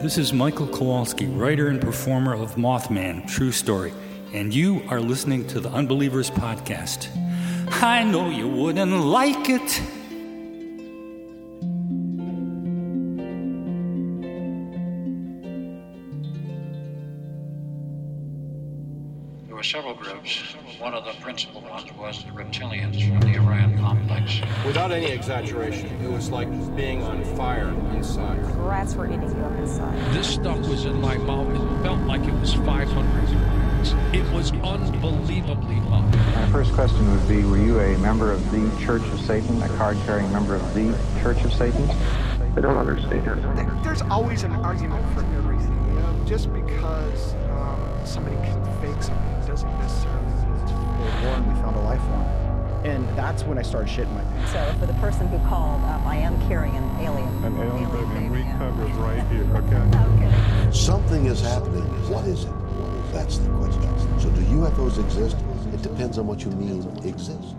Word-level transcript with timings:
This 0.00 0.16
is 0.16 0.32
Michael 0.32 0.68
Kowalski, 0.68 1.26
writer 1.26 1.66
and 1.66 1.80
performer 1.80 2.32
of 2.32 2.54
Mothman, 2.54 3.26
True 3.26 3.50
Story, 3.50 3.92
and 4.32 4.54
you 4.54 4.80
are 4.88 5.00
listening 5.00 5.44
to 5.48 5.58
the 5.58 5.70
Unbelievers 5.70 6.30
Podcast. 6.30 7.08
I 7.82 8.04
know 8.04 8.30
you 8.30 8.46
wouldn't 8.46 8.92
like 8.92 9.48
it. 9.48 9.82
There 19.48 19.56
were 19.56 19.64
several 19.64 19.94
groups. 19.94 20.54
One 20.78 20.94
of 20.94 21.04
the 21.04 21.12
principal 21.20 21.60
ones 21.62 21.92
was 21.94 22.22
the 22.22 22.30
reptilians 22.30 23.04
from 23.04 23.32
the 23.32 23.36
Orion 23.40 23.76
complex. 23.78 24.40
Without 24.64 24.92
any 24.92 25.06
exaggeration, 25.06 25.88
it 26.04 26.08
was 26.08 26.30
like 26.30 26.48
being 26.76 27.02
on 27.02 27.24
fire 27.34 27.70
inside. 27.96 28.38
Rats 28.54 28.94
were 28.94 29.06
eating 29.06 29.22
you 29.22 29.44
up 29.44 29.58
inside. 29.58 30.14
This 30.14 30.28
stuff 30.28 30.56
was 30.68 30.84
in 30.84 31.00
my 31.00 31.16
mouth. 31.16 31.48
It 31.48 31.82
felt 31.82 31.98
like 32.02 32.22
it 32.22 32.34
was 32.34 32.54
500 32.54 33.26
degrees. 33.26 33.94
It 34.14 34.32
was 34.32 34.52
unbelievably 34.52 35.80
hot. 35.90 36.12
My 36.12 36.48
first 36.52 36.72
question 36.74 37.10
would 37.10 37.28
be, 37.28 37.42
were 37.42 37.58
you 37.58 37.80
a 37.80 37.98
member 37.98 38.30
of 38.30 38.48
the 38.52 38.70
Church 38.80 39.02
of 39.02 39.20
Satan, 39.20 39.60
a 39.60 39.68
card-carrying 39.70 40.32
member 40.32 40.54
of 40.54 40.74
the 40.74 40.96
Church 41.20 41.42
of 41.44 41.52
Satan? 41.52 41.90
I 42.56 42.60
don't 42.60 42.76
understand. 42.76 43.84
There's 43.84 44.02
always 44.02 44.44
an 44.44 44.52
argument 44.52 45.04
for 45.12 45.24
everything. 45.38 45.74
You 45.88 45.94
know, 45.94 46.24
just 46.24 46.52
because 46.52 47.34
um, 47.50 47.80
somebody 48.04 48.36
can 48.36 48.64
fake 48.80 49.02
something 49.02 49.28
doesn't 49.48 49.78
necessarily 49.78 50.20
mean 50.20 50.26
it's 50.26 50.27
World 51.08 51.24
War 51.24 51.34
and 51.36 51.48
we 51.48 51.54
found 51.60 51.76
a 51.76 51.80
life 51.80 52.00
form. 52.00 52.24
And 52.84 53.08
that's 53.16 53.42
when 53.42 53.58
I 53.58 53.62
started 53.62 53.88
shitting 53.88 54.12
my 54.14 54.22
pants. 54.22 54.52
So 54.52 54.74
for 54.78 54.86
the 54.86 54.94
person 54.94 55.26
who 55.28 55.38
called, 55.48 55.82
um, 55.84 56.06
I 56.06 56.16
am 56.16 56.38
carrying 56.48 56.76
an 56.76 57.00
alien. 57.00 57.44
An 57.44 57.56
alien 57.58 57.90
baby, 57.90 58.24
and 58.24 58.30
we 58.30 58.38
yeah. 58.40 58.58
covered 58.58 58.94
right 58.96 59.26
here, 59.32 59.44
okay? 59.56 59.98
Okay. 59.98 60.72
Something 60.72 61.26
is 61.26 61.40
happening. 61.40 61.82
What 62.08 62.24
is 62.26 62.44
it? 62.44 62.52
That's 63.12 63.38
the 63.38 63.50
question. 63.50 64.20
So 64.20 64.30
do 64.30 64.40
UFOs 64.42 65.02
exist? 65.02 65.36
It 65.72 65.82
depends 65.82 66.18
on 66.18 66.26
what 66.26 66.44
you 66.44 66.50
mean 66.52 66.86
exist. 67.04 67.54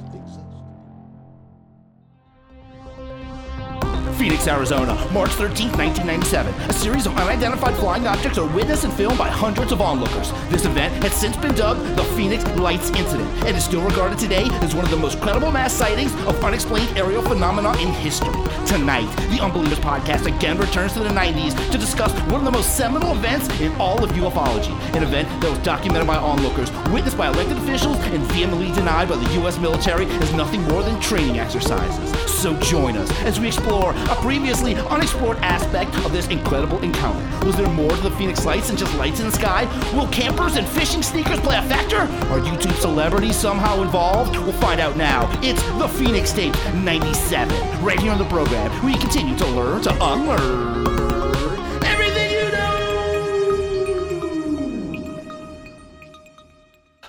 Phoenix, 4.19 4.49
Arizona, 4.49 4.95
March 5.13 5.31
13, 5.31 5.71
1997. 5.77 6.53
A 6.69 6.73
series 6.73 7.05
of 7.05 7.15
unidentified 7.17 7.73
flying 7.77 8.05
objects 8.05 8.37
are 8.37 8.53
witnessed 8.53 8.83
and 8.83 8.91
filmed 8.91 9.17
by 9.17 9.29
hundreds 9.29 9.71
of 9.71 9.79
onlookers. 9.79 10.33
This 10.49 10.65
event 10.65 10.93
has 11.01 11.13
since 11.13 11.37
been 11.37 11.55
dubbed 11.55 11.79
the 11.95 12.03
Phoenix 12.15 12.45
Lights 12.57 12.89
Incident 12.89 13.29
and 13.45 13.55
is 13.55 13.63
still 13.63 13.81
regarded 13.81 14.19
today 14.19 14.49
as 14.59 14.75
one 14.75 14.83
of 14.83 14.91
the 14.91 14.97
most 14.97 15.21
credible 15.21 15.53
mass 15.53 15.71
sightings 15.71 16.13
of 16.27 16.43
unexplained 16.43 16.97
aerial 16.97 17.21
phenomena 17.21 17.71
in 17.77 17.87
history. 17.87 18.33
Tonight, 18.67 19.07
the 19.31 19.39
Unbelievers 19.41 19.79
podcast 19.79 20.25
again 20.25 20.57
returns 20.57 20.91
to 20.93 20.99
the 20.99 21.09
90s 21.09 21.55
to 21.71 21.77
discuss 21.77 22.11
one 22.29 22.41
of 22.41 22.43
the 22.43 22.51
most 22.51 22.75
seminal 22.75 23.13
events 23.13 23.47
in 23.61 23.71
all 23.77 24.03
of 24.03 24.09
ufology. 24.11 24.77
An 24.97 25.03
event 25.03 25.29
that 25.41 25.49
was 25.49 25.59
documented 25.59 26.07
by 26.07 26.17
onlookers, 26.17 26.69
witnessed 26.91 27.17
by 27.17 27.29
elected 27.29 27.57
officials, 27.57 27.95
and 28.07 28.21
vehemently 28.33 28.69
denied 28.73 29.07
by 29.07 29.15
the 29.15 29.33
U.S. 29.35 29.57
military 29.59 30.07
as 30.07 30.33
nothing 30.33 30.61
more 30.63 30.83
than 30.83 30.99
training 30.99 31.39
exercises. 31.39 32.11
So 32.29 32.59
join 32.59 32.97
us 32.97 33.09
as 33.21 33.39
we 33.39 33.47
explore 33.47 33.91
a 34.09 34.15
previously 34.21 34.75
unexplored 34.75 35.37
aspect 35.37 35.95
of 36.05 36.11
this 36.11 36.27
incredible 36.27 36.81
encounter. 36.81 37.45
Was 37.45 37.55
there 37.55 37.69
more 37.69 37.89
to 37.89 38.01
the 38.01 38.11
Phoenix 38.11 38.45
Lights 38.45 38.67
than 38.67 38.77
just 38.77 38.93
lights 38.95 39.19
in 39.19 39.27
the 39.27 39.31
sky? 39.31 39.65
Will 39.95 40.07
campers 40.07 40.55
and 40.55 40.67
fishing 40.67 41.01
sneakers 41.01 41.39
play 41.39 41.57
a 41.57 41.63
factor? 41.63 42.01
Are 42.31 42.39
YouTube 42.39 42.77
celebrities 42.79 43.35
somehow 43.35 43.81
involved? 43.81 44.37
We'll 44.37 44.53
find 44.53 44.79
out 44.79 44.97
now. 44.97 45.29
It's 45.41 45.61
the 45.79 45.87
Phoenix 45.87 46.31
Tape 46.33 46.53
97, 46.75 47.83
right 47.83 47.99
here 47.99 48.11
on 48.11 48.17
the 48.17 48.25
program, 48.25 48.71
where 48.83 48.91
you 48.91 48.99
continue 48.99 49.37
to 49.37 49.47
learn 49.47 49.81
to 49.83 49.91
unlearn 50.01 51.08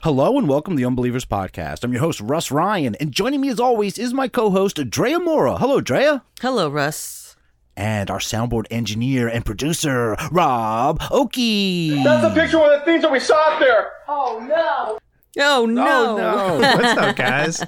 Hello 0.02 0.38
and 0.38 0.48
welcome 0.48 0.72
to 0.72 0.76
the 0.78 0.86
Unbelievers 0.86 1.26
Podcast. 1.26 1.84
I'm 1.84 1.92
your 1.92 2.00
host, 2.00 2.20
Rus 2.20 2.50
Ryan, 2.50 2.94
and 2.94 3.12
joining 3.12 3.42
me 3.42 3.50
as 3.50 3.60
always 3.60 3.98
is 3.98 4.14
my 4.14 4.28
co 4.28 4.48
host, 4.48 4.76
Drea 4.88 5.18
Mora. 5.18 5.58
Hello, 5.58 5.82
Drea. 5.82 6.22
Hello, 6.40 6.70
Rus. 6.70 7.36
And 7.76 8.10
our 8.10 8.18
soundboard 8.18 8.64
engineer 8.70 9.28
and 9.28 9.44
producer, 9.44 10.16
Rob 10.32 11.02
Okey. 11.10 12.02
That's 12.02 12.24
a 12.24 12.30
picture 12.34 12.58
of 12.58 12.80
the 12.80 12.84
things 12.86 13.02
that 13.02 13.12
we 13.12 13.20
saw 13.20 13.34
out 13.52 13.60
there. 13.60 13.92
Oh 14.08 14.42
no! 14.48 14.98
Oh, 15.38 15.66
no. 15.66 16.58
What's 16.76 16.98
up, 16.98 17.14
guys? 17.16 17.62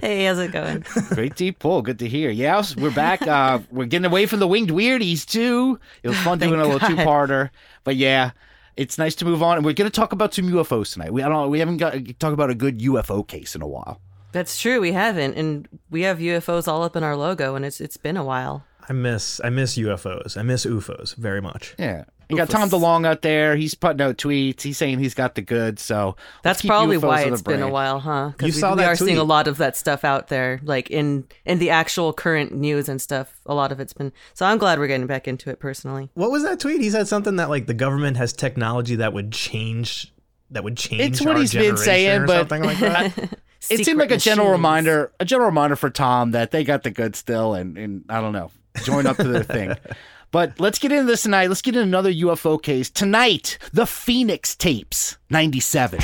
hey, 0.00 0.24
how's 0.24 0.40
it 0.40 0.50
going? 0.50 0.84
Great 1.10 1.36
deep 1.36 1.60
pull. 1.60 1.82
Good 1.82 2.00
to 2.00 2.08
hear. 2.08 2.28
Yeah, 2.30 2.60
we're 2.76 2.90
back. 2.90 3.22
Uh, 3.22 3.60
we're 3.70 3.86
getting 3.86 4.04
away 4.04 4.26
from 4.26 4.40
the 4.40 4.48
winged 4.48 4.70
weirdies, 4.70 5.24
too. 5.24 5.78
It 6.02 6.08
was 6.08 6.18
fun 6.18 6.40
Thank 6.40 6.50
doing 6.50 6.60
a 6.60 6.68
little 6.68 6.86
two 6.88 6.96
parter. 6.96 7.50
But 7.84 7.94
yeah, 7.96 8.32
it's 8.78 8.96
nice 8.96 9.16
to 9.16 9.24
move 9.24 9.42
on. 9.42 9.56
And 9.56 9.66
we're 9.66 9.74
going 9.74 9.90
to 9.90 9.94
talk 9.94 10.12
about 10.12 10.32
some 10.32 10.48
UFOs 10.48 10.92
tonight. 10.92 11.12
We, 11.12 11.22
I 11.22 11.28
don't 11.28 11.42
know, 11.42 11.48
we 11.48 11.58
haven't 11.58 11.78
got 11.78 11.94
talk 12.20 12.32
about 12.32 12.48
a 12.48 12.54
good 12.54 12.78
UFO 12.78 13.26
case 13.26 13.54
in 13.54 13.60
a 13.60 13.66
while. 13.66 14.00
That's 14.32 14.60
true. 14.60 14.80
We 14.80 14.92
haven't, 14.92 15.36
and 15.36 15.68
we 15.90 16.02
have 16.02 16.18
UFOs 16.18 16.68
all 16.68 16.82
up 16.82 16.94
in 16.96 17.02
our 17.02 17.16
logo, 17.16 17.54
and 17.54 17.64
it's 17.64 17.80
it's 17.80 17.96
been 17.96 18.16
a 18.16 18.24
while. 18.24 18.64
I 18.88 18.92
miss 18.92 19.40
I 19.42 19.50
miss 19.50 19.76
UFOs. 19.76 20.36
I 20.36 20.42
miss 20.42 20.64
UFOs 20.64 21.16
very 21.16 21.40
much. 21.40 21.74
Yeah. 21.78 22.04
You 22.28 22.36
got 22.36 22.50
Tom 22.50 22.68
DeLonge 22.68 23.06
out 23.06 23.22
there. 23.22 23.56
He's 23.56 23.74
putting 23.74 24.02
out 24.02 24.18
tweets. 24.18 24.60
He's 24.60 24.76
saying 24.76 24.98
he's 24.98 25.14
got 25.14 25.34
the 25.34 25.40
goods. 25.40 25.82
So 25.82 26.16
That's 26.42 26.60
probably 26.62 26.98
UFOs 26.98 27.02
why 27.02 27.22
it's 27.22 27.42
been 27.42 27.62
a 27.62 27.70
while, 27.70 28.00
huh? 28.00 28.32
You 28.40 28.46
we, 28.46 28.50
saw 28.50 28.72
we 28.74 28.82
that 28.82 28.88
are 28.88 28.96
seeing 28.96 29.16
a 29.16 29.24
lot 29.24 29.48
of 29.48 29.58
that 29.58 29.76
stuff 29.76 30.04
out 30.04 30.28
there, 30.28 30.60
like 30.62 30.90
in 30.90 31.24
in 31.46 31.58
the 31.58 31.70
actual 31.70 32.12
current 32.12 32.52
news 32.52 32.88
and 32.88 33.00
stuff. 33.00 33.40
A 33.46 33.54
lot 33.54 33.72
of 33.72 33.80
it's 33.80 33.94
been. 33.94 34.12
So 34.34 34.44
I'm 34.44 34.58
glad 34.58 34.78
we're 34.78 34.88
getting 34.88 35.06
back 35.06 35.26
into 35.26 35.48
it 35.48 35.58
personally. 35.58 36.10
What 36.14 36.30
was 36.30 36.42
that 36.42 36.60
tweet? 36.60 36.80
He 36.80 36.90
said 36.90 37.08
something 37.08 37.36
that 37.36 37.48
like 37.48 37.66
the 37.66 37.74
government 37.74 38.18
has 38.18 38.32
technology 38.32 38.96
that 38.96 39.12
would 39.12 39.32
change 39.32 40.12
that 40.50 40.64
would 40.64 40.76
change. 40.76 41.02
It's 41.02 41.20
what 41.20 41.36
our 41.36 41.40
he's 41.40 41.52
been 41.52 41.76
saying, 41.76 42.26
but 42.26 42.38
something 42.48 42.62
like 42.62 42.78
that. 42.78 43.38
it 43.70 43.84
seemed 43.84 43.98
like 43.98 44.10
a 44.10 44.16
general 44.16 44.48
machines. 44.48 44.58
reminder, 44.58 45.12
a 45.20 45.24
general 45.24 45.48
reminder 45.48 45.76
for 45.76 45.90
Tom 45.90 46.32
that 46.32 46.50
they 46.50 46.64
got 46.64 46.82
the 46.82 46.90
goods 46.90 47.18
still, 47.18 47.54
and, 47.54 47.76
and 47.76 48.04
I 48.08 48.20
don't 48.20 48.32
know, 48.32 48.50
join 48.82 49.06
up 49.06 49.16
to 49.16 49.28
the 49.28 49.44
thing. 49.44 49.74
But 50.30 50.60
let's 50.60 50.78
get 50.78 50.92
into 50.92 51.06
this 51.06 51.22
tonight. 51.22 51.48
Let's 51.48 51.62
get 51.62 51.74
into 51.74 51.88
another 51.88 52.12
UFO 52.12 52.62
case 52.62 52.90
tonight. 52.90 53.58
The 53.72 53.86
Phoenix 53.86 54.54
tapes, 54.54 55.16
ninety-seven. 55.30 56.00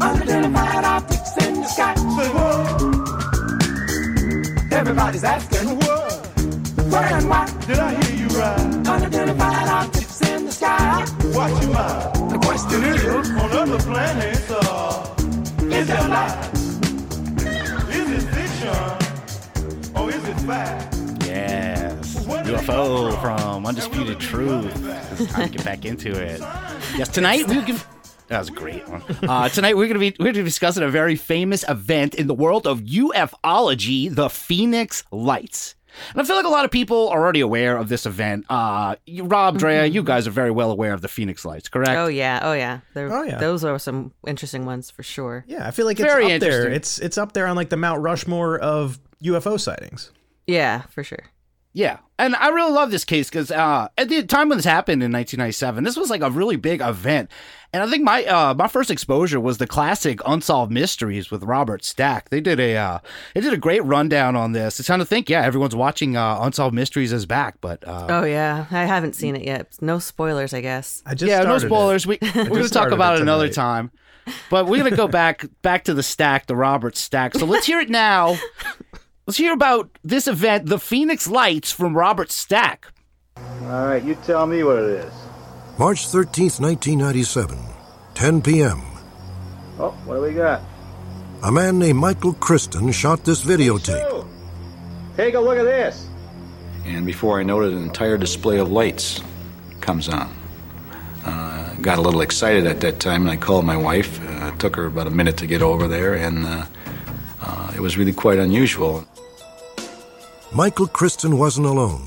Unidentified 0.00 0.84
objects 0.84 1.46
in 1.46 1.54
the 1.60 1.68
sky. 1.68 1.94
Everybody's 4.72 5.22
asking 5.22 5.76
what, 5.76 6.12
where 6.90 7.02
and 7.04 7.28
why. 7.28 7.46
Did 7.68 7.78
I 7.78 8.02
hear 8.02 8.16
you 8.16 8.28
right? 8.36 8.88
Unidentified 8.88 9.68
objects 9.68 10.28
in 10.28 10.46
the 10.46 10.52
sky. 10.52 11.06
Watch 11.32 11.62
your 11.62 11.72
mouth. 11.72 12.19
On 12.72 13.50
other 13.50 13.78
planets, 13.80 14.48
uh, 14.48 15.14
is 15.62 15.88
there 15.88 16.08
life? 16.08 16.54
Is 17.90 18.12
it 18.12 18.22
fiction 18.30 19.96
or 19.96 20.08
is 20.08 20.28
it 20.28 20.36
fact? 20.46 20.94
Yes, 21.26 22.24
UFO 22.26 23.20
from 23.20 23.66
Undisputed 23.66 24.20
Truth. 24.20 24.72
It's 25.20 25.32
time 25.32 25.48
to 25.50 25.56
get 25.56 25.64
back 25.64 25.84
into 25.84 26.12
it. 26.12 26.40
Yes, 26.96 27.08
tonight 27.08 27.46
we're 27.48 27.62
gonna. 27.66 27.80
That 28.28 28.38
was 28.40 28.48
a 28.48 28.52
great 28.52 28.88
one. 28.88 29.02
Uh, 29.22 29.48
tonight 29.48 29.76
we're 29.76 29.86
gonna 29.88 29.98
be 30.00 30.14
we're 30.20 30.26
gonna 30.26 30.38
be 30.38 30.42
discussing 30.44 30.82
a 30.84 30.88
very 30.88 31.16
famous 31.16 31.64
event 31.68 32.14
in 32.14 32.26
the 32.28 32.34
world 32.34 32.66
of 32.68 32.80
ufology, 32.80 34.14
the 34.14 34.28
Phoenix 34.30 35.02
Lights. 35.10 35.74
And 36.12 36.20
I 36.20 36.24
feel 36.24 36.36
like 36.36 36.44
a 36.46 36.48
lot 36.50 36.64
of 36.64 36.70
people 36.70 37.08
are 37.08 37.20
already 37.20 37.40
aware 37.40 37.76
of 37.76 37.88
this 37.88 38.06
event. 38.06 38.46
Uh, 38.48 38.96
you, 39.06 39.24
Rob, 39.24 39.58
Drea, 39.58 39.86
you 39.86 40.02
guys 40.02 40.26
are 40.26 40.30
very 40.30 40.50
well 40.50 40.70
aware 40.70 40.92
of 40.92 41.00
the 41.02 41.08
Phoenix 41.08 41.44
Lights, 41.44 41.68
correct? 41.68 41.92
Oh 41.92 42.06
yeah, 42.06 42.40
oh 42.42 42.52
yeah. 42.52 42.80
They're- 42.94 43.12
Oh, 43.12 43.22
yeah. 43.22 43.38
Those 43.38 43.64
are 43.64 43.78
some 43.78 44.12
interesting 44.26 44.64
ones 44.66 44.90
for 44.90 45.02
sure. 45.02 45.44
yeah, 45.48 45.66
I 45.66 45.70
feel 45.72 45.86
like 45.86 45.98
it's 46.00 46.10
Very 46.12 46.34
up 46.34 46.40
there. 46.40 46.68
It's 46.70 46.98
it's 46.98 47.18
up 47.18 47.32
there 47.32 47.46
on 47.46 47.56
like 47.56 47.68
the 47.70 47.76
Mount 47.76 48.02
Rushmore 48.02 48.58
of 48.58 48.98
UFO 49.22 49.58
sightings. 49.60 50.10
Yeah, 50.46 50.82
for 50.90 51.02
sure. 51.04 51.24
Yeah, 51.72 51.98
and 52.18 52.34
I 52.34 52.48
really 52.48 52.72
love 52.72 52.90
this 52.90 53.04
case 53.04 53.30
because 53.30 53.52
uh, 53.52 53.88
at 53.96 54.08
the 54.08 54.24
time 54.24 54.48
when 54.48 54.58
this 54.58 54.64
happened 54.64 55.04
in 55.04 55.12
1997, 55.12 55.84
this 55.84 55.96
was 55.96 56.10
like 56.10 56.20
a 56.20 56.28
really 56.28 56.56
big 56.56 56.80
event, 56.80 57.30
and 57.72 57.80
I 57.80 57.88
think 57.88 58.02
my 58.02 58.24
uh, 58.24 58.54
my 58.54 58.66
first 58.66 58.90
exposure 58.90 59.38
was 59.38 59.58
the 59.58 59.68
classic 59.68 60.18
Unsolved 60.26 60.72
Mysteries 60.72 61.30
with 61.30 61.44
Robert 61.44 61.84
Stack. 61.84 62.30
They 62.30 62.40
did 62.40 62.58
a 62.58 62.76
uh, 62.76 62.98
they 63.34 63.40
did 63.40 63.52
a 63.52 63.56
great 63.56 63.84
rundown 63.84 64.34
on 64.34 64.50
this. 64.50 64.80
It's 64.80 64.88
kind 64.88 65.00
of 65.00 65.08
think, 65.08 65.30
yeah, 65.30 65.42
everyone's 65.42 65.76
watching 65.76 66.16
uh, 66.16 66.40
Unsolved 66.40 66.74
Mysteries 66.74 67.12
is 67.12 67.24
back, 67.24 67.60
but 67.60 67.86
uh, 67.86 68.06
Oh 68.10 68.24
yeah, 68.24 68.66
I 68.72 68.86
haven't 68.86 69.14
seen 69.14 69.36
it 69.36 69.44
yet. 69.44 69.68
No 69.80 70.00
spoilers, 70.00 70.52
I 70.52 70.62
guess. 70.62 71.04
I 71.06 71.14
just 71.14 71.30
yeah, 71.30 71.38
no 71.44 71.58
started 71.58 71.66
it. 71.66 71.68
spoilers. 71.68 72.06
We 72.06 72.18
we're 72.34 72.48
gonna 72.48 72.68
talk 72.68 72.90
about 72.90 73.14
it 73.14 73.18
it 73.18 73.22
another 73.22 73.48
time, 73.48 73.92
but 74.50 74.66
we're 74.66 74.82
gonna 74.82 74.96
go 74.96 75.06
back 75.06 75.46
back 75.62 75.84
to 75.84 75.94
the 75.94 76.02
stack, 76.02 76.46
the 76.46 76.56
Robert 76.56 76.96
Stack. 76.96 77.34
So 77.34 77.46
let's 77.46 77.66
hear 77.66 77.78
it 77.78 77.90
now. 77.90 78.36
Let's 79.30 79.38
hear 79.38 79.52
about 79.52 79.96
this 80.02 80.26
event, 80.26 80.66
the 80.66 80.80
Phoenix 80.80 81.28
Lights 81.28 81.70
from 81.70 81.96
Robert 81.96 82.32
Stack. 82.32 82.88
All 83.36 83.86
right, 83.86 84.02
you 84.02 84.16
tell 84.26 84.44
me 84.44 84.64
what 84.64 84.78
it 84.78 85.04
is. 85.06 85.12
March 85.78 86.08
13th, 86.08 86.58
1997, 86.58 87.56
10 88.14 88.42
p.m. 88.42 88.82
Oh, 89.78 89.92
what 90.04 90.16
do 90.16 90.22
we 90.22 90.32
got? 90.32 90.62
A 91.44 91.52
man 91.52 91.78
named 91.78 92.00
Michael 92.00 92.34
Krzyston 92.34 92.92
shot 92.92 93.24
this 93.24 93.44
videotape. 93.44 94.26
Take 95.16 95.34
a 95.34 95.40
look 95.40 95.58
at 95.58 95.62
this. 95.62 96.08
And 96.84 97.06
before 97.06 97.38
I 97.38 97.44
noted, 97.44 97.72
an 97.74 97.84
entire 97.84 98.18
display 98.18 98.58
of 98.58 98.72
lights 98.72 99.20
comes 99.80 100.08
on. 100.08 100.36
Uh, 101.24 101.72
got 101.76 101.98
a 101.98 102.02
little 102.02 102.22
excited 102.22 102.66
at 102.66 102.80
that 102.80 102.98
time, 102.98 103.22
and 103.22 103.30
I 103.30 103.36
called 103.36 103.64
my 103.64 103.76
wife. 103.76 104.20
Uh, 104.28 104.50
it 104.52 104.58
took 104.58 104.74
her 104.74 104.86
about 104.86 105.06
a 105.06 105.10
minute 105.10 105.36
to 105.36 105.46
get 105.46 105.62
over 105.62 105.86
there, 105.86 106.14
and 106.14 106.44
uh, 106.44 106.66
uh, 107.42 107.72
it 107.76 107.80
was 107.80 107.96
really 107.96 108.12
quite 108.12 108.40
unusual. 108.40 109.06
Michael 110.52 110.88
Krzyston 110.88 111.34
wasn't 111.34 111.66
alone. 111.66 112.02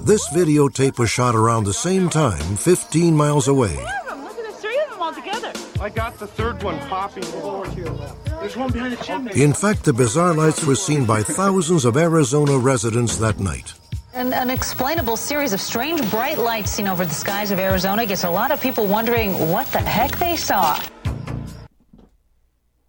This 0.00 0.28
videotape 0.28 0.98
was 0.98 1.08
shot 1.08 1.34
around 1.34 1.64
the 1.64 1.72
same 1.72 2.10
time, 2.10 2.56
15 2.56 3.16
miles 3.16 3.48
away. 3.48 3.76
Look 3.76 4.38
at 4.38 4.46
the 4.46 4.52
three 4.52 4.78
of 4.80 4.90
them 4.90 5.00
all 5.00 5.14
together. 5.14 5.52
I 5.80 5.88
got 5.88 6.18
the 6.18 6.26
third 6.26 6.62
one 6.62 6.78
popping 6.80 7.24
over 7.36 7.64
to 7.64 7.76
your 7.76 7.90
left. 7.90 8.24
There's 8.26 8.58
one 8.58 8.70
behind 8.72 8.92
the 8.92 9.02
chimney. 9.02 9.42
In 9.42 9.54
fact, 9.54 9.84
the 9.84 9.94
bizarre 9.94 10.34
lights 10.34 10.66
were 10.66 10.74
seen 10.74 11.06
by 11.06 11.22
thousands 11.22 11.86
of 11.86 11.96
Arizona 11.96 12.58
residents 12.58 13.16
that 13.18 13.40
night. 13.40 13.72
An 14.12 14.34
unexplainable 14.34 15.16
series 15.16 15.54
of 15.54 15.60
strange 15.60 16.10
bright 16.10 16.38
lights 16.38 16.70
seen 16.72 16.88
over 16.88 17.06
the 17.06 17.14
skies 17.14 17.50
of 17.50 17.58
Arizona 17.58 18.04
gets 18.04 18.24
a 18.24 18.30
lot 18.30 18.50
of 18.50 18.60
people 18.60 18.86
wondering 18.86 19.32
what 19.50 19.66
the 19.68 19.78
heck 19.80 20.18
they 20.18 20.36
saw. 20.36 20.78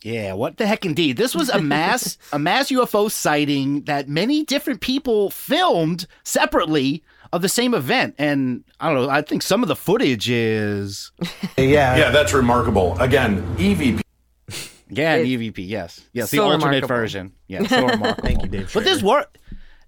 Yeah, 0.04 0.34
what 0.34 0.58
the 0.58 0.66
heck 0.66 0.86
indeed. 0.86 1.18
This 1.18 1.36
was 1.36 1.50
a 1.50 1.60
mass 1.62 2.18
a 2.34 2.40
mass 2.40 2.70
UFO 2.72 3.12
sighting 3.12 3.84
that 3.84 4.08
many 4.08 4.44
different 4.44 4.82
people 4.82 5.30
filmed 5.30 6.08
separately 6.24 7.04
of 7.34 7.42
the 7.42 7.50
same 7.50 7.74
event. 7.74 8.16
And 8.18 8.64
I 8.80 8.92
don't 8.92 9.04
know, 9.04 9.10
I 9.10 9.22
think 9.22 9.42
some 9.44 9.62
of 9.62 9.68
the 9.68 9.76
footage 9.76 10.30
is 10.30 11.12
Yeah. 11.58 11.98
Yeah, 11.98 12.10
that's 12.12 12.34
remarkable. 12.34 12.98
Again, 13.00 13.44
E 13.60 13.76
EVP. 13.76 14.02
Yeah, 14.92 15.16
an 15.16 15.26
EVP, 15.26 15.68
yes. 15.68 16.02
Yes, 16.14 16.32
the 16.32 16.40
alternate 16.40 16.66
remarkable. 16.66 16.88
version. 16.88 17.34
Yeah, 17.48 17.64
so 17.68 17.86
remarkable. 17.86 18.24
Thank 18.24 18.42
you, 18.44 18.50
Dave. 18.50 18.72
But 18.74 18.86
this 18.86 19.04
work 19.04 19.38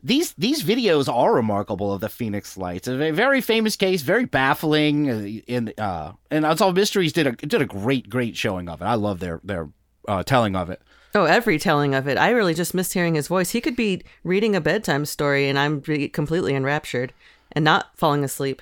these 0.03 0.33
these 0.33 0.63
videos 0.63 1.11
are 1.11 1.33
remarkable 1.33 1.93
of 1.93 2.01
the 2.01 2.09
Phoenix 2.09 2.57
Lights. 2.57 2.87
A 2.87 2.97
very- 2.97 3.11
very 3.11 3.41
famous 3.41 3.75
case, 3.75 4.01
very 4.01 4.25
baffling. 4.25 5.09
uh, 5.09 5.41
In 5.47 5.73
uh, 5.77 6.13
and 6.29 6.45
Unsolved 6.45 6.75
Mysteries 6.77 7.13
did 7.13 7.27
a 7.27 7.31
did 7.31 7.61
a 7.61 7.65
great 7.65 8.09
great 8.09 8.35
showing 8.35 8.67
of 8.69 8.81
it. 8.81 8.85
I 8.85 8.95
love 8.95 9.19
their 9.19 9.39
their 9.43 9.69
uh, 10.07 10.24
telling 10.24 10.56
of 10.56 10.69
it. 10.69 10.81
Oh, 11.13 11.25
every 11.25 11.59
telling 11.59 11.94
of 11.94 12.07
it. 12.07 12.18
I 12.18 12.30
really 12.30 12.53
just 12.53 12.74
missed 12.74 12.94
hearing 12.94 13.15
his 13.15 13.27
voice. 13.27 13.51
He 13.51 13.62
could 13.62 13.75
be 13.75 14.03
reading 14.24 14.56
a 14.56 14.62
bedtime 14.62 15.06
story 15.06 15.50
and 15.50 15.59
I'm 15.59 15.81
re- 15.86 16.07
completely 16.07 16.56
enraptured 16.56 17.13
and 17.51 17.65
not 17.65 17.98
falling 17.98 18.24
asleep. 18.24 18.62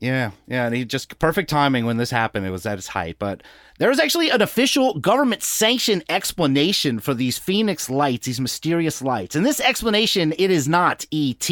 Yeah, 0.00 0.30
yeah, 0.46 0.66
and 0.66 0.74
he 0.76 0.84
just 0.84 1.18
perfect 1.18 1.50
timing 1.50 1.84
when 1.84 1.96
this 1.96 2.10
happened. 2.10 2.46
It 2.46 2.50
was 2.50 2.66
at 2.66 2.78
its 2.78 2.88
height, 2.88 3.16
but 3.18 3.42
there 3.78 3.88
was 3.88 3.98
actually 3.98 4.30
an 4.30 4.40
official 4.40 4.98
government 5.00 5.42
sanctioned 5.42 6.04
explanation 6.08 7.00
for 7.00 7.14
these 7.14 7.36
Phoenix 7.36 7.90
lights, 7.90 8.26
these 8.26 8.40
mysterious 8.40 9.02
lights. 9.02 9.34
And 9.34 9.44
this 9.44 9.60
explanation, 9.60 10.32
it 10.38 10.52
is 10.52 10.68
not 10.68 11.04
ET. 11.12 11.50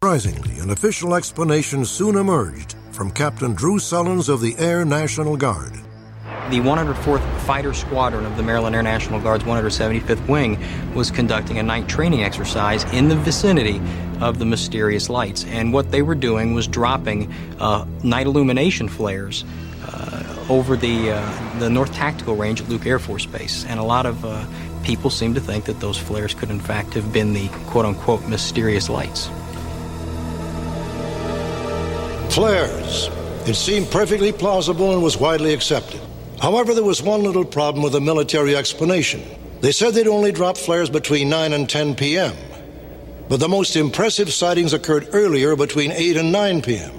Surprisingly, 0.00 0.58
an 0.60 0.70
official 0.70 1.14
explanation 1.14 1.84
soon 1.84 2.16
emerged 2.16 2.74
from 2.92 3.10
Captain 3.10 3.52
Drew 3.52 3.78
Sullins 3.78 4.30
of 4.30 4.40
the 4.40 4.54
Air 4.56 4.86
National 4.86 5.36
Guard. 5.36 5.78
The 6.50 6.60
104th 6.60 7.40
Fighter 7.40 7.72
Squadron 7.72 8.26
of 8.26 8.36
the 8.36 8.42
Maryland 8.42 8.76
Air 8.76 8.82
National 8.82 9.18
Guard's 9.18 9.44
175th 9.44 10.28
Wing 10.28 10.62
was 10.94 11.10
conducting 11.10 11.58
a 11.58 11.62
night 11.62 11.88
training 11.88 12.22
exercise 12.22 12.84
in 12.92 13.08
the 13.08 13.16
vicinity 13.16 13.80
of 14.20 14.38
the 14.38 14.44
mysterious 14.44 15.08
lights. 15.08 15.44
And 15.46 15.72
what 15.72 15.90
they 15.90 16.02
were 16.02 16.14
doing 16.14 16.52
was 16.52 16.68
dropping 16.68 17.32
uh, 17.58 17.86
night 18.02 18.26
illumination 18.26 18.88
flares 18.88 19.42
uh, 19.86 20.46
over 20.50 20.76
the, 20.76 21.12
uh, 21.12 21.58
the 21.60 21.70
North 21.70 21.94
Tactical 21.94 22.36
Range 22.36 22.60
at 22.60 22.68
Luke 22.68 22.84
Air 22.84 22.98
Force 22.98 23.24
Base. 23.24 23.64
And 23.64 23.80
a 23.80 23.84
lot 23.84 24.04
of 24.04 24.22
uh, 24.24 24.44
people 24.82 25.08
seem 25.08 25.32
to 25.32 25.40
think 25.40 25.64
that 25.64 25.80
those 25.80 25.96
flares 25.96 26.34
could, 26.34 26.50
in 26.50 26.60
fact, 26.60 26.92
have 26.92 27.10
been 27.10 27.32
the 27.32 27.48
quote 27.68 27.86
unquote 27.86 28.28
mysterious 28.28 28.90
lights. 28.90 29.28
Flares. 32.34 33.08
It 33.48 33.54
seemed 33.54 33.90
perfectly 33.90 34.32
plausible 34.32 34.92
and 34.92 35.02
was 35.02 35.16
widely 35.16 35.54
accepted. 35.54 36.00
However, 36.40 36.74
there 36.74 36.84
was 36.84 37.02
one 37.02 37.22
little 37.22 37.44
problem 37.44 37.82
with 37.82 37.92
the 37.92 38.00
military 38.00 38.56
explanation. 38.56 39.22
They 39.60 39.72
said 39.72 39.94
they'd 39.94 40.08
only 40.08 40.32
drop 40.32 40.56
flares 40.56 40.90
between 40.90 41.28
9 41.28 41.52
and 41.52 41.68
10 41.68 41.94
p.m. 41.94 42.36
But 43.28 43.40
the 43.40 43.48
most 43.48 43.76
impressive 43.76 44.32
sightings 44.32 44.72
occurred 44.72 45.08
earlier 45.12 45.56
between 45.56 45.92
8 45.92 46.16
and 46.18 46.32
9 46.32 46.62
p.m. 46.62 46.92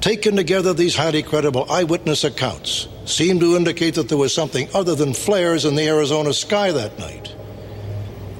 Taken 0.00 0.36
together, 0.36 0.74
these 0.74 0.96
highly 0.96 1.22
credible 1.22 1.70
eyewitness 1.70 2.24
accounts 2.24 2.88
seem 3.04 3.40
to 3.40 3.56
indicate 3.56 3.94
that 3.94 4.08
there 4.08 4.18
was 4.18 4.34
something 4.34 4.68
other 4.74 4.94
than 4.94 5.14
flares 5.14 5.64
in 5.64 5.74
the 5.74 5.86
Arizona 5.86 6.32
sky 6.32 6.72
that 6.72 6.98
night. 6.98 7.34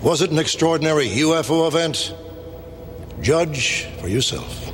Was 0.02 0.22
it 0.22 0.30
an 0.30 0.38
extraordinary 0.38 1.08
UFO 1.08 1.66
event? 1.66 2.14
Judge 3.20 3.86
for 4.00 4.08
yourself. 4.08 4.67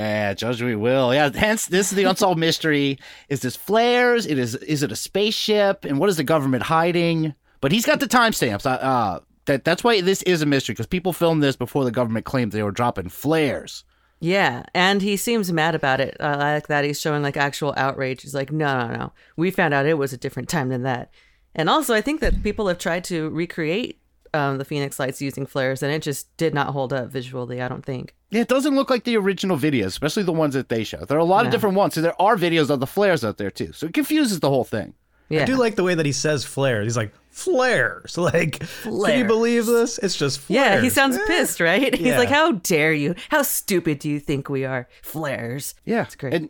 Yeah, 0.00 0.34
judge 0.34 0.62
we 0.62 0.76
will. 0.76 1.12
Yeah, 1.12 1.30
hence 1.32 1.66
this 1.66 1.92
is 1.92 1.96
the 1.96 2.04
unsolved 2.04 2.40
mystery. 2.48 2.98
Is 3.28 3.40
this 3.40 3.56
flares? 3.56 4.26
It 4.26 4.38
is 4.38 4.54
is 4.56 4.82
it 4.82 4.92
a 4.92 4.96
spaceship? 4.96 5.84
And 5.84 5.98
what 5.98 6.08
is 6.08 6.16
the 6.16 6.24
government 6.24 6.64
hiding? 6.64 7.34
But 7.60 7.72
he's 7.72 7.84
got 7.84 8.00
the 8.00 8.06
timestamps. 8.06 8.64
Uh, 8.64 8.70
uh 8.70 9.20
that 9.44 9.64
that's 9.64 9.84
why 9.84 10.00
this 10.00 10.22
is 10.22 10.42
a 10.42 10.46
mystery 10.46 10.72
because 10.74 10.86
people 10.86 11.12
filmed 11.12 11.42
this 11.42 11.56
before 11.56 11.84
the 11.84 11.90
government 11.90 12.24
claimed 12.24 12.52
they 12.52 12.62
were 12.62 12.70
dropping 12.70 13.08
flares. 13.08 13.84
Yeah, 14.20 14.64
and 14.74 15.00
he 15.00 15.16
seems 15.16 15.52
mad 15.52 15.74
about 15.74 16.00
it. 16.00 16.16
Uh, 16.20 16.36
I 16.38 16.54
like 16.54 16.68
that. 16.68 16.84
He's 16.84 17.00
showing 17.00 17.22
like 17.22 17.36
actual 17.36 17.72
outrage. 17.76 18.22
He's 18.22 18.34
like, 18.34 18.52
no, 18.52 18.86
no, 18.86 18.94
no. 18.94 19.12
We 19.36 19.50
found 19.50 19.72
out 19.72 19.86
it 19.86 19.94
was 19.94 20.12
a 20.12 20.18
different 20.18 20.50
time 20.50 20.68
than 20.68 20.82
that. 20.82 21.10
And 21.54 21.70
also, 21.70 21.94
I 21.94 22.02
think 22.02 22.20
that 22.20 22.42
people 22.42 22.68
have 22.68 22.78
tried 22.78 23.04
to 23.04 23.30
recreate 23.30 23.99
um, 24.34 24.58
the 24.58 24.64
Phoenix 24.64 24.98
Lights 24.98 25.20
using 25.20 25.46
flares, 25.46 25.82
and 25.82 25.92
it 25.92 26.02
just 26.02 26.34
did 26.36 26.54
not 26.54 26.68
hold 26.68 26.92
up 26.92 27.08
visually. 27.08 27.60
I 27.60 27.68
don't 27.68 27.84
think. 27.84 28.14
Yeah, 28.30 28.42
it 28.42 28.48
doesn't 28.48 28.74
look 28.74 28.90
like 28.90 29.04
the 29.04 29.16
original 29.16 29.56
videos, 29.56 29.86
especially 29.86 30.22
the 30.22 30.32
ones 30.32 30.54
that 30.54 30.68
they 30.68 30.84
show. 30.84 31.04
There 31.04 31.16
are 31.16 31.20
a 31.20 31.24
lot 31.24 31.44
of 31.46 31.50
different 31.52 31.76
ones, 31.76 31.94
so 31.94 32.00
there 32.00 32.20
are 32.22 32.36
videos 32.36 32.70
of 32.70 32.80
the 32.80 32.86
flares 32.86 33.24
out 33.24 33.38
there 33.38 33.50
too. 33.50 33.72
So 33.72 33.86
it 33.86 33.94
confuses 33.94 34.40
the 34.40 34.48
whole 34.48 34.64
thing. 34.64 34.94
Yeah. 35.28 35.42
I 35.42 35.44
do 35.44 35.56
like 35.56 35.76
the 35.76 35.84
way 35.84 35.94
that 35.94 36.06
he 36.06 36.12
says 36.12 36.44
flares. 36.44 36.84
He's 36.86 36.96
like, 36.96 37.12
flares. 37.30 38.16
Like, 38.18 38.60
can 38.82 39.18
you 39.18 39.24
believe 39.24 39.66
this? 39.66 39.98
It's 39.98 40.16
just 40.16 40.40
flares. 40.40 40.56
Yeah, 40.76 40.80
he 40.80 40.90
sounds 40.90 41.16
Eh. 41.16 41.24
pissed, 41.26 41.60
right? 41.60 41.94
He's 41.96 42.08
Yeah. 42.08 42.18
like, 42.18 42.28
"How 42.28 42.52
dare 42.52 42.92
you? 42.92 43.14
How 43.28 43.42
stupid 43.42 43.98
do 44.00 44.08
you 44.08 44.18
think 44.20 44.48
we 44.48 44.64
are? 44.64 44.88
Flares." 45.02 45.74
Yeah, 45.84 46.02
it's 46.02 46.16
great. 46.16 46.34
And, 46.34 46.48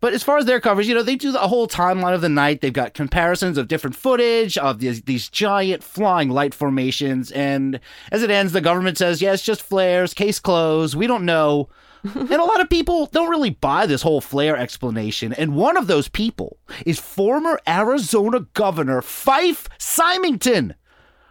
but 0.00 0.12
as 0.12 0.22
far 0.22 0.38
as 0.38 0.44
their 0.44 0.60
coverage, 0.60 0.86
you 0.86 0.94
know, 0.94 1.02
they 1.02 1.16
do 1.16 1.32
the 1.32 1.38
whole 1.38 1.66
timeline 1.66 2.14
of 2.14 2.20
the 2.20 2.28
night. 2.28 2.60
They've 2.60 2.72
got 2.72 2.94
comparisons 2.94 3.58
of 3.58 3.66
different 3.66 3.96
footage 3.96 4.56
of 4.56 4.78
these, 4.78 5.02
these 5.02 5.28
giant 5.28 5.82
flying 5.82 6.30
light 6.30 6.54
formations. 6.54 7.32
And 7.32 7.80
as 8.12 8.22
it 8.22 8.30
ends, 8.30 8.52
the 8.52 8.60
government 8.60 8.98
says, 8.98 9.20
yeah, 9.20 9.32
it's 9.32 9.42
just 9.42 9.62
flares, 9.62 10.14
case 10.14 10.38
closed. 10.38 10.94
We 10.94 11.08
don't 11.08 11.24
know. 11.24 11.68
and 12.14 12.30
a 12.30 12.44
lot 12.44 12.60
of 12.60 12.70
people 12.70 13.06
don't 13.06 13.30
really 13.30 13.50
buy 13.50 13.86
this 13.86 14.02
whole 14.02 14.20
flare 14.20 14.56
explanation. 14.56 15.32
And 15.32 15.56
one 15.56 15.76
of 15.76 15.88
those 15.88 16.08
people 16.08 16.58
is 16.86 17.00
former 17.00 17.60
Arizona 17.66 18.46
Governor 18.54 19.02
Fife 19.02 19.68
Symington, 19.78 20.74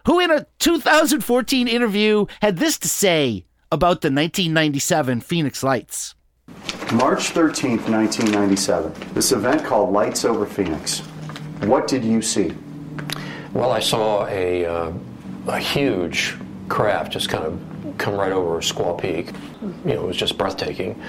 who 0.04 0.20
in 0.20 0.30
a 0.30 0.46
2014 0.58 1.68
interview 1.68 2.26
had 2.42 2.58
this 2.58 2.78
to 2.80 2.88
say 2.88 3.46
about 3.72 4.02
the 4.02 4.08
1997 4.08 5.22
Phoenix 5.22 5.62
Lights. 5.62 6.14
March 6.92 7.34
13th, 7.34 7.88
1997. 7.88 8.92
This 9.12 9.32
event 9.32 9.64
called 9.64 9.92
Lights 9.92 10.24
Over 10.24 10.46
Phoenix. 10.46 11.00
What 11.60 11.86
did 11.86 12.04
you 12.04 12.22
see? 12.22 12.54
Well, 13.52 13.72
I 13.72 13.80
saw 13.80 14.26
a, 14.26 14.64
uh, 14.64 14.92
a 15.48 15.58
huge 15.58 16.36
craft 16.68 17.12
just 17.12 17.28
kind 17.28 17.44
of 17.44 17.60
come 17.98 18.14
right 18.14 18.32
over 18.32 18.58
Squaw 18.60 18.98
Peak. 19.00 19.32
You 19.84 19.94
know, 19.94 20.04
it 20.04 20.06
was 20.06 20.16
just 20.16 20.38
breathtaking. 20.38 21.00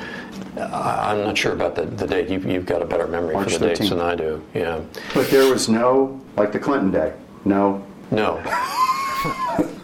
I, 0.58 1.12
I'm 1.12 1.24
not 1.24 1.38
sure 1.38 1.54
about 1.54 1.76
the, 1.76 1.86
the 1.86 2.08
date. 2.08 2.30
You've, 2.30 2.46
you've 2.46 2.66
got 2.66 2.82
a 2.82 2.86
better 2.86 3.08
memory 3.08 3.36
March 3.36 3.54
for 3.54 3.60
the 3.60 3.68
dates 3.68 3.90
than 3.90 4.02
I 4.02 4.16
do. 4.16 4.44
Yeah. 4.54 4.82
But 5.14 5.30
there 5.30 5.50
was 5.52 5.70
no, 5.70 6.20
like 6.36 6.52
the 6.52 6.60
Clinton 6.60 6.92
day, 6.92 7.14
no. 7.46 7.86
No. 8.12 8.38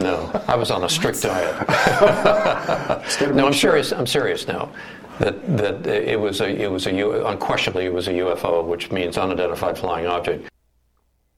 no. 0.00 0.30
I 0.48 0.56
was 0.56 0.70
on 0.70 0.84
a 0.84 0.88
strict 0.88 1.22
diet. 1.22 1.68
no, 3.34 3.46
I'm 3.46 3.52
serious. 3.54 3.92
I'm 3.92 4.06
serious 4.06 4.46
now. 4.46 4.70
That 5.18 5.56
that 5.58 5.86
it 5.86 6.18
was 6.20 6.40
a 6.40 6.48
it 6.48 6.70
was 6.70 6.86
a 6.86 6.92
U, 6.94 7.26
unquestionably 7.26 7.86
it 7.86 7.92
was 7.92 8.06
a 8.08 8.12
UFO, 8.12 8.64
which 8.64 8.90
means 8.92 9.18
unidentified 9.18 9.76
flying 9.76 10.06
object. 10.06 10.48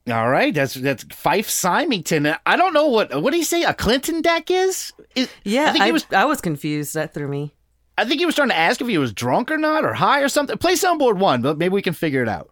All 0.09 0.29
right, 0.29 0.53
that's 0.53 0.73
that's 0.75 1.03
Fife 1.11 1.49
Symington. 1.49 2.25
Uh, 2.25 2.37
I 2.45 2.57
don't 2.57 2.73
know 2.73 2.87
what 2.87 3.21
what 3.21 3.31
did 3.31 3.37
he 3.37 3.43
say 3.43 3.63
a 3.63 3.73
Clinton 3.73 4.21
deck 4.21 4.51
is. 4.51 4.93
Is- 5.15 5.29
Yeah, 5.43 5.69
I 5.69 5.71
think 5.71 5.83
I, 5.83 5.85
he 5.87 5.91
was. 5.91 6.05
I 6.11 6.25
was 6.25 6.41
confused. 6.41 6.93
That 6.93 7.13
threw 7.13 7.27
me. 7.27 7.53
I 7.97 8.05
think 8.05 8.19
he 8.19 8.25
was 8.25 8.35
trying 8.35 8.49
to 8.49 8.57
ask 8.57 8.81
if 8.81 8.87
he 8.87 8.97
was 8.97 9.13
drunk 9.13 9.51
or 9.51 9.57
not, 9.57 9.83
or 9.85 9.93
high 9.93 10.21
or 10.21 10.29
something. 10.29 10.57
Play 10.57 10.73
soundboard 10.73 11.17
one, 11.17 11.41
but 11.41 11.57
maybe 11.57 11.73
we 11.73 11.81
can 11.81 11.93
figure 11.93 12.21
it 12.23 12.29
out. 12.29 12.49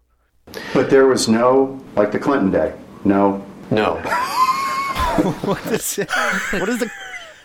But 0.74 0.90
there 0.90 1.06
was 1.08 1.28
no, 1.28 1.80
like 1.96 2.12
the 2.12 2.20
Clinton 2.20 2.52
day, 2.52 2.74
no. 3.04 3.46
No. 3.72 4.02
what 5.42 5.66
is 5.68 5.98
it? 5.98 6.10
What 6.52 6.70
is 6.70 6.80
the 6.80 6.92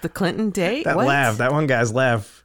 the 0.03 0.09
Clinton 0.09 0.51
date? 0.51 0.85
That 0.85 0.97
what? 0.97 1.07
laugh, 1.07 1.39
that 1.39 1.53
one 1.53 1.67
guy's 1.67 1.93
laugh. 1.93 2.45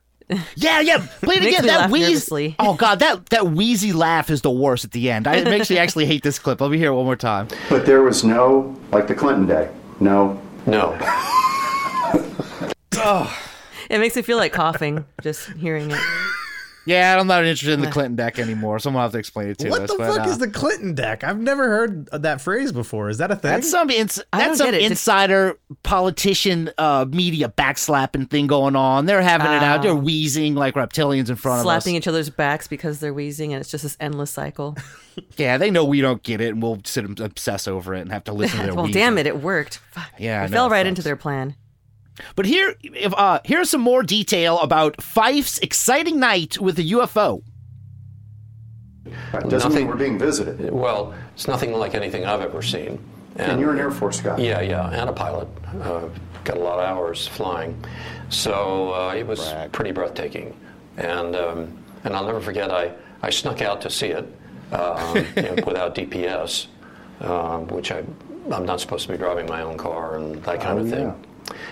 Yeah, 0.56 0.80
yeah. 0.80 1.08
Play 1.22 1.36
it 1.36 1.44
again. 1.44 1.66
That 1.66 1.80
laugh 1.80 1.92
wheeze. 1.92 2.08
nervously. 2.08 2.56
Oh 2.60 2.76
god, 2.76 3.00
that 3.00 3.28
that 3.28 3.48
wheezy 3.48 3.94
laugh 3.94 4.30
is 4.30 4.42
the 4.42 4.52
worst 4.52 4.86
at 4.86 4.92
the 4.92 5.10
end. 5.10 5.28
I, 5.28 5.38
it 5.38 5.46
makes 5.46 5.70
me 5.70 5.78
actually 5.78 6.06
hate 6.06 6.24
this 6.24 6.38
clip. 6.40 6.62
Let 6.62 6.72
me 6.72 6.78
hear 6.78 6.92
it 6.92 6.96
one 6.96 7.06
more 7.06 7.16
time. 7.16 7.48
But 7.70 7.86
there 7.86 8.02
was 8.04 8.24
no, 8.24 8.80
like 8.92 9.08
the 9.08 9.16
Clinton 9.16 9.48
day, 9.48 9.70
no. 10.00 10.40
No. 10.66 10.98
oh. 12.98 13.36
It 13.90 13.98
makes 13.98 14.16
me 14.16 14.22
feel 14.22 14.38
like 14.38 14.54
coughing 14.54 15.04
just 15.22 15.50
hearing 15.54 15.90
it. 15.90 16.00
Yeah, 16.90 17.20
I'm 17.20 17.28
not 17.28 17.44
interested 17.44 17.74
in 17.74 17.82
the 17.82 17.92
Clinton 17.92 18.16
deck 18.16 18.40
anymore. 18.40 18.80
Someone 18.80 19.02
will 19.02 19.06
have 19.06 19.12
to 19.12 19.20
explain 19.20 19.50
it 19.50 19.58
to 19.60 19.70
What 19.70 19.82
us. 19.84 19.92
the 19.92 19.98
but, 19.98 20.16
fuck 20.16 20.28
uh, 20.28 20.30
is 20.30 20.38
the 20.40 20.50
Clinton 20.50 20.96
deck? 20.96 21.24
I've 21.24 21.40
never 21.40 21.68
heard 21.68 22.08
that 22.12 22.42
phrase 22.42 22.72
before. 22.72 23.10
Is 23.10 23.20
that 23.20 23.30
a 23.30 23.36
thing? 23.36 23.52
That's 23.52 23.70
some 23.70 23.90
ins- 23.90 24.22
that's 24.34 24.58
some 24.58 24.68
get 24.68 24.74
it. 24.74 24.80
Did- 24.80 24.92
insider 24.92 25.60
politician 25.84 26.72
uh, 26.78 27.06
media 27.08 27.50
backslapping 27.56 28.30
thing 28.30 28.48
going 28.48 28.76
on. 28.76 29.06
They're 29.06 29.22
having 29.22 29.48
it 29.52 29.62
out. 29.64 29.82
They're 29.82 29.92
Oh. 29.92 29.96
wheezing 29.96 30.56
like 30.56 30.76
reptilians 30.76 31.30
in 31.30 31.36
front 31.36 31.62
Slapping 31.62 31.62
of 31.62 31.78
us, 31.78 31.84
slapping 31.84 31.96
each 31.96 32.08
other's 32.08 32.30
backs 32.30 32.68
because 32.68 33.00
they're 33.00 33.14
wheezing, 33.14 33.54
and 33.54 33.62
it's 33.62 33.70
just 33.70 33.84
this 33.84 33.98
endless 34.00 34.32
cycle. 34.32 34.76
Yeah, 35.36 35.58
they 35.58 35.70
know 35.70 35.84
we 35.84 36.00
don't 36.00 36.24
get 36.24 36.40
it, 36.40 36.48
and 36.54 36.64
we'll 36.64 36.80
sit 36.86 37.04
and 37.04 37.20
obsess 37.20 37.68
over 37.68 37.94
it 37.94 38.00
and 38.02 38.12
have 38.14 38.24
to 38.26 38.32
listen 38.32 38.60
to 38.60 38.66
their 38.68 38.74
well, 38.74 38.86
wheezing. 38.86 39.02
damn 39.02 39.18
it, 39.18 39.28
it 39.28 39.42
worked. 39.42 39.80
Fuck. 39.92 40.10
Yeah, 40.18 40.40
I 40.42 40.46
we 40.46 40.52
know, 40.52 40.56
fell 40.56 40.70
right 40.70 40.80
sucks. 40.86 40.88
into 40.88 41.02
their 41.02 41.18
plan. 41.18 41.56
But 42.36 42.46
here, 42.46 42.76
if, 42.82 43.14
uh, 43.14 43.40
here's 43.44 43.70
some 43.70 43.82
more 43.82 44.04
detail 44.04 44.60
about 44.60 45.02
Fife's 45.02 45.58
exciting 45.60 46.20
night 46.20 46.60
with 46.60 46.76
the 46.76 46.92
UFO. 46.92 47.42
It 49.06 49.50
doesn't 49.50 49.74
mean 49.74 49.88
we're 49.88 49.96
being 49.96 50.20
visited. 50.20 50.72
Well, 50.72 51.14
it's 51.34 51.48
nothing 51.48 51.74
like 51.74 51.96
anything 51.96 52.26
I've 52.26 52.42
ever 52.42 52.62
seen. 52.62 53.00
And 53.38 53.60
you're 53.60 53.72
an 53.72 53.80
Air 53.80 53.92
Force 53.92 54.20
guy. 54.22 54.38
Yeah, 54.38 54.62
yeah, 54.62 54.90
and 54.90 55.10
a 55.10 55.14
pilot. 55.14 55.48
Uh, 55.82 56.10
got 56.44 56.58
a 56.58 56.60
lot 56.60 56.80
of 56.80 56.86
hours 56.86 57.28
flying, 57.28 57.82
so 58.30 58.94
uh, 58.94 59.14
it 59.16 59.26
was 59.26 59.54
pretty 59.72 59.92
breathtaking. 59.92 60.54
And 60.98 61.36
um, 61.36 61.78
and 62.04 62.16
I'll 62.16 62.26
never 62.26 62.42
forget. 62.42 62.70
I, 62.72 62.92
I 63.22 63.30
snuck 63.30 63.62
out 63.62 63.82
to 63.82 63.90
see 63.90 64.08
it 64.08 64.26
um, 64.74 65.18
you 65.38 65.42
know, 65.44 65.56
without 65.66 65.96
DPS, 65.96 66.68
um, 67.22 67.68
which 67.68 67.92
I 67.92 68.04
I'm 68.52 68.66
not 68.66 68.82
supposed 68.82 69.06
to 69.08 69.12
be 69.14 69.18
driving 69.18 69.46
my 69.48 69.62
own 69.62 69.78
car 69.78 70.18
and 70.18 70.44
that 70.44 70.60
kind 70.60 70.80
Oh, 70.80 70.82
of 70.84 70.90
thing. 70.90 71.06
yeah. 71.08 71.14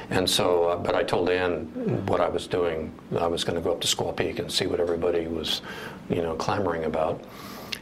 And 0.09 0.29
so, 0.29 0.65
uh, 0.65 0.77
but 0.77 0.95
I 0.95 1.03
told 1.03 1.29
Ann 1.29 1.65
what 2.05 2.21
I 2.21 2.29
was 2.29 2.47
doing. 2.47 2.93
I 3.17 3.27
was 3.27 3.43
going 3.43 3.55
to 3.55 3.61
go 3.61 3.71
up 3.71 3.81
to 3.81 3.87
Squaw 3.87 4.15
Peak 4.15 4.39
and 4.39 4.51
see 4.51 4.67
what 4.67 4.79
everybody 4.79 5.27
was, 5.27 5.61
you 6.09 6.21
know, 6.21 6.35
clamoring 6.35 6.85
about. 6.85 7.23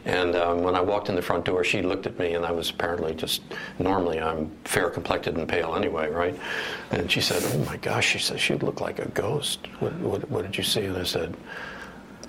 And 0.04 0.36
um, 0.36 0.62
when 0.62 0.76
I 0.76 0.80
walked 0.80 1.08
in 1.08 1.16
the 1.16 1.22
front 1.22 1.44
door, 1.44 1.64
she 1.64 1.82
looked 1.82 2.06
at 2.06 2.16
me, 2.18 2.34
and 2.34 2.46
I 2.46 2.52
was 2.52 2.70
apparently 2.70 3.14
just 3.14 3.42
normally 3.78 4.20
I'm 4.20 4.50
fair 4.64 4.88
complected 4.88 5.36
and 5.36 5.48
pale 5.48 5.74
anyway, 5.74 6.08
right? 6.08 6.38
And 6.92 7.10
she 7.10 7.20
said, 7.20 7.42
"Oh 7.44 7.58
my 7.64 7.76
gosh," 7.78 8.06
she 8.12 8.18
said, 8.20 8.38
"she 8.38 8.54
looked 8.54 8.80
like 8.80 9.00
a 9.00 9.08
ghost. 9.08 9.66
What, 9.80 9.94
what, 9.94 10.30
what 10.30 10.42
did 10.42 10.56
you 10.56 10.62
see?" 10.62 10.84
And 10.84 10.96
I 10.96 11.02
said, 11.02 11.36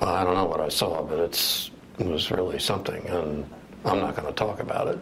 well, 0.02 0.10
"I 0.10 0.24
don't 0.24 0.34
know 0.34 0.46
what 0.46 0.60
I 0.60 0.70
saw, 0.70 1.04
but 1.04 1.20
it's 1.20 1.70
it 2.00 2.08
was 2.08 2.32
really 2.32 2.58
something, 2.58 3.06
and 3.08 3.48
I'm 3.86 4.00
not 4.00 4.16
going 4.16 4.28
to 4.28 4.34
talk 4.34 4.60
about 4.60 4.88
it." 4.88 5.00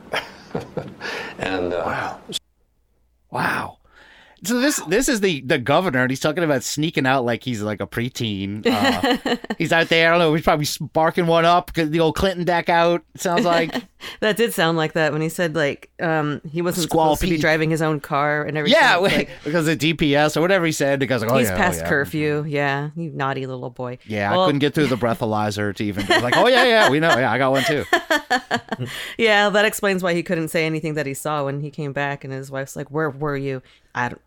and 1.40 1.74
uh, 1.74 1.84
wow, 1.86 2.20
Wow. 3.32 3.78
So 4.44 4.60
this 4.60 4.78
this 4.88 5.10
is 5.10 5.22
the 5.22 5.42
the 5.42 5.58
governor, 5.58 6.02
and 6.02 6.12
he's 6.12 6.20
talking 6.20 6.44
about 6.44 6.64
sneaking 6.64 7.06
out 7.06 7.26
like 7.26 7.44
he's 7.44 7.62
like 7.62 7.82
a 7.82 7.88
preteen. 7.88 8.66
Uh, 8.66 9.38
he's 9.58 9.72
out 9.72 9.90
there. 9.90 10.10
I 10.10 10.18
don't 10.18 10.20
know. 10.20 10.34
He's 10.34 10.44
probably 10.44 10.66
sparking 10.66 11.28
one 11.28 11.46
up 11.46 11.68
because 11.68 11.90
the 11.90 12.00
old 12.00 12.16
Clinton 12.16 12.44
deck 12.44 12.70
out. 12.70 13.04
Sounds 13.16 13.46
like 13.46 13.74
That 14.20 14.38
did 14.38 14.54
sound 14.54 14.78
like 14.78 14.94
that 14.94 15.12
when 15.12 15.22
he 15.22 15.30
said 15.30 15.56
like 15.56 15.90
um 16.02 16.42
he 16.52 16.62
wasn't 16.62 16.90
Squall 16.90 17.16
supposed 17.16 17.30
to 17.30 17.36
be 17.36 17.42
driving 17.42 17.70
his 17.70 17.82
own 17.82 18.00
car 18.00 18.44
and 18.44 18.58
everything. 18.58 18.80
yeah, 18.80 18.98
like, 18.98 19.30
because 19.44 19.68
of 19.68 19.78
DPS 19.78 20.38
or 20.38 20.42
whatever 20.42 20.66
he 20.66 20.72
said. 20.72 21.00
Because 21.00 21.22
like, 21.22 21.32
oh 21.32 21.38
he's 21.38 21.48
yeah, 21.48 21.56
oh, 21.56 21.58
past 21.58 21.80
yeah. 21.80 21.90
curfew. 21.90 22.46
Yeah, 22.48 22.90
you 22.96 23.12
naughty 23.12 23.46
little 23.46 23.70
boy. 23.70 23.98
Yeah, 24.06 24.32
Well, 24.32 24.44
I 24.44 24.46
couldn't 24.48 24.60
get 24.60 24.74
through 24.74 24.88
the 24.88 24.96
breathalyzer 24.96 25.76
to 25.76 25.84
even. 25.84 26.06
Like, 26.08 26.38
oh 26.38 26.48
yeah, 26.48 26.64
yeah, 26.64 26.90
we 26.90 27.00
know. 27.00 27.10
Yeah, 27.10 27.32
I 27.32 27.38
got 27.38 27.52
one 27.52 27.64
too. 27.64 27.86
Yeah, 29.18 29.50
that 29.50 29.66
explains 29.66 30.04
why 30.04 30.14
he 30.14 30.24
couldn't 30.24 30.50
say 30.50 30.66
anything 30.66 30.96
that 30.96 31.06
he 31.06 31.14
saw 31.14 31.46
when 31.46 31.62
he 31.62 31.72
came 31.72 31.94
back, 31.94 32.24
and 32.24 32.34
his 32.34 32.52
wife's 32.52 32.76
like, 32.76 32.92
"Where 32.92 33.10
were 33.10 33.38
you?" 33.38 33.62
I 33.94 34.10
don't. 34.10 34.22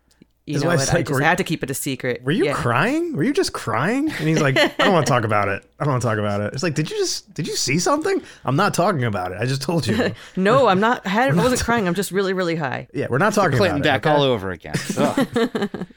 You 0.49 0.55
His 0.55 0.63
know 0.63 0.69
wife's 0.69 0.87
what? 0.87 0.95
I 0.95 1.01
just 1.03 1.11
"Were- 1.11 1.21
had 1.21 1.37
to 1.37 1.43
keep 1.43 1.61
it 1.61 1.69
a 1.69 1.75
secret. 1.75 2.23
Were 2.23 2.31
you 2.31 2.45
Yeah. 2.45 2.53
crying? 2.53 3.15
Were 3.15 3.23
you 3.23 3.33
just 3.33 3.53
crying? 3.53 4.09
And 4.09 4.27
he's 4.27 4.41
like, 4.41 4.57
I 4.57 4.67
don't 4.83 4.93
want 4.93 5.05
to 5.05 5.11
talk 5.11 5.23
about 5.23 5.47
it. 5.47 5.63
I 5.79 5.83
don't 5.83 5.91
want 5.93 6.01
to 6.01 6.07
talk 6.07 6.17
about 6.17 6.41
it. 6.41 6.53
It's 6.55 6.63
like, 6.63 6.73
did 6.73 6.89
you 6.89 6.97
just 6.97 7.31
did 7.35 7.47
you 7.47 7.55
see 7.55 7.77
something? 7.77 8.19
I'm 8.45 8.55
not 8.55 8.73
talking 8.73 9.03
about 9.03 9.31
it. 9.31 9.37
I 9.39 9.45
just 9.45 9.61
told 9.61 9.85
you. 9.85 10.11
No, 10.35 10.65
I'm 10.67 10.79
not. 10.79 11.05
I, 11.05 11.09
had, 11.09 11.37
I 11.37 11.43
wasn't 11.43 11.61
crying. 11.61 11.87
I'm 11.87 11.93
just 11.93 12.11
really, 12.11 12.33
really 12.33 12.55
high. 12.55 12.87
Yeah, 12.95 13.05
we're 13.11 13.19
not 13.19 13.33
talking 13.33 13.57
Clinton 13.59 13.81
about 13.81 13.89
it. 13.89 14.01
deck 14.01 14.05
okay? 14.07 14.15
all 14.15 14.23
over 14.23 14.49
again. 14.49 14.73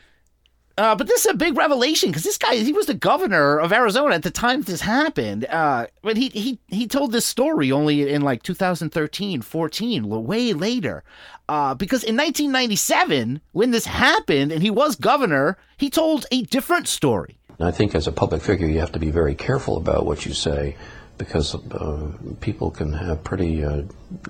Uh, 0.78 0.94
but 0.94 1.06
this 1.06 1.24
is 1.24 1.30
a 1.30 1.36
big 1.36 1.56
revelation 1.56 2.10
because 2.10 2.22
this 2.22 2.38
guy, 2.38 2.56
he 2.56 2.72
was 2.72 2.86
the 2.86 2.94
governor 2.94 3.58
of 3.58 3.72
Arizona 3.72 4.14
at 4.14 4.22
the 4.22 4.30
time 4.30 4.62
this 4.62 4.80
happened. 4.80 5.44
Uh, 5.44 5.86
but 6.02 6.16
he, 6.16 6.28
he, 6.30 6.58
he 6.68 6.86
told 6.86 7.12
this 7.12 7.26
story 7.26 7.70
only 7.70 8.10
in 8.10 8.22
like 8.22 8.42
2013, 8.42 9.42
14, 9.42 10.08
way 10.08 10.52
later. 10.52 11.04
Uh, 11.48 11.74
because 11.74 12.02
in 12.02 12.16
1997, 12.16 13.40
when 13.52 13.70
this 13.70 13.84
happened 13.84 14.52
and 14.52 14.62
he 14.62 14.70
was 14.70 14.96
governor, 14.96 15.58
he 15.76 15.90
told 15.90 16.24
a 16.30 16.42
different 16.42 16.88
story. 16.88 17.38
I 17.60 17.70
think 17.70 17.94
as 17.94 18.06
a 18.06 18.12
public 18.12 18.42
figure, 18.42 18.66
you 18.66 18.80
have 18.80 18.92
to 18.92 18.98
be 18.98 19.10
very 19.10 19.34
careful 19.34 19.76
about 19.76 20.06
what 20.06 20.24
you 20.24 20.32
say 20.32 20.76
because 21.18 21.54
uh, 21.54 22.08
people 22.40 22.70
can 22.70 22.92
have 22.92 23.22
pretty 23.22 23.64
uh, 23.64 23.82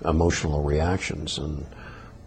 emotional 0.04 0.62
reactions. 0.62 1.38
And 1.38 1.64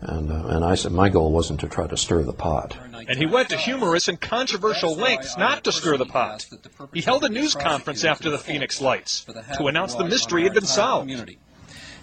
and 0.08 0.32
uh, 0.32 0.48
and 0.48 0.64
I 0.66 0.76
said 0.76 0.92
my 0.92 1.10
goal 1.10 1.32
wasn't 1.32 1.60
to 1.62 1.68
try 1.68 1.88
to 1.88 1.98
stir 1.98 2.24
the 2.24 2.34
pot. 2.34 2.78
And 3.08 3.18
he 3.20 3.26
went 3.26 3.50
to 3.50 3.58
humorous 3.58 4.08
and 4.08 4.20
controversial 4.20 4.96
lengths 4.96 5.38
not 5.38 5.64
to 5.66 5.72
stir 5.72 5.98
the 5.98 6.06
pot. 6.06 6.46
He 6.94 7.02
held 7.02 7.24
a 7.24 7.30
news 7.30 7.54
conference 7.56 8.04
after 8.04 8.30
the 8.30 8.38
Phoenix 8.38 8.82
Lights 8.82 9.26
to 9.58 9.68
announce 9.68 9.96
the 9.96 10.06
mystery 10.06 10.44
had 10.44 10.54
been 10.54 10.66
solved. 10.66 11.12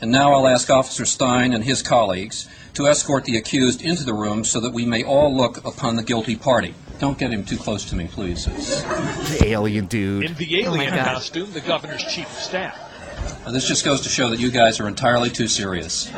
And 0.01 0.11
now 0.11 0.33
I'll 0.33 0.49
ask 0.49 0.69
Officer 0.69 1.05
Stein 1.05 1.53
and 1.53 1.63
his 1.63 1.81
colleagues 1.81 2.49
to 2.75 2.89
escort 2.89 3.25
the 3.25 3.37
accused 3.37 3.83
into 3.83 4.03
the 4.03 4.15
room 4.15 4.45
so 4.45 4.59
that 4.61 4.73
we 4.73 4.85
may 4.85 5.05
all 5.05 5.33
look 5.37 5.65
upon 5.65 5.95
the 5.97 6.03
guilty 6.03 6.35
party. 6.35 6.75
Don't 6.99 7.19
get 7.19 7.31
him 7.33 7.45
too 7.45 7.57
close 7.57 7.85
to 7.91 7.97
me, 7.97 8.09
please. 8.09 8.47
It's- 8.49 8.83
The 9.39 9.47
alien 9.49 9.87
dude. 9.87 10.25
In 10.25 10.35
the 10.35 10.65
Oh 10.67 10.71
alien 10.75 10.95
God. 10.95 11.05
costume, 11.05 11.53
the 11.53 11.61
governor's 11.61 12.03
chief 12.05 12.27
of 12.27 12.37
staff. 12.43 12.77
Now, 13.45 13.50
this 13.50 13.67
just 13.67 13.85
goes 13.85 14.00
to 14.02 14.09
show 14.09 14.31
that 14.31 14.38
you 14.38 14.50
guys 14.50 14.81
are 14.81 14.88
entirely 14.88 15.31
too 15.31 15.49
serious. 15.49 16.09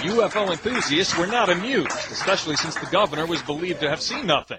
UFO 0.00 0.50
enthusiasts 0.50 1.16
were 1.16 1.26
not 1.26 1.50
amused, 1.50 1.90
especially 2.10 2.56
since 2.56 2.74
the 2.74 2.86
governor 2.86 3.26
was 3.26 3.42
believed 3.42 3.80
to 3.80 3.90
have 3.90 4.00
seen 4.00 4.26
nothing. 4.26 4.58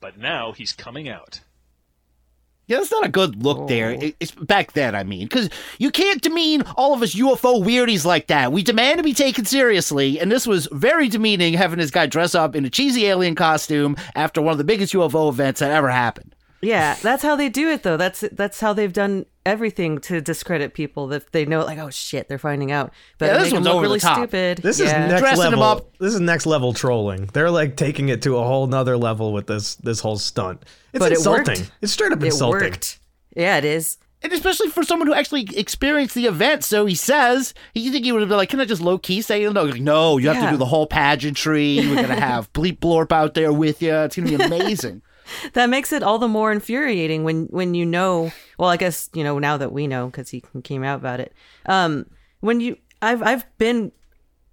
But 0.00 0.18
now 0.18 0.52
he's 0.52 0.72
coming 0.72 1.08
out. 1.08 1.40
Yeah, 2.66 2.78
that's 2.78 2.90
not 2.90 3.04
a 3.04 3.10
good 3.10 3.42
look 3.42 3.58
oh. 3.58 3.66
there. 3.66 3.96
It's 4.20 4.30
back 4.30 4.72
then, 4.72 4.94
I 4.94 5.02
mean, 5.02 5.26
because 5.26 5.50
you 5.78 5.90
can't 5.90 6.22
demean 6.22 6.62
all 6.76 6.94
of 6.94 7.02
us 7.02 7.14
UFO 7.14 7.62
weirdies 7.62 8.06
like 8.06 8.28
that. 8.28 8.52
We 8.52 8.62
demand 8.62 8.98
to 8.98 9.02
be 9.02 9.12
taken 9.12 9.44
seriously, 9.44 10.18
and 10.18 10.32
this 10.32 10.46
was 10.46 10.68
very 10.72 11.08
demeaning 11.08 11.54
having 11.54 11.78
this 11.78 11.90
guy 11.90 12.06
dress 12.06 12.34
up 12.34 12.56
in 12.56 12.64
a 12.64 12.70
cheesy 12.70 13.06
alien 13.06 13.34
costume 13.34 13.96
after 14.14 14.40
one 14.40 14.52
of 14.52 14.58
the 14.58 14.64
biggest 14.64 14.94
UFO 14.94 15.28
events 15.28 15.60
that 15.60 15.72
ever 15.72 15.90
happened. 15.90 16.34
Yeah, 16.62 16.96
that's 17.02 17.22
how 17.22 17.36
they 17.36 17.50
do 17.50 17.68
it, 17.70 17.82
though. 17.82 17.98
That's 17.98 18.24
that's 18.32 18.60
how 18.60 18.72
they've 18.72 18.92
done 18.92 19.26
everything 19.46 19.98
to 20.00 20.20
discredit 20.20 20.74
people. 20.74 21.08
That 21.08 21.32
they 21.32 21.44
know, 21.44 21.64
like, 21.64 21.78
oh 21.78 21.90
shit, 21.90 22.28
they're 22.28 22.38
finding 22.38 22.72
out. 22.72 22.92
But 23.18 23.26
Yeah, 23.26 23.32
make 23.32 23.40
this 23.42 23.48
them 23.52 23.56
one's 23.56 23.66
look 23.66 23.74
over 23.74 23.82
the 23.84 23.88
really 23.88 24.00
top. 24.00 24.18
stupid. 24.18 24.58
This 24.58 24.78
yeah. 24.80 24.84
is 25.06 25.10
next 25.12 25.20
Dressing 25.22 25.38
level. 25.44 25.62
up. 25.62 25.98
This 25.98 26.14
is 26.14 26.20
next 26.20 26.46
level 26.46 26.72
trolling. 26.72 27.26
They're 27.32 27.50
like 27.50 27.76
taking 27.76 28.08
it 28.08 28.22
to 28.22 28.36
a 28.38 28.44
whole 28.44 28.66
nother 28.66 28.96
level 28.96 29.32
with 29.32 29.46
this 29.46 29.74
this 29.76 30.00
whole 30.00 30.16
stunt. 30.18 30.62
It's 30.92 30.98
But 31.04 31.12
insulting. 31.12 31.58
worked. 31.60 31.70
it's 31.82 31.92
straight 31.92 32.12
up 32.12 32.22
It 32.22 32.26
insulting. 32.26 32.60
worked. 32.70 32.98
Yeah, 33.36 33.56
it 33.58 33.64
is. 33.64 33.98
And 34.22 34.32
especially 34.32 34.70
for 34.70 34.82
someone 34.84 35.06
who 35.06 35.12
actually 35.12 35.46
experienced 35.54 36.14
the 36.14 36.24
event, 36.24 36.64
so 36.64 36.86
he 36.86 36.94
says, 36.94 37.52
you 37.74 37.92
think 37.92 38.06
he 38.06 38.12
would 38.12 38.22
have 38.22 38.28
been 38.30 38.38
like, 38.38 38.48
can 38.48 38.58
I 38.58 38.64
just 38.64 38.80
low 38.80 38.96
key 38.96 39.20
say, 39.20 39.44
no, 39.46 39.64
like, 39.64 39.82
no, 39.82 40.16
you 40.16 40.28
have 40.28 40.36
Yeah. 40.38 40.46
to 40.46 40.50
do 40.52 40.56
the 40.56 40.64
whole 40.64 40.86
pageantry. 40.86 41.76
We're 41.80 41.96
going 41.96 42.08
to 42.08 42.14
have 42.14 42.50
Bleep 42.54 42.78
Blorp 42.78 43.12
out 43.12 43.34
there 43.34 43.52
with 43.52 43.82
you. 43.82 43.94
It's 43.94 44.16
going 44.16 44.28
to 44.30 44.38
be 44.38 44.42
amazing. 44.56 45.02
That 45.54 45.70
makes 45.70 45.92
it 45.92 46.02
all 46.02 46.18
the 46.18 46.28
more 46.28 46.52
infuriating 46.52 47.24
when 47.24 47.46
when 47.46 47.74
you 47.74 47.86
know. 47.86 48.32
Well, 48.58 48.70
I 48.70 48.76
guess 48.76 49.10
you 49.14 49.24
know 49.24 49.38
now 49.38 49.56
that 49.56 49.72
we 49.72 49.86
know 49.86 50.06
because 50.06 50.30
he 50.30 50.42
came 50.62 50.84
out 50.84 50.98
about 50.98 51.20
it. 51.20 51.32
Um, 51.66 52.06
when 52.40 52.60
you, 52.60 52.76
I've 53.00 53.22
I've 53.22 53.58
been 53.58 53.92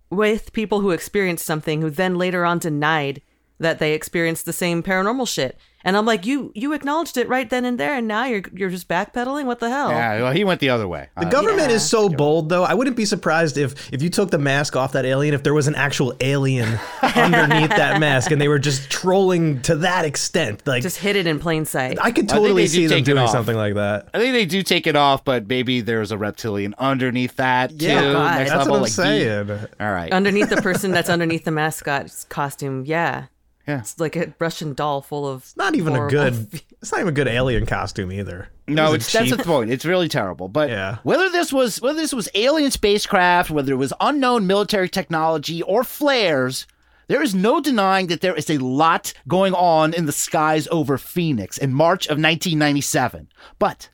with 0.09 0.53
people 0.53 0.81
who 0.81 0.91
experienced 0.91 1.45
something 1.45 1.81
who 1.81 1.89
then 1.89 2.15
later 2.15 2.45
on 2.45 2.59
denied 2.59 3.21
that 3.59 3.79
they 3.79 3.93
experienced 3.93 4.45
the 4.45 4.53
same 4.53 4.83
paranormal 4.83 5.27
shit, 5.27 5.57
and 5.83 5.97
I'm 5.97 6.05
like, 6.05 6.25
you 6.25 6.51
you 6.55 6.73
acknowledged 6.73 7.17
it 7.17 7.27
right 7.27 7.49
then 7.49 7.65
and 7.65 7.79
there, 7.79 7.93
and 7.95 8.07
now 8.07 8.25
you're 8.25 8.43
you're 8.53 8.69
just 8.69 8.87
backpedaling. 8.87 9.45
What 9.45 9.59
the 9.59 9.69
hell? 9.69 9.89
yeah, 9.91 10.21
well, 10.21 10.31
he 10.33 10.43
went 10.43 10.59
the 10.59 10.69
other 10.69 10.87
way. 10.87 11.09
The 11.17 11.27
Uh, 11.27 11.29
government 11.29 11.69
Yeah. 11.69 11.75
is 11.75 11.87
so 11.89 12.09
bold, 12.09 12.49
though. 12.49 12.63
I 12.63 12.73
wouldn't 12.73 12.95
be 12.95 13.05
surprised 13.05 13.57
if 13.57 13.91
if 13.93 14.01
you 14.01 14.09
took 14.09 14.31
the 14.31 14.37
mask 14.37 14.75
off 14.75 14.91
that 14.93 15.05
alien, 15.05 15.33
if 15.33 15.43
there 15.43 15.53
was 15.53 15.67
an 15.67 15.75
actual 15.75 16.13
alien 16.21 16.79
underneath 17.15 17.69
that 17.69 17.99
mask, 17.99 18.31
and 18.31 18.39
they 18.41 18.47
were 18.47 18.59
just 18.59 18.89
trolling 18.89 19.61
to 19.63 19.75
that 19.77 20.05
extent. 20.05 20.65
Like, 20.65 20.83
Just 20.83 20.97
hit 20.97 21.15
it 21.15 21.27
in 21.27 21.39
plain 21.39 21.65
sight. 21.65 21.97
I 22.01 22.11
could 22.11 22.27
totally 22.29 22.63
they 22.63 22.67
do 22.67 22.73
see 22.73 22.87
them 22.87 23.03
doing 23.03 23.27
something 23.27 23.55
like 23.55 23.75
that. 23.75 24.09
I 24.13 24.19
think 24.19 24.33
they 24.33 24.45
do 24.45 24.63
take 24.63 24.87
it 24.87 24.95
off, 24.95 25.23
but 25.23 25.47
maybe 25.47 25.81
there's 25.81 26.11
a 26.11 26.17
reptilian 26.17 26.75
underneath 26.77 27.35
that 27.37 27.77
too. 27.77 27.85
Yeah, 27.85 28.01
God. 28.13 28.37
next 28.37 28.49
That's 28.51 28.57
level, 28.59 28.71
what 28.71 28.77
I'm 28.77 28.81
like, 28.83 28.91
saying. 28.91 29.49
All 29.79 29.91
right. 29.91 30.11
underneath 30.11 30.49
the 30.49 30.61
person 30.61 30.91
that's 30.95 31.09
underneath 31.09 31.43
the 31.45 31.51
mascot's 31.51 32.25
costume. 32.29 32.83
Yeah. 32.85 33.25
Yeah. 33.67 33.79
It's 33.79 33.99
like 33.99 34.15
a 34.15 34.33
Russian 34.39 34.73
doll 34.73 35.01
full 35.01 35.27
of. 35.27 35.41
It's 35.43 35.57
Not 35.57 35.75
even 35.75 35.93
a 35.93 35.97
horrible- 35.97 36.11
good. 36.11 36.61
It's 36.81 36.91
not 36.91 37.01
even 37.01 37.09
a 37.09 37.15
good 37.15 37.27
alien 37.27 37.67
costume 37.67 38.11
either. 38.11 38.49
No, 38.67 38.87
It 38.87 38.91
was 38.93 39.05
it's 39.05 39.13
a 39.13 39.17
that's 39.19 39.37
the 39.37 39.43
point. 39.43 39.69
It's 39.69 39.85
really 39.85 40.07
terrible. 40.09 40.47
But 40.47 40.69
Yeah. 40.69 40.97
whether 41.03 41.29
this 41.29 41.53
was 41.53 41.79
whether 41.79 41.99
this 41.99 42.11
was 42.13 42.27
alien 42.33 42.71
spacecraft, 42.71 43.51
whether 43.51 43.71
it 43.71 43.75
was 43.75 43.93
unknown 44.01 44.47
military 44.47 44.89
technology 44.89 45.61
or 45.61 45.83
flares, 45.83 46.65
there 47.07 47.21
is 47.21 47.35
no 47.35 47.61
denying 47.61 48.07
that 48.07 48.21
there 48.21 48.33
is 48.35 48.49
a 48.49 48.57
lot 48.57 49.13
going 49.27 49.53
on 49.53 49.93
in 49.93 50.07
the 50.07 50.11
skies 50.11 50.67
over 50.71 50.97
Phoenix 50.97 51.57
in 51.59 51.71
March 51.71 52.05
of 52.07 52.17
1997. 52.17 53.27
But 53.59 53.89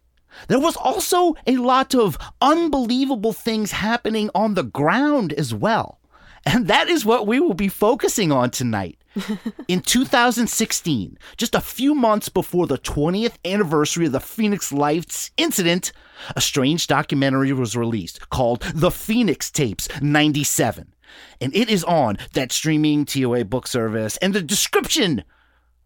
there 0.47 0.59
was 0.59 0.77
also 0.77 1.35
a 1.45 1.57
lot 1.57 1.93
of 1.93 2.17
unbelievable 2.41 3.33
things 3.33 3.71
happening 3.73 4.29
on 4.33 4.53
the 4.53 4.63
ground 4.63 5.33
as 5.33 5.53
well. 5.53 5.99
And 6.45 6.67
that 6.67 6.87
is 6.87 7.03
what 7.03 7.27
we 7.27 7.41
will 7.41 7.53
be 7.55 7.67
focusing 7.67 8.31
on 8.31 8.51
tonight. 8.51 8.97
In 9.67 9.81
2016, 9.81 11.17
just 11.37 11.55
a 11.55 11.61
few 11.61 11.93
months 11.95 12.29
before 12.29 12.67
the 12.67 12.77
20th 12.77 13.35
anniversary 13.45 14.07
of 14.07 14.11
the 14.11 14.19
Phoenix 14.19 14.71
Lights 14.71 15.31
incident, 15.37 15.91
a 16.35 16.41
strange 16.41 16.87
documentary 16.87 17.51
was 17.53 17.75
released 17.77 18.29
called 18.29 18.61
The 18.73 18.91
Phoenix 18.91 19.51
Tapes 19.51 19.87
97. 20.01 20.93
And 21.39 21.55
it 21.55 21.69
is 21.69 21.83
on 21.83 22.17
that 22.33 22.51
streaming 22.51 23.05
TOA 23.05 23.45
book 23.45 23.67
service. 23.67 24.17
And 24.17 24.33
the 24.33 24.41
description 24.41 25.23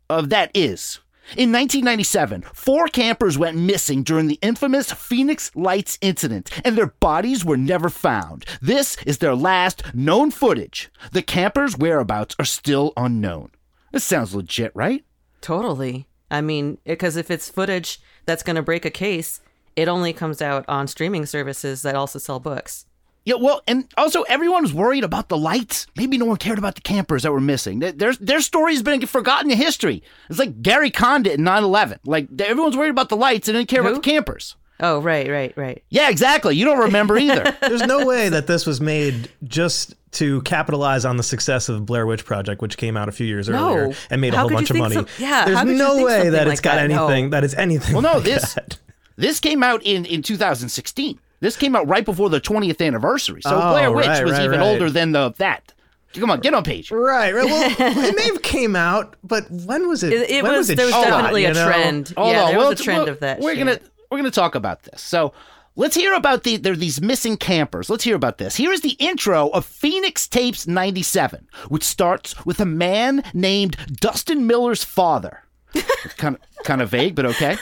of 0.10 0.30
that 0.30 0.52
is 0.54 1.00
in 1.38 1.52
1997, 1.52 2.42
four 2.54 2.88
campers 2.88 3.38
went 3.38 3.58
missing 3.58 4.04
during 4.04 4.28
the 4.28 4.40
infamous 4.42 4.92
Phoenix 4.92 5.52
Lights 5.56 5.98
incident, 6.02 6.50
and 6.66 6.78
their 6.78 6.88
bodies 6.88 7.46
were 7.46 7.58
never 7.58 7.90
found. 7.90 8.46
This 8.62 8.98
is 9.06 9.20
their 9.20 9.36
last 9.36 9.96
known 9.96 10.32
footage. 10.32 10.92
The 11.12 11.22
campers' 11.22 11.78
whereabouts 11.78 12.36
are 12.40 12.46
still 12.46 12.94
unknown. 12.98 13.52
This 13.92 14.04
sounds 14.04 14.36
legit, 14.36 14.72
right? 14.76 15.06
Totally. 15.42 16.08
I 16.30 16.42
mean, 16.42 16.78
because 16.86 17.16
if 17.16 17.32
it's 17.32 17.50
footage 17.50 18.00
that's 18.26 18.44
going 18.44 18.56
to 18.56 18.62
break 18.62 18.86
a 18.86 18.90
case, 18.90 19.42
it 19.76 19.88
only 19.88 20.14
comes 20.14 20.42
out 20.42 20.66
on 20.68 20.88
streaming 20.88 21.26
services 21.26 21.82
that 21.82 21.96
also 21.96 22.20
sell 22.20 22.40
books. 22.40 22.86
Yeah, 23.24 23.36
well, 23.36 23.62
and 23.68 23.88
also 23.98 24.24
everyone 24.24 24.64
was 24.64 24.74
worried 24.74 25.04
about 25.04 25.30
the 25.30 25.38
lights. 25.38 25.86
Maybe 25.96 26.18
no 26.18 26.26
one 26.26 26.38
cared 26.38 26.58
about 26.58 26.74
the 26.76 26.82
campers 26.82 27.22
that 27.24 27.32
were 27.32 27.40
missing. 27.40 27.78
Their, 27.80 27.92
their, 27.92 28.14
their 28.16 28.42
story's 28.42 28.82
been 28.82 29.06
forgotten 29.06 29.52
in 29.52 29.58
history. 29.58 30.02
It's 30.30 30.40
like 30.40 30.62
Gary 30.64 30.90
Condit 30.90 31.34
in 31.38 31.44
9 31.44 31.64
11. 31.64 32.00
Like, 32.04 32.30
everyone's 32.42 32.76
worried 32.76 32.90
about 32.90 33.10
the 33.10 33.16
lights 33.18 33.48
and 33.48 33.56
didn't 33.56 33.70
care 33.70 33.82
about 33.82 33.94
the 33.94 34.00
campers. 34.00 34.56
Oh, 34.80 35.00
right, 35.00 35.30
right, 35.30 35.54
right. 35.56 35.84
Yeah, 35.90 36.10
exactly. 36.10 36.56
You 36.56 36.66
don't 36.66 36.80
remember 36.80 37.16
either. 37.20 37.56
There's 37.62 37.86
no 37.86 38.04
way 38.08 38.30
that 38.30 38.48
this 38.48 38.66
was 38.66 38.82
made 38.82 39.30
just 39.44 39.94
to 40.14 40.42
capitalize 40.42 41.06
on 41.06 41.18
the 41.18 41.24
success 41.24 41.70
of 41.70 41.76
the 41.76 41.82
Blair 41.82 42.08
Witch 42.08 42.26
Project, 42.26 42.60
which 42.64 42.76
came 42.78 42.98
out 42.98 43.08
a 43.08 43.12
few 43.12 43.28
years 43.28 43.48
No. 43.48 43.70
earlier 43.78 43.96
and 44.10 44.20
made 44.20 44.34
a 44.34 44.38
How 44.38 44.42
whole 44.48 44.50
bunch 44.58 44.72
of 44.72 44.78
money. 44.78 44.96
some- 44.96 45.08
yeah, 45.20 45.46
There's 45.46 45.58
how 45.60 45.64
could 45.64 45.74
you 45.74 45.78
no 45.78 46.04
way 46.04 46.14
something 46.14 46.32
that 46.32 46.48
like 46.48 46.54
it's 46.54 46.62
got 46.62 46.76
that? 46.78 46.90
No. 46.90 47.06
anything 47.08 47.30
that 47.30 47.44
is 47.44 47.54
anything. 47.54 47.94
Well, 47.94 48.02
no, 48.02 48.14
like 48.16 48.24
this 48.24 48.56
that. 48.56 48.80
this 49.16 49.40
came 49.40 49.62
out 49.62 49.84
in, 49.84 50.06
in 50.06 50.24
2016. 50.24 51.20
This 51.42 51.58
came 51.58 51.76
out 51.76 51.88
right 51.88 52.06
before 52.06 52.30
the 52.30 52.40
20th 52.40 52.86
anniversary. 52.86 53.42
So 53.42 53.56
Oh, 53.56 53.72
Blair 53.72 53.92
Witch 53.92 54.08
right, 54.08 54.24
was 54.24 54.34
right, 54.34 54.44
even 54.46 54.60
right. 54.62 54.68
older 54.72 54.90
than 54.90 55.12
the 55.12 55.32
that. 55.38 55.74
Come 56.14 56.30
on, 56.32 56.40
get 56.42 56.54
on 56.54 56.64
page. 56.64 56.92
Right, 56.92 57.34
right. 57.34 57.46
Well, 57.46 57.76
it 57.80 58.16
may 58.16 58.24
have 58.24 58.42
came 58.42 58.76
out, 58.76 59.16
but 59.24 59.50
when 59.52 59.88
was 59.88 60.04
it? 60.04 60.14
It- 60.14 60.30
it 60.30 60.44
when 60.44 60.54
was- 60.54 60.70
it 60.70 60.76
there 60.78 60.86
was 60.86 60.94
shot, 60.96 61.06
definitely 61.06 61.44
you 61.44 61.50
a 61.50 61.54
know? 61.54 61.66
trend. 61.66 62.14
Hold 62.18 62.32
Yeah, 62.32 62.44
on, 62.44 62.50
there 62.52 62.60
was 62.60 62.80
a 62.80 62.84
trend 62.84 63.04
we'll- 63.04 63.10
of 63.14 63.20
that 63.22 63.40
We're 63.40 63.56
shit. 63.56 63.66
gonna 63.66 63.80
we're 64.10 64.18
gonna 64.18 64.32
talk 64.32 64.56
about 64.56 64.84
this. 64.84 65.02
So 65.02 65.34
let's 65.78 65.96
hear 65.96 66.14
about 66.14 66.44
the 66.44 66.58
there 66.58 66.74
are 66.74 66.76
these 66.76 67.02
missing 67.02 67.38
campers. 67.38 67.90
Let's 67.90 68.04
hear 68.04 68.16
about 68.16 68.38
this. 68.40 68.58
Here 68.58 68.74
is 68.74 68.82
the 68.82 68.98
intro 69.00 69.48
of 69.50 69.66
Phoenix 69.66 70.28
Tapes 70.28 70.68
'97, 70.68 71.48
which 71.70 71.84
starts 71.84 72.46
with 72.46 72.60
a 72.60 72.66
man 72.66 73.24
named 73.34 73.78
Dustin 74.00 74.46
Miller's 74.46 74.84
father. 74.84 75.44
kind 76.18 76.36
of 76.36 76.64
kind 76.66 76.82
of 76.82 76.90
vague, 76.90 77.16
but 77.16 77.26
okay. 77.26 77.56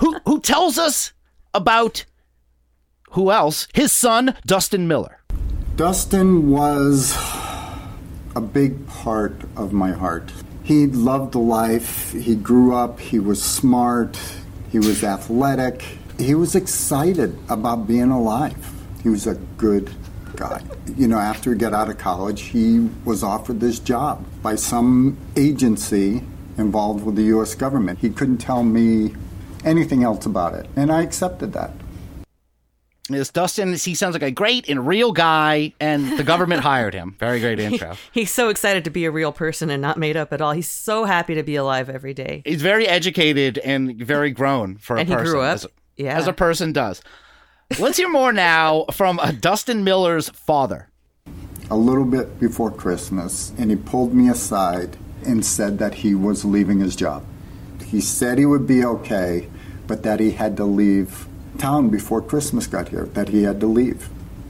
who 0.00 0.18
who 0.26 0.40
tells 0.40 0.76
us 0.76 1.12
about 1.54 2.04
who 3.10 3.30
else? 3.30 3.68
His 3.74 3.92
son, 3.92 4.34
Dustin 4.46 4.86
Miller. 4.88 5.20
Dustin 5.76 6.50
was 6.50 7.16
a 8.34 8.40
big 8.40 8.86
part 8.86 9.42
of 9.56 9.72
my 9.72 9.92
heart. 9.92 10.32
He 10.62 10.86
loved 10.86 11.34
life. 11.34 12.12
He 12.12 12.34
grew 12.34 12.74
up, 12.74 12.98
he 12.98 13.18
was 13.18 13.42
smart, 13.42 14.18
he 14.72 14.78
was 14.78 15.04
athletic, 15.04 15.82
he 16.18 16.34
was 16.34 16.54
excited 16.54 17.38
about 17.48 17.86
being 17.86 18.10
alive. 18.10 18.56
He 19.02 19.08
was 19.08 19.26
a 19.26 19.34
good 19.56 19.94
guy. 20.34 20.62
You 20.96 21.08
know, 21.08 21.18
after 21.18 21.52
he 21.52 21.58
got 21.58 21.72
out 21.72 21.88
of 21.88 21.98
college, 21.98 22.42
he 22.42 22.90
was 23.04 23.22
offered 23.22 23.60
this 23.60 23.78
job 23.78 24.24
by 24.42 24.56
some 24.56 25.16
agency 25.36 26.22
involved 26.58 27.04
with 27.04 27.16
the 27.16 27.24
U.S. 27.24 27.54
government. 27.54 27.98
He 27.98 28.10
couldn't 28.10 28.38
tell 28.38 28.62
me 28.62 29.14
anything 29.64 30.02
else 30.02 30.26
about 30.26 30.54
it, 30.54 30.66
and 30.76 30.90
I 30.90 31.02
accepted 31.02 31.52
that. 31.52 31.72
This 33.08 33.30
Dustin, 33.30 33.72
he 33.74 33.94
sounds 33.94 34.14
like 34.14 34.22
a 34.22 34.30
great 34.30 34.68
and 34.68 34.86
real 34.86 35.12
guy, 35.12 35.72
and 35.80 36.18
the 36.18 36.24
government 36.24 36.60
hired 36.70 36.92
him. 36.94 37.14
Very 37.20 37.38
great 37.40 37.60
intro. 37.60 37.96
He's 38.12 38.30
so 38.30 38.48
excited 38.48 38.84
to 38.84 38.90
be 38.90 39.04
a 39.04 39.10
real 39.10 39.32
person 39.32 39.70
and 39.70 39.80
not 39.80 39.96
made 39.98 40.16
up 40.16 40.32
at 40.32 40.40
all. 40.40 40.52
He's 40.52 40.70
so 40.70 41.04
happy 41.04 41.34
to 41.36 41.42
be 41.44 41.54
alive 41.56 41.88
every 41.88 42.14
day. 42.14 42.42
He's 42.44 42.62
very 42.62 42.86
educated 42.88 43.58
and 43.58 43.96
very 43.96 44.30
grown 44.32 44.76
for 44.76 44.96
a 44.96 45.00
And 45.00 45.08
he 45.08 45.14
person. 45.14 45.32
grew 45.32 45.40
up? 45.42 45.54
As, 45.54 45.66
Yeah. 45.96 46.16
as 46.18 46.26
a 46.26 46.32
person 46.32 46.72
does. 46.72 47.00
Let's 47.78 47.96
hear 47.96 48.08
more 48.10 48.32
now 48.32 48.86
from 48.92 49.18
uh, 49.20 49.32
Dustin 49.32 49.84
Miller's 49.84 50.28
father. 50.30 50.88
a 51.70 51.76
little 51.76 52.04
bit 52.04 52.38
before 52.40 52.70
Christmas, 52.70 53.52
and 53.58 53.70
he 53.70 53.76
pulled 53.76 54.14
me 54.14 54.28
aside 54.28 54.96
and 55.24 55.44
said 55.44 55.78
that 55.78 55.94
he 55.94 56.14
was 56.14 56.44
leaving 56.44 56.78
his 56.80 56.94
job. 56.94 57.24
He 57.84 58.00
said 58.00 58.38
he 58.38 58.46
would 58.46 58.66
be 58.66 58.84
okay, 58.84 59.48
but 59.88 60.02
that 60.04 60.20
he 60.20 60.30
had 60.32 60.56
to 60.58 60.64
leave 60.64 61.26
town 61.56 61.88
before 61.88 62.22
Christmas 62.22 62.66
got 62.66 62.88
here, 62.88 63.06
that 63.14 63.28
he 63.28 63.42
had 63.42 63.60
to 63.60 63.66
leave. 63.66 64.08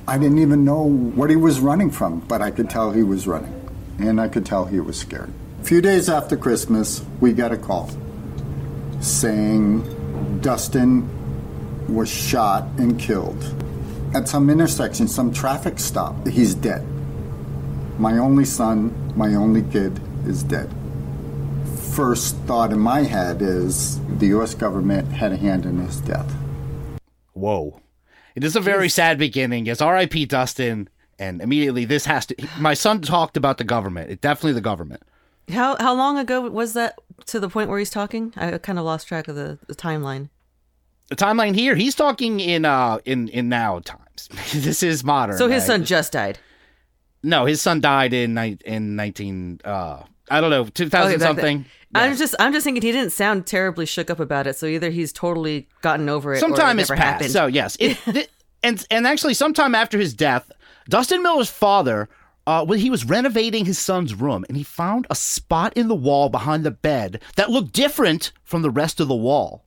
I 0.09 0.19
didn't 0.19 0.39
even 0.39 0.65
know 0.65 0.83
what 0.83 1.31
he 1.31 1.37
was 1.37 1.61
running 1.61 1.91
from, 1.91 2.21
but 2.21 2.41
I 2.41 2.51
could 2.51 2.71
tell 2.71 2.93
he 2.93 3.03
was 3.03 3.27
running, 3.27 3.55
and 3.99 4.21
I 4.21 4.29
could 4.29 4.47
tell 4.47 4.65
he 4.65 4.81
was 4.81 4.99
scared. 4.99 5.33
A 5.61 5.65
few 5.65 5.81
days 5.81 6.09
after 6.09 6.37
Christmas, 6.37 7.05
we 7.21 7.33
got 7.33 7.53
a 7.53 7.57
call 7.57 7.91
saying 9.01 10.41
Dustin 10.41 11.09
was 11.93 12.09
shot 12.09 12.65
and 12.79 12.99
killed 12.99 13.43
at 14.15 14.29
some 14.29 14.49
intersection, 14.49 15.09
some 15.09 15.33
traffic 15.33 15.79
stop. 15.79 16.27
He's 16.27 16.55
dead. 16.55 16.87
My 17.99 18.19
only 18.19 18.45
son, 18.45 19.13
my 19.17 19.35
only 19.35 19.63
kid, 19.63 20.01
is 20.27 20.43
dead. 20.43 20.73
First 21.93 22.37
thought 22.47 22.73
in 22.73 22.79
my 22.79 23.03
head 23.03 23.43
is 23.43 24.01
the 24.19 24.27
U.S. 24.29 24.55
government 24.55 25.09
had 25.13 25.33
a 25.33 25.37
hand 25.37 25.67
in 25.67 25.79
his 25.79 25.97
death. 26.01 26.31
Whoa. 27.37 27.81
It 28.35 28.45
is 28.45 28.57
a 28.57 28.61
very 28.61 28.89
sad 28.89 29.19
beginning. 29.19 29.67
It's 29.67 29.83
R.I.P. 29.83 30.25
Dustin, 30.27 30.89
and 31.19 31.43
immediately 31.43 31.85
this 31.85 32.07
has 32.07 32.27
to. 32.27 32.49
My 32.59 32.75
son 32.75 33.03
talked 33.03 33.37
about 33.37 33.59
the 33.59 33.65
government. 33.65 34.11
It 34.11 34.23
definitely 34.23 34.55
the 34.55 34.63
government. 34.63 35.03
How 35.51 35.77
how 35.79 35.95
long 35.95 36.19
ago 36.19 36.49
was 36.49 36.73
that 36.73 36.99
to 37.27 37.39
the 37.39 37.49
point 37.49 37.69
where 37.69 37.79
he's 37.79 37.91
talking? 37.91 38.33
I 38.37 38.57
kind 38.59 38.79
of 38.79 38.85
lost 38.85 39.09
track 39.09 39.29
of 39.29 39.37
the, 39.37 39.59
the 39.69 39.75
timeline. 39.75 40.31
The 41.09 41.17
timeline 41.17 41.55
here, 41.55 41.77
he's 41.77 41.95
talking 41.95 42.41
in 42.41 42.65
uh 42.65 42.99
in 43.05 43.29
in 43.29 43.49
now 43.49 43.81
times. 43.81 44.29
this 44.53 44.83
is 44.83 45.05
modern. 45.05 45.37
So 45.37 45.49
his 45.49 45.63
right? 45.63 45.67
son 45.67 45.85
just 45.85 46.13
died. 46.13 46.39
No, 47.23 47.45
his 47.45 47.61
son 47.61 47.81
died 47.81 48.13
in 48.13 48.37
in 48.65 48.97
nineteen. 48.97 49.61
Uh, 49.63 50.05
I 50.31 50.41
don't 50.41 50.51
know, 50.51 50.65
two 50.67 50.89
thousand 50.89 51.15
Okay, 51.17 51.23
something. 51.25 51.59
then. 51.93 52.03
I'm 52.11 52.17
just 52.17 52.35
I'm 52.39 52.53
just 52.53 52.65
thinking 52.65 52.83
he 52.83 52.93
didn't 52.93 53.13
sound 53.13 53.47
terribly 53.47 53.87
shook 53.87 54.11
up 54.11 54.21
about 54.21 54.47
it. 54.47 54.57
So 54.57 54.67
either 54.67 54.91
he's 54.91 55.13
totally 55.13 55.69
gotten 55.83 56.09
over 56.09 56.35
it, 56.35 56.41
Some 56.41 56.53
or 56.53 56.55
it 56.55 56.59
time 56.59 56.79
has 56.79 56.89
passed. 56.89 57.01
happened. 57.03 57.31
So 57.31 57.47
yes, 57.47 57.77
it, 57.81 58.31
and 58.63 58.85
and 58.91 59.07
actually, 59.07 59.35
sometime 59.35 59.75
after 59.75 59.99
his 59.99 60.13
death, 60.15 60.51
Dustin 60.89 61.23
Miller's 61.23 61.49
father, 61.51 62.09
uh, 62.47 62.65
when 62.65 62.79
he 62.81 62.91
was 62.91 63.05
renovating 63.05 63.65
his 63.65 63.79
son's 63.79 64.15
room, 64.15 64.45
and 64.49 64.57
he 64.57 64.63
found 64.65 65.07
a 65.11 65.15
spot 65.15 65.73
in 65.77 65.89
the 65.89 65.95
wall 65.95 66.29
behind 66.29 66.65
the 66.65 66.71
bed 66.73 67.23
that 67.37 67.51
looked 67.51 67.73
different 67.73 68.33
from 68.45 68.63
the 68.63 68.71
rest 68.71 68.99
of 69.01 69.09
the 69.09 69.15
wall. 69.17 69.65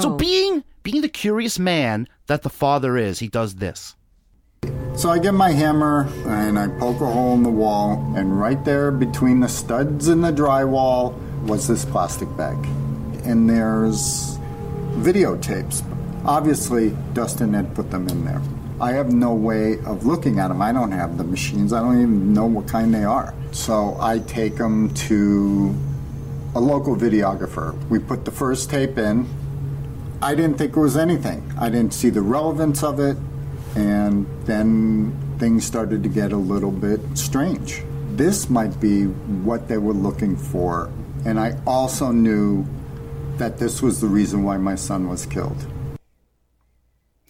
So 0.00 0.12
Oh. 0.12 0.16
being 0.16 0.64
being 0.82 1.00
the 1.00 1.08
curious 1.08 1.58
man 1.58 2.08
that 2.26 2.42
the 2.42 2.50
father 2.50 2.96
is, 2.98 3.18
he 3.20 3.28
does 3.28 3.54
this. 3.56 3.96
So 4.96 5.10
I 5.10 5.18
get 5.18 5.34
my 5.34 5.50
hammer 5.50 6.08
and 6.26 6.58
I 6.58 6.68
poke 6.68 7.00
a 7.00 7.06
hole 7.06 7.34
in 7.34 7.42
the 7.42 7.50
wall, 7.50 8.14
and 8.16 8.38
right 8.38 8.64
there 8.64 8.90
between 8.90 9.40
the 9.40 9.48
studs 9.48 10.08
and 10.08 10.22
the 10.22 10.32
drywall 10.32 11.14
was 11.46 11.66
this 11.66 11.84
plastic 11.84 12.28
bag. 12.36 12.56
And 13.24 13.48
there's 13.48 14.38
videotapes. 14.98 15.82
Obviously, 16.24 16.96
Dustin 17.12 17.52
had 17.52 17.74
put 17.74 17.90
them 17.90 18.08
in 18.08 18.24
there. 18.24 18.40
I 18.80 18.92
have 18.92 19.12
no 19.12 19.34
way 19.34 19.78
of 19.84 20.04
looking 20.04 20.38
at 20.38 20.48
them. 20.48 20.60
I 20.60 20.72
don't 20.72 20.92
have 20.92 21.16
the 21.16 21.24
machines. 21.24 21.72
I 21.72 21.80
don't 21.80 22.00
even 22.00 22.32
know 22.32 22.46
what 22.46 22.66
kind 22.66 22.92
they 22.94 23.04
are. 23.04 23.34
So 23.52 23.96
I 24.00 24.18
take 24.20 24.56
them 24.56 24.92
to 24.94 25.74
a 26.54 26.60
local 26.60 26.96
videographer. 26.96 27.76
We 27.88 27.98
put 27.98 28.24
the 28.24 28.30
first 28.30 28.70
tape 28.70 28.98
in. 28.98 29.26
I 30.22 30.34
didn't 30.34 30.58
think 30.58 30.76
it 30.76 30.80
was 30.80 30.96
anything. 30.96 31.52
I 31.58 31.68
didn't 31.68 31.94
see 31.94 32.10
the 32.10 32.22
relevance 32.22 32.82
of 32.82 32.98
it. 33.00 33.16
And 33.76 34.26
then 34.46 35.36
things 35.38 35.64
started 35.64 36.02
to 36.04 36.08
get 36.08 36.32
a 36.32 36.36
little 36.36 36.70
bit 36.70 37.00
strange. 37.14 37.82
this 38.16 38.48
might 38.48 38.78
be 38.80 39.06
what 39.42 39.66
they 39.66 39.78
were 39.78 39.92
looking 39.92 40.36
for. 40.36 40.88
And 41.24 41.40
I 41.40 41.58
also 41.66 42.12
knew 42.12 42.64
that 43.38 43.58
this 43.58 43.82
was 43.82 44.00
the 44.00 44.06
reason 44.06 44.44
why 44.44 44.56
my 44.56 44.76
son 44.76 45.08
was 45.08 45.26
killed. 45.26 45.66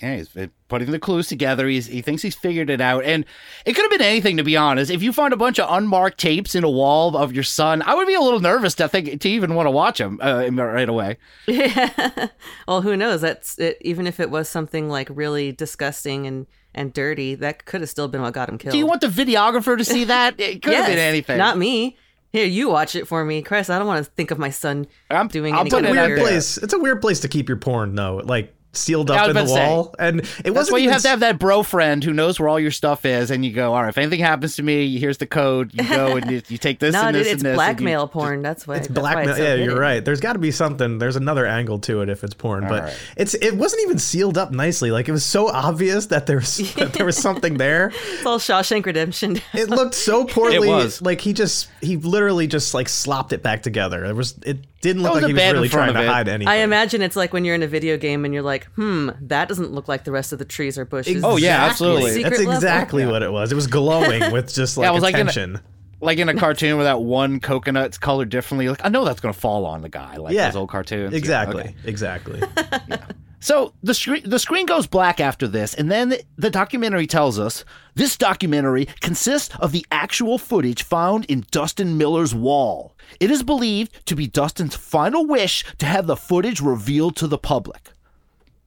Yeah, 0.03 0.17
he's 0.17 0.29
been 0.29 0.51
putting 0.75 0.91
the 0.91 0.99
clues 0.99 1.29
together. 1.29 1.69
He's, 1.69 1.87
he 1.87 2.03
thinks 2.03 2.21
he's 2.21 2.35
figured 2.35 2.69
it 2.69 2.81
out. 2.81 3.05
And 3.05 3.25
it 3.65 3.75
could 3.75 3.83
have 3.83 3.91
been 3.93 4.03
anything, 4.03 4.39
to 4.39 4.43
be 4.43 4.57
honest. 4.57 4.91
If 4.91 5.05
you 5.05 5.13
find 5.13 5.33
a 5.33 5.37
bunch 5.37 5.61
of 5.61 5.71
unmarked 5.71 6.19
tapes 6.19 6.57
in 6.57 6.65
a 6.65 6.71
wall 6.71 7.17
of 7.17 7.33
your 7.33 7.45
son, 7.45 7.81
I 7.83 7.95
would 7.95 8.09
be 8.09 8.15
a 8.15 8.21
little 8.21 8.41
nervous 8.41 8.75
to 8.77 8.89
think 8.89 9.21
to 9.21 9.29
even 9.29 9.55
want 9.55 9.67
to 9.67 9.71
watch 9.71 9.99
them 9.99 10.19
uh, 10.21 10.49
right 10.51 10.89
away. 10.89 11.19
Yeah. 11.47 12.29
well, 12.67 12.83
who 12.83 12.97
knows? 12.97 13.21
That's 13.21 13.57
it, 13.61 13.79
even 13.83 14.09
if 14.09 14.19
it 14.19 14.31
was 14.31 14.49
something 14.49 14.89
like 14.89 15.09
really 15.13 15.53
disgusting 15.53 16.27
and 16.27 16.47
and 16.75 16.93
dirty, 16.93 17.37
that 17.37 17.67
could 17.67 17.83
have 17.83 17.91
still 17.91 18.09
been 18.09 18.21
what 18.21 18.35
got 18.35 18.49
him 18.49 18.59
killed. 18.59 18.73
Do 18.73 18.79
you 18.79 18.87
want 18.87 19.01
the 19.01 19.07
videographer 19.07 19.79
to 19.79 19.85
see 19.85 20.03
that? 20.07 20.41
It 20.41 20.61
could 20.61 20.75
have 20.75 20.89
been 20.89 20.99
anything. 20.99 21.39
Not 21.39 21.57
me. 21.57 21.97
Here, 22.33 22.47
you 22.47 22.69
watch 22.69 22.97
it 22.97 23.07
for 23.07 23.25
me, 23.25 23.43
Chris. 23.43 23.71
I 23.71 23.79
don't 23.79 23.87
want 23.87 24.05
to 24.05 24.11
think 24.11 24.33
of 24.33 24.41
my 24.41 24.51
son 24.51 24.89
doing 25.29 25.55
I'll 25.55 25.61
any 25.61 25.71
put 25.71 25.85
kind 25.85 25.87
a 25.87 25.91
of 25.91 25.95
weird 25.95 26.09
weird- 26.09 26.21
place. 26.21 26.59
It's 26.59 26.75
a 26.75 26.79
weird 26.81 27.01
place 27.01 27.21
to 27.21 27.29
keep 27.29 27.49
your 27.49 27.59
porn, 27.59 27.95
though. 27.95 28.17
Like 28.25 28.53
sealed 28.77 29.11
up 29.11 29.29
in 29.29 29.35
the 29.35 29.41
about 29.43 29.49
to 29.49 29.55
say. 29.55 29.69
wall, 29.69 29.95
and 29.99 30.21
it 30.21 30.25
That's 30.25 30.51
wasn't. 30.51 30.73
why 30.73 30.79
you 30.79 30.85
even 30.85 30.93
have 30.93 31.03
to 31.03 31.09
have 31.09 31.21
that 31.21 31.39
bro 31.39 31.63
friend 31.63 32.03
who 32.03 32.13
knows 32.13 32.39
where 32.39 32.49
all 32.49 32.61
your 32.61 32.71
stuff 32.71 33.05
is, 33.05 33.31
and 33.31 33.45
you 33.45 33.53
go, 33.53 33.75
all 33.75 33.83
right, 33.83 33.89
if 33.89 33.99
anything 33.99 34.21
happens 34.21 34.57
to 34.57 34.63
me, 34.63 34.99
here's 34.99 35.19
the 35.19 35.27
code. 35.27 35.71
You 35.75 35.89
go 35.89 36.17
and 36.17 36.31
you, 36.31 36.43
you 36.49 36.59
take 36.59 36.79
this 36.79 36.93
no, 36.95 37.03
and 37.03 37.15
dude, 37.15 37.25
this 37.27 37.33
it's 37.33 37.43
and 37.43 37.47
this. 37.47 37.51
and 37.51 37.53
you- 37.53 37.57
blackmail 37.57 38.09
porn. 38.09 38.43
That's 38.43 38.67
why. 38.67 38.77
It's 38.77 38.89
that's 38.89 38.99
why 38.99 39.13
blackmail. 39.15 39.37
so 39.37 39.43
yeah, 39.43 39.49
hidden. 39.51 39.65
you're 39.67 39.79
right. 39.79 40.05
There's 40.05 40.21
got 40.21 40.35
to 40.35 40.39
be 40.39 40.51
something. 40.51 40.99
There's 40.99 41.17
another 41.17 41.47
angle 41.47 41.79
to 41.81 42.03
it 42.03 42.09
if 42.09 42.25
it's 42.25 42.35
porn, 42.35 42.67
but 42.69 42.83
right. 42.85 42.99
it's 43.17 43.35
it 43.35 43.57
wasn't 43.57 43.83
even 43.83 43.99
sealed 43.99 44.39
up 44.39 44.51
nicely. 44.53 44.91
Like 44.91 45.09
it 45.09 45.13
was 45.13 45.25
so 45.25 45.49
obvious 45.49 46.07
that 46.07 46.27
there 46.27 46.37
was 46.37 46.57
that 46.75 46.93
there 46.93 47.07
was 47.07 47.17
something 47.17 47.57
there. 47.59 47.93
It's 48.15 48.27
all 48.27 48.39
Shawshank 48.39 48.87
Redemption. 48.87 49.41
It 49.53 49.69
looked 49.69 49.95
so 49.95 50.25
poorly. 50.25 50.57
It 50.57 50.71
was. 50.71 51.03
like 51.03 51.21
he 51.21 51.33
just 51.33 51.69
he 51.81 51.97
literally 51.97 52.47
just 52.47 52.73
like 52.75 52.89
slopped 52.89 53.33
it 53.33 53.43
back 53.43 53.63
together. 53.63 54.05
It 54.05 54.15
was 54.15 54.39
it 54.47 54.59
didn't 54.85 55.03
look 55.03 55.15
like 55.15 55.25
a 55.25 55.27
he 55.29 55.33
was 55.33 55.43
really 55.53 55.69
trying 55.69 55.95
to 55.95 56.03
it. 56.03 56.07
hide 56.07 56.29
anything. 56.29 56.47
I 56.49 56.57
imagine 56.57 57.01
it's 57.03 57.17
like 57.17 57.33
when 57.33 57.45
you're 57.45 57.55
in 57.55 57.63
a 57.63 57.67
video 57.67 57.97
game 57.97 58.25
and 58.25 58.33
you're 58.35 58.43
like, 58.43 58.67
hmm, 58.75 59.09
that 59.23 59.49
doesn't 59.49 59.73
look 59.73 59.89
like 59.89 60.05
the 60.05 60.13
rest 60.13 60.33
of 60.33 60.39
the 60.39 60.45
trees 60.45 60.77
or 60.79 60.85
bushes. 60.85 61.25
Oh, 61.25 61.37
yeah, 61.39 61.67
Exactly. 61.67 61.71
absolutely. 61.71 62.11
Secret 62.13 62.31
That's 62.31 62.39
level. 62.41 62.55
exactly 62.55 63.07
what 63.07 63.23
it 63.23 63.33
was. 63.33 63.51
It 63.51 63.55
was 63.55 63.67
glowing 63.67 64.31
with 64.33 64.55
just 64.55 64.77
like 64.77 64.85
Yeah, 64.85 64.91
it 64.91 64.95
was 64.95 65.03
like 65.03 65.15
a- 65.17 65.23
attention. 65.23 65.61
like 66.01 66.19
in 66.19 66.29
a 66.29 66.35
cartoon 66.39 66.77
where 66.77 66.85
that 66.85 67.01
one 67.01 67.41
coconut's 67.41 67.97
colored 67.99 68.29
differently. 68.29 68.69
Like 68.69 68.85
I 68.85 68.91
know 68.91 69.05
that's 69.07 69.21
gonna 69.21 69.33
fall 69.33 69.65
on 69.67 69.81
the 69.81 69.89
guy, 69.89 70.17
like 70.19 70.35
Yeah. 70.35 70.49
those 70.49 70.57
old 70.57 70.69
cartoons. 70.69 71.13
Yeah, 71.13 71.19
exactly, 71.19 71.63
okay. 71.63 71.75
exactly. 71.85 72.43
So 73.45 73.75
the 73.83 73.93
screen 73.93 74.23
the 74.25 74.39
screen 74.39 74.65
goes 74.65 74.87
black 74.87 75.21
after 75.21 75.47
this, 75.47 75.75
and 75.75 75.91
then 75.91 76.15
the 76.39 76.49
documentary 76.49 77.07
tells 77.07 77.39
us 77.39 77.63
this 77.95 78.17
documentary 78.17 78.87
consists 79.03 79.55
of 79.61 79.71
the 79.71 79.85
actual 79.93 80.39
footage 80.39 80.83
found 80.83 81.27
in 81.27 81.45
Dustin 81.51 81.99
Miller's 81.99 82.35
wall. 82.35 82.97
It 83.21 83.31
is 83.31 83.43
believed 83.43 84.07
to 84.07 84.17
be 84.17 84.27
Dustin's 84.27 84.75
final 84.75 85.27
wish 85.27 85.63
to 85.77 85.85
have 85.85 86.07
the 86.07 86.17
footage 86.17 86.63
revealed 86.63 87.17
to 87.17 87.27
the 87.27 87.37
public. 87.37 87.91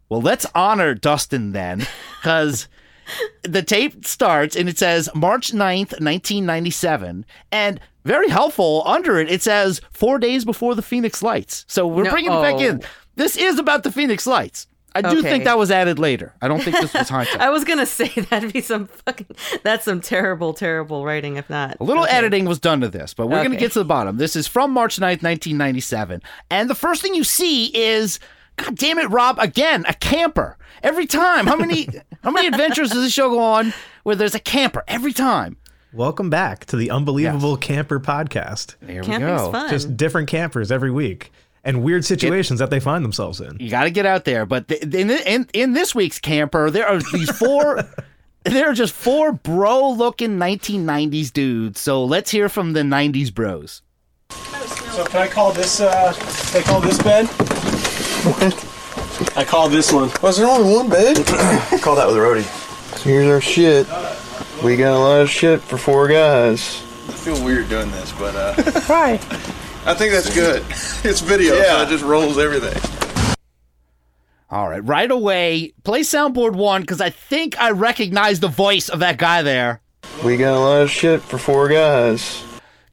Well, 0.10 0.22
let's 0.22 0.46
honor 0.54 0.94
Dustin 0.94 1.54
then, 1.54 1.88
because 2.22 2.68
the 3.42 3.64
tape 3.64 4.06
starts 4.06 4.56
and 4.56 4.70
it 4.70 4.78
says 4.78 5.10
March 5.16 5.54
9th, 5.54 6.00
1997. 6.00 7.26
And 7.52 7.80
very 8.06 8.30
helpful 8.30 8.84
under 8.86 9.20
it, 9.20 9.32
it 9.32 9.42
says 9.42 9.82
four 9.92 10.20
days 10.20 10.46
before 10.46 10.76
the 10.76 10.84
Phoenix 10.84 11.24
Lights. 11.24 11.66
So 11.68 11.88
we're 11.88 12.04
No- 12.04 12.12
bringing 12.12 12.32
it 12.32 12.42
back 12.44 12.62
in. 12.62 12.84
This 13.18 13.36
is 13.36 13.60
about 13.60 13.84
the 13.84 13.92
Phoenix 13.92 14.26
Lights. 14.26 14.68
I 14.96 15.02
do 15.02 15.20
Okay. 15.20 15.30
think 15.30 15.44
that 15.44 15.58
was 15.60 15.70
added 15.70 16.00
later. 16.00 16.34
I 16.42 16.48
don't 16.48 16.64
think 16.64 16.76
this 16.80 16.94
was 16.94 17.10
hindsight. 17.10 17.40
I 17.42 17.50
was 17.50 17.64
gonna 17.64 17.86
say 17.86 18.08
that'd 18.08 18.54
be 18.54 18.62
some 18.62 18.88
fucking. 18.88 19.28
That's 19.64 19.86
some 19.86 20.02
terrible, 20.02 20.54
terrible 20.54 21.06
writing. 21.06 21.36
If 21.36 21.50
not, 21.50 21.78
A 21.80 21.84
little 21.84 22.04
Okay. 22.06 22.14
editing 22.16 22.46
was 22.46 22.58
done 22.60 22.82
to 22.82 22.88
this, 22.88 23.14
but 23.14 23.28
we're 23.28 23.38
going 23.44 23.52
to 23.52 23.58
get 23.58 23.74
to 23.74 23.80
the 23.80 23.86
bottom. 23.86 24.18
This 24.18 24.36
is 24.36 24.48
from 24.48 24.72
March 24.72 24.98
9th, 24.98 25.22
1997. 25.22 26.22
And 26.50 26.70
the 26.70 26.74
first 26.76 27.02
thing 27.02 27.14
you 27.14 27.24
see 27.24 27.66
is, 27.76 28.20
God 28.56 28.76
damn 28.76 28.98
it, 28.98 29.10
Rob, 29.12 29.38
again, 29.40 29.84
a 29.88 29.94
camper. 29.94 30.58
Every 30.82 31.06
time. 31.08 31.46
How 31.48 31.56
many 31.58 31.88
how 32.24 32.32
many 32.32 32.48
adventures 32.48 32.90
does 32.92 33.04
this 33.04 33.14
show 33.14 33.30
go 33.30 33.40
on 33.40 33.74
where 34.04 34.16
there's 34.16 34.36
a 34.36 34.40
camper 34.40 34.84
every 34.88 35.14
time? 35.14 35.58
Welcome 35.94 36.30
back 36.30 36.66
to 36.66 36.76
the 36.76 36.92
Unbelievable 36.92 37.58
Camper 37.58 38.00
Podcast. 38.00 38.76
There 38.82 39.02
Camping's 39.04 39.42
we 39.42 39.46
go. 39.48 39.52
fun. 39.52 39.70
Just 39.70 39.98
different 39.98 40.28
campers 40.28 40.72
every 40.72 40.92
week 40.92 41.32
and 41.68 41.84
weird 41.84 42.06
situations 42.06 42.60
that 42.60 42.70
they 42.70 42.80
find 42.80 43.04
themselves 43.04 43.42
in. 43.42 43.58
You 43.60 43.70
got 43.70 43.84
to 43.84 43.92
get 43.92 44.06
out 44.06 44.24
there. 44.24 44.46
But 44.46 44.70
th- 44.70 44.82
in, 44.82 45.12
in 45.12 45.48
in 45.54 45.74
this 45.74 45.94
week's 45.94 46.18
camper, 46.18 46.72
there 46.72 46.88
are 46.88 47.02
these 47.12 47.30
four. 47.30 47.84
there 48.46 48.70
are 48.70 48.74
just 48.74 48.94
four 48.94 49.34
bro-looking 49.34 50.38
1990s 50.38 51.34
dudes. 51.34 51.82
So 51.82 52.06
let's 52.06 52.32
hear 52.32 52.48
from 52.48 52.72
the 52.72 52.80
90s 52.80 53.34
bros. 53.34 53.82
So 54.30 55.06
can 55.06 55.22
I 55.22 55.28
call 55.28 55.52
this, 55.52 55.82
uh, 55.82 56.14
can 56.52 56.62
I 56.62 56.64
call 56.64 56.80
this 56.80 56.98
bed? 57.04 57.28
What? 57.28 59.38
I 59.38 59.44
call 59.44 59.68
this 59.68 59.92
one. 59.92 60.10
Was 60.24 60.38
there 60.38 60.48
only 60.48 60.74
one 60.74 60.90
bed? 60.90 61.18
call 61.82 61.98
that 61.98 62.08
with 62.08 62.16
a 62.16 62.20
roadie. 62.20 63.04
Here's 63.04 63.28
our 63.28 63.42
shit. 63.42 63.86
We 64.64 64.78
got 64.78 64.94
a 64.94 65.00
lot 65.00 65.22
of 65.22 65.30
shit 65.30 65.62
for 65.62 65.78
four 65.78 66.08
guys. 66.08 66.82
I 67.10 67.12
feel 67.12 67.44
weird 67.44 67.68
doing 67.68 67.92
this, 67.92 68.14
but, 68.14 68.36
uh. 68.36 68.54
Why? 68.88 69.20
I 69.88 69.94
think 69.94 70.12
that's 70.14 70.34
good. 70.34 70.64
It's 71.04 71.22
video, 71.22 71.54
so 71.62 71.82
it 71.84 71.90
just 71.90 72.04
rolls 72.04 72.38
everything. 72.38 72.76
All 74.50 74.68
right, 74.68 74.84
right 74.84 75.10
away, 75.10 75.74
play 75.84 76.02
soundboard 76.02 76.54
one 76.56 76.82
because 76.82 77.00
I 77.00 77.10
think 77.12 77.58
I 77.60 77.72
recognize 77.72 78.40
the 78.42 78.48
voice 78.50 78.90
of 78.90 79.00
that 79.00 79.18
guy 79.18 79.42
there. 79.44 79.82
We 80.26 80.36
got 80.38 80.54
a 80.56 80.60
lot 80.60 80.82
of 80.82 80.90
shit 80.92 81.22
for 81.22 81.38
four 81.38 81.70
guys. 81.70 82.44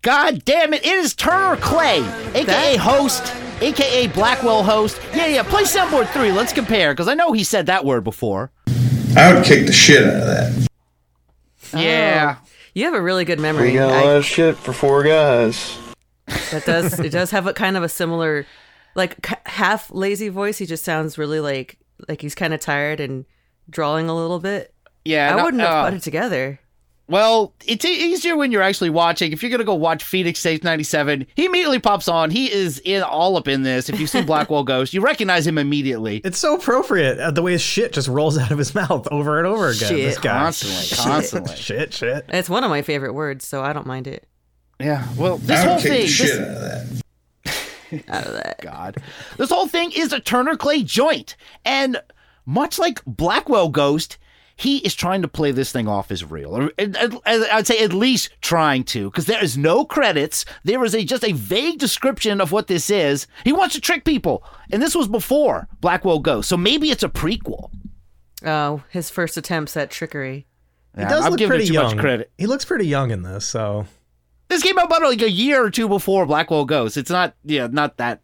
God 0.03 0.45
damn 0.45 0.75
it, 0.75 0.85
it 0.85 0.93
is 0.93 1.15
Turner 1.15 1.57
Clay, 1.57 1.99
aka 2.35 2.77
host, 2.77 3.35
aka 3.61 4.07
Blackwell 4.09 4.63
host. 4.63 5.01
Yeah, 5.15 5.27
yeah, 5.27 5.43
play 5.43 5.63
soundboard 5.65 6.09
three. 6.13 6.31
Let's 6.31 6.53
compare 6.53 6.93
because 6.93 7.09
I 7.09 7.15
know 7.15 7.33
he 7.33 7.43
said 7.43 7.67
that 7.67 7.85
word 7.85 8.05
before. 8.05 8.53
I 9.17 9.33
would 9.35 9.45
kick 9.45 9.67
the 9.67 9.73
shit 9.73 10.05
out 10.05 10.15
of 10.23 10.27
that. 10.27 10.69
Yeah. 11.73 12.37
Oh. 12.39 12.49
You 12.75 12.85
have 12.85 12.95
a 12.95 13.03
really 13.03 13.25
good 13.25 13.41
memory. 13.41 13.71
We 13.73 13.79
got 13.79 13.91
a 13.91 13.95
I- 13.95 14.03
lot 14.05 14.17
of 14.17 14.25
shit 14.25 14.57
for 14.57 14.73
four 14.73 15.03
guys. 15.03 15.79
That 16.27 16.65
does 16.65 16.99
it 17.01 17.11
does 17.11 17.31
have 17.31 17.47
a 17.47 17.53
kind 17.53 17.77
of 17.77 17.83
a 17.83 17.89
similar 17.89 18.47
like 18.95 19.25
c- 19.27 19.35
half 19.47 19.91
lazy 19.91 20.29
voice 20.29 20.59
he 20.59 20.67
just 20.67 20.85
sounds 20.85 21.19
really 21.19 21.41
like 21.41 21.79
like 22.09 22.21
he's 22.23 22.35
kind 22.35 22.55
of 22.55 22.61
tired 22.61 23.01
and 23.01 23.25
drawing 23.71 24.09
a 24.09 24.15
little 24.15 24.39
bit 24.41 24.73
Yeah, 25.05 25.33
i 25.33 25.37
no- 25.37 25.45
wouldn't 25.45 25.63
have 25.63 25.71
uh, 25.73 25.85
put 25.87 25.95
it 25.95 26.03
together 26.03 26.61
Well, 27.07 27.53
it's 27.67 27.85
easier 27.85 28.35
when 28.35 28.51
you're 28.51 28.63
actually 28.63 28.89
watching. 28.89 29.31
If 29.33 29.43
you're 29.43 29.51
gonna 29.51 29.63
go 29.65 29.75
watch 29.75 30.03
Phoenix 30.03 30.41
Safe 30.41 30.65
97, 30.65 31.27
he 31.35 31.45
immediately 31.45 31.79
pops 31.79 32.09
on. 32.09 32.31
He 32.31 32.51
is 32.51 32.81
in 32.83 33.03
all 33.03 33.37
up 33.37 33.47
in 33.47 33.63
this. 33.63 33.91
If 33.91 34.01
you 34.01 34.07
see 34.07 34.23
Blackwell 34.23 34.65
Ghost, 34.65 34.95
you 34.95 35.03
recognize 35.03 35.47
him 35.47 35.59
immediately. 35.59 36.23
It's 36.25 36.39
so 36.39 36.55
appropriate 36.57 37.19
uh, 37.21 37.31
the 37.31 37.43
way 37.43 37.53
his 37.53 37.61
shit 37.61 37.93
just 37.93 38.09
rolls 38.09 38.39
out 38.43 38.51
of 38.51 38.57
his 38.57 38.75
mouth 38.75 39.07
over 39.11 39.37
and 39.37 39.47
over 39.47 39.69
again. 39.69 39.89
Shit. 39.91 39.99
This 39.99 40.19
guy. 40.19 40.45
Constantly, 40.45 40.97
constantly. 41.13 41.57
Shit, 41.69 41.93
shit. 41.93 42.25
it's 42.31 42.49
one 42.49 42.65
of 42.65 42.71
my 42.71 42.81
favorite 42.81 43.13
words 43.13 43.47
so 43.47 43.63
i 43.63 43.75
don't 43.75 43.87
mind 43.87 44.07
it 44.07 44.27
Yeah, 44.81 45.07
well, 45.17 45.39
this 45.39 45.61
I 45.61 45.65
whole 45.65 45.75
would 45.75 45.83
thing, 45.83 45.93
the 45.93 45.99
this, 46.03 46.11
shit 46.11 46.41
out 46.41 46.49
of 46.49 46.61
that. 46.61 48.05
out 48.09 48.27
of 48.27 48.33
that 48.35 48.61
God, 48.61 48.97
this 49.37 49.51
whole 49.51 49.69
thing 49.69 49.93
is 49.93 50.13
a 50.13 50.21
Turner 50.21 50.57
Clay 50.57 50.83
joint, 50.83 51.37
and 51.65 52.01
much 52.45 52.79
like 52.79 53.05
Blackwell 53.07 53.69
Ghost, 53.69 54.19
he 54.57 54.79
is 54.79 54.95
trying 54.95 55.23
to 55.23 55.29
play 55.29 55.51
this 55.53 55.71
thing 55.73 55.87
off 55.89 56.11
as 56.11 56.25
real, 56.25 56.69
I'd 56.79 57.67
say 57.67 57.79
at 57.85 57.93
least 57.93 58.31
trying 58.41 58.85
to, 58.85 59.11
because 59.11 59.27
there 59.27 59.43
is 59.43 59.57
no 59.59 59.85
credits. 59.85 60.45
There 60.65 60.85
is 60.85 60.95
a 60.95 61.05
just 61.05 61.25
a 61.25 61.33
vague 61.33 61.79
description 61.79 62.41
of 62.41 62.53
what 62.53 62.67
this 62.67 62.91
is. 62.91 63.27
He 63.45 63.53
wants 63.53 63.75
to 63.77 63.81
trick 63.81 64.05
people, 64.05 64.45
and 64.71 64.83
this 64.83 64.95
was 64.95 65.09
before 65.09 65.69
Blackwell 65.81 66.19
Ghost, 66.21 66.49
so 66.49 66.57
maybe 66.57 66.91
it's 66.91 67.03
a 67.05 67.09
prequel. 67.09 67.71
oh 68.45 68.83
his 68.91 69.09
first 69.11 69.37
attempts 69.37 69.77
at 69.77 69.91
trickery 69.91 70.47
He 70.97 71.03
does 71.05 71.25
I'm 71.27 71.33
look 71.33 71.41
pretty 71.47 71.67
too 71.67 71.75
young. 71.75 71.85
much 71.97 71.99
credit. 71.99 72.31
He 72.39 72.47
looks 72.47 72.65
pretty 72.65 72.87
young 72.87 73.11
in 73.11 73.23
this, 73.23 73.45
so 73.47 73.87
This 74.55 74.63
came 74.63 74.79
out 74.79 74.87
about 74.87 75.03
like 75.03 75.21
a 75.21 75.31
year 75.31 75.65
or 75.65 75.71
two 75.71 75.89
before 75.89 76.25
Blackwell 76.27 76.65
Ghost. 76.65 76.97
It's 76.97 77.11
not, 77.11 77.35
yeah, 77.45 77.67
not 77.71 77.97
that. 77.97 78.21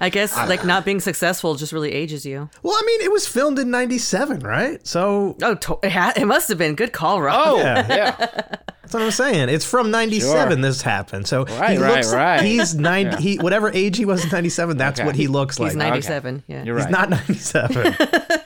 i 0.00 0.08
guess 0.08 0.36
like 0.36 0.64
not 0.64 0.84
being 0.84 1.00
successful 1.00 1.56
just 1.56 1.72
really 1.72 1.90
ages 1.92 2.24
you 2.24 2.48
well, 2.62 2.74
I 2.74 2.82
mean, 2.86 3.00
it 3.02 3.10
was 3.12 3.26
filmed 3.26 3.58
in 3.58 3.70
'97, 3.70 4.38
right? 4.40 4.78
So 4.86 5.36
oh 5.42 5.54
to- 5.56 5.78
it, 5.82 5.90
ha- 5.92 6.12
it 6.16 6.26
must 6.26 6.48
have 6.48 6.58
been 6.58 6.74
good 6.76 6.92
call 6.92 7.20
rob 7.20 7.36
Oh, 7.44 7.58
Yeah. 7.58 7.86
yeah. 7.88 8.16
that's 8.82 8.94
what 8.94 9.02
I'm 9.02 9.10
saying. 9.10 9.48
It's 9.48 9.64
from 9.64 9.90
'97. 9.90 10.48
Sure. 10.52 10.56
This 10.62 10.80
happened, 10.80 11.26
so 11.26 11.44
Right, 11.44 11.72
he 11.72 11.78
right, 11.78 11.94
looks. 11.96 12.14
right. 12.14 12.40
He's 12.42 12.74
nine. 12.76 13.06
Yeah. 13.06 13.18
He 13.20 13.36
whatever 13.38 13.68
age 13.70 13.96
he 13.96 14.04
was 14.06 14.22
in 14.24 14.30
'97. 14.30 14.76
That's 14.76 15.00
Okay. 15.00 15.06
what 15.06 15.16
he 15.16 15.26
looks 15.26 15.58
like. 15.58 15.72
he's 15.72 15.76
like. 15.76 15.88
97 15.88 16.44
yeah 16.46 16.62
You're 16.62 16.78
He's 16.78 16.88
not 16.88 17.10
97. 17.10 17.96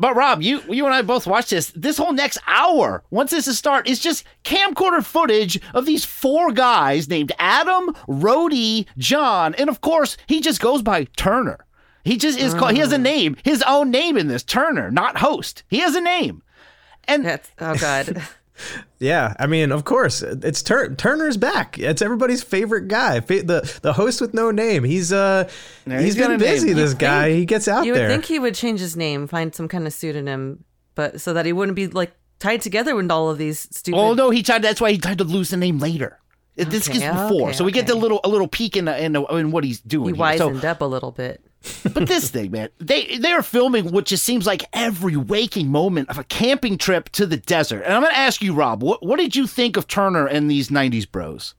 But 0.00 0.16
Rob, 0.16 0.40
you 0.40 0.62
you 0.66 0.86
and 0.86 0.94
I 0.94 1.02
both 1.02 1.26
watched 1.26 1.50
this. 1.50 1.72
This 1.76 1.98
whole 1.98 2.14
next 2.14 2.38
hour, 2.46 3.04
once 3.10 3.32
this 3.32 3.46
is 3.46 3.58
start, 3.58 3.86
is 3.86 4.00
just 4.00 4.24
camcorder 4.44 5.04
footage 5.04 5.60
of 5.74 5.84
these 5.84 6.06
four 6.06 6.52
guys 6.52 7.06
named 7.06 7.32
Adam, 7.38 7.92
Rhodey, 8.08 8.86
John, 8.96 9.54
and 9.56 9.68
of 9.68 9.82
course 9.82 10.16
he 10.26 10.40
just 10.40 10.58
goes 10.58 10.80
by 10.80 11.04
Turner. 11.18 11.66
He 12.02 12.16
just 12.16 12.38
is 12.38 12.54
called. 12.54 12.72
He 12.72 12.78
has 12.78 12.92
a 12.92 12.96
mm. 12.96 13.02
name, 13.02 13.36
his 13.44 13.62
own 13.66 13.90
name 13.90 14.16
in 14.16 14.26
this 14.26 14.42
Turner, 14.42 14.90
not 14.90 15.18
host. 15.18 15.64
He 15.68 15.80
has 15.80 15.94
a 15.94 16.00
name. 16.00 16.42
And 17.04 17.26
That's 17.26 17.50
oh 17.60 17.74
god. 17.76 18.22
Yeah, 18.98 19.34
I 19.38 19.46
mean, 19.46 19.72
of 19.72 19.84
course, 19.84 20.20
it's 20.22 20.62
Tur- 20.62 20.94
Turner's 20.94 21.36
back. 21.38 21.78
It's 21.78 22.02
everybody's 22.02 22.42
favorite 22.42 22.88
guy, 22.88 23.20
Fa- 23.20 23.42
the 23.42 23.78
the 23.82 23.92
host 23.94 24.20
with 24.20 24.34
no 24.34 24.50
name. 24.50 24.84
He's 24.84 25.12
uh, 25.12 25.48
Yeah, 25.86 25.96
he's 25.96 26.04
he's 26.04 26.16
been 26.16 26.26
a 26.32 26.36
name. 26.36 26.38
busy. 26.38 26.72
This 26.74 26.90
You'd 26.90 26.98
guy, 26.98 27.28
think- 27.28 27.38
he 27.38 27.44
gets 27.46 27.66
out 27.66 27.86
you 27.86 27.94
there. 27.94 28.08
would 28.08 28.12
think 28.12 28.26
he 28.26 28.38
would 28.38 28.54
change 28.54 28.80
his 28.80 28.96
name, 28.96 29.26
find 29.26 29.54
some 29.54 29.68
kind 29.68 29.86
of 29.86 29.92
pseudonym, 29.94 30.64
but 30.94 31.20
so 31.20 31.32
that 31.32 31.46
he 31.46 31.52
wouldn't 31.54 31.76
be 31.76 31.86
like 31.88 32.12
tied 32.38 32.60
together 32.60 32.94
with 32.94 33.10
all 33.10 33.30
of 33.30 33.38
these 33.38 33.60
stupid. 33.72 33.98
Oh 33.98 34.12
no, 34.14 34.30
he 34.30 34.42
tried. 34.42 34.62
That's 34.62 34.80
why 34.80 34.92
he 34.92 34.98
tried 34.98 35.18
to 35.18 35.24
lose 35.24 35.48
the 35.50 35.56
name 35.56 35.78
later. 35.78 36.19
This 36.56 36.88
Okay, 36.88 36.98
is 36.98 37.04
before, 37.04 37.48
okay, 37.48 37.52
so 37.52 37.64
we 37.64 37.72
get 37.72 37.86
the 37.86 37.94
little 37.94 38.20
a 38.24 38.28
little 38.28 38.48
peek 38.48 38.76
in 38.76 38.88
in, 38.88 39.16
in 39.16 39.50
what 39.50 39.64
he's 39.64 39.80
doing. 39.80 40.14
he 40.14 40.22
here. 40.22 40.38
So- 40.38 40.68
up 40.68 40.80
a 40.80 40.84
little 40.84 41.12
bit. 41.12 41.42
but 41.92 42.08
this 42.08 42.30
thing, 42.30 42.50
man, 42.52 42.70
they 42.78 43.18
they 43.18 43.32
are 43.32 43.42
filming 43.42 43.92
what 43.92 44.06
just 44.06 44.24
seems 44.24 44.46
like 44.46 44.64
every 44.72 45.14
waking 45.16 45.68
moment 45.68 46.08
of 46.08 46.16
a 46.16 46.24
camping 46.24 46.78
trip 46.78 47.10
to 47.10 47.26
the 47.26 47.36
desert. 47.36 47.82
And 47.82 47.92
I'm 47.92 48.00
going 48.00 48.14
to 48.14 48.18
ask 48.18 48.40
you, 48.40 48.54
Rob, 48.54 48.82
what 48.82 49.04
what 49.04 49.18
did 49.18 49.36
you 49.36 49.46
think 49.46 49.76
of 49.76 49.86
Turner 49.86 50.26
and 50.26 50.50
these 50.50 50.68
'90s 50.68 51.10
bros? 51.10 51.54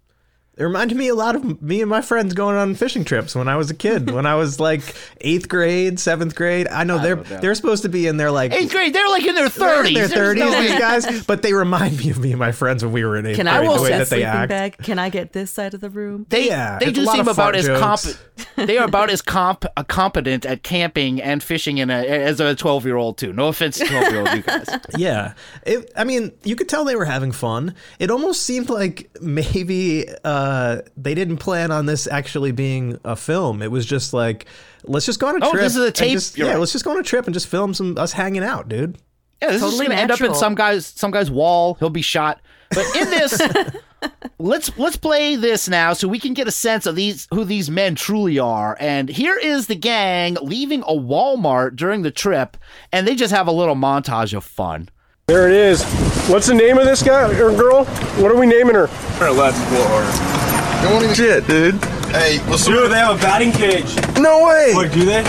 It 0.61 0.65
reminded 0.65 0.95
me 0.95 1.07
a 1.07 1.15
lot 1.15 1.35
of 1.35 1.59
me 1.59 1.81
and 1.81 1.89
my 1.89 2.03
friends 2.03 2.35
going 2.35 2.55
on 2.55 2.75
fishing 2.75 3.03
trips 3.03 3.33
when 3.33 3.47
I 3.47 3.55
was 3.57 3.71
a 3.71 3.73
kid. 3.73 4.11
when 4.11 4.27
I 4.27 4.35
was 4.35 4.59
like 4.59 4.83
eighth 5.21 5.49
grade, 5.49 5.99
seventh 5.99 6.35
grade. 6.35 6.67
I 6.67 6.83
know 6.83 6.99
they're 6.99 7.15
know. 7.15 7.23
they're 7.23 7.55
supposed 7.55 7.81
to 7.81 7.89
be 7.89 8.05
in 8.05 8.17
their 8.17 8.29
like 8.29 8.53
Eighth 8.53 8.71
grade, 8.71 8.93
they're 8.93 9.09
like 9.09 9.25
in 9.25 9.33
their 9.33 9.49
they're 9.49 9.83
in 9.83 9.85
30s. 9.87 9.93
their 9.95 10.07
There's 10.07 10.13
thirties. 10.13 10.43
no- 10.43 10.61
these 10.61 10.77
guys, 10.77 11.23
but 11.25 11.41
they 11.41 11.53
remind 11.53 11.97
me 11.97 12.11
of 12.11 12.19
me 12.19 12.29
and 12.29 12.39
my 12.39 12.51
friends 12.51 12.83
when 12.83 12.93
we 12.93 13.03
were 13.03 13.17
in 13.17 13.25
eighth 13.25 13.37
Can 13.37 13.47
grade. 13.47 13.55
I 13.69 13.75
the 13.75 13.81
way 13.81 13.89
that 13.89 14.09
they 14.09 14.23
act. 14.23 14.49
bag? 14.49 14.77
Can 14.83 14.99
I 14.99 15.09
get 15.09 15.33
this 15.33 15.49
side 15.49 15.73
of 15.73 15.81
the 15.81 15.89
room? 15.89 16.27
They 16.29 16.45
Yeah, 16.47 16.77
they 16.77 16.91
do 16.91 17.07
seem 17.07 17.27
about 17.27 17.55
as 17.55 17.67
comp. 17.67 18.01
they 18.67 18.77
are 18.77 18.85
about 18.85 19.09
as 19.09 19.23
comp 19.23 19.65
uh, 19.75 19.83
competent 19.83 20.45
at 20.45 20.61
camping 20.61 21.23
and 21.23 21.41
fishing 21.41 21.79
in 21.79 21.89
a 21.89 22.05
as 22.05 22.39
a 22.39 22.53
12 22.55 22.85
year 22.85 22.97
old 22.97 23.17
too. 23.17 23.33
No 23.33 23.47
offense 23.47 23.79
to 23.79 23.85
12 23.85 24.11
year 24.11 24.19
old 24.19 24.33
you 24.35 24.43
guys. 24.43 24.67
Yeah, 24.95 25.33
it, 25.65 25.91
I 25.95 26.03
mean, 26.03 26.31
you 26.43 26.55
could 26.55 26.69
tell 26.69 26.85
they 26.85 26.95
were 26.95 27.05
having 27.05 27.31
fun. 27.31 27.73
It 27.97 28.11
almost 28.11 28.43
seemed 28.43 28.69
like 28.69 29.09
maybe 29.21 30.05
uh, 30.23 30.50
Uh, 30.51 30.81
they 30.97 31.15
didn't 31.15 31.37
plan 31.37 31.71
on 31.71 31.85
this 31.85 32.07
actually 32.07 32.51
being 32.51 32.99
a 33.05 33.15
film. 33.15 33.61
It 33.61 33.71
was 33.71 33.85
just 33.85 34.13
like, 34.13 34.47
let's 34.83 35.05
just 35.05 35.19
go 35.19 35.27
on 35.27 35.41
a 35.41 35.45
Oh, 35.45 35.51
trip. 35.51 35.63
this 35.63 35.75
is 35.77 35.81
a 35.83 35.85
and 35.85 35.95
tape? 35.95 36.11
just- 36.11 36.37
yeah, 36.37 36.47
right. 36.49 36.59
let's 36.59 36.73
just 36.73 36.83
go 36.83 36.91
on 36.91 36.99
a 36.99 37.03
trip 37.03 37.25
and 37.25 37.33
just 37.33 37.47
film 37.47 37.73
some 37.73 37.97
us 37.97 38.11
hanging 38.11 38.43
out, 38.43 38.67
dude. 38.67 38.97
Yeah, 39.41 39.51
this 39.51 39.61
Totally 39.61 39.85
is 39.85 39.89
gonna 39.89 40.01
end 40.01 40.11
up 40.11 40.19
in 40.21 40.35
some 40.35 40.53
guy's 40.55 40.85
some 40.85 41.09
guy's 41.09 41.31
wall. 41.31 41.75
He'll 41.79 41.89
be 41.89 42.01
shot. 42.01 42.41
But 42.71 42.85
in 42.95 43.09
this, 43.09 43.41
let's 44.39 44.77
let's 44.77 44.97
play 44.97 45.35
this 45.35 45.67
now 45.69 45.93
so 45.93 46.07
we 46.07 46.19
can 46.19 46.33
get 46.33 46.47
a 46.47 46.51
sense 46.51 46.85
of 46.85 46.95
these 46.95 47.27
who 47.33 47.43
these 47.45 47.69
men 47.69 47.95
truly 47.95 48.37
are. 48.39 48.77
And 48.79 49.09
here 49.09 49.37
is 49.37 49.67
the 49.67 49.75
gang 49.75 50.37
leaving 50.41 50.81
a 50.81 50.93
Walmart 50.93 51.75
during 51.75 52.01
the 52.01 52.11
trip, 52.11 52.57
and 52.91 53.07
they 53.07 53.15
just 53.15 53.33
have 53.33 53.47
a 53.47 53.51
little 53.51 53.75
montage 53.75 54.35
of 54.35 54.43
fun. 54.43 54.89
There 55.27 55.47
it 55.47 55.55
is. 55.55 55.83
What's 56.29 56.47
the 56.47 56.53
name 56.55 56.77
of 56.77 56.85
this 56.85 57.01
guy 57.01 57.29
or 57.39 57.51
girl? 57.55 57.85
What 58.21 58.31
are 58.31 58.37
we 58.37 58.45
naming 58.45 58.75
her? 58.75 58.87
Let's 59.19 60.40
Don't 60.81 61.03
want 61.03 61.15
shit, 61.15 61.47
dude. 61.47 61.75
Hey, 62.11 62.39
what's 62.49 62.67
up? 62.67 62.73
Dude, 62.73 62.91
they 62.91 62.97
have 62.97 63.17
a 63.17 63.21
batting 63.21 63.51
cage. 63.51 63.95
No 64.19 64.45
way. 64.47 64.73
What 64.73 64.91
do 64.91 65.05
they? 65.05 65.23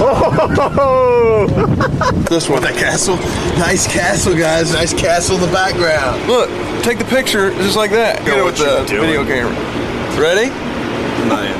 Oh! 0.00 1.46
this 2.28 2.48
one. 2.48 2.62
That 2.62 2.74
castle. 2.74 3.16
Nice 3.58 3.86
castle, 3.86 4.36
guys. 4.36 4.72
Nice 4.72 4.94
castle 4.94 5.36
in 5.36 5.42
the 5.42 5.52
background. 5.52 6.26
Look, 6.28 6.48
take 6.82 6.98
the 6.98 7.04
picture 7.04 7.50
just 7.50 7.76
like 7.76 7.90
that. 7.90 8.24
Get 8.24 8.38
it 8.38 8.44
with 8.44 8.58
the 8.58 8.84
video 8.88 9.24
camera. 9.24 9.52
Ready? 10.18 10.50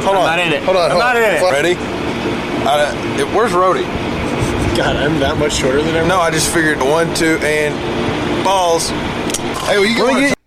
Hold 0.04 0.16
on. 0.16 0.26
not 0.26 0.38
in 0.38 0.52
it. 0.52 0.62
Hold 0.62 0.76
on. 0.76 0.90
I'm 0.90 0.90
hold 0.92 1.02
not 1.02 1.16
on. 1.16 1.22
in 1.22 1.30
it. 1.34 1.42
Ready? 1.50 1.74
Uh, 2.64 3.18
it, 3.18 3.26
where's 3.34 3.52
Rhodey? 3.52 3.84
God, 4.76 4.96
I'm 4.96 5.18
that 5.20 5.36
much 5.38 5.54
shorter 5.54 5.82
than 5.82 5.94
him. 5.94 6.08
No, 6.08 6.20
I 6.20 6.30
just 6.30 6.52
figured 6.52 6.78
one, 6.78 7.12
two, 7.14 7.38
and 7.42 7.74
balls. 8.44 8.90
Hey, 9.68 9.76
well, 9.76 9.84
you 9.84 10.02
Let 10.02 10.14
me 10.14 10.20
get. 10.28 10.38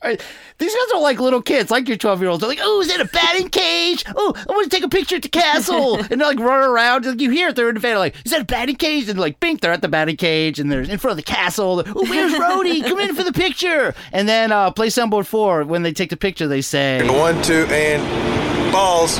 All 0.00 0.08
right, 0.08 0.22
These 0.56 0.74
guys 0.74 0.94
are 0.94 1.02
like 1.02 1.20
little 1.20 1.42
kids, 1.42 1.70
like 1.70 1.86
your 1.86 1.98
12 1.98 2.20
year 2.22 2.30
olds. 2.30 2.40
They're 2.40 2.48
like, 2.48 2.60
oh, 2.62 2.80
is 2.80 2.88
that 2.88 3.00
a 3.00 3.04
batting 3.04 3.50
cage? 3.50 4.06
Oh, 4.16 4.32
I 4.34 4.52
want 4.52 4.70
to 4.70 4.74
take 4.74 4.84
a 4.84 4.88
picture 4.88 5.16
at 5.16 5.22
the 5.22 5.28
castle. 5.28 5.96
and 5.98 6.08
they're 6.08 6.28
like 6.28 6.38
running 6.38 6.70
around. 6.70 7.04
Like, 7.04 7.20
you 7.20 7.30
hear 7.30 7.48
it, 7.48 7.56
they're 7.56 7.68
in 7.68 7.74
the 7.74 7.80
van, 7.80 7.98
like, 7.98 8.14
is 8.24 8.30
that 8.30 8.40
a 8.40 8.44
batting 8.46 8.76
cage? 8.76 9.10
And 9.10 9.18
like, 9.18 9.38
bink, 9.38 9.60
they're 9.60 9.72
at 9.72 9.82
the 9.82 9.88
batting 9.88 10.16
cage 10.16 10.58
and 10.60 10.72
they're 10.72 10.80
in 10.80 10.96
front 10.96 11.12
of 11.12 11.16
the 11.16 11.30
castle. 11.30 11.82
Oh, 11.84 12.04
where's 12.08 12.32
Rhodey? 12.32 12.82
Come 12.84 13.00
in 13.00 13.14
for 13.14 13.22
the 13.22 13.34
picture. 13.34 13.94
And 14.12 14.26
then 14.26 14.50
uh, 14.50 14.70
play 14.70 14.86
soundboard 14.86 15.26
four. 15.26 15.64
When 15.64 15.82
they 15.82 15.92
take 15.92 16.08
the 16.08 16.16
picture, 16.16 16.46
they 16.46 16.62
say, 16.62 17.06
One, 17.06 17.42
two, 17.42 17.66
and 17.70 18.72
balls. 18.72 19.18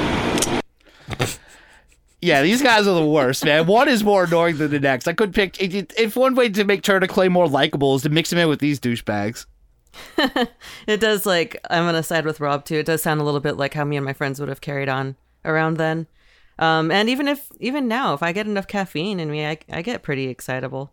Yeah, 2.21 2.43
these 2.43 2.63
guys 2.63 2.87
are 2.89 2.95
the 2.95 3.07
worst, 3.07 3.45
man. 3.45 3.67
One 3.67 3.89
is 3.89 4.03
more 4.03 4.25
annoying 4.25 4.59
than 4.59 4.71
the 4.73 4.81
next. 4.81 5.07
I 5.07 5.13
could 5.13 5.33
pick 5.33 5.57
if 5.61 6.17
one 6.17 6.35
way 6.35 6.49
to 6.49 6.65
make 6.65 6.83
Turner 6.83 7.07
Clay 7.07 7.29
more 7.29 7.47
likable 7.49 7.95
is 7.95 8.03
to 8.03 8.09
mix 8.09 8.33
him 8.33 8.39
in 8.39 8.49
with 8.49 8.59
these 8.59 8.81
douchebags. 8.81 9.47
It 10.87 11.01
does 11.01 11.27
like 11.27 11.57
I'm 11.71 11.85
gonna 11.85 12.03
side 12.03 12.25
with 12.25 12.41
Rob 12.41 12.65
too. 12.65 12.77
It 12.77 12.87
does 12.87 13.03
sound 13.03 13.21
a 13.21 13.25
little 13.25 13.41
bit 13.41 13.57
like 13.57 13.75
how 13.75 13.85
me 13.85 13.97
and 13.97 14.05
my 14.05 14.13
friends 14.13 14.41
would 14.41 14.49
have 14.49 14.61
carried 14.61 14.89
on 14.89 15.17
around 15.45 15.77
then. 15.77 16.07
Um, 16.59 16.91
and 16.91 17.09
even 17.09 17.29
if 17.29 17.49
even 17.61 17.89
now, 17.89 18.15
if 18.15 18.23
I 18.23 18.33
get 18.33 18.47
enough 18.47 18.67
caffeine 18.67 19.21
in 19.21 19.31
me, 19.31 19.47
I, 19.47 19.59
I 19.71 19.83
get 19.83 20.03
pretty 20.03 20.29
excitable. 20.29 20.93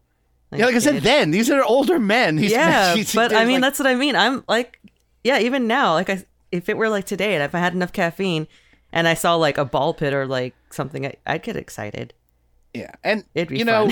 yeah, 0.52 0.66
like 0.66 0.76
I 0.76 0.80
said, 0.80 1.02
then 1.04 1.32
these 1.32 1.50
are 1.50 1.64
older 1.64 2.00
men. 2.00 2.38
He's, 2.38 2.52
yeah, 2.52 2.94
he's- 2.96 3.16
but 3.16 3.34
I 3.34 3.46
mean 3.46 3.54
like- 3.56 3.62
that's 3.62 3.80
what 3.80 3.88
I 3.88 3.96
mean. 3.96 4.16
I'm 4.16 4.44
like, 4.48 4.80
yeah, 5.24 5.40
even 5.40 5.66
now, 5.68 5.94
like 5.94 6.10
I 6.10 6.24
if 6.52 6.70
it 6.70 6.78
were 6.78 6.90
like 6.90 7.06
today, 7.06 7.34
and 7.36 7.44
if 7.44 7.56
I 7.56 7.60
had 7.60 7.74
enough 7.74 7.92
caffeine, 7.94 8.48
and 8.96 9.08
I 9.08 9.14
saw 9.14 9.36
like 9.36 9.60
a 9.60 9.66
ball 9.66 9.94
pit 9.94 10.14
or 10.14 10.26
like 10.26 10.56
something, 10.72 11.06
I, 11.06 11.16
I'd 11.28 11.44
get 11.44 11.58
excited. 11.58 12.14
Yeah, 12.74 12.92
and 13.04 13.26
it'd 13.36 13.50
be 13.50 13.60
you 13.60 13.66
know, 13.66 13.92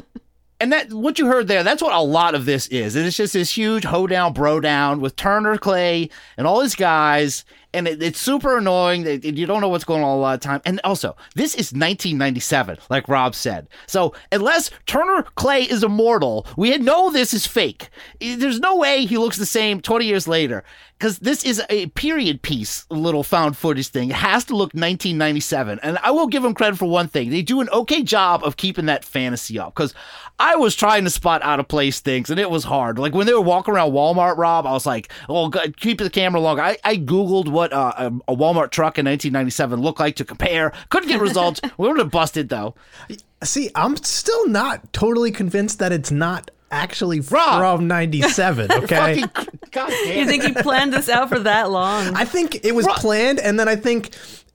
and 0.60 0.72
that 0.72 0.92
what 0.92 1.18
you 1.18 1.26
heard 1.26 1.46
there, 1.46 1.62
that's 1.62 1.82
what 1.82 1.94
a 1.94 2.00
lot 2.00 2.34
of 2.34 2.46
this 2.46 2.66
is. 2.68 2.96
It's 2.96 3.16
just 3.16 3.34
this 3.34 3.56
huge 3.56 3.84
hoedown, 3.84 4.32
bro 4.32 4.58
down 4.58 5.00
with 5.00 5.16
Turner 5.16 5.58
Clay 5.58 6.08
and 6.36 6.46
all 6.46 6.60
his 6.60 6.74
guys, 6.74 7.44
and 7.74 7.86
it, 7.86 8.02
it's 8.02 8.18
super 8.18 8.58
annoying. 8.58 9.04
that 9.04 9.24
You 9.24 9.46
don't 9.46 9.60
know 9.60 9.68
what's 9.68 9.84
going 9.84 10.02
on 10.02 10.16
a 10.16 10.20
lot 10.20 10.34
of 10.34 10.40
time. 10.40 10.60
And 10.64 10.80
also, 10.84 11.16
this 11.34 11.54
is 11.54 11.72
1997, 11.72 12.78
like 12.90 13.08
Rob 13.08 13.34
said. 13.34 13.68
So 13.86 14.14
unless 14.32 14.70
Turner 14.86 15.22
Clay 15.34 15.62
is 15.62 15.82
immortal, 15.82 16.46
we 16.56 16.76
know 16.78 17.10
this 17.10 17.34
is 17.34 17.46
fake. 17.46 17.90
There's 18.20 18.60
no 18.60 18.76
way 18.76 19.04
he 19.04 19.18
looks 19.18 19.36
the 19.36 19.46
same 19.46 19.80
20 19.80 20.04
years 20.04 20.26
later. 20.26 20.64
Because 20.98 21.20
this 21.20 21.44
is 21.44 21.62
a 21.70 21.86
period 21.88 22.42
piece, 22.42 22.84
little 22.90 23.22
found 23.22 23.56
footage 23.56 23.86
thing. 23.86 24.10
It 24.10 24.16
has 24.16 24.44
to 24.46 24.54
look 24.54 24.74
1997. 24.74 25.78
And 25.80 25.96
I 25.98 26.10
will 26.10 26.26
give 26.26 26.42
them 26.42 26.54
credit 26.54 26.76
for 26.76 26.86
one 26.86 27.06
thing. 27.06 27.30
They 27.30 27.42
do 27.42 27.60
an 27.60 27.68
okay 27.68 28.02
job 28.02 28.42
of 28.42 28.56
keeping 28.56 28.86
that 28.86 29.04
fantasy 29.04 29.60
up. 29.60 29.74
Because 29.74 29.94
I 30.40 30.56
was 30.56 30.74
trying 30.74 31.04
to 31.04 31.10
spot 31.10 31.40
out 31.44 31.60
of 31.60 31.68
place 31.68 32.00
things 32.00 32.30
and 32.30 32.40
it 32.40 32.50
was 32.50 32.64
hard. 32.64 32.98
Like 32.98 33.14
when 33.14 33.28
they 33.28 33.32
were 33.32 33.40
walking 33.40 33.74
around 33.74 33.92
Walmart, 33.92 34.38
Rob, 34.38 34.66
I 34.66 34.72
was 34.72 34.86
like, 34.86 35.12
oh, 35.28 35.48
God, 35.48 35.76
keep 35.76 35.98
the 35.98 36.10
camera 36.10 36.40
long. 36.40 36.58
I, 36.58 36.78
I 36.82 36.96
Googled 36.96 37.48
what 37.58 37.72
uh, 37.72 37.92
a, 37.96 38.06
a 38.32 38.36
Walmart 38.36 38.70
truck 38.70 38.98
in 38.98 39.04
1997 39.06 39.80
looked 39.80 39.98
like 39.98 40.16
to 40.16 40.24
compare. 40.24 40.72
Couldn't 40.90 41.08
get 41.08 41.20
results. 41.20 41.60
we 41.78 41.88
would 41.88 41.98
have 41.98 42.10
busted 42.10 42.48
though. 42.48 42.74
See, 43.42 43.70
I'm 43.74 43.96
still 43.96 44.48
not 44.48 44.92
totally 44.92 45.32
convinced 45.32 45.80
that 45.80 45.92
it's 45.92 46.10
not 46.10 46.50
actually 46.70 47.20
from 47.20 47.88
97, 47.88 48.70
okay? 48.84 49.22
Fucking, 49.22 49.48
God 49.72 49.90
damn 49.90 50.18
You 50.18 50.26
think 50.26 50.44
he 50.44 50.52
planned 50.52 50.92
this 50.92 51.08
out 51.08 51.28
for 51.28 51.40
that 51.40 51.70
long? 51.70 52.14
I 52.14 52.24
think 52.24 52.64
it 52.64 52.74
was 52.74 52.86
planned, 52.86 53.40
and 53.40 53.58
then 53.58 53.68
I 53.68 53.76
think 53.76 54.10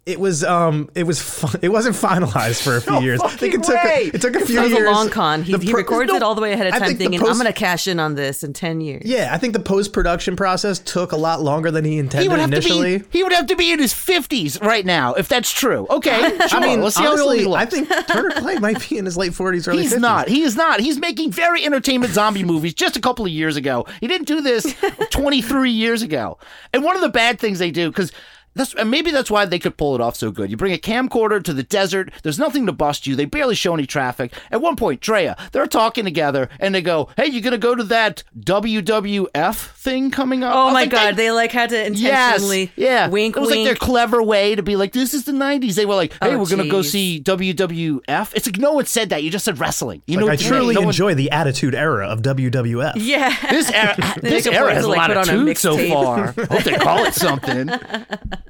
it 0.05 0.19
was 0.19 0.43
um 0.43 0.89
it 0.95 1.03
was 1.03 1.21
fi- 1.21 1.57
it 1.61 1.69
wasn't 1.69 1.95
finalized 1.95 2.61
for 2.61 2.75
a 2.75 2.81
few 2.87 2.91
No 2.91 2.99
years. 2.99 3.21
I 3.21 3.29
think 3.29 3.53
it 3.53 3.65
fucking 3.65 3.75
took 3.75 3.83
way. 3.85 4.09
a, 4.11 4.15
it 4.15 4.21
took 4.21 4.35
a 4.35 4.39
This 4.39 4.49
few 4.49 4.61
was 4.61 4.71
years. 4.71 4.87
a 4.87 4.91
long 4.91 5.09
con. 5.09 5.43
He, 5.43 5.53
The 5.53 5.59
he 5.63 5.71
records 5.73 6.09
no, 6.11 6.17
it 6.17 6.23
all 6.23 6.35
the 6.35 6.41
way 6.41 6.51
ahead 6.51 6.67
of 6.67 6.73
time, 6.73 6.95
thinking, 6.97 7.19
post- 7.19 7.31
"I'm 7.31 7.37
going 7.37 7.47
to 7.47 7.57
cash 7.57 7.87
in 7.87 7.99
on 8.01 8.15
this 8.15 8.43
in 8.43 8.51
ten 8.51 8.81
years." 8.81 9.03
Yeah, 9.05 9.29
I 9.31 9.37
think 9.37 9.53
the 9.53 9.61
post 9.61 9.93
production 9.93 10.35
process 10.35 10.79
took 10.79 11.13
a 11.13 11.15
lot 11.15 11.41
longer 11.41 11.71
than 11.71 11.85
he 11.85 11.97
intended 11.99 12.23
He 12.23 12.27
would 12.29 12.39
have 12.41 12.51
initially. 12.51 12.99
to 12.99 13.05
be. 13.05 13.17
He 13.17 13.23
would 13.23 13.31
have 13.31 13.47
to 13.47 13.55
be 13.55 13.71
in 13.71 13.79
his 13.79 13.93
fifties 13.93 14.59
right 14.61 14.85
now 14.85 15.13
if 15.13 15.29
that's 15.29 15.49
true. 15.51 15.87
Okay, 15.89 16.19
sure. 16.49 16.59
I 16.59 16.59
mean, 16.59 16.81
let's 16.81 16.95
see 16.97 17.03
how 17.03 17.11
old 17.11 17.19
he 17.37 17.45
honestly, 17.45 17.45
looks. 17.45 17.61
I 17.61 17.65
think 17.65 18.07
Turner 18.07 18.31
Clay 18.41 18.57
might 18.57 18.89
be 18.89 18.97
in 18.97 19.05
his 19.05 19.15
late 19.15 19.31
40s, 19.31 19.67
early 19.69 19.83
He's 19.83 19.93
50s. 19.93 19.99
not. 20.01 20.27
He 20.27 20.41
is 20.41 20.57
not. 20.57 20.81
He's 20.81 20.99
making 20.99 21.31
very 21.31 21.63
entertainment 21.63 22.11
zombie 22.13 22.43
movies 22.43 22.73
just 22.73 22.97
a 22.97 22.99
couple 22.99 23.23
of 23.25 23.31
years 23.31 23.55
ago. 23.55 23.85
He 24.01 24.07
didn't 24.09 24.27
do 24.27 24.41
this 24.41 24.75
23 25.11 25.71
years 25.71 26.01
ago. 26.01 26.37
And 26.73 26.83
one 26.83 26.95
of 26.97 27.01
the 27.01 27.09
bad 27.09 27.39
things 27.39 27.59
they 27.59 27.71
do, 27.71 27.89
because 27.89 28.11
that's 28.55 28.73
and 28.75 28.89
maybe 28.91 29.11
that's 29.11 29.31
why 29.31 29.45
they 29.45 29.59
could 29.59 29.77
pull 29.77 29.95
it 29.95 30.01
off 30.01 30.15
so 30.15 30.31
good. 30.31 30.49
You 30.51 30.57
bring 30.57 30.73
a 30.73 30.77
camcorder 30.77 31.43
to 31.43 31.53
the 31.53 31.63
desert. 31.63 32.11
There's 32.23 32.39
nothing 32.39 32.65
to 32.67 32.71
bust 32.71 33.07
you. 33.07 33.15
They 33.15 33.25
barely 33.25 33.55
show 33.55 33.73
any 33.73 33.85
traffic. 33.85 34.33
At 34.51 34.61
one 34.61 34.75
point, 34.75 35.01
Drea, 35.01 35.35
they're 35.51 35.67
talking 35.67 36.05
together, 36.05 36.49
and 36.59 36.73
they 36.75 36.81
go, 36.81 37.09
"Hey, 37.17 37.27
you 37.27 37.41
gonna 37.41 37.57
go 37.57 37.75
to 37.75 37.83
that 37.85 38.23
WWF 38.37 39.55
thing 39.75 40.11
coming 40.11 40.43
up?" 40.43 40.55
Oh 40.55 40.65
was 40.65 40.73
my 40.73 40.85
god, 40.85 41.15
they- 41.15 41.23
they 41.25 41.31
like 41.31 41.51
had 41.51 41.69
to 41.69 41.75
Yes, 41.75 41.87
intentionally 42.35 42.71
yeah. 42.75 43.07
wink 43.09 43.35
It 43.35 43.39
was 43.39 43.49
wink. 43.49 43.59
like 43.59 43.65
their 43.65 43.75
clever 43.87 44.21
way 44.21 44.55
to 44.55 44.63
be 44.63 44.75
like, 44.75 44.91
"This 44.93 45.13
is 45.13 45.23
the 45.25 45.31
'90s." 45.31 45.75
They 45.75 45.85
were 45.85 45.95
like, 45.95 46.13
"Hey, 46.21 46.33
Oh, 46.35 46.39
we're 46.39 46.45
gonna 46.49 46.67
go 46.69 46.81
see 46.81 47.19
WWF." 47.21 48.33
It's 48.35 48.45
like 48.45 48.57
no 48.57 48.73
one 48.73 48.85
said 48.85 49.09
that. 49.09 49.23
You 49.23 49.29
just 49.29 49.45
said 49.45 49.59
wrestling. 49.59 50.01
You 50.07 50.17
know, 50.17 50.27
I 50.29 50.35
truly 50.35 50.73
no 50.75 50.81
one- 50.81 50.89
enjoy 50.89 51.13
the 51.15 51.31
attitude 51.31 51.75
era 51.75 52.07
of 52.07 52.21
WWF. 52.21 52.93
yeah. 52.97 53.35
this 53.49 53.71
era, 53.71 53.95
this 54.21 54.45
era 54.47 54.73
has 54.73 54.83
to, 54.83 54.89
a 54.89 54.93
lot 54.93 55.11
of 55.11 55.17
on 55.29 55.47
a 55.49 55.55
so 55.55 55.77
far. 55.89 56.27
Hope 56.37 56.63
they 56.63 56.75
call 56.75 57.03
it 57.05 57.13
something. 57.13 57.69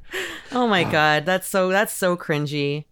Oh 0.51 0.67
my 0.67 0.83
god, 0.83 1.25
that's 1.25 1.47
so 1.47 1.69
that's 1.69 1.91
so 1.93 2.15
cringy. 2.15 2.85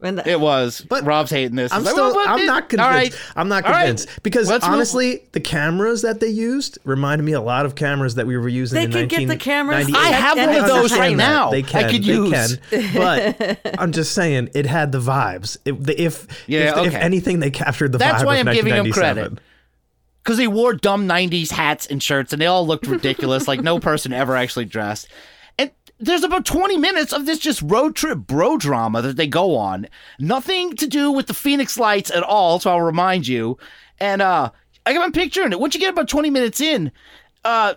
The- 0.00 0.22
It 0.28 0.38
was. 0.40 0.82
But 0.86 1.04
Rob's 1.04 1.30
hating 1.30 1.56
this. 1.56 1.72
I'm 1.72 1.78
He's 1.80 1.86
like, 1.86 1.92
still. 1.94 2.06
well, 2.14 2.26
well, 2.26 2.38
I'm 2.38 2.44
not 2.46 2.68
convinced. 2.68 2.90
right. 2.90 3.32
I'm 3.36 3.48
not 3.48 3.64
All 3.64 3.70
right. 3.70 3.86
convinced 3.86 4.22
because 4.22 4.48
Let's 4.50 4.64
move- 4.66 4.74
honestly, 4.74 5.22
the 5.32 5.40
cameras 5.40 6.02
that 6.02 6.20
they 6.20 6.28
used 6.28 6.78
reminded 6.84 7.24
me 7.24 7.32
a 7.32 7.40
lot 7.40 7.64
of 7.64 7.74
cameras 7.74 8.14
that 8.16 8.26
we 8.26 8.36
were 8.36 8.48
using. 8.48 8.76
They 8.76 8.84
in 8.84 8.92
could 8.92 9.08
get 9.08 9.28
the 9.28 9.36
cameras 9.38 9.88
I 9.94 10.08
have 10.08 10.36
one 10.36 10.56
of 10.56 10.66
those 10.66 10.92
right 10.92 11.16
now. 11.16 11.50
They 11.50 11.62
can. 11.62 11.84
I 11.84 11.90
could 11.90 12.02
they 12.04 12.12
use. 12.12 12.58
can. 12.70 12.94
But 12.94 13.60
I'm 13.78 13.92
just 13.92 14.12
saying, 14.12 14.50
it 14.54 14.66
had 14.66 14.92
the 14.92 15.00
vibes. 15.00 15.56
It, 15.64 15.82
the- 15.82 15.98
if 16.02 16.26
Yeah, 16.46 16.80
if, 16.80 16.88
if 16.88 16.94
anything, 16.94 17.40
they 17.40 17.50
captured 17.50 17.92
the 17.92 17.98
That's 17.98 18.22
vibe 18.22 18.26
why 18.26 18.36
of 18.36 18.48
I'm 18.48 18.54
giving 18.54 18.72
him 18.74 18.84
1997. 18.86 19.24
credit. 19.36 19.42
Because 20.22 20.38
they 20.38 20.48
wore 20.48 20.72
dumb 20.74 21.06
90s 21.08 21.50
hats 21.50 21.86
and 21.86 22.02
shirts 22.02 22.32
and 22.32 22.40
they 22.42 22.46
all 22.46 22.66
looked 22.66 22.86
ridiculous, 22.86 23.46
like 23.48 23.60
no 23.62 23.78
person 23.78 24.12
ever 24.12 24.36
actually 24.36 24.64
dressed. 24.66 25.08
There's 26.04 26.22
about 26.24 26.44
20 26.44 26.76
minutes 26.76 27.12
of 27.12 27.26
this 27.26 27.38
just 27.38 27.62
road 27.62 27.96
trip 27.96 28.18
bro 28.18 28.56
drama 28.58 29.02
that 29.02 29.16
they 29.16 29.26
go 29.26 29.56
on. 29.56 29.86
Nothing 30.18 30.74
to 30.76 30.86
do 30.86 31.10
with 31.10 31.26
the 31.26 31.34
Phoenix 31.34 31.78
Lights 31.78 32.10
at 32.10 32.22
all, 32.22 32.60
so 32.60 32.70
I'll 32.70 32.80
remind 32.80 33.26
you. 33.26 33.58
And 33.98 34.20
uh 34.22 34.50
I 34.86 34.92
got 34.92 35.00
my 35.00 35.10
picturing 35.10 35.52
it. 35.52 35.60
Once 35.60 35.74
you 35.74 35.80
get 35.80 35.90
about 35.92 36.08
20 36.08 36.30
minutes 36.30 36.60
in, 36.60 36.92
uh 37.44 37.74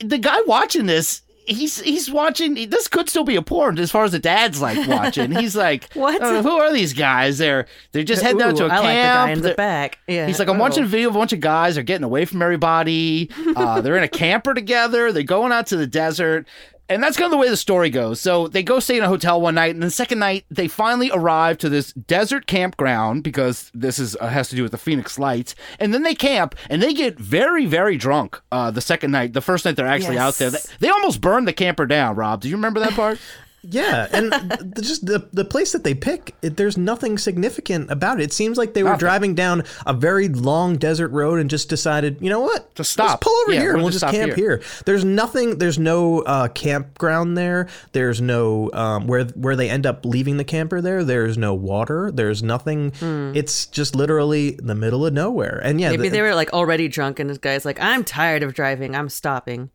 the 0.00 0.18
guy 0.18 0.38
watching 0.46 0.86
this, 0.86 1.22
he's 1.46 1.80
he's 1.80 2.10
watching 2.10 2.54
this 2.68 2.88
could 2.88 3.08
still 3.08 3.24
be 3.24 3.36
a 3.36 3.42
porn 3.42 3.78
as 3.78 3.90
far 3.90 4.04
as 4.04 4.12
the 4.12 4.18
dad's 4.18 4.60
like 4.60 4.86
watching. 4.88 5.30
He's 5.32 5.54
like, 5.56 5.92
What? 5.94 6.20
uh, 6.22 6.42
who 6.42 6.50
are 6.56 6.72
these 6.72 6.92
guys? 6.94 7.38
They're 7.38 7.66
they're 7.92 8.02
just 8.04 8.22
heading 8.22 8.42
out 8.42 8.56
to 8.56 8.66
a 8.66 8.68
camp. 8.68 8.84
like 8.84 8.96
the 8.96 9.02
guy 9.02 9.30
in 9.30 9.38
the 9.40 9.42
They're- 9.48 9.54
back. 9.56 9.98
Yeah. 10.08 10.26
He's 10.26 10.38
like, 10.38 10.48
I'm 10.48 10.56
Oh. 10.56 10.60
watching 10.60 10.84
a 10.84 10.86
video 10.86 11.08
of 11.10 11.16
a 11.16 11.18
bunch 11.18 11.32
of 11.32 11.40
guys. 11.40 11.74
They're 11.74 11.84
getting 11.84 12.04
away 12.04 12.24
from 12.24 12.42
everybody. 12.42 13.30
Uh, 13.56 13.80
they're 13.80 13.96
in 13.96 14.04
a 14.04 14.08
camper 14.08 14.54
together. 14.54 15.10
They're 15.12 15.22
going 15.22 15.52
out 15.52 15.66
to 15.68 15.76
the 15.76 15.86
desert. 15.86 16.46
And 16.90 17.02
that's 17.02 17.16
kind 17.16 17.26
of 17.26 17.32
the 17.32 17.36
way 17.38 17.50
the 17.50 17.56
story 17.56 17.90
goes. 17.90 18.20
So 18.20 18.48
they 18.48 18.62
go 18.62 18.80
stay 18.80 18.96
in 18.96 19.04
a 19.04 19.08
hotel 19.08 19.40
one 19.40 19.54
night, 19.56 19.74
and 19.74 19.82
the 19.82 19.90
second 19.90 20.18
night 20.18 20.46
they 20.50 20.68
finally 20.68 21.10
arrive 21.12 21.58
to 21.58 21.68
this 21.68 21.92
desert 21.92 22.46
campground 22.46 23.22
because 23.22 23.70
this 23.74 23.98
is 23.98 24.16
uh, 24.16 24.28
has 24.28 24.48
to 24.48 24.56
do 24.56 24.62
with 24.62 24.72
the 24.72 24.78
Phoenix 24.78 25.18
Lights. 25.18 25.54
And 25.78 25.92
then 25.92 26.02
they 26.02 26.14
camp, 26.14 26.54
and 26.70 26.82
they 26.82 26.94
get 26.94 27.18
very, 27.18 27.66
very 27.66 27.96
drunk. 27.96 28.40
Uh, 28.50 28.70
the 28.70 28.80
second 28.80 29.10
night, 29.10 29.34
the 29.34 29.42
first 29.42 29.64
night 29.64 29.76
they're 29.76 29.86
actually 29.86 30.18
out 30.18 30.34
there, 30.36 30.50
they, 30.50 30.58
they 30.80 30.88
almost 30.88 31.20
burned 31.20 31.46
the 31.46 31.52
camper 31.52 31.84
down. 31.84 32.16
Rob, 32.16 32.40
do 32.40 32.48
you 32.48 32.56
remember 32.56 32.80
that 32.80 32.92
part? 32.92 33.18
Yeah, 33.62 34.06
and 34.12 34.32
the, 34.74 34.80
just 34.82 35.04
the 35.06 35.28
the 35.32 35.44
place 35.44 35.72
that 35.72 35.82
they 35.84 35.94
pick, 35.94 36.34
it, 36.42 36.56
there's 36.56 36.76
nothing 36.78 37.18
significant 37.18 37.90
about 37.90 38.20
it. 38.20 38.24
It 38.24 38.32
seems 38.32 38.56
like 38.56 38.74
they 38.74 38.82
were 38.82 38.90
Nothing. 38.90 38.98
driving 39.00 39.34
down 39.34 39.64
a 39.84 39.92
very 39.92 40.28
long 40.28 40.76
desert 40.76 41.08
road 41.08 41.40
and 41.40 41.50
just 41.50 41.68
decided, 41.68 42.18
you 42.20 42.30
know 42.30 42.40
what, 42.40 42.72
Just 42.76 42.92
stop. 42.92 43.08
Let's 43.10 43.24
pull 43.24 43.32
over 43.42 43.52
Yeah, 43.52 43.60
here. 43.60 43.72
we'll 43.74 43.82
We'll 43.84 43.90
just 43.92 44.04
just 44.04 44.14
camp 44.14 44.34
here. 44.34 44.58
here. 44.58 44.62
There's 44.86 45.04
nothing. 45.04 45.58
There's 45.58 45.78
no 45.78 46.20
uh, 46.20 46.48
campground 46.48 47.36
there. 47.36 47.68
There's 47.92 48.20
no 48.20 48.70
um, 48.72 49.06
where 49.06 49.24
where 49.24 49.56
they 49.56 49.68
end 49.68 49.86
up 49.86 50.04
leaving 50.06 50.36
the 50.36 50.44
camper. 50.44 50.80
There. 50.80 51.02
There's 51.02 51.36
no 51.36 51.54
water. 51.54 52.10
There's 52.12 52.42
nothing. 52.42 52.92
It's 53.34 53.66
just 53.66 53.94
literally 53.96 54.52
the 54.52 54.74
middle 54.76 55.04
of 55.04 55.12
nowhere. 55.12 55.60
And 55.64 55.80
yeah, 55.80 55.90
Maybe 55.90 56.04
the- 56.04 56.10
they 56.10 56.22
were 56.22 56.34
like 56.34 56.52
already 56.52 56.86
drunk, 56.88 57.18
and 57.18 57.28
this 57.28 57.38
guy's 57.38 57.64
like, 57.64 57.80
"I'm 57.80 58.04
tired 58.04 58.42
of 58.44 58.54
driving. 58.54 58.94
I'm 58.94 59.08
stopping." 59.08 59.70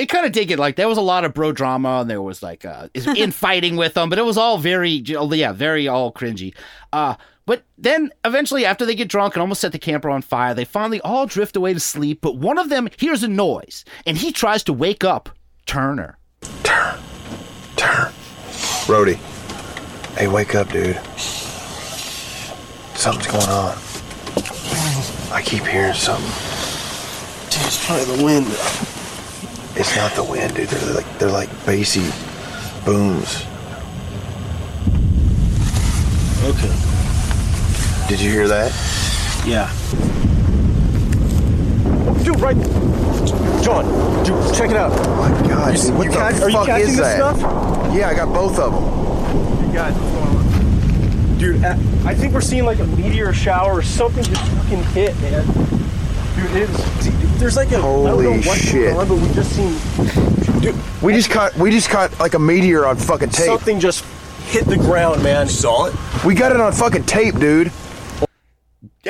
It 0.00 0.08
kind 0.08 0.24
of 0.24 0.32
did 0.32 0.48
get 0.48 0.58
like 0.58 0.76
there 0.76 0.88
was 0.88 0.98
a 0.98 1.02
lot 1.02 1.24
of 1.24 1.34
bro 1.34 1.52
drama 1.52 2.00
and 2.00 2.10
there 2.10 2.22
was 2.22 2.42
like 2.42 2.64
uh 2.64 2.88
infighting 3.16 3.76
with 3.82 3.94
them 3.94 4.08
but 4.08 4.18
it 4.18 4.24
was 4.24 4.36
all 4.36 4.58
very 4.58 4.90
yeah 4.90 5.52
very 5.52 5.86
all 5.88 6.12
cringy 6.12 6.54
uh 6.92 7.14
but 7.46 7.64
then 7.76 8.10
eventually 8.24 8.64
after 8.64 8.86
they 8.86 8.94
get 8.94 9.08
drunk 9.08 9.34
and 9.34 9.40
almost 9.40 9.60
set 9.60 9.72
the 9.72 9.78
camper 9.78 10.08
on 10.08 10.22
fire 10.22 10.54
they 10.54 10.64
finally 10.64 11.00
all 11.02 11.26
drift 11.26 11.56
away 11.56 11.74
to 11.74 11.80
sleep 11.80 12.20
but 12.20 12.36
one 12.36 12.58
of 12.58 12.68
them 12.68 12.88
hears 12.98 13.22
a 13.22 13.28
noise 13.28 13.84
and 14.06 14.16
he 14.18 14.32
tries 14.32 14.62
to 14.62 14.72
wake 14.72 15.04
up 15.04 15.28
turner 15.66 16.16
Turner. 17.76 18.12
Brody. 18.86 19.14
Hey, 20.16 20.28
wake 20.28 20.54
up, 20.54 20.70
dude. 20.70 20.96
Something's 22.94 23.26
going 23.26 23.48
on. 23.48 23.76
I 25.32 25.42
keep 25.44 25.64
hearing 25.64 25.94
something. 25.94 26.26
Dude, 27.50 27.66
it's 27.66 27.86
probably 27.86 28.16
the 28.16 28.24
wind. 28.24 28.46
It's 29.76 29.94
not 29.96 30.12
the 30.12 30.24
wind, 30.24 30.54
dude. 30.56 30.68
They're 30.68 30.94
like 30.94 31.18
they're 31.18 31.30
like 31.30 31.48
bassy 31.64 32.10
booms. 32.84 33.44
Okay. 36.44 36.74
Did 38.08 38.20
you 38.20 38.30
hear 38.30 38.48
that? 38.48 38.72
Yeah. 39.46 39.70
Dude, 42.24 42.40
right. 42.40 42.56
John, 43.62 43.84
dude, 44.24 44.54
check 44.54 44.70
it 44.70 44.76
out. 44.76 44.92
Oh 45.06 45.16
my 45.16 45.48
God, 45.48 45.74
You- 45.76 45.82
dude, 45.82 45.94
what 45.96 46.04
you 46.04 46.10
the 46.10 46.16
catch- 46.18 46.40
are 46.40 46.50
you 46.50 46.56
fuck 46.56 46.66
catching 46.66 46.88
is 46.88 46.96
this 46.96 47.06
that? 47.06 47.36
stuff? 47.36 47.94
Yeah, 47.94 48.08
I 48.08 48.14
got 48.14 48.32
both 48.34 48.58
of 48.58 48.72
them. 48.72 49.66
You 49.68 49.72
guys, 49.74 49.94
what's 49.94 50.12
going 50.14 50.36
on? 50.36 51.38
Dude, 51.38 51.64
I 51.64 52.10
I 52.10 52.14
think 52.14 52.32
we're 52.34 52.40
seeing 52.40 52.64
like 52.64 52.80
a 52.80 52.84
meteor 52.86 53.32
shower 53.32 53.72
or 53.74 53.82
something 53.82 54.24
just 54.24 54.42
fucking 54.42 54.82
hit, 54.94 55.18
man. 55.20 55.46
Dude, 56.36 56.56
it's 56.68 57.06
there's 57.40 57.56
like 57.56 57.72
a 57.72 57.78
I 57.78 57.80
don't 57.80 58.04
know 58.04 58.10
Holy 58.16 58.40
what's 58.42 58.60
shit. 58.60 58.92
going 58.94 58.96
on, 58.96 59.08
but 59.08 59.16
we 59.16 59.34
just 59.34 59.50
seen 59.56 60.60
dude, 60.60 61.02
We 61.02 61.14
just 61.14 61.30
caught 61.30 61.54
we 61.56 61.70
just 61.70 61.88
caught 61.88 62.18
like 62.20 62.34
a 62.34 62.38
meteor 62.38 62.86
on 62.86 62.96
fucking 62.96 63.30
tape. 63.30 63.46
something 63.46 63.80
just 63.80 64.04
hit 64.48 64.66
the 64.66 64.76
ground, 64.76 65.22
man. 65.22 65.46
You 65.46 65.52
saw 65.52 65.86
it? 65.86 65.94
We 66.24 66.34
got 66.34 66.52
it 66.52 66.60
on 66.60 66.72
fucking 66.72 67.04
tape, 67.04 67.38
dude. 67.38 67.72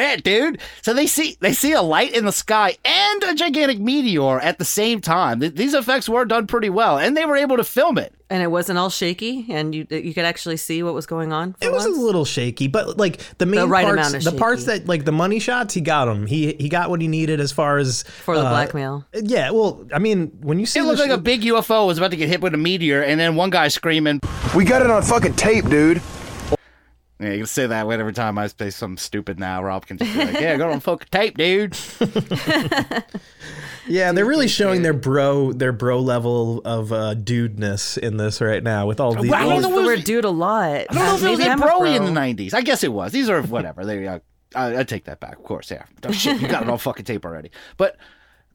Yeah 0.00 0.16
dude 0.16 0.60
so 0.82 0.92
they 0.94 1.06
see 1.06 1.36
they 1.40 1.52
see 1.52 1.72
a 1.72 1.82
light 1.82 2.12
in 2.16 2.24
the 2.24 2.32
sky 2.32 2.76
and 2.84 3.22
a 3.24 3.34
gigantic 3.34 3.78
meteor 3.78 4.40
at 4.40 4.58
the 4.58 4.64
same 4.64 5.00
time 5.00 5.40
Th- 5.40 5.54
these 5.54 5.74
effects 5.74 6.08
were 6.08 6.24
done 6.24 6.46
pretty 6.46 6.70
well 6.70 6.98
and 6.98 7.16
they 7.16 7.24
were 7.26 7.36
able 7.36 7.56
to 7.56 7.64
film 7.64 7.98
it 7.98 8.12
And 8.30 8.42
it 8.42 8.50
wasn't 8.50 8.78
all 8.78 8.90
shaky, 8.90 9.46
and 9.50 9.74
you 9.74 9.86
you 9.90 10.14
could 10.14 10.24
actually 10.24 10.56
see 10.56 10.84
what 10.84 10.94
was 10.94 11.04
going 11.04 11.32
on. 11.32 11.54
for 11.54 11.64
It 11.66 11.72
was 11.72 11.84
once. 11.84 11.98
a 11.98 12.00
little 12.00 12.24
shaky, 12.24 12.68
but 12.68 12.96
like 12.96 13.18
the 13.38 13.46
main 13.46 13.68
right 13.68 13.84
parts, 13.84 13.98
amount 14.08 14.14
of 14.14 14.32
the 14.32 14.38
parts 14.38 14.64
that 14.66 14.86
like 14.86 15.04
the 15.04 15.10
money 15.10 15.40
shots, 15.40 15.74
he 15.74 15.80
got 15.80 16.04
them. 16.04 16.26
He 16.26 16.54
he 16.60 16.68
got 16.68 16.90
what 16.90 17.00
he 17.02 17.08
needed 17.08 17.40
as 17.40 17.50
far 17.50 17.78
as 17.78 18.04
for 18.24 18.36
the 18.38 18.46
uh, 18.46 18.50
blackmail. 18.50 19.04
Yeah, 19.12 19.50
well, 19.50 19.84
I 19.92 19.98
mean, 19.98 20.30
when 20.42 20.60
you 20.60 20.66
see 20.66 20.78
it 20.78 20.82
the 20.82 20.88
looked 20.88 21.00
sh- 21.02 21.08
like 21.10 21.18
a 21.18 21.22
big 21.32 21.42
ufo 21.42 21.86
was 21.88 21.98
about 21.98 22.12
to 22.12 22.16
get 22.16 22.28
hit 22.28 22.40
with 22.40 22.54
a 22.54 22.62
meteor 22.68 23.02
and 23.02 23.18
then 23.18 23.34
one 23.34 23.50
guy 23.50 23.66
screaming 23.66 24.20
We 24.54 24.64
got 24.64 24.80
it 24.82 24.90
on 24.90 25.02
fucking 25.02 25.34
tape, 25.34 25.66
dude. 25.68 26.00
Yeah, 27.20 27.32
you 27.32 27.38
can 27.38 27.46
say 27.46 27.66
that 27.66 27.86
every 27.86 28.14
time 28.14 28.38
I 28.38 28.46
say 28.46 28.70
something 28.70 28.96
stupid 28.96 29.38
now. 29.38 29.62
Rob 29.62 29.84
can 29.84 29.98
just 29.98 30.10
be 30.10 30.24
like, 30.24 30.40
"Yeah, 30.40 30.56
go 30.56 30.70
on 30.70 30.80
fucking 30.80 31.08
tape, 31.10 31.36
dude." 31.36 31.76
yeah, 33.86 34.12
they're 34.12 34.24
really 34.24 34.48
showing 34.48 34.80
their 34.80 34.94
bro 34.94 35.52
their 35.52 35.72
bro 35.72 36.00
level 36.00 36.62
of 36.64 36.94
uh, 36.94 37.14
dudeness 37.14 37.98
in 37.98 38.16
this 38.16 38.40
right 38.40 38.62
now 38.62 38.86
with 38.86 39.00
all 39.00 39.14
these. 39.14 39.30
Well, 39.30 39.38
I 39.38 39.52
don't 39.52 39.60
know 39.60 39.68
the 39.68 39.80
if 39.80 39.82
it 39.82 39.86
word 39.86 40.04
dude 40.04 40.24
a 40.24 40.30
lot. 40.30 40.64
I 40.64 40.84
don't 40.84 40.96
know 40.96 41.14
if 41.14 41.22
it 41.22 41.28
was 41.28 41.38
Maybe 41.40 41.50
a 41.50 41.52
I'm 41.52 41.60
broy 41.60 41.94
in 41.94 42.06
the 42.06 42.20
'90s. 42.20 42.54
I 42.54 42.62
guess 42.62 42.82
it 42.82 42.92
was. 42.92 43.12
These 43.12 43.28
are 43.28 43.42
whatever. 43.42 43.84
They, 43.84 44.06
uh, 44.06 44.20
I, 44.54 44.78
I 44.78 44.84
take 44.84 45.04
that 45.04 45.20
back. 45.20 45.36
Of 45.36 45.42
course, 45.42 45.70
yeah. 45.70 45.84
Oh, 46.04 46.12
shit, 46.12 46.40
you 46.40 46.48
got 46.48 46.62
it 46.62 46.70
on 46.70 46.78
fucking 46.78 47.04
tape 47.04 47.26
already. 47.26 47.50
But 47.76 47.98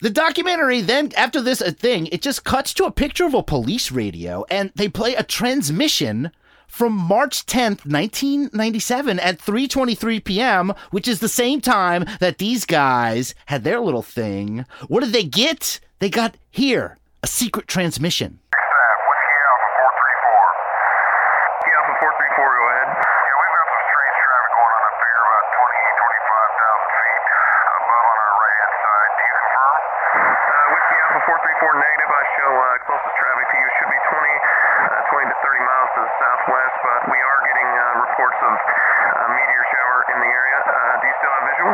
the 0.02 0.10
documentary 0.10 0.82
then, 0.82 1.12
after 1.16 1.40
this 1.40 1.62
uh, 1.62 1.70
thing, 1.70 2.08
it 2.08 2.24
just 2.24 2.44
cuts 2.44 2.74
to 2.74 2.86
a 2.86 2.92
picture 2.92 3.26
of 3.26 3.36
a 3.36 3.44
police 3.44 3.92
radio, 3.92 4.44
and 4.50 4.72
they 4.74 4.90
play 4.90 5.14
a 5.14 5.22
transmission 5.24 6.32
from 6.68 6.94
March 6.94 7.46
10th, 7.46 7.86
1997 7.86 9.20
at 9.20 9.40
3:23 9.40 10.24
p.m., 10.24 10.74
which 10.92 11.08
is 11.08 11.20
the 11.20 11.30
same 11.30 11.62
time 11.62 12.06
that 12.20 12.38
these 12.38 12.66
guys 12.66 13.34
had 13.48 13.64
their 13.64 13.80
little 13.80 14.02
thing. 14.04 14.66
What 14.88 15.02
did 15.04 15.14
they 15.14 15.24
get? 15.24 15.80
They 16.00 16.10
got 16.10 16.36
here 16.52 16.98
a 17.24 17.28
secret 17.28 17.68
transmission. 17.68 18.40
Alpha 21.76 21.98
434, 22.02 22.38
go 22.38 22.66
ahead. 22.70 22.90
Yeah, 22.94 23.36
we've 23.42 23.56
got 23.56 23.68
some 23.68 23.84
strange 23.90 24.16
traffic 24.26 24.52
going 24.54 24.74
on 24.74 24.84
up 24.86 24.98
here, 25.06 25.22
about 25.26 25.46
20, 25.54 25.86
25,000 26.06 26.88
feet 27.02 27.24
above 27.86 28.06
on 28.06 28.18
our 28.26 28.36
right 28.42 28.58
hand 28.62 28.76
side. 28.86 29.12
Do 29.16 29.22
you 29.26 29.34
confirm? 29.36 29.76
Uh, 30.46 30.66
Whiskey 30.74 30.98
Alpha 31.06 31.20
434 31.30 31.82
negative. 31.82 32.10
I 32.10 32.24
show 32.38 32.50
uh, 32.54 32.66
closest 32.86 33.16
traffic 33.22 33.46
to 33.50 33.56
you 33.58 33.68
should 33.82 33.92
be 33.92 34.00
20, 34.06 34.18
uh, 34.18 35.14
20 35.14 35.34
to 35.34 35.38
30 35.46 35.62
miles 35.66 35.90
to 35.94 36.00
the 36.06 36.14
southwest, 36.22 36.76
but 36.86 37.00
we 37.10 37.20
are 37.22 37.40
getting 37.50 37.70
uh, 37.70 37.84
reports 38.06 38.40
of 38.46 38.54
a 38.56 39.26
meteor 39.34 39.64
shower 39.74 39.98
in 40.14 40.18
the 40.22 40.30
area. 40.30 40.58
Uh, 40.66 40.94
do 41.02 41.06
you 41.10 41.16
still 41.22 41.34
have 41.34 41.46
visual? 41.54 41.74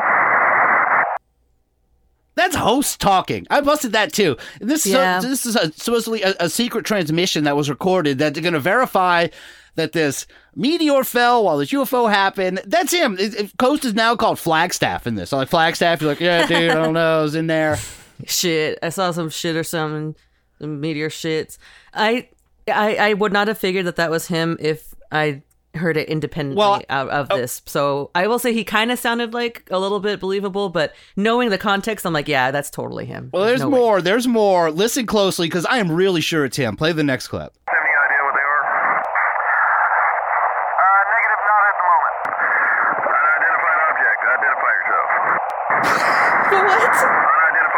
That's 2.36 2.56
host 2.72 3.00
talking. 3.00 3.46
I 3.50 3.62
busted 3.62 3.92
that 3.92 4.14
too. 4.14 4.38
This 4.60 4.86
Yeah. 4.86 5.20
so, 5.20 5.28
this 5.28 5.46
is 5.46 5.56
a, 5.56 5.72
supposedly 5.74 6.22
a, 6.24 6.34
a 6.40 6.50
secret 6.50 6.86
transmission 6.86 7.44
that 7.44 7.56
was 7.56 7.70
recorded 7.70 8.18
that 8.20 8.34
they're 8.34 8.44
going 8.44 8.54
to 8.54 8.60
verify 8.60 9.28
that 9.76 9.92
this 9.94 10.28
meteor 10.56 11.04
fell 11.04 11.44
while 11.46 11.58
this 11.58 11.72
UFO 11.72 12.10
happened. 12.12 12.62
That's 12.66 12.92
him. 12.94 13.18
It, 13.20 13.36
it- 13.36 13.58
Coast 13.58 13.86
is 13.86 13.94
now 13.94 14.16
called 14.16 14.38
Flagstaff 14.40 15.08
in 15.08 15.16
this. 15.16 15.30
So 15.30 15.38
like 15.38 15.50
Flagstaff, 15.50 16.02
you're 16.02 16.12
like, 16.12 16.20
yeah, 16.20 16.46
dude, 16.46 16.72
I 16.72 16.76
don't 16.76 16.94
know, 16.94 17.20
I 17.20 17.22
was 17.22 17.36
in 17.36 17.48
there. 17.48 17.78
shit. 18.26 18.78
I 18.84 18.90
saw 18.90 19.12
some 19.12 19.30
shit 19.30 19.56
or 19.56 19.64
something, 19.64 20.16
some 20.60 20.80
meteor 20.80 21.10
shits. 21.10 21.58
I, 21.94 22.30
I, 22.68 22.96
I 22.96 23.14
would 23.14 23.34
not 23.34 23.48
have 23.48 23.58
figured 23.58 23.86
that 23.86 23.96
that 23.98 24.12
was 24.12 24.28
him 24.28 24.58
if 24.60 24.94
I 25.12 25.42
heard 25.76 25.98
it 25.98 26.10
independently 26.10 26.60
well, 26.60 26.82
out 26.90 27.10
of 27.10 27.28
oh. 27.30 27.38
this. 27.38 27.62
So 27.66 28.12
I 28.16 28.28
will 28.28 28.40
say 28.40 28.54
he 28.54 28.64
kind 28.64 28.92
of 28.92 29.00
sounded 29.00 29.34
like 29.34 29.68
a 29.72 29.80
little 29.80 30.00
bit 30.00 30.20
believable, 30.20 30.70
but 30.70 30.94
knowing 31.16 31.50
the 31.50 31.58
context, 31.58 32.06
I'm 32.06 32.14
like, 32.14 32.28
yeah, 32.28 32.52
that's 32.52 32.70
totally 32.70 33.06
him. 33.06 33.30
Well, 33.34 33.46
there's, 33.46 33.62
no 33.62 33.70
more. 33.70 33.96
Way. 33.96 34.02
There's 34.02 34.28
more. 34.28 34.72
Listen 34.72 35.06
closely 35.06 35.48
because 35.48 35.66
I 35.66 35.78
am 35.78 35.92
really 35.92 36.22
sure 36.22 36.46
it's 36.46 36.58
him. 36.58 36.76
Play 36.76 36.92
the 36.94 37.04
next 37.04 37.28
clip. 37.28 37.54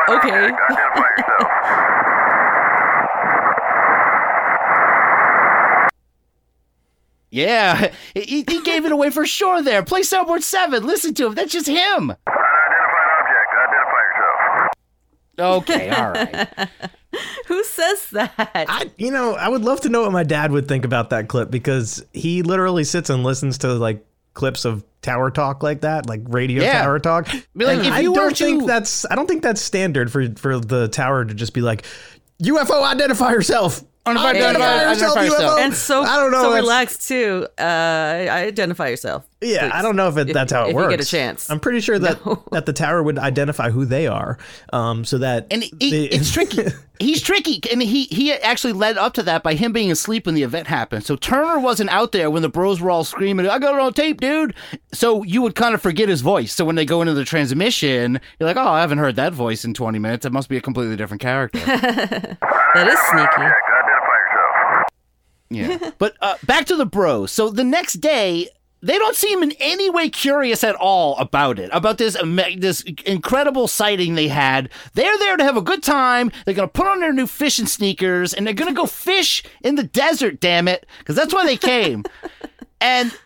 Okay. 0.10 0.30
Identify 0.30 1.10
yourself. 1.18 1.98
Yeah, 7.34 7.92
he, 8.14 8.46
he 8.48 8.62
gave 8.62 8.86
it 8.86 8.92
away 8.92 9.10
for 9.10 9.26
sure 9.26 9.62
there. 9.64 9.82
Play 9.84 10.02
Soundboard 10.02 10.44
7. 10.44 10.86
Listen 10.86 11.14
to 11.16 11.26
him. 11.28 11.34
That's 11.36 11.52
just 11.52 11.68
him. 11.68 12.14
Okay, 15.40 15.90
all 15.90 16.12
right. 16.12 16.70
Who 17.48 17.64
says 17.64 18.10
that? 18.12 18.34
I, 18.38 18.92
you 18.98 19.10
know, 19.12 19.34
I 19.34 19.50
would 19.50 19.64
love 19.64 19.82
to 19.82 19.90
know 19.90 20.02
what 20.04 20.12
my 20.12 20.24
dad 20.24 20.52
would 20.52 20.68
think 20.68 20.86
about 20.86 21.10
that 21.10 21.28
clip 21.28 21.50
because 21.50 22.06
he 22.14 22.44
literally 22.44 22.84
sits 22.84 23.10
and 23.10 23.24
listens 23.24 23.58
to 23.60 23.74
like 23.74 24.06
clips 24.36 24.64
of 24.66 24.84
tower 25.02 25.32
talk 25.32 25.64
like 25.64 25.82
that, 25.82 26.08
like 26.08 26.22
radio 26.28 26.62
Yeah. 26.64 26.84
tower 26.84 27.00
talk. 27.00 27.28
Be 27.58 27.66
like, 27.66 27.80
And 27.80 27.88
if 27.88 27.94
I 27.94 28.00
you 28.02 28.12
were 28.12 28.16
don't 28.18 28.38
think 28.38 28.62
to- 28.62 28.68
that's 28.68 29.06
I 29.10 29.16
don't 29.16 29.28
think 29.28 29.42
that's 29.42 29.62
standard 29.62 30.12
for 30.12 30.28
for 30.36 30.60
the 30.60 30.88
tower 30.88 31.26
to 31.26 31.34
just 31.34 31.54
be 31.54 31.62
like 31.62 31.84
UFO 32.42 32.84
identify 32.84 33.32
yourself. 33.32 33.84
Identify- 34.06 34.36
Identify 34.36 34.90
yourself, 34.92 35.16
yourself. 35.26 35.60
UFO. 35.60 35.64
And 35.64 35.74
so, 35.74 36.02
I 36.04 36.18
don't 36.18 36.32
know. 36.32 36.42
so 36.44 36.50
that's- 36.50 36.62
relaxed 36.64 37.08
too. 37.08 37.48
Uh, 37.58 37.64
identify 38.30 38.90
yourself. 38.90 39.24
Yeah, 39.40 39.68
please. 39.68 39.72
I 39.74 39.82
don't 39.82 39.96
know 39.96 40.08
if, 40.08 40.18
it, 40.18 40.30
If- 40.30 40.34
that's 40.34 40.52
how 40.52 40.66
it 40.66 40.70
if 40.70 40.76
works. 40.76 40.92
you 40.92 40.98
get 40.98 41.06
a 41.06 41.10
chance. 41.10 41.50
I'm 41.50 41.60
pretty 41.60 41.80
sure 41.82 42.00
that 42.00 42.20
that 42.52 42.66
the 42.66 42.74
tower 42.74 43.02
would 43.04 43.18
identify 43.20 43.70
who 43.72 43.86
they 43.86 44.08
are, 44.08 44.38
um, 44.72 45.04
so 45.06 45.18
that 45.20 45.48
And 45.52 45.64
he, 45.80 46.06
it's 46.06 46.32
tricky. 46.32 46.64
He's 47.00 47.22
tricky, 47.22 47.60
and 47.72 47.82
he 47.82 48.04
he 48.06 48.32
actually 48.32 48.72
led 48.72 48.98
up 48.98 49.14
to 49.16 49.24
that 49.24 49.44
by 49.44 49.56
him 49.56 49.74
being 49.74 49.92
asleep 49.92 50.26
when 50.28 50.36
the 50.36 50.44
event 50.44 50.68
happened. 50.68 51.04
So 51.04 51.16
Turner 51.18 51.60
wasn't 51.60 51.90
out 51.90 52.14
there 52.14 52.30
when 52.30 52.42
the 52.44 52.48
bros 52.50 52.80
were 52.80 52.92
all 52.92 53.04
screaming, 53.04 53.50
"I 53.50 53.60
got 53.60 53.74
it 53.74 53.82
on 53.82 53.92
tape, 53.94 54.22
dude!" 54.22 54.54
So 54.94 55.24
you 55.24 55.42
would 55.42 55.56
kind 55.56 55.74
of 55.76 55.82
forget 55.82 56.08
his 56.08 56.22
voice. 56.22 56.54
So 56.54 56.64
when 56.64 56.76
they 56.76 56.86
go 56.86 57.02
into 57.02 57.14
the 57.14 57.26
transmission, 57.26 58.22
you're 58.40 58.48
like, 58.48 58.56
"Oh, 58.58 58.62
I 58.70 58.80
haven't 58.82 59.00
heard 59.00 59.16
that 59.18 59.34
voice 59.34 59.66
in 59.66 59.74
20 59.74 60.00
minutes. 60.00 60.26
It 60.26 60.32
must 60.32 60.48
be 60.50 60.56
a 60.56 60.62
completely 60.62 60.96
different 60.96 61.22
character." 61.22 61.60
That 62.76 62.88
is 62.88 63.00
sneaky. 63.12 63.52
Yeah. 65.54 65.92
but 65.98 66.16
uh, 66.22 66.36
back 66.46 66.66
to 66.66 66.76
the 66.76 66.86
bros. 66.86 67.32
So 67.32 67.50
the 67.50 67.64
next 67.64 67.94
day, 67.94 68.50
they 68.84 68.98
don't 68.98 69.16
seem 69.16 69.42
in 69.42 69.54
any 69.60 69.90
way 69.90 70.10
curious 70.10 70.64
at 70.64 70.76
all 70.76 71.18
about 71.18 71.58
it, 71.58 71.70
about 71.72 71.98
this 71.98 72.18
this 72.58 72.82
incredible 73.06 73.70
sighting 73.70 74.16
they 74.16 74.28
had. 74.28 74.70
They're 74.94 75.18
there 75.18 75.38
to 75.38 75.44
have 75.44 75.56
a 75.56 75.62
good 75.62 75.82
time. 75.82 76.32
They're 76.46 76.54
gonna 76.54 76.68
put 76.68 76.88
on 76.88 77.00
their 77.00 77.14
new 77.14 77.26
fishing 77.26 77.66
sneakers 77.66 78.34
and 78.34 78.46
they're 78.46 78.54
gonna 78.54 78.74
go 78.74 78.86
fish 79.08 79.42
in 79.62 79.76
the 79.76 79.84
desert. 79.84 80.42
Damn 80.42 80.68
it, 80.68 80.86
because 81.00 81.16
that's 81.16 81.34
why 81.34 81.46
they 81.46 81.58
came. 81.58 82.04
and 82.82 83.18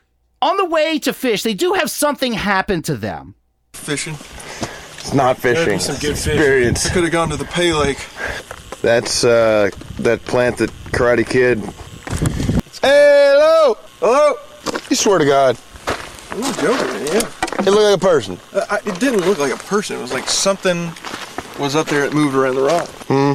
on 0.43 0.57
the 0.57 0.65
way 0.65 0.99
to 0.99 1.11
fish, 1.11 1.41
they 1.41 1.55
do 1.55 1.73
have 1.73 1.89
something 1.89 2.33
happen 2.33 2.83
to 2.83 2.95
them. 2.95 3.33
Fishing. 3.73 4.13
It's 4.13 5.13
not 5.13 5.37
fishing. 5.37 5.79
some 5.79 5.95
good 5.95 6.17
fishing. 6.17 6.33
Experience. 6.33 6.85
I 6.85 6.93
could 6.93 7.03
have 7.03 7.11
gone 7.11 7.29
to 7.29 7.37
the 7.37 7.45
Pay 7.45 7.73
Lake. 7.73 8.05
That's 8.81 9.23
uh, 9.23 9.71
that 9.99 10.23
plant 10.25 10.57
that 10.57 10.69
Karate 10.91 11.27
Kid. 11.27 11.63
Hello, 12.81 13.77
hello. 13.99 14.35
You 14.89 14.95
swear 14.95 15.19
to 15.19 15.25
God, 15.25 15.57
I'm 16.31 16.41
not 16.41 16.57
joking, 16.59 16.87
man, 16.87 17.05
yeah. 17.07 17.31
it 17.59 17.71
looked 17.71 17.83
like 17.83 17.95
a 17.95 17.97
person. 17.97 18.39
Uh, 18.53 18.65
I, 18.69 18.75
it 18.77 18.99
didn't 18.99 19.21
look 19.21 19.37
like 19.39 19.53
a 19.53 19.57
person. 19.57 19.97
It 19.97 20.01
was 20.01 20.13
like 20.13 20.29
something 20.29 20.91
was 21.59 21.75
up 21.75 21.87
there 21.87 22.01
that 22.01 22.13
moved 22.13 22.35
around 22.35 22.55
the 22.55 22.61
rock. 22.61 22.87
Hmm. 23.07 23.33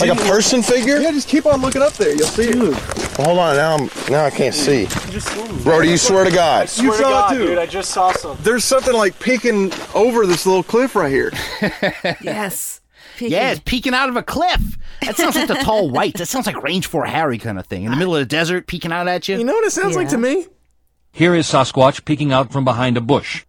Like 0.00 0.10
a 0.10 0.22
person 0.24 0.62
figure? 0.62 0.98
Yeah, 1.00 1.10
just 1.12 1.28
keep 1.28 1.46
on 1.46 1.60
looking 1.60 1.82
up 1.82 1.94
there. 1.94 2.14
You'll 2.14 2.26
see 2.26 2.48
it. 2.50 2.56
Well, 2.56 3.26
hold 3.26 3.38
on, 3.38 3.56
now 3.56 3.76
I'm 3.76 3.90
now 4.10 4.24
I 4.24 4.30
can't 4.30 4.54
see. 4.54 4.88
Brody, 5.62 5.90
you 5.90 5.96
swear 5.96 6.24
to 6.24 6.30
God. 6.30 6.70
You 6.76 6.92
saw 6.94 7.32
it 7.32 7.36
too. 7.36 7.58
I 7.58 7.66
just 7.66 7.90
saw 7.90 8.12
some. 8.12 8.36
There's 8.42 8.64
something 8.64 8.94
like 8.94 9.18
peeking 9.18 9.72
over 9.94 10.26
this 10.26 10.46
little 10.46 10.62
cliff 10.62 10.94
right 10.94 11.10
here. 11.10 11.32
Yes. 12.20 12.81
Yeah, 13.20 13.52
it's 13.52 13.60
peeking 13.64 13.94
out 13.94 14.08
of 14.08 14.16
a 14.16 14.22
cliff. 14.22 14.78
That 15.02 15.16
sounds 15.16 15.34
like 15.36 15.48
the 15.48 15.54
tall 15.54 15.90
white. 15.90 16.14
That 16.14 16.26
sounds 16.26 16.46
like 16.46 16.62
Range 16.62 16.86
4 16.86 17.04
Harry 17.06 17.38
kind 17.38 17.58
of 17.58 17.66
thing. 17.66 17.84
In 17.84 17.90
the 17.90 17.96
middle 17.96 18.14
of 18.14 18.20
the 18.20 18.26
desert, 18.26 18.66
peeking 18.66 18.92
out 18.92 19.08
at 19.08 19.28
you. 19.28 19.38
You 19.38 19.44
know 19.44 19.54
what 19.54 19.64
it 19.64 19.70
sounds 19.72 19.96
like 19.96 20.08
to 20.10 20.18
me? 20.18 20.46
Here 21.12 21.34
is 21.34 21.46
Sasquatch 21.46 22.04
peeking 22.04 22.32
out 22.32 22.52
from 22.52 22.64
behind 22.64 22.96
a 22.96 23.00
bush. 23.00 23.44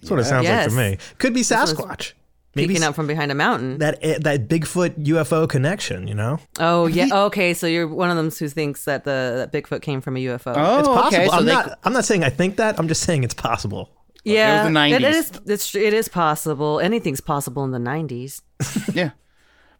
That's 0.00 0.10
what 0.10 0.20
it 0.20 0.24
sounds 0.24 0.48
like 0.48 0.68
to 0.68 0.74
me. 0.74 0.98
Could 1.18 1.32
be 1.34 1.40
This 1.40 1.50
one's 1.50 1.72
Sasquatch. 1.74 2.12
Peeking 2.56 2.76
s- 2.76 2.82
out 2.82 2.94
from 2.94 3.06
behind 3.08 3.32
a 3.32 3.34
mountain. 3.34 3.78
that 3.78 3.98
eh, 4.00 4.16
that 4.20 4.46
Bigfoot 4.48 5.04
UFO 5.06 5.48
connection, 5.48 6.06
you 6.06 6.14
know? 6.14 6.38
Oh 6.60 6.86
yeah. 6.86 7.08
Okay, 7.26 7.52
so 7.52 7.66
you're 7.66 7.88
one 7.88 8.10
of 8.10 8.16
them 8.16 8.30
who 8.30 8.48
thinks 8.48 8.84
that 8.84 9.02
the 9.04 9.48
that 9.50 9.52
Bigfoot 9.52 9.82
came 9.82 10.00
from 10.00 10.16
a 10.16 10.20
UFO. 10.20 10.52
Oh, 10.56 10.78
it's 10.78 10.88
possible. 10.88 11.06
okay, 11.20 11.26
so 11.26 11.32
I'm 11.32 11.46
they- 11.46 11.52
not. 11.52 11.78
I'm 11.82 11.92
not 11.92 12.04
saying 12.04 12.22
I 12.22 12.30
think 12.30 12.56
that. 12.56 12.78
I'm 12.78 12.86
just 12.86 13.02
saying 13.02 13.24
it's 13.24 13.34
possible. 13.34 13.90
yeah, 14.24 14.62
It 14.62 14.64
was 14.66 14.72
the 14.74 14.80
it- 14.86 14.92
it 14.92 15.02
90s. 15.02 15.14
is. 15.14 15.40
It's, 15.46 15.74
it 15.74 15.92
is 15.94 16.08
possible. 16.08 16.78
Anything's 16.78 17.20
possible 17.20 17.64
in 17.64 17.72
the 17.72 17.78
'90s. 17.78 18.40
Yeah. 18.94 19.10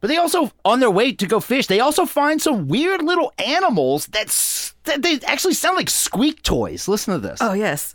But 0.00 0.08
they 0.08 0.16
also, 0.18 0.50
on 0.66 0.80
their 0.80 0.90
way 0.90 1.12
to 1.12 1.26
go 1.26 1.40
fish, 1.40 1.66
they 1.66 1.80
also 1.80 2.04
find 2.04 2.40
some 2.42 2.68
weird 2.68 3.02
little 3.02 3.32
animals 3.38 4.06
that, 4.08 4.26
s- 4.26 4.74
that 4.84 5.00
they 5.02 5.18
actually 5.26 5.54
sound 5.54 5.76
like 5.76 5.88
squeak 5.88 6.42
toys. 6.42 6.86
Listen 6.88 7.14
to 7.14 7.20
this. 7.20 7.38
Oh 7.40 7.54
yes. 7.54 7.94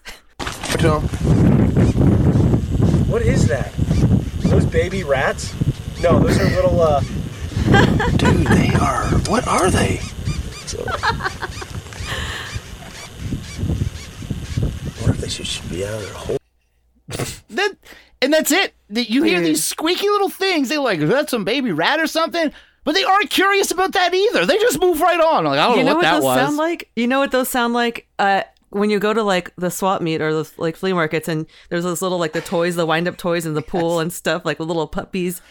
What 3.07 3.21
is 3.21 3.47
that? 3.47 3.71
Are 4.45 4.49
those 4.49 4.65
baby 4.65 5.03
rats? 5.03 5.53
No, 6.01 6.19
those 6.19 6.39
are 6.39 6.45
little. 6.55 6.81
uh 6.81 7.01
Dude, 8.17 8.47
they 8.47 8.73
are. 8.81 9.05
What 9.29 9.47
are 9.47 9.69
they? 9.69 9.97
What 14.99 15.09
if 15.11 15.17
they 15.21 15.27
should 15.29 15.69
be 15.69 15.85
out 15.85 15.93
of 15.93 16.01
their 16.01 16.13
hole? 16.13 16.37
That, 17.49 17.75
and 18.21 18.33
that's 18.33 18.51
it. 18.51 18.73
That 18.89 19.09
You 19.09 19.23
hear 19.23 19.41
these 19.41 19.63
squeaky 19.63 20.09
little 20.09 20.29
things. 20.29 20.69
They're 20.69 20.79
like, 20.79 20.99
is 20.99 21.09
that 21.09 21.29
some 21.29 21.43
baby 21.43 21.71
rat 21.71 21.99
or 21.99 22.07
something? 22.07 22.51
But 22.83 22.95
they 22.95 23.03
aren't 23.03 23.29
curious 23.29 23.71
about 23.71 23.93
that 23.93 24.13
either. 24.13 24.45
They 24.45 24.57
just 24.57 24.79
move 24.79 24.99
right 25.01 25.19
on. 25.19 25.45
Like, 25.45 25.59
I 25.59 25.67
don't 25.67 25.77
you 25.77 25.83
know, 25.83 25.91
know 25.91 25.95
what, 25.97 26.01
that 26.03 26.13
those 26.15 26.23
was. 26.23 26.37
sound 26.37 26.57
like? 26.57 26.89
You 26.95 27.07
know 27.07 27.19
what 27.19 27.31
those 27.31 27.49
sound 27.49 27.73
like? 27.73 28.07
Uh, 28.17 28.43
when 28.69 28.89
you 28.89 28.99
go 28.99 29.13
to 29.13 29.23
like 29.23 29.53
the 29.57 29.69
swap 29.69 30.01
meet 30.01 30.21
or 30.21 30.33
the 30.33 30.51
like 30.57 30.75
flea 30.75 30.93
markets, 30.93 31.27
and 31.27 31.45
there's 31.69 31.83
those 31.83 32.01
little 32.01 32.17
like 32.17 32.33
the 32.33 32.41
toys, 32.41 32.75
the 32.75 32.85
wind 32.85 33.07
up 33.07 33.17
toys 33.17 33.45
in 33.45 33.53
the 33.53 33.61
pool 33.61 33.99
and 33.99 34.13
stuff, 34.13 34.45
like 34.45 34.57
the 34.57 34.65
little 34.65 34.87
puppies, 34.87 35.41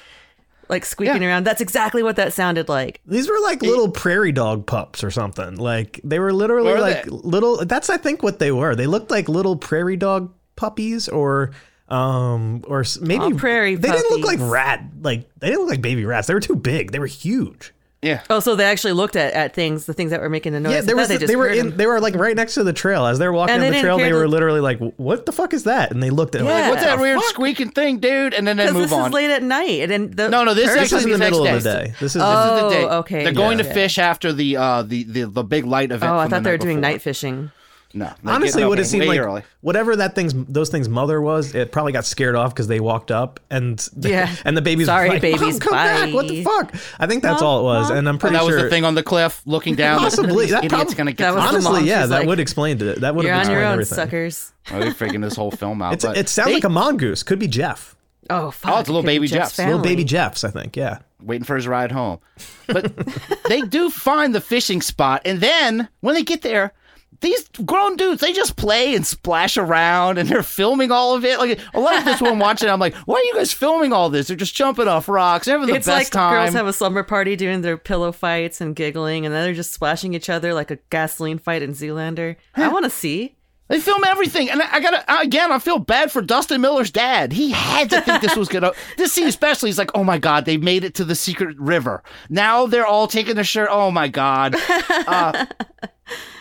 like 0.69 0.85
squeaking 0.85 1.25
around. 1.25 1.45
That's 1.45 1.61
exactly 1.61 2.03
what 2.03 2.17
that 2.17 2.33
sounded 2.33 2.69
like. 2.69 3.01
These 3.07 3.29
were 3.29 3.41
like 3.43 3.63
little 3.63 3.91
prairie 3.91 4.33
dog 4.33 4.67
pups 4.67 5.03
or 5.05 5.11
something. 5.11 5.57
Like 5.57 6.01
they 6.05 6.19
were 6.19 6.33
literally 6.33 6.73
Were 6.73 6.81
like 6.81 7.05
they? 7.05 7.11
little. 7.11 7.65
That's 7.65 7.91
I 7.91 7.97
think 7.97 8.23
what 8.23 8.39
they 8.39 8.53
were. 8.53 8.75
They 8.75 8.87
looked 8.87 9.11
like 9.11 9.29
little 9.29 9.57
prairie 9.57 9.97
dog 9.97 10.33
puppies 10.57 11.09
or 11.09 11.53
um 11.91 12.63
or 12.67 12.85
maybe 13.01 13.25
Aw, 13.25 13.31
prairie 13.39 13.75
They 13.75 13.91
didn't 13.91 14.11
look 14.11 14.25
like 14.27 14.39
rat. 14.41 14.85
Like 15.01 15.29
they 15.39 15.49
didn't 15.49 15.61
look 15.63 15.71
like 15.71 15.83
baby 15.83 16.05
rats. 16.05 16.27
They 16.27 16.35
were 16.35 16.41
too 16.41 16.57
big. 16.57 16.93
They 16.93 16.99
were 16.99 17.07
huge. 17.07 17.73
yeah. 18.03 18.21
Oh, 18.31 18.39
so 18.41 18.55
they 18.55 18.65
actually 18.65 18.93
looked 18.93 19.17
at, 19.17 19.33
at 19.33 19.55
things, 19.55 19.87
the 19.87 19.93
things 19.95 20.11
that 20.13 20.21
were 20.21 20.29
making 20.29 20.53
the 20.53 20.61
noise. 20.61 20.73
yeah, 20.73 20.79
I 20.79 20.81
there 20.83 20.95
was. 20.97 21.09
they 21.09 21.17
They, 21.17 21.35
were 21.35 21.49
in. 21.49 21.71
them. 21.71 21.77
They 21.79 21.87
were 21.87 21.99
like 22.01 22.15
right 22.15 22.37
next 22.37 22.55
to 22.55 22.63
the 22.63 22.73
trail 22.73 23.07
as 23.07 23.19
they're 23.19 23.33
walking 23.33 23.55
And 23.57 23.63
down 23.65 23.73
the 23.73 23.81
trail. 23.81 23.99
They 23.99 24.13
were 24.13 24.21
the- 24.21 24.29
literally 24.29 24.61
like, 24.61 24.79
"What 24.99 25.27
the 25.27 25.33
fuck 25.33 25.53
is 25.53 25.65
that?" 25.65 25.91
And 25.91 26.01
they 26.03 26.11
looked 26.11 26.35
at. 26.37 26.43
it 26.43 26.45
Yeah. 26.45 26.53
like, 26.61 26.71
What's 26.71 26.83
that 26.85 27.01
weird 27.01 27.21
squeaking 27.23 27.71
thing, 27.71 27.99
dude? 27.99 28.35
And 28.35 28.47
then 28.47 28.57
they 28.59 28.65
Because 28.67 28.75
move 28.75 28.83
this 28.91 28.93
on. 28.93 29.07
is 29.09 29.15
late 29.15 29.31
at 29.31 29.43
night, 29.43 29.81
and 29.81 29.91
then 29.91 30.11
the 30.13 30.29
No, 30.29 30.45
no, 30.45 30.55
this 30.55 30.69
Kirk 30.69 30.79
actually 30.79 30.83
This 30.85 30.93
is 31.01 31.05
in 31.07 31.11
the 31.13 31.19
next 31.19 31.31
middle 31.33 31.45
day. 31.47 31.57
of 31.57 31.63
the 31.65 31.73
day. 31.73 31.95
This 31.99 32.15
is. 32.15 32.23
Oh, 32.25 32.31
This 32.31 32.55
is 32.55 32.63
the 32.63 32.69
day. 32.89 32.95
okay. 32.99 33.25
They're 33.25 33.33
going 33.33 33.59
Yeah. 33.59 33.65
to 33.65 33.75
fish 33.75 33.99
after 33.99 34.33
the 34.33 34.57
uh 34.59 34.83
the 34.83 35.03
the, 35.05 35.23
the 35.25 35.43
big 35.43 35.65
light 35.65 35.91
event. 35.91 36.13
Oh, 36.13 36.19
I 36.19 36.23
from 36.25 36.31
the 36.31 36.37
thought 36.37 36.43
they 36.45 36.51
were 36.53 36.57
doing 36.59 36.77
before. 36.81 36.93
night 36.93 37.03
fishing. 37.03 37.51
No, 37.95 38.13
they're 38.23 38.35
Honestly, 38.35 38.59
getting 38.61 38.69
what 38.69 38.79
it 38.79 38.85
seemed 38.85 39.07
like, 39.07 39.19
early. 39.19 39.43
whatever 39.63 39.97
that 39.97 40.15
thing's 40.15 40.35
those 40.35 40.69
things 40.69 40.91
mother 40.91 41.23
was, 41.23 41.55
it 41.55 41.73
probably 41.73 41.93
got 41.93 42.05
scared 42.05 42.35
off 42.37 42.53
because 42.55 42.67
they 42.67 42.81
walked 42.81 43.11
up 43.11 43.41
and 43.51 43.79
the, 43.97 44.11
Yeah. 44.11 44.37
and 44.45 44.55
the 44.55 44.61
baby's 44.61 44.87
Sorry, 44.89 45.09
like, 45.09 45.23
babies, 45.23 45.41
Mom, 45.41 45.59
come 45.61 45.73
back! 45.73 46.13
What 46.13 46.29
the 46.29 46.45
fuck? 46.45 46.75
I 47.01 47.07
think 47.07 47.23
that's 47.23 47.41
all 47.41 47.61
it 47.61 47.63
was, 47.63 47.89
and 47.89 48.07
I'm 48.07 48.19
pretty 48.19 48.37
that 48.37 48.43
sure 48.43 48.51
that 48.51 48.57
was 48.57 48.65
the 48.65 48.71
thing 48.71 48.85
on 48.85 48.95
the 48.95 49.03
cliff, 49.03 49.41
looking 49.47 49.75
down. 49.77 50.01
Possibly, 50.01 50.45
This 50.47 50.51
that 50.51 50.65
idiot's 50.65 50.93
gonna 50.93 51.13
get. 51.13 51.25
That 51.33 51.35
was 51.35 51.45
Honestly, 51.67 51.89
yeah, 51.89 52.05
that 52.05 52.11
like, 52.21 52.27
would 52.29 52.41
explain 52.41 52.81
it. 52.83 53.01
That 53.01 53.15
would 53.15 53.25
You're 53.25 53.33
have 53.33 53.47
on 53.47 53.53
your 53.53 53.61
explained 53.63 53.67
own, 53.67 53.73
everything. 53.73 53.97
suckers. 53.97 54.53
Oh, 54.71 54.81
they're 54.81 54.91
freaking 54.93 55.23
this 55.23 55.35
whole 55.37 55.51
film 55.51 55.81
out. 55.81 56.03
But 56.03 56.19
it 56.19 56.29
sounds 56.29 56.49
they- 56.49 56.55
like 56.55 56.65
a 56.65 56.69
mongoose. 56.69 57.23
Could 57.23 57.39
be 57.39 57.49
Jeff. 57.49 57.97
Oh, 58.29 58.51
fuck. 58.51 58.71
Oh, 58.75 58.81
it's 58.81 58.91
a 58.91 58.93
little 58.93 59.09
it 59.09 59.13
could 59.15 59.21
be 59.23 59.27
baby 59.27 59.29
Jeff's 59.29 59.57
Jeff's. 59.57 59.67
Little 59.67 59.81
baby 59.83 60.05
Jeffs, 60.05 60.45
I 60.45 60.51
think. 60.51 60.77
Yeah. 60.77 60.99
waiting 61.23 61.45
for 61.47 61.57
his 61.57 61.67
ride 61.67 61.91
home. 61.91 62.19
But 62.67 62.93
they 63.49 63.63
do 63.63 63.89
find 63.89 64.35
the 64.35 64.43
fishing 64.43 64.83
spot, 64.83 65.23
and 65.25 65.41
then 65.41 65.89
when 66.01 66.15
they 66.15 66.23
get 66.23 66.43
there, 66.43 66.75
these 67.21 67.49
grown 67.65 67.97
dudes 67.97 68.21
they 68.21 68.33
just 68.33 68.57
play 68.57 68.95
and 68.95 69.07
splash 69.07 69.57
around, 69.57 70.19
and 70.19 70.29
they're 70.29 70.43
filming 70.43 70.91
all 70.93 71.15
of 71.15 71.25
it. 71.25 71.39
Like 71.39 71.59
a 71.75 71.81
lot 71.81 71.99
of 71.99 72.05
this 72.05 72.21
when 72.21 72.33
I'm 72.33 72.39
watching, 72.39 72.69
I'm 72.69 72.81
like, 72.81 72.95
why 73.07 73.17
are 73.17 73.25
you 73.25 73.35
guys 73.35 73.53
filming 73.53 73.93
all 73.93 74.11
this? 74.11 74.29
They're 74.29 74.37
just 74.37 74.55
jumping 74.55 74.89
off 74.89 75.09
rocks, 75.09 75.47
they're 75.47 75.59
having 75.59 75.73
the 75.73 75.79
It's 75.79 75.87
best 75.87 75.99
like 75.99 76.11
time. 76.13 76.33
girls 76.33 76.55
have 76.55 76.67
a 76.67 76.73
slumber 76.73 77.03
party 77.03 77.37
doing 77.37 77.63
their 77.63 77.77
pillow 77.79 78.13
fights 78.13 78.61
and 78.61 78.77
giggling, 78.77 79.27
and 79.27 79.35
then 79.35 79.45
they're 79.45 79.55
just 79.55 79.73
splashing 79.73 80.15
each 80.15 80.29
other 80.31 80.55
like 80.55 80.71
a 80.71 80.79
gasoline 80.91 81.39
fight 81.39 81.63
in 81.63 81.73
Zoolander. 81.73 82.37
I 82.55 82.69
want 82.69 82.85
to 82.85 82.91
see. 82.91 83.37
They 83.69 83.81
film 83.81 84.03
everything, 84.05 84.49
and 84.51 84.63
I 84.63 84.77
I 84.77 84.81
gotta 84.81 85.21
again. 85.21 85.53
I 85.53 85.59
feel 85.59 85.79
bad 85.79 86.11
for 86.11 86.23
Dustin 86.23 86.61
Miller's 86.63 86.91
dad. 86.91 87.33
He 87.33 87.51
had 87.51 87.91
to 87.91 88.01
think 88.01 88.23
this 88.23 88.35
was 88.35 88.49
gonna. 88.49 88.73
this 88.97 89.13
scene 89.13 89.27
especially, 89.27 89.69
he's 89.69 89.77
like, 89.79 89.91
"Oh 89.95 90.05
my 90.05 90.17
god, 90.19 90.47
they 90.47 90.57
made 90.57 90.85
it 90.85 90.95
to 90.95 91.05
the 91.05 91.15
secret 91.15 91.55
river. 91.59 92.03
Now 92.31 92.67
they're 92.67 92.87
all 92.87 93.07
taking 93.09 93.35
their 93.35 93.45
shirt. 93.45 93.69
Oh 93.71 93.91
my 93.91 94.09
god." 94.09 94.57
Uh, 95.07 95.47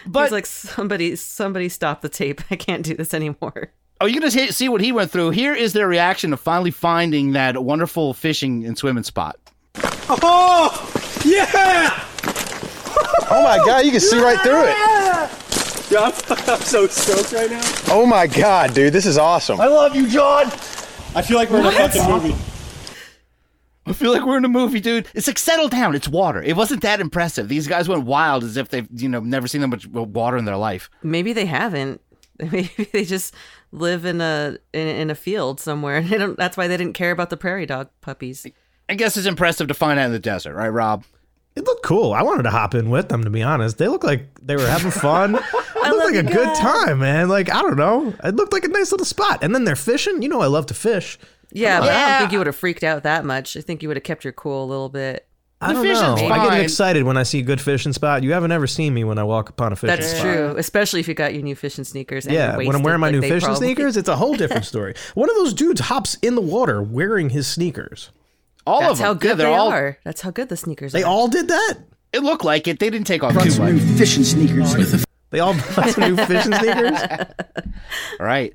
But 0.05 0.31
like 0.31 0.45
somebody, 0.45 1.17
somebody 1.17 1.67
stop 1.67 1.99
the 2.01 2.07
tape. 2.07 2.39
I 2.51 2.55
can't 2.55 2.83
do 2.83 2.95
this 2.95 3.13
anymore. 3.13 3.73
Oh, 3.99 4.05
you're 4.05 4.21
gonna 4.21 4.31
see- 4.31 4.51
see 4.51 4.69
what 4.69 4.79
he 4.79 4.93
went 4.93 5.11
through. 5.11 5.31
Here 5.31 5.53
is 5.53 5.73
their 5.73 5.87
reaction 5.87 6.31
to 6.31 6.37
finally 6.37 6.71
finding 6.71 7.33
that 7.33 7.61
wonderful 7.61 8.13
fishing 8.13 8.65
and 8.65 8.77
swimming 8.77 9.03
spot. 9.03 9.37
Oh, 10.09 10.71
yeah! 11.25 12.05
Oh 13.29 13.43
my 13.43 13.57
god, 13.65 13.85
you 13.85 13.91
can 13.91 13.99
see 13.99 14.17
right 14.19 14.39
through 14.39 14.63
it. 14.67 15.46
Yeah, 15.89 15.99
I'm, 16.01 16.13
I'm 16.49 16.61
so 16.61 16.87
stoked 16.87 17.31
right 17.31 17.49
now. 17.49 17.61
Oh 17.89 18.05
my 18.05 18.27
god, 18.27 18.73
dude, 18.73 18.91
this 18.93 19.05
is 19.05 19.17
awesome. 19.17 19.61
I 19.61 19.67
love 19.67 19.95
you, 19.95 20.07
John. 20.07 20.47
I 21.15 21.21
feel 21.21 21.37
like 21.37 21.49
we're 21.49 21.61
in 21.61 21.65
a 21.67 21.71
fucking 21.71 22.09
movie. 22.09 22.35
I 23.85 23.93
feel 23.93 24.11
like 24.11 24.25
we're 24.25 24.37
in 24.37 24.43
a 24.43 24.49
movie, 24.49 24.81
dude. 24.81 25.07
It's 25.13 25.27
like 25.27 25.39
settle 25.39 25.69
down. 25.69 25.95
It's 25.95 26.09
water. 26.09 26.43
It 26.43 26.57
wasn't 26.57 26.81
that 26.81 26.99
impressive. 26.99 27.47
These 27.47 27.67
guys 27.67 27.87
went 27.87 28.03
wild 28.03 28.43
as 28.43 28.57
if 28.57 28.67
they've 28.67 28.87
you 28.93 29.07
know 29.07 29.21
never 29.21 29.47
seen 29.47 29.61
that 29.61 29.67
much 29.67 29.87
water 29.87 30.35
in 30.35 30.45
their 30.45 30.57
life. 30.57 30.89
Maybe 31.03 31.31
they 31.31 31.45
haven't. 31.45 32.01
Maybe 32.39 32.89
they 32.91 33.05
just 33.05 33.33
live 33.71 34.05
in 34.05 34.19
a 34.19 34.57
in, 34.73 34.87
in 34.87 35.09
a 35.09 35.15
field 35.15 35.59
somewhere. 35.61 36.01
They 36.07 36.17
don't. 36.17 36.37
That's 36.37 36.57
why 36.57 36.67
they 36.67 36.75
didn't 36.77 36.93
care 36.93 37.11
about 37.11 37.29
the 37.29 37.37
prairie 37.37 37.65
dog 37.65 37.89
puppies. 38.01 38.45
I 38.89 38.95
guess 38.95 39.15
it's 39.15 39.25
impressive 39.27 39.69
to 39.69 39.73
find 39.73 39.99
out 39.99 40.07
in 40.07 40.11
the 40.11 40.19
desert, 40.19 40.53
right, 40.53 40.69
Rob? 40.69 41.03
It 41.57 41.65
looked 41.65 41.83
cool. 41.83 42.13
I 42.13 42.21
wanted 42.21 42.43
to 42.43 42.51
hop 42.51 42.75
in 42.75 42.89
with 42.91 43.09
them, 43.09 43.23
to 43.23 43.29
be 43.31 43.41
honest. 43.41 43.79
They 43.79 43.87
looked 43.87 44.03
like 44.03 44.27
they 44.41 44.55
were 44.55 44.67
having 44.67 44.91
fun. 44.91 45.35
it 45.35 45.43
looked 45.89 46.13
like 46.13 46.23
a 46.25 46.31
good 46.31 46.53
time, 46.55 46.99
man. 46.99 47.29
Like, 47.29 47.51
I 47.51 47.61
don't 47.63 47.77
know. 47.77 48.13
It 48.23 48.35
looked 48.35 48.53
like 48.53 48.63
a 48.63 48.67
nice 48.67 48.91
little 48.91 49.05
spot. 49.07 49.43
And 49.43 49.55
then 49.55 49.63
they're 49.63 49.75
fishing. 49.75 50.21
You 50.21 50.29
know, 50.29 50.39
I 50.41 50.45
love 50.47 50.67
to 50.67 50.75
fish. 50.75 51.17
Yeah, 51.51 51.79
but 51.79 51.89
on. 51.89 51.95
I 51.95 52.09
don't 52.09 52.19
think 52.19 52.31
you 52.33 52.37
would 52.37 52.47
have 52.47 52.55
freaked 52.55 52.83
out 52.83 53.03
that 53.03 53.25
much. 53.25 53.57
I 53.57 53.61
think 53.61 53.81
you 53.81 53.87
would 53.89 53.97
have 53.97 54.03
kept 54.03 54.23
your 54.23 54.33
cool 54.33 54.63
a 54.63 54.67
little 54.67 54.89
bit. 54.89 55.27
I 55.59 55.73
don't 55.73 55.83
know. 55.83 56.27
I 56.27 56.49
get 56.49 56.59
excited 56.61 57.01
when 57.01 57.17
I 57.17 57.23
see 57.23 57.39
a 57.39 57.43
good 57.43 57.59
fishing 57.59 57.91
spot. 57.91 58.21
You 58.21 58.33
haven't 58.33 58.51
ever 58.51 58.67
seen 58.67 58.93
me 58.93 59.03
when 59.03 59.17
I 59.17 59.23
walk 59.23 59.49
upon 59.49 59.73
a 59.73 59.75
fishing 59.75 59.95
That's 59.95 60.11
spot. 60.11 60.21
true, 60.21 60.55
especially 60.57 60.99
if 60.99 61.07
you 61.07 61.15
got 61.15 61.33
your 61.33 61.41
new 61.41 61.55
fishing 61.55 61.83
sneakers. 61.83 62.27
And 62.27 62.35
Yeah, 62.35 62.55
when 62.57 62.75
I'm 62.75 62.83
wearing 62.83 62.99
my 63.01 63.07
like 63.07 63.13
new 63.15 63.21
fishing 63.21 63.39
probably- 63.47 63.65
sneakers, 63.69 63.97
it's 63.97 64.07
a 64.09 64.15
whole 64.15 64.35
different 64.35 64.65
story. 64.73 64.93
One 65.15 65.27
of 65.31 65.35
those 65.37 65.55
dudes 65.55 65.81
hops 65.81 66.13
in 66.21 66.35
the 66.35 66.41
water 66.41 66.83
wearing 66.83 67.31
his 67.31 67.47
sneakers. 67.47 68.11
All 68.67 68.81
That's 68.81 68.91
of 68.93 68.97
them. 68.97 69.05
how 69.07 69.13
good 69.13 69.27
yeah, 69.29 69.33
they're 69.35 69.47
all. 69.47 69.69
are. 69.71 69.97
That's 70.03 70.21
how 70.21 70.31
good 70.31 70.49
the 70.49 70.57
sneakers 70.57 70.91
They 70.91 70.99
are. 70.99 71.01
They 71.03 71.07
all 71.07 71.27
did 71.29 71.47
that? 71.47 71.77
It 72.13 72.21
looked 72.23 72.43
like 72.43 72.67
it. 72.67 72.79
They 72.79 72.89
didn't 72.89 73.07
take 73.07 73.23
off 73.23 73.33
Brought 73.33 73.47
too 73.49 73.61
much. 73.61 73.73
new 73.73 73.79
fishing 73.97 74.23
sneakers. 74.23 75.05
They 75.29 75.39
all 75.39 75.53
bought 75.75 75.89
some 75.89 76.15
new 76.15 76.25
fishing 76.25 76.53
sneakers. 76.53 76.99
All 78.19 78.25
right. 78.25 78.53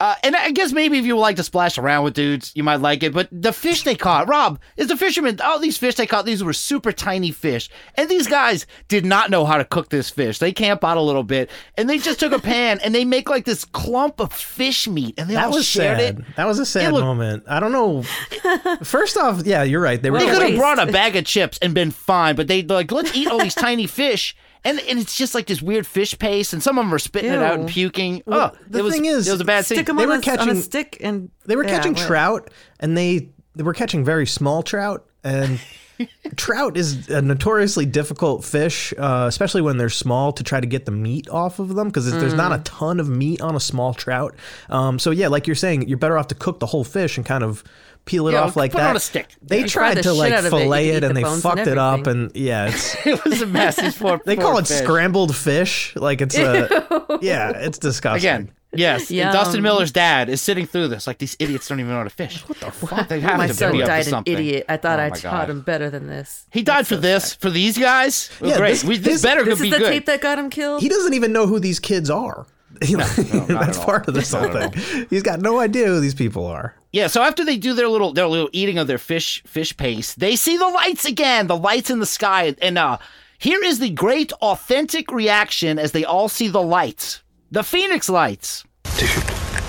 Uh, 0.00 0.14
and 0.24 0.34
I 0.34 0.50
guess 0.50 0.72
maybe 0.72 0.98
if 0.98 1.04
you 1.04 1.16
like 1.18 1.36
to 1.36 1.42
splash 1.42 1.76
around 1.76 2.04
with 2.04 2.14
dudes, 2.14 2.52
you 2.54 2.62
might 2.64 2.80
like 2.80 3.02
it. 3.02 3.12
But 3.12 3.28
the 3.30 3.52
fish 3.52 3.82
they 3.82 3.94
caught, 3.94 4.28
Rob, 4.30 4.58
is 4.78 4.88
the 4.88 4.96
fisherman. 4.96 5.38
All 5.44 5.58
these 5.58 5.76
fish 5.76 5.96
they 5.96 6.06
caught, 6.06 6.24
these 6.24 6.42
were 6.42 6.54
super 6.54 6.90
tiny 6.90 7.30
fish. 7.30 7.68
And 7.96 8.08
these 8.08 8.26
guys 8.26 8.66
did 8.88 9.04
not 9.04 9.30
know 9.30 9.44
how 9.44 9.58
to 9.58 9.64
cook 9.66 9.90
this 9.90 10.08
fish. 10.08 10.38
They 10.38 10.52
camp 10.52 10.82
out 10.84 10.96
a 10.96 11.02
little 11.02 11.22
bit 11.22 11.50
and 11.76 11.88
they 11.88 11.98
just 11.98 12.18
took 12.18 12.32
a 12.32 12.38
pan 12.38 12.80
and 12.82 12.94
they 12.94 13.04
make 13.04 13.28
like 13.28 13.44
this 13.44 13.66
clump 13.66 14.20
of 14.20 14.32
fish 14.32 14.88
meat 14.88 15.16
and 15.18 15.28
they 15.28 15.34
That 15.34 15.48
all 15.48 15.52
was 15.52 15.66
shared 15.66 15.98
sad. 16.00 16.18
it. 16.20 16.24
That 16.36 16.46
was 16.46 16.58
a 16.58 16.64
sad 16.66 16.94
looked- 16.94 17.04
moment. 17.04 17.44
I 17.46 17.60
don't 17.60 17.72
know. 17.72 18.02
First 18.82 19.18
off, 19.18 19.42
yeah, 19.44 19.64
you're 19.64 19.82
right. 19.82 20.00
They 20.00 20.10
were 20.10 20.18
They 20.18 20.30
could 20.30 20.42
have 20.42 20.58
brought 20.58 20.78
a 20.78 20.90
bag 20.92 21.14
of 21.16 21.26
chips 21.26 21.58
and 21.60 21.74
been 21.74 21.90
fine, 21.90 22.36
but 22.36 22.48
they 22.48 22.62
like 22.62 22.90
let's 22.90 23.14
eat 23.14 23.28
all 23.28 23.38
these 23.38 23.54
tiny 23.54 23.86
fish, 23.86 24.34
and 24.64 24.78
and 24.80 24.98
it's 24.98 25.16
just 25.16 25.34
like 25.34 25.46
this 25.46 25.62
weird 25.62 25.86
fish 25.86 26.18
paste, 26.18 26.52
and 26.52 26.62
some 26.62 26.78
of 26.78 26.84
them 26.84 26.94
are 26.94 26.98
spitting 26.98 27.32
it 27.32 27.38
out 27.42 27.58
and 27.58 27.68
puking. 27.68 28.22
Well, 28.26 28.52
oh, 28.54 28.58
the 28.68 28.78
it 28.80 28.82
was, 28.82 28.94
thing 28.94 29.04
is, 29.06 29.28
it 29.28 29.32
was 29.32 29.40
a 29.40 29.44
bad 29.44 29.64
Stick 29.64 29.76
scene. 29.78 29.84
them 29.86 29.96
They 29.96 30.02
on, 30.04 30.08
were 30.08 30.14
a, 30.14 30.16
on 30.18 30.22
catching- 30.22 30.48
a 30.50 30.56
stick 30.56 30.96
and 31.00 31.30
They 31.46 31.56
were 31.56 31.64
yeah, 31.64 31.70
catching 31.76 31.94
what? 31.94 32.06
trout, 32.06 32.50
and 32.78 32.96
they 32.96 33.30
they 33.56 33.62
were 33.62 33.74
catching 33.74 34.04
very 34.04 34.26
small 34.26 34.62
trout, 34.62 35.06
and 35.24 35.60
trout 36.36 36.76
is 36.76 37.08
a 37.08 37.20
notoriously 37.20 37.84
difficult 37.86 38.44
fish, 38.44 38.94
uh, 38.96 39.26
especially 39.28 39.60
when 39.62 39.76
they're 39.76 39.88
small, 39.90 40.32
to 40.32 40.42
try 40.42 40.60
to 40.60 40.66
get 40.66 40.86
the 40.86 40.92
meat 40.92 41.28
off 41.28 41.58
of 41.58 41.74
them 41.74 41.88
because 41.88 42.10
there's 42.10 42.34
not 42.34 42.52
a 42.52 42.56
Mm. 42.58 42.62
ton 42.64 43.00
of 43.00 43.08
meat 43.08 43.40
on 43.40 43.54
a 43.56 43.60
small 43.60 43.92
trout. 43.94 44.34
Um, 44.70 44.98
so 44.98 45.10
yeah, 45.10 45.28
like 45.28 45.46
you're 45.46 45.56
saying, 45.56 45.88
you're 45.88 45.98
better 45.98 46.16
off 46.16 46.28
to 46.28 46.34
cook 46.34 46.58
the 46.60 46.66
whole 46.66 46.84
fish 46.84 47.16
and 47.16 47.26
kind 47.26 47.44
of 47.44 47.62
peel 48.04 48.28
it 48.28 48.32
Yeah, 48.32 48.42
off 48.42 48.56
like 48.56 48.72
put 48.72 48.78
it 48.78 48.80
that. 48.82 48.90
on 48.90 48.96
a 48.96 49.00
stick. 49.00 49.28
They 49.42 49.60
Yeah. 49.60 49.66
Tried 49.66 49.96
the 49.98 50.02
to 50.02 50.08
shit 50.10 50.18
like 50.18 50.32
out 50.32 50.38
of 50.40 50.46
it, 50.46 50.50
fillet 50.50 50.88
it, 50.90 51.04
and 51.04 51.16
the 51.16 51.22
they 51.22 51.40
fucked 51.40 51.58
and 51.60 51.68
it 51.68 51.78
up, 51.78 52.06
and 52.06 52.30
yeah, 52.34 52.68
it's 52.68 52.94
it 53.06 53.24
was 53.24 53.40
a 53.42 53.46
mess. 53.46 53.76
These 53.76 53.98
they 54.26 54.36
call 54.36 54.58
it 54.58 54.66
fish. 54.66 54.78
scrambled 54.78 55.34
fish. 55.36 55.94
Like 55.96 56.20
it's 56.20 56.36
a 56.36 57.18
yeah, 57.22 57.50
it's 57.50 57.78
disgusting. 57.78 58.28
Again, 58.28 58.52
yes. 58.72 59.08
and 59.10 59.18
Yum. 59.18 59.32
Dustin 59.32 59.62
Miller's 59.62 59.92
dad 59.92 60.28
is 60.28 60.40
sitting 60.42 60.66
through 60.66 60.88
this 60.88 61.06
like 61.06 61.18
these 61.18 61.36
idiots 61.38 61.68
don't 61.68 61.78
even 61.80 61.90
know 61.92 61.98
how 61.98 62.04
to 62.04 62.10
fish. 62.10 62.40
What 62.48 62.58
the 62.60 62.70
fuck? 62.70 63.08
They 63.08 63.20
have 63.20 63.38
My 63.38 63.46
to 63.48 63.54
son 63.54 63.72
be 63.72 63.82
up 63.82 63.88
died 63.88 64.08
an 64.08 64.22
idiot. 64.26 64.64
I 64.68 64.76
thought 64.76 64.98
Oh 64.98 65.02
I 65.04 65.10
taught 65.10 65.22
God. 65.22 65.50
him 65.50 65.60
better 65.62 65.90
than 65.90 66.06
this. 66.06 66.46
He 66.52 66.62
died 66.62 66.86
for 66.86 66.96
this. 66.96 67.34
For 67.34 67.50
these 67.50 67.76
guys, 67.78 68.30
Well, 68.40 68.50
Yeah, 68.50 68.56
great. 68.58 68.70
this- 68.70 68.84
we, 68.84 68.96
this, 68.96 69.14
this- 69.14 69.22
better 69.22 69.44
This 69.44 69.58
could 69.60 69.72
is 69.72 69.78
the 69.78 69.84
tape 69.86 70.06
that 70.06 70.20
got 70.20 70.38
him 70.38 70.50
killed. 70.50 70.82
He 70.82 70.88
doesn't 70.88 71.14
even 71.14 71.32
know 71.32 71.46
who 71.46 71.58
these 71.60 71.78
kids 71.80 72.10
are. 72.10 72.46
That's 72.80 73.78
part 73.78 74.08
of 74.08 74.14
this 74.14 74.32
whole 74.32 74.48
thing. 74.48 75.06
He's 75.10 75.22
got 75.22 75.40
no 75.40 75.60
idea 75.60 75.86
who 75.86 76.00
these 76.00 76.14
people 76.14 76.46
are. 76.46 76.74
Yeah, 76.92 77.08
so 77.08 77.22
after 77.22 77.44
they 77.44 77.56
do 77.56 77.74
their 77.74 77.88
little 77.88 78.12
their 78.12 78.26
little 78.26 78.48
eating 78.52 78.78
of 78.78 78.86
their 78.86 78.98
fish 78.98 79.42
fish 79.44 79.76
paste, 79.76 80.18
they 80.18 80.36
see 80.36 80.56
the 80.56 80.68
lights 80.68 81.04
again, 81.04 81.46
the 81.46 81.56
lights 81.56 81.90
in 81.90 81.98
the 82.00 82.06
sky, 82.06 82.54
and 82.62 82.78
uh 82.78 82.98
here 83.38 83.62
is 83.64 83.78
the 83.78 83.88
great 83.90 84.32
authentic 84.34 85.10
reaction 85.10 85.78
as 85.78 85.92
they 85.92 86.04
all 86.04 86.28
see 86.28 86.48
the 86.48 86.60
lights. 86.62 87.22
The 87.50 87.62
Phoenix 87.62 88.08
lights. 88.08 88.64
Dude, 88.98 89.08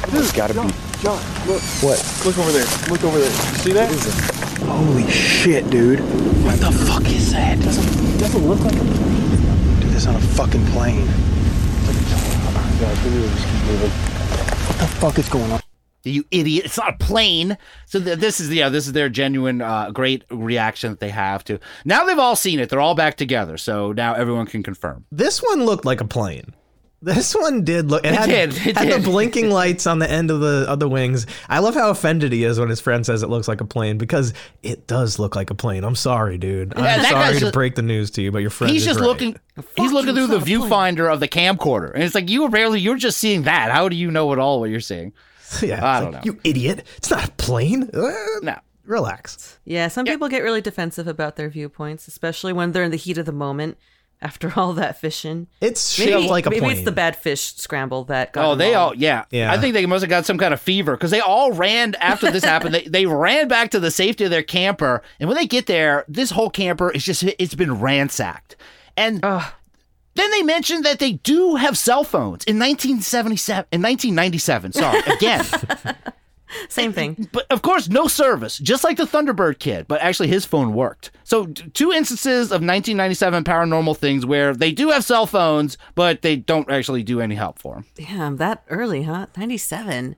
this 0.10 0.30
has 0.30 0.32
got 0.34 0.48
to 0.48 0.54
be. 0.54 0.60
John, 1.02 1.18
look. 1.48 1.62
What? 1.82 2.22
Look 2.26 2.38
over 2.38 2.52
there. 2.52 2.66
Look 2.90 3.04
over 3.04 3.18
there. 3.18 3.30
You 3.30 3.58
see 3.58 3.72
that? 3.72 3.90
Holy 4.68 5.10
shit, 5.10 5.70
dude. 5.70 6.00
What 6.44 6.60
the 6.60 6.72
fuck 6.72 7.06
is 7.06 7.32
that? 7.32 7.60
Doesn't 7.60 8.18
doesn't 8.20 8.46
look 8.48 8.60
like 8.60 8.76
a 8.76 8.84
plane. 8.84 9.80
Dude, 9.80 9.90
that's 9.92 10.06
on 10.06 10.16
a 10.16 10.20
fucking 10.20 10.66
plane. 10.68 11.08
God, 12.82 12.98
the 12.98 13.10
news 13.12 13.46
keep 13.46 13.64
moving. 13.66 13.90
What 13.92 14.80
the 14.80 14.88
fuck 14.88 15.20
is 15.20 15.30
going 15.30 15.52
on? 15.52 15.62
You 16.04 16.26
idiot! 16.32 16.66
It's 16.66 16.78
not 16.78 16.96
a 16.96 16.98
plane. 16.98 17.60
So 17.86 18.04
th- 18.04 18.18
this 18.18 18.40
is 18.40 18.50
yeah, 18.50 18.70
this 18.70 18.88
is 18.88 18.94
their 18.94 19.08
genuine, 19.08 19.62
uh, 19.62 19.92
great 19.92 20.24
reaction 20.32 20.90
that 20.90 21.00
they 21.00 21.10
have 21.10 21.44
to. 21.44 21.60
Now 21.86 22.06
they've 22.06 22.18
all 22.18 22.36
seen 22.36 22.60
it. 22.60 22.70
They're 22.70 22.80
all 22.80 22.96
back 22.96 23.18
together. 23.18 23.60
So 23.60 23.92
now 23.92 24.16
everyone 24.16 24.48
can 24.48 24.64
confirm. 24.64 25.06
This 25.12 25.44
one 25.44 25.64
looked 25.64 25.86
like 25.86 26.02
a 26.02 26.06
plane. 26.06 26.56
This 27.04 27.34
one 27.34 27.64
did 27.64 27.90
look. 27.90 28.06
It, 28.06 28.10
It 28.10 28.16
had, 28.16 28.30
did, 28.30 28.50
it 28.68 28.78
had 28.78 28.88
did. 28.88 29.02
the 29.02 29.10
blinking 29.10 29.50
lights 29.62 29.88
on 29.88 29.98
the 29.98 30.10
end 30.10 30.30
of 30.30 30.40
the 30.40 30.66
of 30.70 30.80
the 30.80 30.88
wings. 30.88 31.26
I 31.50 31.58
love 31.60 31.74
how 31.74 31.90
offended 31.90 32.32
he 32.32 32.44
is 32.44 32.60
when 32.60 32.70
his 32.70 32.80
friend 32.80 33.04
says 33.04 33.24
it 33.24 33.30
looks 33.30 33.48
like 33.48 33.60
a 33.60 33.66
plane 33.66 33.98
because 33.98 34.34
it 34.62 34.86
does 34.86 35.18
look 35.18 35.36
like 35.36 35.50
a 35.50 35.56
plane. 35.56 35.84
I'm 35.84 35.96
sorry, 35.96 36.38
dude. 36.38 36.74
Yeah, 36.76 36.80
I'm 36.84 37.02
that 37.02 37.10
sorry 37.10 37.34
to 37.34 37.40
just- 37.40 37.54
break 37.54 37.74
the 37.74 37.82
news 37.82 38.12
to 38.12 38.22
you, 38.22 38.32
but 38.32 38.40
your 38.40 38.52
friend. 38.52 38.72
He's 38.72 38.84
is 38.84 38.88
just 38.90 39.00
right. 39.00 39.08
looking. 39.08 39.36
He's 39.76 39.92
looking 39.92 40.14
through 40.14 40.28
the 40.28 40.38
viewfinder 40.40 41.12
of 41.12 41.20
the 41.20 41.28
camcorder, 41.28 41.92
and 41.94 42.04
it's 42.04 42.14
like 42.14 42.30
you 42.30 42.44
were 42.44 42.50
barely. 42.50 42.80
You're 42.80 42.98
just 42.98 43.18
seeing 43.18 43.44
that. 43.44 43.72
How 43.72 43.90
do 43.90 43.96
you 43.96 44.12
know 44.12 44.32
at 44.34 44.38
all 44.40 44.60
what 44.60 44.70
you're 44.70 44.80
seeing? 44.80 45.14
Yeah, 45.62 45.86
I 45.86 46.00
don't 46.02 46.14
like, 46.14 46.24
know. 46.26 46.32
You 46.34 46.40
idiot! 46.46 46.86
It's 46.98 47.10
not 47.12 47.28
a 47.28 47.32
plane. 47.34 47.90
Uh, 47.94 48.14
No. 48.42 48.56
Relax. 48.86 49.60
Yeah, 49.66 49.88
some 49.90 50.06
people 50.06 50.28
get 50.30 50.44
really 50.44 50.62
defensive 50.62 51.08
about 51.08 51.36
their 51.36 51.50
viewpoints, 51.50 52.08
especially 52.08 52.54
when 52.54 52.72
they're 52.72 52.84
in 52.84 52.92
the 52.92 52.98
heat 52.98 53.18
of 53.18 53.26
the 53.26 53.32
moment 53.32 53.78
after 54.22 54.52
all 54.56 54.74
that 54.74 55.00
fishing. 55.00 55.48
It's 55.60 55.98
maybe, 56.00 56.12
shaped 56.12 56.30
like 56.30 56.46
a 56.46 56.50
maybe 56.50 56.60
plane. 56.62 56.72
it's 56.78 56.86
the 56.86 56.92
bad 56.92 57.16
fish 57.16 57.56
scramble 57.56 58.04
that 58.06 58.34
got 58.34 58.46
Oh, 58.46 58.56
they 58.56 58.74
all. 58.74 58.90
all 58.90 58.96
yeah. 58.96 59.26
Yeah. 59.32 59.52
I 59.52 59.58
think 59.58 59.74
they 59.74 59.86
must 59.86 60.02
have 60.04 60.10
got 60.10 60.26
some 60.26 60.38
kind 60.38 60.54
of 60.54 60.62
fever 60.62 60.96
because 60.96 61.12
they 61.12 61.20
all 61.20 61.52
ran 61.52 61.96
after 61.96 62.30
this 62.32 62.44
happened. 62.44 62.74
They 62.76 62.84
they 62.84 63.06
ran 63.06 63.48
back 63.48 63.72
to 63.72 63.80
the 63.80 63.92
safety 63.92 64.24
of 64.26 64.30
their 64.32 64.44
camper, 64.44 65.02
and 65.20 65.28
when 65.28 65.38
they 65.38 65.48
get 65.48 65.66
there, 65.66 66.06
this 66.08 66.32
whole 66.32 66.50
camper 66.50 66.92
is 66.92 67.04
just 67.04 67.24
it's 67.24 67.56
been 67.56 67.80
ransacked. 67.80 68.56
And 68.98 69.22
then 69.22 70.32
they 70.32 70.44
mentioned 70.44 70.84
that 70.84 71.00
they 71.00 71.14
do 71.14 71.56
have 71.56 71.78
cell 71.78 72.04
phones 72.04 72.44
in 72.44 72.60
1977 72.60 73.66
in 73.72 73.82
1997. 73.82 74.74
Sorry, 74.74 75.00
again. 75.08 75.46
Same 76.70 76.94
thing. 76.94 77.28
But 77.32 77.46
of 77.52 77.62
course, 77.62 77.90
no 77.90 78.08
service, 78.08 78.58
just 78.58 78.84
like 78.84 78.98
the 78.98 79.04
Thunderbird 79.06 79.60
kid. 79.60 79.88
But 79.88 80.02
actually, 80.02 80.28
his 80.30 80.46
phone 80.46 80.74
worked. 80.74 81.12
So, 81.24 81.46
t- 81.48 81.70
two 81.74 81.92
instances 81.92 82.48
of 82.48 82.62
1997 82.62 83.44
paranormal 83.44 83.98
things 83.98 84.26
where 84.26 84.54
they 84.54 84.72
do 84.72 84.90
have 84.90 85.04
cell 85.04 85.26
phones, 85.26 85.78
but 85.96 86.22
they 86.22 86.36
don't 86.36 86.70
actually 86.70 87.04
do 87.04 87.22
any 87.22 87.36
help 87.36 87.60
for 87.60 87.76
them. 87.76 87.86
Damn, 87.96 88.38
that 88.38 88.64
early, 88.70 89.04
huh? 89.04 89.28
97. 89.38 90.16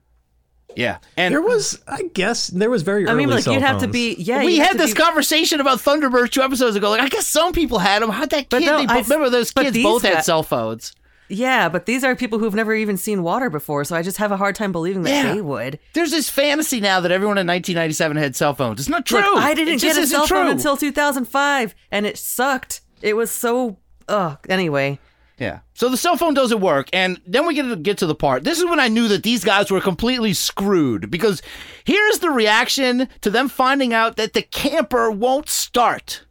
Yeah, 0.76 0.98
and 1.18 1.32
there 1.32 1.42
was, 1.42 1.80
I 1.88 2.02
guess, 2.16 2.48
there 2.48 2.70
was 2.72 2.82
very. 2.82 3.08
I 3.08 3.12
Early 3.12 3.26
mean, 3.28 3.30
like, 3.30 3.44
cell 3.44 3.54
you'd 3.54 3.62
have 3.62 3.82
to 3.82 3.88
be- 3.88 4.16
yeah, 4.16 4.44
we 4.44 4.58
had 4.58 4.76
this 4.76 4.94
be- 4.96 5.00
conversation 5.00 5.62
about 5.62 5.78
Thunderbird 5.80 6.32
two 6.32 6.42
episodes 6.42 6.76
ago. 6.76 6.90
Like, 6.90 7.02
I 7.02 7.10
guess 7.10 7.28
some 7.28 7.54
people 7.54 7.78
had 7.78 8.02
them. 8.02 8.10
How'd 8.10 8.32
that 8.32 8.50
kid? 8.50 8.66
no, 8.66 8.80
they, 8.80 8.88
I- 8.92 9.02
remember 9.02 9.30
those 9.30 9.52
kids 9.52 9.74
these 9.74 9.84
both 9.84 10.02
had 10.02 10.26
cell 10.26 10.42
phones. 10.42 10.94
Yeah, 11.30 11.70
but 11.70 11.86
these 11.86 12.04
are 12.04 12.16
people 12.16 12.38
who've 12.40 12.54
never 12.54 12.74
even 12.76 12.98
seen 12.98 13.24
water 13.24 13.50
before, 13.50 13.84
so 13.86 13.96
I 13.96 14.02
just 14.02 14.18
have 14.18 14.32
a 14.32 14.38
hard 14.38 14.56
time 14.56 14.72
believing 14.72 15.04
that 15.04 15.10
Yeah. 15.26 15.34
they 15.34 15.42
would. 15.42 15.80
There's 15.94 16.12
this 16.12 16.30
fantasy 16.30 16.80
now 16.80 17.00
that 17.00 17.12
everyone 17.12 17.38
in 17.38 17.48
1997 17.48 18.18
had 18.18 18.36
cell 18.36 18.54
phones. 18.54 18.80
It's 18.82 18.90
not 18.90 19.06
true. 19.06 19.20
Look, 19.20 19.38
I 19.38 19.54
didn't 19.54 19.76
It 19.76 19.82
get 19.82 19.98
a 19.98 20.02
isn't 20.02 20.08
cell 20.18 20.28
phone 20.28 20.44
true. 20.46 20.52
until 20.52 20.78
2005, 20.78 21.74
and 21.92 22.06
it 22.06 22.18
sucked. 22.18 22.82
It 23.02 23.16
was 23.16 23.32
so. 23.32 23.78
Ugh. 24.08 24.38
Anyway. 24.50 25.00
Yeah. 25.40 25.60
So 25.74 25.90
the 25.90 25.98
cell 25.98 26.16
phone 26.16 26.36
doesn't 26.36 26.62
work, 26.62 26.88
and 26.94 27.20
then 27.26 27.48
we 27.48 27.56
get 27.56 27.64
to 27.64 27.76
get 27.76 27.98
to 28.00 28.06
the 28.06 28.16
part. 28.16 28.44
This 28.44 28.60
is 28.60 28.66
when 28.66 28.80
I 28.80 28.88
knew 28.88 29.08
that 29.08 29.24
these 29.24 29.44
guys 29.44 29.72
were 29.72 29.82
completely 29.82 30.34
screwed 30.34 31.10
because 31.10 31.42
here's 31.86 32.20
the 32.20 32.30
reaction 32.30 33.08
to 33.22 33.30
them 33.32 33.50
finding 33.50 33.94
out 33.94 34.16
that 34.18 34.34
the 34.34 34.44
camper 34.44 35.10
won't 35.10 35.50
start. 35.50 36.24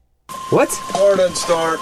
What? 0.51 0.69
Car 0.69 1.17
doesn't 1.17 1.37
start. 1.37 1.81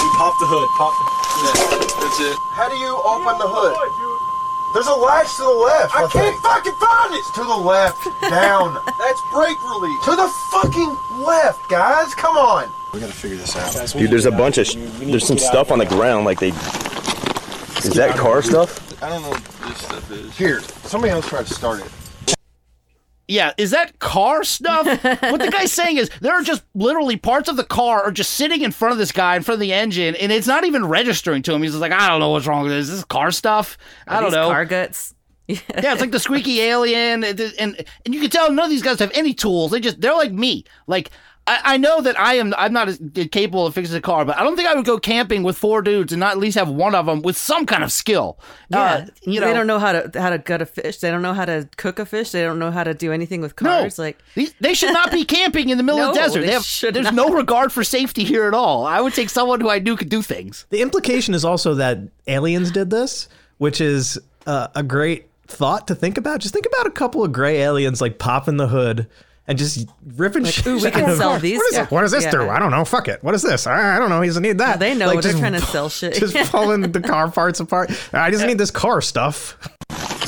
You 0.00 0.08
pop 0.16 0.34
the 0.40 0.46
hood. 0.48 0.68
Pop 0.78 0.92
the. 0.96 1.04
Yeah, 1.42 1.54
that's 2.00 2.20
it. 2.20 2.36
How 2.52 2.68
do 2.68 2.76
you 2.76 2.92
open 3.04 3.38
the 3.38 3.48
hood? 3.48 3.74
There's 4.74 4.86
a 4.86 4.94
latch 4.96 5.36
to 5.36 5.42
the 5.42 5.50
left. 5.50 5.94
I 5.94 6.04
I 6.04 6.08
can't 6.08 6.32
think. 6.32 6.42
fucking 6.42 6.72
find 6.80 7.12
it. 7.14 7.24
To 7.34 7.44
the 7.44 7.56
left, 7.56 8.04
down. 8.22 8.80
That's 8.98 9.20
brake 9.32 9.58
release. 9.68 10.04
To 10.06 10.16
the 10.16 10.28
fucking 10.50 10.96
left, 11.24 11.68
guys. 11.68 12.14
Come 12.14 12.36
on. 12.38 12.70
We 12.94 13.00
gotta 13.00 13.12
figure 13.12 13.36
this 13.36 13.54
out. 13.56 13.92
Dude, 13.98 14.10
there's 14.10 14.24
a 14.26 14.30
bunch 14.30 14.56
of 14.58 14.66
sh- 14.66 14.76
there's 15.00 15.26
some 15.26 15.36
stuff 15.38 15.70
on 15.70 15.78
the 15.78 15.84
ground 15.86 16.24
like 16.24 16.40
they. 16.40 16.48
Is 17.84 17.94
that 17.94 18.16
car 18.16 18.40
stuff? 18.42 18.78
I 19.02 19.08
don't 19.10 19.22
know 19.22 19.30
what 19.30 19.44
this 19.68 19.78
stuff 19.78 20.10
is. 20.10 20.36
Here, 20.38 20.60
somebody 20.84 21.10
else 21.12 21.28
tried 21.28 21.46
to 21.46 21.52
start 21.54 21.80
it. 21.80 21.90
Yeah, 23.32 23.52
is 23.56 23.70
that 23.70 23.98
car 23.98 24.44
stuff? 24.44 24.86
what 24.86 25.40
the 25.40 25.50
guy's 25.50 25.72
saying 25.72 25.96
is 25.96 26.10
there 26.20 26.34
are 26.34 26.42
just 26.42 26.62
literally 26.74 27.16
parts 27.16 27.48
of 27.48 27.56
the 27.56 27.64
car 27.64 28.02
are 28.02 28.12
just 28.12 28.34
sitting 28.34 28.60
in 28.60 28.72
front 28.72 28.92
of 28.92 28.98
this 28.98 29.10
guy 29.10 29.36
in 29.36 29.42
front 29.42 29.56
of 29.56 29.60
the 29.60 29.72
engine, 29.72 30.14
and 30.16 30.30
it's 30.30 30.46
not 30.46 30.64
even 30.64 30.84
registering 30.84 31.40
to 31.42 31.54
him. 31.54 31.62
He's 31.62 31.72
just 31.72 31.80
like, 31.80 31.92
I 31.92 32.08
don't 32.08 32.20
know 32.20 32.28
what's 32.28 32.46
wrong 32.46 32.64
with 32.64 32.72
this. 32.72 32.88
Is 32.90 32.96
this 32.96 33.04
car 33.04 33.30
stuff? 33.30 33.78
I 34.06 34.20
don't 34.20 34.32
know. 34.32 34.48
car 34.48 34.66
guts. 34.66 35.14
yeah, 35.48 35.58
it's 35.74 36.00
like 36.00 36.10
the 36.10 36.20
squeaky 36.20 36.60
alien, 36.60 37.24
and, 37.24 37.40
and 37.40 37.84
and 38.04 38.14
you 38.14 38.20
can 38.20 38.30
tell 38.30 38.52
none 38.52 38.66
of 38.66 38.70
these 38.70 38.82
guys 38.82 38.98
have 39.00 39.10
any 39.14 39.32
tools. 39.32 39.70
They 39.70 39.80
just 39.80 40.00
they're 40.00 40.14
like 40.14 40.32
me. 40.32 40.64
Like 40.86 41.10
I, 41.44 41.60
I 41.64 41.76
know 41.76 42.00
that 42.00 42.18
I 42.20 42.34
am 42.34 42.54
I'm 42.56 42.72
not 42.72 42.88
as 42.88 43.00
capable 43.32 43.66
of 43.66 43.74
fixing 43.74 43.96
a 43.96 44.00
car, 44.00 44.24
but 44.24 44.36
I 44.38 44.44
don't 44.44 44.54
think 44.56 44.68
I 44.68 44.74
would 44.74 44.84
go 44.84 44.98
camping 44.98 45.42
with 45.42 45.58
four 45.58 45.82
dudes 45.82 46.12
and 46.12 46.20
not 46.20 46.32
at 46.32 46.38
least 46.38 46.56
have 46.56 46.68
one 46.68 46.94
of 46.94 47.06
them 47.06 47.20
with 47.22 47.36
some 47.36 47.66
kind 47.66 47.82
of 47.82 47.90
skill. 47.90 48.38
Yeah, 48.68 48.80
Uh, 48.80 49.06
you 49.22 49.40
know, 49.40 49.48
they 49.48 49.52
don't 49.52 49.66
know 49.66 49.80
how 49.80 49.92
to 49.92 50.20
how 50.20 50.30
to 50.30 50.38
gut 50.38 50.62
a 50.62 50.66
fish. 50.66 50.98
They 50.98 51.10
don't 51.10 51.20
know 51.22 51.34
how 51.34 51.44
to 51.44 51.68
cook 51.76 51.98
a 51.98 52.06
fish. 52.06 52.30
They 52.30 52.42
don't 52.42 52.60
know 52.60 52.70
how 52.70 52.84
to 52.84 52.94
do 52.94 53.10
anything 53.12 53.40
with 53.40 53.60
No. 53.60 53.88
Like 53.98 54.18
these, 54.36 54.54
they 54.60 54.72
should 54.74 54.92
not 54.92 55.10
be 55.10 55.24
camping 55.36 55.68
in 55.70 55.78
the 55.78 55.84
middle 55.84 56.00
of 56.00 56.14
the 56.14 56.20
desert. 56.20 56.40
they 56.42 56.46
They 56.46 56.52
have, 56.52 56.62
should 56.64 56.94
there's 56.94 57.06
not. 57.06 57.14
no 57.14 57.30
regard 57.30 57.72
for 57.72 57.82
safety 57.82 58.22
here 58.22 58.46
at 58.46 58.54
all. 58.54 58.86
I 58.86 59.00
would 59.00 59.14
take 59.14 59.28
someone 59.28 59.60
who 59.60 59.68
I 59.68 59.80
knew 59.80 59.96
could 59.96 60.08
do 60.10 60.22
things. 60.22 60.66
The 60.70 60.80
implication 60.80 61.34
is 61.34 61.44
also 61.44 61.74
that 61.74 61.98
aliens 62.28 62.70
did 62.70 62.90
this, 62.90 63.28
which 63.58 63.80
is 63.80 64.16
uh, 64.46 64.68
a 64.76 64.82
great 64.84 65.26
thought 65.48 65.88
to 65.88 65.94
think 65.96 66.16
about. 66.18 66.38
Just 66.40 66.54
think 66.54 66.66
about 66.66 66.86
a 66.86 66.90
couple 66.90 67.24
of 67.24 67.32
gray 67.32 67.58
aliens 67.62 68.00
like 68.00 68.18
popping 68.18 68.58
the 68.58 68.68
hood 68.68 69.08
and 69.48 69.58
just 69.58 69.86
ripping 70.16 70.44
Like, 70.44 70.54
shit. 70.54 70.66
ooh, 70.66 70.76
we 70.78 70.86
out 70.86 70.92
can 70.92 71.10
of- 71.10 71.16
sell 71.18 71.38
these. 71.38 71.56
What, 71.58 71.66
is 71.72 71.74
Yeah. 71.76 71.86
what 71.86 72.02
does 72.02 72.12
this 72.12 72.24
Yeah. 72.24 72.30
do? 72.30 72.48
I 72.48 72.58
don't 72.58 72.70
know. 72.70 72.84
Fuck 72.84 73.08
it. 73.08 73.22
What 73.24 73.34
is 73.34 73.42
this? 73.42 73.66
I, 73.66 73.96
I 73.96 73.98
don't 73.98 74.08
know. 74.08 74.20
He 74.20 74.28
doesn't 74.28 74.42
need 74.42 74.58
that. 74.58 74.78
They 74.78 74.94
know 74.94 75.06
Like, 75.06 75.20
they're 75.22 75.32
just- 75.32 75.38
trying 75.40 75.52
to 75.54 75.60
sell 75.66 75.88
shit. 75.88 76.14
Just 76.14 76.34
pulling 76.52 76.80
the 76.92 77.00
car 77.00 77.30
parts 77.30 77.60
apart. 77.60 77.90
I 78.12 78.30
just 78.30 78.46
need 78.46 78.58
this 78.58 78.70
car 78.70 79.00
stuff. 79.00 79.58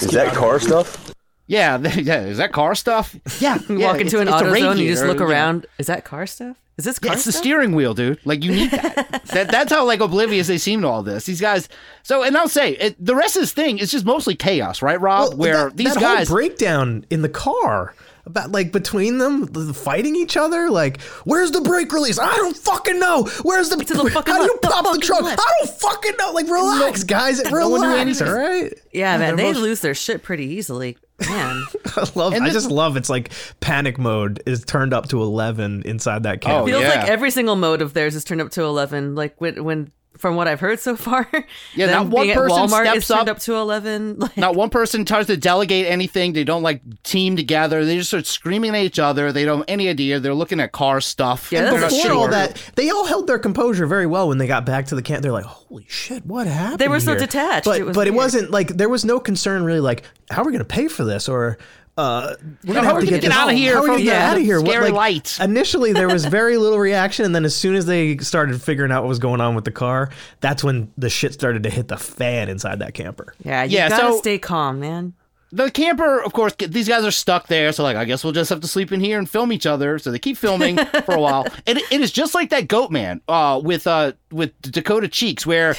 Is 0.02 0.10
that 0.10 0.34
car 0.34 0.58
stuff? 0.58 1.12
Yeah, 1.46 1.76
yeah. 1.96 2.22
Is 2.22 2.38
that 2.38 2.52
car 2.52 2.74
stuff? 2.74 3.14
Yeah. 3.40 3.58
You 3.68 3.78
yeah, 3.78 3.86
walk 3.88 4.00
into 4.00 4.20
it's- 4.20 4.28
an 4.28 4.28
it's 4.28 4.42
a 4.42 4.60
AutoZone, 4.60 4.78
you 4.78 4.90
just 4.90 5.04
look 5.04 5.18
you 5.20 5.24
know. 5.26 5.30
around. 5.30 5.66
Is 5.78 5.86
that 5.88 6.04
car 6.04 6.26
stuff? 6.26 6.56
Is 6.76 6.84
this 6.86 6.98
Yeah, 7.00 7.10
car 7.10 7.14
it's 7.16 7.24
the 7.24 7.30
steering 7.30 7.76
wheel, 7.76 7.94
dude. 7.94 8.18
Like 8.24 8.42
you 8.42 8.50
need 8.50 8.70
that. 8.72 9.22
that. 9.26 9.48
That's 9.52 9.72
how 9.72 9.86
like 9.86 10.00
oblivious 10.00 10.48
they 10.48 10.58
seem 10.58 10.80
to 10.82 10.88
all 10.88 11.04
this. 11.04 11.24
These 11.24 11.40
guys. 11.40 11.68
So, 12.02 12.24
and 12.24 12.36
I'll 12.36 12.48
say 12.48 12.72
it, 12.72 12.96
the 12.98 13.14
rest 13.14 13.36
of 13.36 13.42
this 13.42 13.52
thing 13.52 13.78
is 13.78 13.92
just 13.92 14.04
mostly 14.04 14.34
chaos, 14.34 14.82
right, 14.82 15.00
Rob? 15.00 15.28
Well, 15.28 15.38
Where 15.38 15.64
that, 15.66 15.76
these 15.76 15.94
that 15.94 16.00
guys. 16.00 16.26
whole 16.28 16.36
breakdown 16.36 17.06
in 17.10 17.22
the 17.22 17.28
car 17.28 17.94
about 18.26 18.52
like 18.52 18.72
between 18.72 19.18
them 19.18 19.46
the- 19.46 19.60
the 19.60 19.74
fighting 19.74 20.16
each 20.16 20.36
other? 20.36 20.70
Like 20.70 21.00
where's 21.24 21.50
the 21.50 21.60
brake 21.60 21.92
release? 21.92 22.18
I 22.18 22.34
don't 22.36 22.56
fucking 22.56 22.98
know. 22.98 23.24
Where's 23.42 23.68
the, 23.70 23.76
the 23.76 23.84
fucking 24.10 24.32
how 24.32 24.38
do 24.38 24.44
you 24.44 24.50
left, 24.50 24.62
the 24.62 24.68
pop 24.68 24.84
the, 24.84 24.88
fucking 24.88 25.00
truck 25.02 25.22
left. 25.22 25.40
i 25.40 25.52
don't 25.58 25.70
fucking 25.80 26.12
know. 26.18 26.32
Like 26.32 26.48
relax 26.48 27.04
guys. 27.04 27.42
No 27.44 27.68
one 27.68 27.80
knew 27.82 27.88
relax 27.88 28.22
all 28.22 28.32
right. 28.32 28.72
Yeah, 28.92 29.18
man, 29.18 29.36
they're 29.36 29.46
most- 29.52 29.58
lose 29.62 29.80
their 29.80 29.94
shit 29.94 30.22
pretty 30.22 30.46
easily. 30.46 30.96
Man, 31.28 31.62
i 31.96 32.08
love 32.16 32.32
And 32.34 32.42
i 32.42 32.50
just 32.50 32.68
love 32.70 32.96
it's 32.96 33.08
like 33.08 33.30
panic 33.60 33.98
mode 33.98 34.42
is 34.46 34.64
turned 34.64 34.92
up 34.92 35.08
to 35.10 35.22
11 35.22 35.82
inside 35.84 36.24
that 36.24 36.38
Oh, 36.38 36.38
camera 36.38 36.66
feels 36.66 36.82
yeah. 36.82 36.88
like 36.88 37.08
every 37.08 37.30
single 37.30 37.54
mode 37.54 37.80
of 37.82 37.94
theirs 37.94 38.16
is 38.16 38.24
turned 38.24 38.40
up 38.40 38.50
to 38.50 38.62
eleven. 38.62 39.14
Like 39.14 39.40
when, 39.40 39.62
when 39.62 39.92
from 40.18 40.36
what 40.36 40.46
I've 40.48 40.60
heard 40.60 40.78
so 40.80 40.96
far, 40.96 41.28
Yeah, 41.74 41.86
them 41.86 42.04
not 42.04 42.12
one 42.16 42.28
person 42.32 42.56
Walmart 42.58 42.82
steps 42.84 42.96
is 42.98 43.08
turned 43.08 43.28
up- 43.28 43.36
up 43.36 43.38
to 43.42 43.54
eleven. 43.54 44.18
Like, 44.24 44.36
Not 44.36 44.54
one 44.54 44.70
person 44.70 45.04
tries 45.04 45.26
to 45.26 45.36
delegate 45.36 45.86
anything. 45.86 46.32
They 46.32 46.44
don't 46.44 46.62
like 46.62 46.80
team 47.02 47.36
together. 47.36 47.84
They 47.84 47.96
just 47.96 48.10
start 48.10 48.26
screaming 48.26 48.74
at 48.74 48.82
each 48.82 48.98
other. 48.98 49.32
They 49.32 49.44
don't 49.44 49.58
have 49.58 49.64
any 49.68 49.88
idea. 49.88 50.20
They're 50.20 50.34
looking 50.34 50.60
at 50.60 50.72
car 50.72 51.00
stuff. 51.00 51.50
Yeah, 51.52 51.62
They're 51.62 51.80
that's 51.80 51.82
not 51.82 51.90
before 51.90 52.10
sure. 52.10 52.14
all 52.20 52.28
that 52.28 52.62
they 52.76 52.90
all 52.90 53.06
held 53.06 53.26
their 53.26 53.38
composure 53.38 53.86
very 53.86 54.06
well 54.06 54.28
when 54.28 54.38
they 54.38 54.46
got 54.46 54.64
back 54.64 54.86
to 54.86 54.94
the 54.94 55.02
camp 55.02 55.22
they're 55.22 55.32
like 55.32 55.44
holy 55.44 55.84
shit 55.88 56.24
what 56.24 56.46
happened 56.46 56.78
They 56.78 56.88
were 56.88 57.00
so 57.00 57.14
detached, 57.16 57.64
but 57.64 57.80
it 57.80 57.84
was 57.86 57.94
but 57.96 58.06
it 58.06 58.14
wasn't 58.14 58.50
like 58.50 58.68
there 58.68 58.88
was 58.88 59.04
no 59.04 59.18
concern 59.20 59.64
really 59.64 59.80
like 59.80 60.04
how 60.30 60.42
are 60.42 60.46
we 60.46 60.52
gonna 60.52 60.64
pay 60.64 60.88
for 60.88 61.04
this 61.04 61.28
or 61.28 61.58
uh, 61.97 62.34
we're 62.64 62.74
gonna 62.74 62.86
have 62.86 63.01
to 63.01 63.07
get, 63.07 63.22
get 63.22 63.30
out 63.30 63.51
of 63.51 63.57
here 63.57 63.74
How 63.74 63.78
are 63.78 63.82
we 63.82 63.88
gonna 63.88 64.03
get 64.03 64.20
out 64.20 64.36
of 64.36 64.42
here? 64.42 64.61
What, 64.61 64.80
like, 64.82 64.92
lights? 64.92 65.38
Initially, 65.40 65.92
there 65.92 66.09
was 66.09 66.24
very 66.24 66.57
little 66.57 66.78
reaction, 66.78 67.24
and 67.24 67.34
then 67.34 67.45
as 67.45 67.55
soon 67.55 67.74
as 67.76 67.86
they 67.86 68.16
started 68.18 68.61
figuring 68.61 68.90
out 68.92 69.03
what 69.05 69.09
was 69.09 69.18
going 69.20 69.40
on 69.40 69.55
with 69.55 69.64
the 69.64 69.70
car, 69.70 70.11
that's 70.40 70.64
when 70.64 70.90
the 70.99 71.09
shit 71.09 71.32
started 71.34 71.62
to 71.64 71.70
hit 71.70 71.88
the 71.88 71.97
fan 71.97 72.49
inside 72.49 72.80
that 72.80 72.95
camper. 72.95 73.34
yeah, 73.45 73.62
you 73.64 73.76
Yeah, 73.76 73.88
gotta 73.88 74.12
so- 74.12 74.18
stay 74.18 74.38
calm, 74.38 74.80
man. 74.80 75.12
the 75.53 75.70
camper, 75.70 76.20
of 76.20 76.32
course, 76.32 76.53
these 76.57 76.88
guys 76.88 77.05
are 77.05 77.12
stuck 77.12 77.47
there. 77.47 77.70
So, 77.70 77.84
like, 77.84 77.97
I 77.97 78.05
guess 78.05 78.24
we'll 78.24 78.32
just 78.32 78.51
have 78.51 78.61
to 78.62 78.66
sleep 78.66 78.90
in 78.90 78.99
here 78.99 79.18
and 79.20 79.30
film 79.30 79.53
each 79.53 79.66
other. 79.66 80.01
So 80.01 80.11
they 80.11 80.18
keep 80.18 80.36
filming 80.36 80.76
for 81.05 81.14
a 81.14 81.20
while. 81.20 81.47
And 81.68 81.78
it, 81.78 81.84
it 81.92 82.01
is 82.01 82.11
just 82.11 82.34
like 82.34 82.51
that 82.51 82.66
Goat 82.66 82.90
Man 82.90 83.20
uh, 83.28 83.61
with 83.62 83.86
uh, 83.86 84.12
with 84.32 84.61
Dakota 84.62 85.07
Cheeks, 85.07 85.47
where 85.47 85.76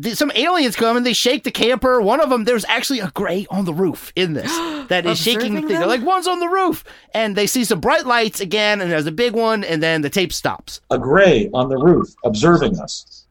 th- 0.00 0.16
some 0.16 0.30
aliens 0.34 0.76
come 0.76 0.96
and 0.96 1.04
they 1.06 1.12
shake 1.12 1.44
the 1.44 1.50
camper. 1.50 2.00
One 2.00 2.20
of 2.20 2.30
them, 2.30 2.44
there's 2.44 2.64
actually 2.66 3.00
a 3.00 3.10
gray 3.14 3.46
on 3.50 3.64
the 3.64 3.74
roof 3.74 4.12
in 4.16 4.32
this 4.34 4.50
that 4.88 5.06
is 5.06 5.18
shaking 5.18 5.54
the 5.54 5.58
Observing 5.58 5.68
thing. 5.68 5.78
They're 5.78 5.86
like, 5.86 6.02
one's 6.02 6.26
on 6.26 6.40
the 6.40 6.48
roof. 6.48 6.84
And 7.14 7.36
they 7.36 7.46
see 7.46 7.64
some 7.64 7.80
bright 7.80 8.06
lights 8.06 8.40
again, 8.40 8.80
and 8.80 8.90
there's 8.90 9.06
a 9.06 9.12
big 9.12 9.34
one, 9.34 9.64
and 9.64 9.82
then 9.82 10.02
the 10.02 10.10
tape 10.10 10.32
stops. 10.32 10.80
A 10.90 10.98
gray 10.98 11.50
on 11.52 11.68
the 11.68 11.78
roof 11.78 12.08
observing 12.24 12.78
us. 12.78 13.24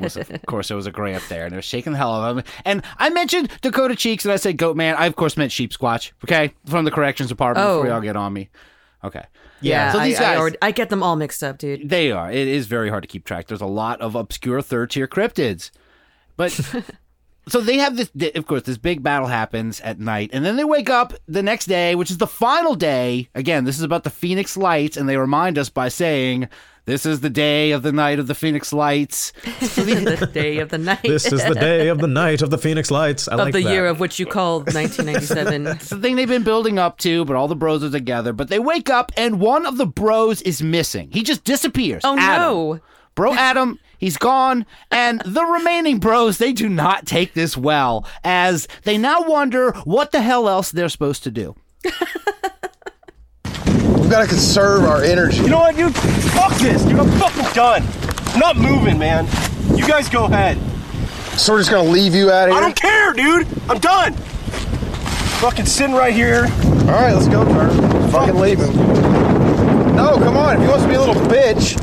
Was- 0.00 0.16
of 0.16 0.46
course, 0.46 0.68
there 0.68 0.76
was 0.76 0.86
a 0.86 0.92
gray 0.92 1.14
up 1.14 1.22
there, 1.28 1.44
and 1.44 1.52
it 1.52 1.56
was 1.56 1.64
shaking 1.64 1.92
the 1.92 1.98
hell 1.98 2.12
out 2.12 2.30
of 2.30 2.38
him. 2.38 2.44
And 2.64 2.82
I 2.96 3.10
mentioned 3.10 3.50
Dakota 3.60 3.96
Cheeks, 3.96 4.24
and 4.24 4.32
I 4.32 4.36
said 4.36 4.56
Goat 4.56 4.76
Man. 4.76 4.94
I, 4.96 5.06
of 5.06 5.16
course, 5.16 5.36
meant 5.36 5.52
Sheep 5.52 5.72
Squatch, 5.72 6.12
okay? 6.24 6.54
From 6.66 6.84
the 6.84 6.90
corrections 6.90 7.28
department 7.28 7.66
Oh. 7.66 7.78
before 7.78 7.88
y'all 7.88 7.98
oh. 7.98 8.02
get 8.02 8.16
on 8.16 8.32
me. 8.32 8.48
Okay. 9.04 9.24
Yeah, 9.60 9.92
so 9.92 10.00
these 10.00 10.18
I, 10.18 10.18
I, 10.18 10.26
guys, 10.28 10.38
already- 10.38 10.58
I 10.62 10.70
get 10.70 10.88
them 10.90 11.02
all 11.02 11.16
mixed 11.16 11.42
up, 11.42 11.58
dude. 11.58 11.88
they 11.88 12.12
are. 12.12 12.30
It 12.30 12.48
is 12.48 12.66
very 12.66 12.88
hard 12.88 13.02
to 13.02 13.08
keep 13.08 13.24
track. 13.24 13.48
There's 13.48 13.60
a 13.60 13.66
lot 13.66 14.00
of 14.00 14.14
obscure 14.14 14.62
third 14.62 14.90
tier 14.90 15.08
cryptids. 15.08 15.70
But 16.38 16.52
so 17.48 17.60
they 17.60 17.76
have 17.78 17.96
this, 17.96 18.10
of 18.34 18.46
course, 18.46 18.62
this 18.62 18.78
big 18.78 19.02
battle 19.02 19.26
happens 19.26 19.80
at 19.82 19.98
night, 20.00 20.30
and 20.32 20.46
then 20.46 20.56
they 20.56 20.64
wake 20.64 20.88
up 20.88 21.12
the 21.26 21.42
next 21.42 21.66
day, 21.66 21.94
which 21.94 22.10
is 22.10 22.16
the 22.16 22.26
final 22.26 22.74
day. 22.74 23.28
Again, 23.34 23.64
this 23.64 23.76
is 23.76 23.82
about 23.82 24.04
the 24.04 24.10
Phoenix 24.10 24.56
Lights, 24.56 24.96
and 24.96 25.06
they 25.06 25.18
remind 25.18 25.58
us 25.58 25.68
by 25.68 25.88
saying, 25.88 26.48
This 26.84 27.04
is 27.04 27.20
the 27.20 27.28
day 27.28 27.72
of 27.72 27.82
the 27.82 27.90
night 27.90 28.20
of 28.20 28.28
the 28.28 28.36
Phoenix 28.36 28.72
Lights. 28.72 29.32
the 29.42 30.30
day 30.32 30.58
of 30.58 30.68
the 30.68 30.78
night. 30.78 31.02
This 31.02 31.32
is 31.32 31.44
the 31.44 31.54
day 31.54 31.88
of 31.88 31.98
the 31.98 32.06
night 32.06 32.40
of 32.40 32.50
the 32.50 32.58
Phoenix 32.58 32.88
Lights. 32.88 33.26
I 33.26 33.32
of 33.32 33.40
like 33.40 33.52
the 33.52 33.64
that. 33.64 33.72
year 33.72 33.86
of 33.88 33.98
which 33.98 34.20
you 34.20 34.24
called 34.24 34.72
1997. 34.72 35.66
It's 35.66 35.90
the 35.90 35.98
thing 35.98 36.14
they've 36.14 36.28
been 36.28 36.44
building 36.44 36.78
up 36.78 36.98
to, 36.98 37.24
but 37.24 37.34
all 37.34 37.48
the 37.48 37.56
bros 37.56 37.82
are 37.82 37.90
together. 37.90 38.32
But 38.32 38.48
they 38.48 38.60
wake 38.60 38.88
up, 38.88 39.10
and 39.16 39.40
one 39.40 39.66
of 39.66 39.76
the 39.76 39.86
bros 39.86 40.40
is 40.42 40.62
missing. 40.62 41.10
He 41.12 41.24
just 41.24 41.42
disappears. 41.42 42.02
Oh, 42.04 42.16
Adam. 42.16 42.42
no. 42.42 42.80
Bro 43.16 43.34
Adam, 43.34 43.80
he's 43.98 44.16
gone, 44.16 44.64
and 44.90 45.20
the 45.24 45.44
remaining 45.44 45.98
bros, 45.98 46.38
they 46.38 46.52
do 46.52 46.68
not 46.68 47.06
take 47.06 47.34
this 47.34 47.56
well, 47.56 48.06
as 48.24 48.68
they 48.84 48.96
now 48.96 49.22
wonder 49.22 49.72
what 49.84 50.12
the 50.12 50.22
hell 50.22 50.48
else 50.48 50.70
they're 50.70 50.88
supposed 50.88 51.22
to 51.24 51.30
do. 51.30 51.54
We've 51.84 51.92
got 54.10 54.22
to 54.22 54.26
conserve 54.26 54.84
our 54.84 55.02
energy. 55.02 55.42
You 55.42 55.48
know 55.48 55.58
what, 55.58 55.76
dude? 55.76 55.94
Fuck 55.94 56.54
this, 56.54 56.82
dude. 56.82 56.98
I'm 56.98 57.10
fucking 57.18 57.52
done. 57.52 57.86
I'm 58.32 58.38
not 58.38 58.56
moving, 58.56 58.98
man. 58.98 59.26
You 59.76 59.86
guys 59.86 60.08
go 60.08 60.24
ahead. 60.24 60.58
So 61.38 61.52
we're 61.52 61.60
just 61.60 61.70
gonna 61.70 61.88
leave 61.88 62.14
you 62.14 62.32
out 62.32 62.48
of 62.48 62.56
I 62.56 62.60
don't 62.60 62.74
care, 62.74 63.12
dude. 63.12 63.46
I'm 63.70 63.78
done. 63.78 64.14
Fucking 65.40 65.66
sitting 65.66 65.94
right 65.94 66.12
here. 66.12 66.44
All 66.44 66.94
right, 66.94 67.12
let's 67.12 67.28
go, 67.28 67.44
Turner. 67.44 68.08
Fucking 68.08 68.36
leave 68.36 68.58
him. 68.58 68.74
No, 69.94 70.16
come 70.16 70.36
on. 70.36 70.56
If 70.56 70.62
he 70.62 70.68
wants 70.68 70.82
to 70.82 70.88
be 70.88 70.94
a 70.94 71.00
little 71.00 71.14
bitch. 71.26 71.76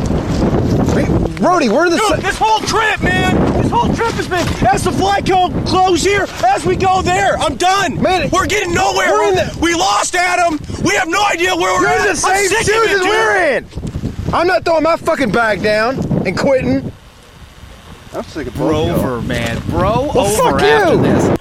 Wait, 0.95 1.35
Brody, 1.35 1.69
where 1.69 1.89
the? 1.89 1.97
Dude, 1.97 2.19
this 2.23 2.37
whole 2.37 2.59
trip, 2.61 3.01
man. 3.01 3.61
This 3.61 3.71
whole 3.71 3.93
trip 3.93 4.11
has 4.13 4.27
been 4.27 4.47
as 4.67 4.83
the 4.83 4.91
flight 4.91 5.25
go 5.25 5.49
close 5.65 6.03
here, 6.03 6.25
as 6.45 6.65
we 6.65 6.75
go 6.75 7.01
there. 7.01 7.37
I'm 7.37 7.55
done. 7.57 8.01
Man, 8.01 8.29
we're 8.31 8.47
getting 8.47 8.73
nowhere. 8.73 9.11
we're 9.11 9.29
in 9.29 9.35
the- 9.35 9.57
we 9.61 9.73
lost 9.75 10.15
Adam. 10.15 10.59
We 10.83 10.95
have 10.95 11.07
no 11.07 11.23
idea 11.25 11.55
where 11.55 11.73
we're 11.75 11.81
You're 11.81 11.89
at. 11.89 11.97
in 12.09 12.15
the 12.15 12.27
I'm 12.27 12.37
same 12.47 12.63
shoes 12.63 12.91
as 12.91 13.01
we're 13.01 13.57
in. 13.57 14.33
I'm 14.33 14.47
not 14.47 14.63
throwing 14.65 14.83
my 14.83 14.95
fucking 14.97 15.31
bag 15.31 15.61
down 15.61 15.99
and 16.25 16.37
quitting. 16.37 16.91
I'm 18.13 18.23
sick 18.23 18.47
of 18.47 18.53
Bro 18.55 18.89
over, 18.91 19.21
man. 19.21 19.59
Bro 19.67 20.11
Well, 20.15 20.19
over 20.19 20.59
fuck 20.59 20.61
after 20.61 20.95
you. 20.95 21.01
this. 21.01 21.31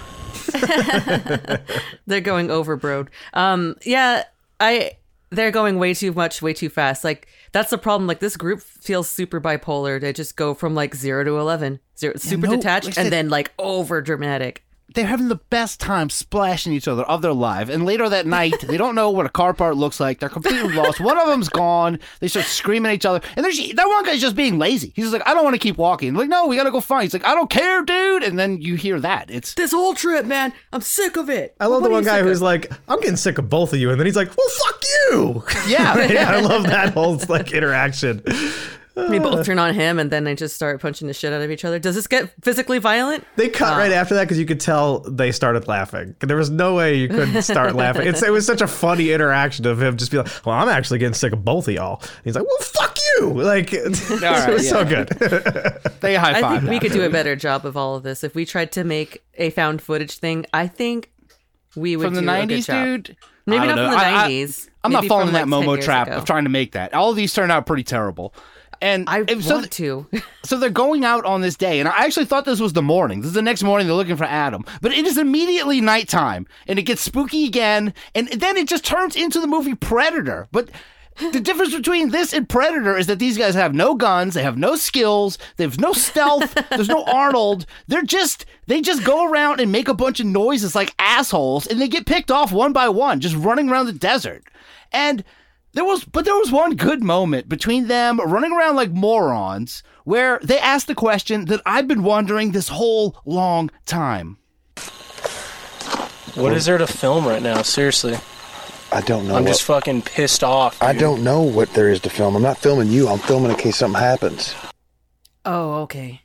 they're 2.06 2.20
going 2.20 2.48
overbroad. 2.48 3.08
Um, 3.32 3.76
yeah, 3.84 4.24
I 4.58 4.92
they're 5.34 5.50
going 5.50 5.78
way 5.78 5.94
too 5.94 6.12
much, 6.12 6.42
way 6.42 6.52
too 6.52 6.68
fast. 6.68 7.04
Like 7.04 7.28
that's 7.52 7.70
the 7.70 7.78
problem. 7.78 8.06
Like 8.06 8.20
this 8.20 8.36
group 8.36 8.60
feels 8.60 9.08
super 9.08 9.40
bipolar. 9.40 10.00
They 10.00 10.12
just 10.12 10.36
go 10.36 10.54
from 10.54 10.74
like 10.74 10.94
zero 10.94 11.24
to 11.24 11.38
eleven, 11.38 11.80
zero, 11.96 12.14
super 12.16 12.46
no, 12.46 12.56
detached, 12.56 12.96
and 12.98 13.12
then 13.12 13.28
like 13.28 13.52
over 13.58 14.00
dramatic. 14.00 14.63
They're 14.94 15.06
having 15.06 15.28
the 15.28 15.34
best 15.50 15.80
time 15.80 16.08
splashing 16.10 16.72
each 16.72 16.86
other 16.86 17.02
of 17.04 17.20
their 17.22 17.32
life. 17.32 17.68
And 17.68 17.84
later 17.84 18.08
that 18.08 18.26
night, 18.26 18.54
they 18.60 18.76
don't 18.76 18.94
know 18.94 19.10
what 19.10 19.26
a 19.26 19.28
car 19.30 19.52
part 19.52 19.76
looks 19.76 19.98
like. 19.98 20.20
They're 20.20 20.28
completely 20.28 20.72
lost. 20.74 21.00
One 21.00 21.18
of 21.18 21.26
them's 21.26 21.48
gone. 21.48 21.98
They 22.20 22.28
start 22.28 22.46
screaming 22.46 22.90
at 22.90 22.94
each 22.94 23.06
other. 23.06 23.20
And 23.34 23.44
there's 23.44 23.58
that 23.72 23.86
one 23.88 24.04
guy's 24.04 24.20
just 24.20 24.36
being 24.36 24.58
lazy. 24.58 24.92
He's 24.94 25.06
just 25.06 25.12
like, 25.12 25.26
I 25.26 25.34
don't 25.34 25.42
want 25.42 25.54
to 25.54 25.58
keep 25.60 25.78
walking. 25.78 26.14
like, 26.14 26.28
no, 26.28 26.46
we 26.46 26.56
gotta 26.56 26.70
go 26.70 26.80
find. 26.80 27.02
He's 27.04 27.12
like, 27.12 27.24
I 27.24 27.34
don't 27.34 27.50
care, 27.50 27.82
dude. 27.82 28.22
And 28.22 28.38
then 28.38 28.60
you 28.60 28.76
hear 28.76 29.00
that. 29.00 29.30
It's 29.30 29.54
this 29.54 29.72
whole 29.72 29.94
trip, 29.94 30.26
man. 30.26 30.52
I'm 30.72 30.80
sick 30.82 31.16
of 31.16 31.28
it. 31.28 31.56
I 31.58 31.66
love 31.66 31.82
What 31.82 31.88
the 31.88 31.92
one 31.94 32.04
guy 32.04 32.22
who's 32.22 32.38
of? 32.38 32.42
like, 32.42 32.70
"I'm 32.88 33.00
getting 33.00 33.16
sick 33.16 33.38
of 33.38 33.48
both 33.50 33.72
of 33.72 33.78
you," 33.80 33.90
and 33.90 33.98
then 33.98 34.06
he's 34.06 34.16
like, 34.16 34.28
"Well, 34.36 34.48
fuck 34.64 34.82
you." 35.10 35.44
Yeah, 35.66 35.94
I 36.28 36.40
love 36.40 36.64
that 36.64 36.92
whole 36.94 37.20
like 37.28 37.52
interaction. 37.52 38.22
They 38.96 39.18
both 39.18 39.44
turn 39.46 39.58
on 39.58 39.74
him 39.74 39.98
and 39.98 40.10
then 40.10 40.22
they 40.24 40.34
just 40.36 40.54
start 40.54 40.80
punching 40.80 41.08
the 41.08 41.14
shit 41.14 41.32
out 41.32 41.42
of 41.42 41.50
each 41.50 41.64
other. 41.64 41.78
Does 41.80 41.96
this 41.96 42.06
get 42.06 42.32
physically 42.44 42.78
violent? 42.78 43.24
They 43.36 43.48
cut 43.48 43.74
Uh, 43.74 43.78
right 43.78 43.90
after 43.92 44.14
that 44.14 44.24
because 44.24 44.38
you 44.38 44.46
could 44.46 44.60
tell 44.60 45.00
they 45.00 45.32
started 45.32 45.66
laughing. 45.66 46.14
There 46.20 46.36
was 46.36 46.48
no 46.50 46.74
way 46.76 46.94
you 46.96 47.08
couldn't 47.08 47.42
start 47.42 47.74
laughing. 47.76 48.06
It's, 48.06 48.22
it 48.22 48.30
was 48.30 48.46
such 48.46 48.60
a 48.60 48.66
funny 48.68 49.10
interaction 49.10 49.66
of 49.66 49.82
him 49.82 49.96
just 49.96 50.10
be 50.12 50.18
like, 50.18 50.28
"Well, 50.46 50.54
I'm 50.54 50.68
actually 50.68 51.00
getting 51.00 51.14
sick 51.14 51.32
of 51.32 51.44
both 51.44 51.66
of 51.66 51.74
y'all." 51.74 52.00
And 52.02 52.10
he's 52.24 52.36
like, 52.36 52.46
"Well, 52.46 52.58
fuck 52.60 52.96
you!" 53.18 53.32
Like 53.32 53.72
it 53.72 54.10
right, 54.22 54.52
was 54.52 54.68
so 54.68 54.84
good. 54.84 55.08
they 56.00 56.14
high 56.14 56.38
I 56.38 56.40
five. 56.40 56.60
think 56.60 56.70
we 56.70 56.78
could 56.78 56.92
do 56.92 57.02
a 57.02 57.10
better 57.10 57.34
job 57.36 57.66
of 57.66 57.76
all 57.76 57.96
of 57.96 58.04
this. 58.04 58.22
If 58.22 58.34
we 58.34 58.44
tried 58.44 58.70
to 58.72 58.84
make 58.84 59.24
a 59.36 59.50
found 59.50 59.82
footage 59.82 60.18
thing, 60.18 60.46
I 60.54 60.68
think 60.68 61.10
we 61.74 61.96
would 61.96 62.04
From 62.04 62.14
the 62.14 62.20
do 62.22 62.28
a 62.28 62.46
good 62.46 62.60
90s, 62.60 62.66
job. 62.66 62.84
dude? 62.84 63.16
Maybe 63.46 63.58
I 63.62 63.66
not 63.66 63.74
don't 63.74 63.84
from 63.90 63.94
know. 63.94 63.98
the 63.98 64.04
I- 64.06 64.24
I- 64.26 64.30
90s. 64.30 64.68
I'm 64.84 64.92
not 64.92 65.04
falling 65.06 65.28
in 65.28 65.32
that 65.34 65.48
like, 65.48 65.64
10 65.64 65.68
Momo 65.78 65.82
trap 65.82 66.06
ago. 66.08 66.16
of 66.18 66.24
trying 66.24 66.44
to 66.44 66.50
make 66.50 66.72
that. 66.72 66.92
All 66.94 67.10
of 67.10 67.16
these 67.16 67.32
turned 67.32 67.50
out 67.50 67.66
pretty 67.66 67.82
terrible. 67.84 68.34
And 68.80 69.08
I 69.08 69.24
if- 69.26 69.44
so 69.44 69.56
want 69.56 69.70
to. 69.72 70.06
so 70.44 70.58
they're 70.58 70.70
going 70.70 71.04
out 71.04 71.24
on 71.24 71.40
this 71.40 71.56
day, 71.56 71.80
and 71.80 71.88
I 71.88 72.04
actually 72.04 72.26
thought 72.26 72.44
this 72.44 72.60
was 72.60 72.72
the 72.72 72.82
morning. 72.82 73.20
This 73.20 73.28
is 73.28 73.34
the 73.34 73.42
next 73.42 73.62
morning. 73.62 73.86
They're 73.86 73.96
looking 73.96 74.16
for 74.16 74.24
Adam, 74.24 74.64
but 74.80 74.92
it 74.92 75.06
is 75.06 75.18
immediately 75.18 75.80
nighttime, 75.80 76.46
and 76.66 76.78
it 76.78 76.82
gets 76.82 77.02
spooky 77.02 77.46
again, 77.46 77.94
and 78.14 78.28
then 78.28 78.56
it 78.56 78.68
just 78.68 78.84
turns 78.84 79.16
into 79.16 79.40
the 79.40 79.46
movie 79.46 79.74
Predator. 79.74 80.48
But 80.52 80.70
the 81.32 81.40
difference 81.40 81.74
between 81.74 82.10
this 82.10 82.32
and 82.32 82.48
Predator 82.48 82.96
is 82.96 83.06
that 83.06 83.20
these 83.20 83.38
guys 83.38 83.54
have 83.54 83.74
no 83.74 83.94
guns, 83.94 84.34
they 84.34 84.42
have 84.42 84.58
no 84.58 84.74
skills, 84.74 85.38
they 85.56 85.64
have 85.64 85.78
no 85.78 85.92
stealth, 85.92 86.54
there's 86.70 86.88
no 86.88 87.04
Arnold. 87.04 87.66
They're 87.86 88.02
just 88.02 88.46
they 88.66 88.80
just 88.80 89.04
go 89.04 89.30
around 89.30 89.60
and 89.60 89.70
make 89.70 89.88
a 89.88 89.94
bunch 89.94 90.18
of 90.18 90.26
noises 90.26 90.74
like 90.74 90.94
assholes, 90.98 91.66
and 91.66 91.80
they 91.80 91.88
get 91.88 92.06
picked 92.06 92.30
off 92.30 92.50
one 92.50 92.72
by 92.72 92.88
one, 92.88 93.20
just 93.20 93.36
running 93.36 93.68
around 93.68 93.86
the 93.86 93.92
desert. 93.92 94.42
And 94.92 95.22
there 95.74 95.84
was, 95.84 96.04
but 96.04 96.24
there 96.24 96.34
was 96.36 96.50
one 96.50 96.74
good 96.76 97.02
moment 97.02 97.48
between 97.48 97.88
them 97.88 98.18
running 98.20 98.52
around 98.52 98.76
like 98.76 98.90
morons 98.90 99.82
where 100.04 100.38
they 100.42 100.58
asked 100.58 100.86
the 100.86 100.94
question 100.94 101.44
that 101.46 101.60
I've 101.66 101.86
been 101.88 102.02
wondering 102.02 102.52
this 102.52 102.68
whole 102.68 103.16
long 103.24 103.70
time. 103.86 104.38
What 106.34 106.52
is 106.52 106.64
there 106.64 106.78
to 106.78 106.86
film 106.86 107.26
right 107.26 107.42
now? 107.42 107.62
Seriously. 107.62 108.16
I 108.90 109.00
don't 109.00 109.26
know. 109.28 109.36
I'm 109.36 109.42
what- 109.44 109.50
just 109.50 109.62
fucking 109.62 110.02
pissed 110.02 110.42
off. 110.42 110.82
I 110.82 110.92
don't 110.92 111.22
know 111.22 111.42
what 111.42 111.72
there 111.74 111.90
is 111.90 112.00
to 112.00 112.10
film. 112.10 112.34
I'm 112.36 112.42
not 112.42 112.58
filming 112.58 112.88
you. 112.88 113.08
I'm 113.08 113.18
filming 113.18 113.50
in 113.50 113.56
case 113.56 113.76
something 113.76 114.00
happens. 114.00 114.54
Oh, 115.44 115.82
okay. 115.82 116.22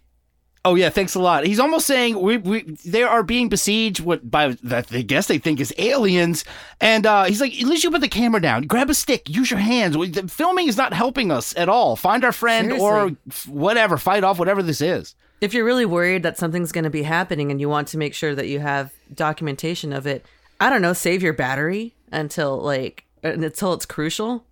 Oh 0.66 0.76
yeah, 0.76 0.90
thanks 0.90 1.16
a 1.16 1.20
lot. 1.20 1.46
He's 1.46 1.60
almost 1.60 1.88
saying 1.88 2.20
we, 2.20 2.38
we 2.38 2.64
they 2.86 3.04
are 3.04 3.24
being 3.24 3.48
besieged 3.48 4.02
what 4.02 4.30
by 4.30 4.50
that 4.64 4.88
they 4.88 5.04
guess 5.04 5.28
they 5.28 5.38
think 5.38 5.60
is 5.62 5.74
aliens, 5.78 6.44
and 6.82 7.06
uh, 7.06 7.24
he's 7.24 7.40
like, 7.40 7.54
at 7.60 7.66
least 7.68 7.84
you 7.86 7.92
put 7.92 8.02
the 8.02 8.10
camera 8.10 8.42
down, 8.42 8.64
grab 8.64 8.90
a 8.90 8.94
stick, 8.94 9.30
use 9.30 9.50
your 9.50 9.60
hands. 9.62 9.98
We- 9.98 10.10
the 10.10 10.28
filming 10.28 10.68
is 10.68 10.76
not 10.76 10.92
helping 10.94 11.32
us 11.32 11.56
at 11.56 11.70
all. 11.70 11.96
Find 11.96 12.26
our 12.26 12.34
friend 12.34 12.74
or 12.74 13.12
f- 13.30 13.48
whatever, 13.48 13.98
fight 13.98 14.24
off 14.26 14.38
whatever 14.38 14.62
this 14.62 14.82
is. 14.82 15.16
If 15.40 15.54
you're 15.54 15.64
really 15.64 15.86
worried 15.86 16.24
that 16.24 16.38
something's 16.38 16.74
going 16.74 16.84
to 16.84 16.90
be 16.90 17.04
happening 17.04 17.50
and 17.52 17.62
you 17.62 17.70
want 17.70 17.88
to 17.90 17.98
make 17.98 18.14
sure 18.14 18.36
that 18.36 18.48
you 18.50 18.60
have 18.60 18.92
documentation 19.14 19.94
of 19.94 20.06
it, 20.06 20.26
I 20.60 20.70
don't 20.70 20.82
know, 20.82 20.92
save 20.92 21.24
your 21.24 21.32
battery 21.32 21.94
until 22.12 22.58
like 22.60 23.06
until 23.24 23.72
it's 23.72 23.86
crucial. 23.86 24.44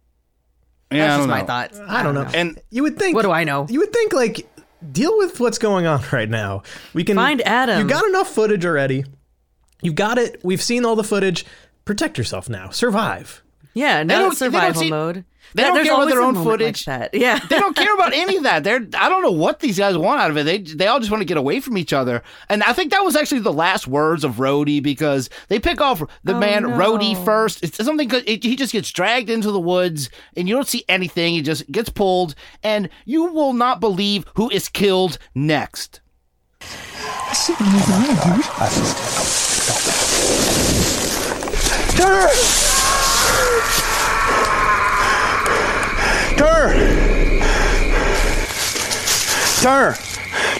Yeah, 0.90 1.00
That's 1.00 1.12
I 1.12 1.18
just 1.18 1.20
don't 1.20 1.30
my 1.30 1.40
know. 1.42 1.46
thoughts. 1.48 1.80
I 1.86 2.04
don't 2.04 2.14
know. 2.16 2.28
And 2.34 2.62
you 2.72 2.84
would 2.84 2.98
think. 2.98 3.14
What 3.16 3.24
do 3.24 3.32
I 3.32 3.44
know? 3.44 3.68
You 3.70 3.80
would 3.82 3.92
think 3.92 4.14
like 4.14 4.48
deal 4.92 5.18
with 5.18 5.40
what's 5.40 5.58
going 5.58 5.86
on 5.86 6.04
right 6.12 6.30
now. 6.30 6.64
We 6.94 7.04
can 7.04 7.16
Find 7.16 7.42
Adam. 7.42 7.82
You 7.82 7.88
got 7.88 8.06
enough 8.06 8.30
footage 8.30 8.66
already. 8.66 9.06
You've 9.82 9.96
got 9.96 10.18
it. 10.18 10.40
We've 10.44 10.62
seen 10.62 10.86
all 10.86 10.96
the 10.96 11.04
footage. 11.04 11.46
Protect 11.86 12.18
yourself 12.18 12.50
now. 12.50 12.70
Survive. 12.70 13.44
Yeah, 13.74 14.04
now 14.04 14.28
it's 14.28 14.40
survival 14.40 14.90
mode. 14.90 15.26
They 15.54 15.64
Yeah, 15.64 15.68
don't 15.68 15.76
there's 15.76 15.88
care 15.88 15.96
about 15.96 16.10
their 16.10 16.22
own 16.22 16.34
moment 16.34 16.46
like 16.50 16.60
footage. 16.60 16.86
that. 16.86 17.14
Yeah, 17.14 17.40
they 17.50 17.60
don't 17.60 17.76
care 17.76 17.94
about 17.94 18.14
any 18.14 18.38
of 18.38 18.44
that. 18.44 18.64
They're 18.64 18.86
I 18.98 19.10
don't 19.10 19.22
know 19.22 19.32
what 19.32 19.60
these 19.60 19.78
guys 19.78 19.98
want 19.98 20.22
out 20.22 20.30
of 20.32 20.38
it. 20.38 20.44
They 20.44 20.58
they 20.60 20.88
all 20.88 21.00
just 21.00 21.12
want 21.12 21.22
to 21.22 21.26
get 21.26 21.38
away 21.38 21.60
from 21.60 21.78
each 21.78 21.94
other. 21.94 22.24
And 22.50 22.64
I 22.64 22.74
think 22.74 22.92
that 22.92 23.04
was 23.04 23.16
actually 23.16 23.42
the 23.42 23.54
last 23.54 23.88
words 23.88 24.24
of 24.24 24.36
Rhodey 24.36 24.82
because 24.84 25.30
they 25.48 25.60
pick 25.60 25.82
off 25.82 26.02
the 26.24 26.36
Oh, 26.36 26.40
man 26.40 26.64
no. 26.64 26.70
Rhodey 26.70 27.24
first. 27.26 27.64
It's 27.64 27.84
something 27.84 28.10
it, 28.14 28.44
he 28.44 28.56
just 28.56 28.74
gets 28.74 28.92
dragged 28.92 29.30
into 29.30 29.52
the 29.52 29.60
woods 29.60 30.10
and 30.36 30.48
you 30.48 30.56
don't 30.56 30.68
see 30.68 30.84
anything. 30.90 31.34
He 31.34 31.42
just 31.42 31.72
gets 31.72 31.90
pulled 31.90 32.36
and 32.64 32.90
you 33.06 33.26
will 33.26 33.54
not 33.54 33.80
believe 33.80 34.26
who 34.36 34.50
is 34.50 34.70
killed 34.70 35.18
next. 35.34 36.02
Turner! 46.38 46.74
Turner! 49.62 49.96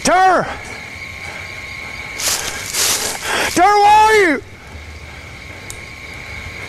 Turner! 0.02 0.44
Turner! 0.44 0.46
Turner, 3.50 3.78
where 3.78 3.86
are 3.86 4.14
you? 4.14 4.42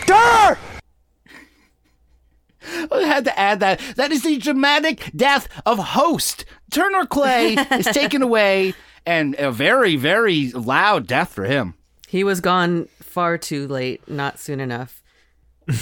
Turner! 0.06 0.58
I 2.92 3.02
had 3.02 3.24
to 3.24 3.38
add 3.38 3.60
that. 3.60 3.80
That 3.96 4.12
is 4.12 4.22
the 4.22 4.38
dramatic 4.38 5.10
death 5.14 5.48
of 5.66 5.78
host. 5.78 6.44
Turner 6.70 7.04
Clay 7.06 7.54
is 7.54 7.86
taken 7.92 8.22
away 8.22 8.74
and 9.04 9.34
a 9.38 9.50
very, 9.50 9.96
very 9.96 10.50
loud 10.52 11.06
death 11.06 11.32
for 11.32 11.44
him. 11.44 11.74
he 12.08 12.22
was 12.22 12.40
gone 12.40 12.88
far 13.00 13.36
too 13.38 13.66
late, 13.66 14.08
not 14.08 14.38
soon 14.38 14.60
enough. 14.60 15.02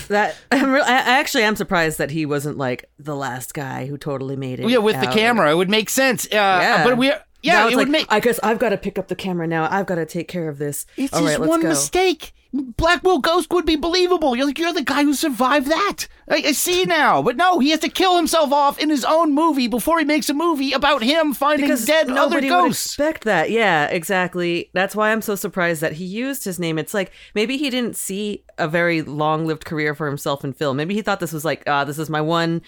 That 0.09 0.37
I'm 0.53 0.71
re- 0.73 0.81
I 0.83 0.93
actually 1.19 1.45
am 1.45 1.57
surprised 1.57 1.99
that 1.99 2.11
he 2.11 2.27
wasn't 2.27 2.59
like 2.59 2.91
the 2.99 3.17
last 3.17 3.55
guy 3.55 3.87
who 3.87 3.97
totally 3.97 4.37
made 4.37 4.61
it. 4.61 4.69
Yeah, 4.69 4.79
with 4.79 5.01
the 5.01 5.07
camera, 5.07 5.51
it 5.51 5.55
would 5.55 5.71
make 5.71 5.89
sense. 5.91 6.27
Uh, 6.27 6.29
Yeah, 6.37 6.85
but 6.85 6.97
we, 6.99 7.13
yeah, 7.43 7.53
Now 7.53 7.69
it 7.69 7.77
would 7.77 7.89
like, 7.89 7.89
make. 7.89 8.07
I 8.13 8.21
guess 8.21 8.39
I've 8.43 8.59
got 8.59 8.71
to 8.71 8.77
pick 8.79 8.99
up 8.99 9.09
the 9.09 9.15
camera 9.17 9.47
now. 9.47 9.69
I've 9.71 9.87
got 9.87 9.97
to 9.97 10.07
take 10.07 10.29
care 10.29 10.49
of 10.49 10.59
this. 10.59 10.87
It's 10.97 11.13
All 11.13 11.21
just 11.23 11.39
right, 11.39 11.49
one 11.49 11.61
go. 11.63 11.69
mistake. 11.69 12.33
Blackwell 12.51 13.19
Ghost 13.19 13.53
would 13.53 13.67
be 13.67 13.77
believable. 13.77 14.35
You're 14.35 14.47
like, 14.47 14.59
you're 14.59 14.73
the 14.73 14.83
guy 14.83 15.03
who 15.03 15.13
survived 15.13 15.67
that. 15.67 16.07
I, 16.31 16.37
I 16.37 16.53
see 16.53 16.85
now. 16.87 17.21
But 17.21 17.37
no, 17.37 17.59
he 17.59 17.71
has 17.71 17.81
to 17.81 17.91
kill 17.91 18.17
himself 18.17 18.53
off 18.53 18.79
in 18.79 18.89
his 18.89 19.05
own 19.05 19.35
movie 19.35 19.69
before 19.69 19.99
he 19.99 20.07
makes 20.07 20.31
a 20.31 20.35
movie 20.35 20.73
about 20.73 21.03
him 21.03 21.35
finding 21.35 21.67
Because 21.67 21.85
dead 21.85 22.09
other 22.11 22.41
ghosts. 22.41 22.87
expect 22.87 23.25
that. 23.25 23.51
Yeah, 23.51 23.87
exactly. 23.89 24.71
That's 24.73 24.97
why 24.97 25.13
I'm 25.13 25.21
so 25.21 25.35
surprised 25.35 25.83
that 25.83 25.93
he 25.93 26.07
used 26.07 26.45
his 26.45 26.59
name. 26.59 26.79
It's 26.79 26.95
like 26.95 27.13
maybe 27.35 27.59
he 27.59 27.69
didn't 27.69 27.97
see 27.97 28.45
a 28.57 28.67
very 28.67 29.03
long-lived 29.03 29.67
career 29.67 29.95
for 29.95 30.07
himself 30.07 30.43
in 30.43 30.55
film. 30.55 30.79
Maybe 30.79 30.95
he 30.95 31.03
thought 31.03 31.21
this 31.21 31.35
was 31.35 31.45
like, 31.45 31.65
ah, 31.67 31.85
this 31.85 31.99
is 31.99 32.09
my 32.09 32.23
one, 32.23 32.63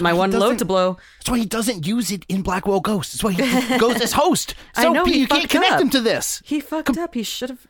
my 0.00 0.12
one 0.12 0.30
load 0.30 0.58
to 0.58 0.64
blow. 0.64 0.96
That's 1.18 1.30
why 1.30 1.38
he 1.38 1.44
doesn't 1.46 1.86
use 1.86 2.10
it 2.10 2.24
in 2.28 2.42
Blackwell 2.42 2.80
Ghost. 2.80 3.12
That's 3.12 3.24
why 3.24 3.32
he 3.32 3.78
goes 3.78 4.00
as 4.00 4.12
host. 4.12 4.54
I 4.76 4.82
So 4.82 4.92
know, 4.92 5.04
he 5.04 5.20
you 5.20 5.26
can't 5.28 5.42
fucked 5.42 5.52
connect 5.52 5.72
up. 5.72 5.80
him 5.80 5.90
to 5.90 6.00
this. 6.00 6.42
He 6.44 6.60
fucked 6.60 6.96
up. 6.98 7.14
He 7.14 7.22
should 7.22 7.50
have. 7.50 7.66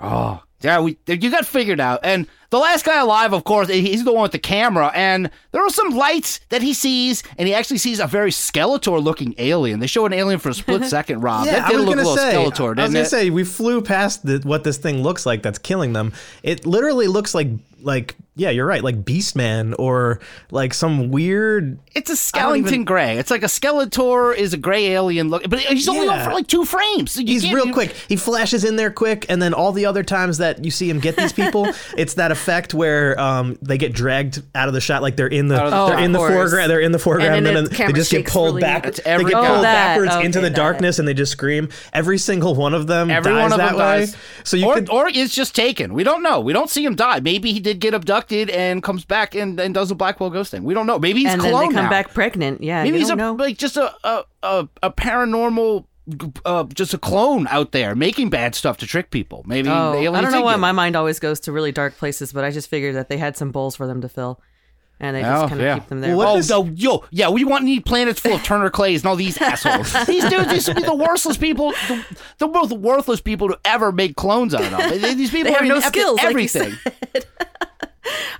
Oh, 0.00 0.42
yeah, 0.60 0.80
we 0.80 0.98
you 1.06 1.30
got 1.30 1.46
figured 1.46 1.80
out. 1.80 2.00
And 2.02 2.26
the 2.50 2.58
last 2.58 2.84
guy 2.84 2.98
alive, 3.00 3.32
of 3.34 3.44
course, 3.44 3.68
he's 3.68 4.04
the 4.04 4.12
one 4.12 4.22
with 4.22 4.32
the 4.32 4.38
camera. 4.38 4.90
And 4.94 5.30
there 5.52 5.62
are 5.62 5.70
some 5.70 5.90
lights 5.90 6.40
that 6.48 6.62
he 6.62 6.72
sees, 6.72 7.22
and 7.36 7.46
he 7.46 7.54
actually 7.54 7.78
sees 7.78 8.00
a 8.00 8.06
very 8.06 8.30
Skeletor-looking 8.30 9.34
alien. 9.38 9.80
They 9.80 9.86
show 9.86 10.06
an 10.06 10.12
alien 10.12 10.38
for 10.40 10.48
a 10.50 10.54
split 10.54 10.84
second, 10.86 11.20
Rob. 11.20 11.46
Yeah, 11.46 11.52
that 11.60 11.64
I 11.72 11.76
was 11.76 11.84
look 11.84 11.96
gonna 11.96 12.08
little 12.08 12.16
say. 12.16 12.34
Skeletor, 12.34 12.78
I 12.78 12.82
was 12.82 12.92
gonna 12.92 13.04
it? 13.04 13.06
say 13.06 13.30
we 13.30 13.44
flew 13.44 13.82
past 13.82 14.24
the, 14.24 14.40
what 14.44 14.64
this 14.64 14.78
thing 14.78 15.02
looks 15.02 15.26
like 15.26 15.42
that's 15.42 15.58
killing 15.58 15.92
them. 15.92 16.12
It 16.42 16.66
literally 16.66 17.06
looks 17.06 17.34
like 17.34 17.48
like 17.80 18.16
yeah, 18.34 18.50
you're 18.50 18.66
right, 18.66 18.82
like 18.84 19.04
Beastman 19.04 19.74
or 19.80 20.20
like 20.52 20.72
some 20.72 21.10
weird. 21.10 21.78
It's 21.94 22.08
a 22.08 22.14
Skellington 22.14 22.66
even- 22.68 22.84
gray. 22.84 23.18
It's 23.18 23.30
like 23.32 23.42
a 23.42 23.46
Skeletor 23.46 24.36
is 24.36 24.52
a 24.52 24.56
gray 24.56 24.86
alien 24.92 25.28
look, 25.28 25.48
but 25.48 25.58
he's 25.60 25.88
only 25.88 26.06
on 26.08 26.24
for 26.24 26.32
like 26.32 26.46
two 26.46 26.64
frames. 26.64 27.12
So 27.12 27.20
He's 27.20 27.42
real 27.52 27.66
you- 27.66 27.72
quick. 27.72 27.90
He 28.08 28.14
flashes 28.16 28.64
in 28.64 28.76
there 28.76 28.90
quick, 28.92 29.26
and 29.28 29.42
then 29.42 29.54
all 29.54 29.72
the 29.72 29.86
other 29.86 30.02
times 30.04 30.38
that 30.38 30.64
you 30.64 30.70
see 30.70 30.88
him 30.88 31.00
get 31.00 31.16
these 31.16 31.32
people, 31.32 31.68
it's 31.96 32.14
that 32.14 32.30
effect 32.38 32.74
where 32.74 33.18
um, 33.20 33.58
they 33.62 33.78
get 33.78 33.92
dragged 33.92 34.42
out 34.54 34.68
of 34.68 34.74
the 34.74 34.80
shot, 34.80 35.02
like 35.02 35.16
they're 35.16 35.26
in 35.26 35.48
the, 35.48 35.56
Out 35.60 35.70
the 35.70 35.86
they're 35.86 35.96
shot. 35.96 36.02
in 36.04 36.12
the 36.12 36.18
course. 36.18 36.32
foreground, 36.32 36.70
they're 36.70 36.80
in 36.80 36.92
the 36.92 36.98
foreground, 36.98 37.34
And 37.36 37.46
and, 37.46 37.56
then 37.56 37.64
then 37.64 37.86
they 37.88 37.92
just 37.92 38.10
get 38.10 38.26
pulled 38.26 38.56
really- 38.56 38.60
back. 38.62 38.84
They 38.84 38.92
get 38.92 39.06
Oh, 39.06 39.20
pulled 39.22 39.64
that. 39.64 39.94
backwards 39.94 40.12
Okay, 40.14 40.24
into 40.26 40.40
the 40.40 40.48
that. 40.50 40.56
darkness, 40.56 40.98
and 40.98 41.06
they 41.08 41.14
just 41.14 41.32
scream. 41.32 41.68
Every 41.92 42.18
single 42.18 42.54
one 42.54 42.74
of 42.74 42.86
them 42.86 43.10
Every 43.10 43.32
dies 43.32 43.42
one 43.42 43.52
of 43.52 43.58
that 43.58 43.68
them 43.70 43.78
way. 43.78 43.98
dies. 44.00 44.16
So 44.44 44.56
you 44.56 44.66
or, 44.66 44.74
could 44.74 44.90
or 44.90 45.08
is 45.08 45.34
just 45.34 45.54
taken. 45.54 45.94
We 45.94 46.04
don't 46.04 46.22
know. 46.22 46.40
We 46.40 46.52
don't 46.52 46.70
see 46.70 46.84
him 46.84 46.94
die. 46.94 47.20
Maybe 47.20 47.52
he 47.52 47.60
did 47.60 47.80
get 47.80 47.94
abducted 47.94 48.50
and 48.50 48.82
comes 48.82 49.04
back 49.04 49.34
and, 49.34 49.58
and 49.60 49.74
does 49.74 49.90
a 49.90 49.94
Blackwell 49.94 50.30
ghost 50.30 50.50
thing. 50.50 50.62
We 50.64 50.74
don't 50.74 50.86
know. 50.86 50.98
Maybe 50.98 51.20
he's 51.20 51.32
and 51.32 51.40
then 51.42 51.52
they 51.52 51.66
come 51.74 51.84
now. 51.84 51.90
back 51.90 52.14
pregnant. 52.14 52.62
Yeah, 52.62 52.82
Maybe 52.84 52.94
you 52.96 53.00
he's 53.00 53.08
a, 53.10 53.16
don't 53.16 53.36
know. 53.38 53.44
like 53.44 53.58
just 53.58 53.76
a, 53.76 53.92
a, 54.04 54.24
a, 54.42 54.68
a 54.84 54.90
paranormal 54.92 55.84
uh, 56.44 56.64
just 56.64 56.94
a 56.94 56.98
clone 56.98 57.46
out 57.48 57.72
there 57.72 57.94
making 57.94 58.30
bad 58.30 58.54
stuff 58.54 58.76
to 58.78 58.86
trick 58.86 59.10
people. 59.10 59.42
Maybe 59.46 59.68
Oh, 59.68 59.92
the 59.92 60.08
I 60.08 60.20
don't 60.20 60.32
know 60.32 60.42
why 60.42 60.52
get 60.54 60.60
my 60.60 60.72
mind 60.72 60.96
always 60.96 61.18
goes 61.18 61.40
to 61.40 61.52
really 61.52 61.72
dark 61.72 61.96
places, 61.96 62.32
but 62.32 62.44
I 62.44 62.50
just 62.50 62.68
figured 62.68 62.94
that 62.94 63.08
they 63.08 63.18
had 63.18 63.36
some 63.36 63.50
bowls 63.50 63.76
for 63.76 63.86
them 63.86 64.00
to 64.00 64.08
fill, 64.08 64.40
and 65.00 65.14
they 65.16 65.20
just 65.22 65.44
Oh, 65.44 65.48
kind 65.48 65.60
of 65.60 65.64
yeah. 65.66 65.74
keep 65.78 65.88
them 65.88 66.00
there. 66.00 66.14
oh, 66.16 66.40
no, 66.48 66.64
yo, 66.74 67.04
yeah, 67.10 67.28
we 67.28 67.44
want 67.44 67.64
need 67.64 67.84
planets 67.84 68.20
full 68.20 68.34
of 68.34 68.42
Turner 68.42 68.70
Clays 68.70 69.02
and 69.02 69.08
all 69.08 69.16
these 69.16 69.40
assholes. 69.40 69.92
these 70.06 70.24
dudes 70.28 70.52
used 70.52 70.66
to 70.66 70.74
be 70.74 70.82
the 70.82 70.94
worthless 70.94 71.36
people, 71.36 71.70
the, 71.88 72.04
the 72.38 72.48
most 72.48 72.72
worthless 72.72 73.20
people 73.20 73.48
to 73.48 73.58
ever 73.64 73.92
make 73.92 74.16
clones 74.16 74.54
out 74.54 74.72
of. 74.72 75.00
These 75.00 75.30
people 75.30 75.44
They 75.44 75.52
have 75.52 75.62
are 75.62 75.66
no 75.66 75.76
inept 75.76 75.86
at 75.86 75.92
skills, 75.92 76.16
like 76.16 76.24
you 76.24 76.30
everything. 76.30 76.74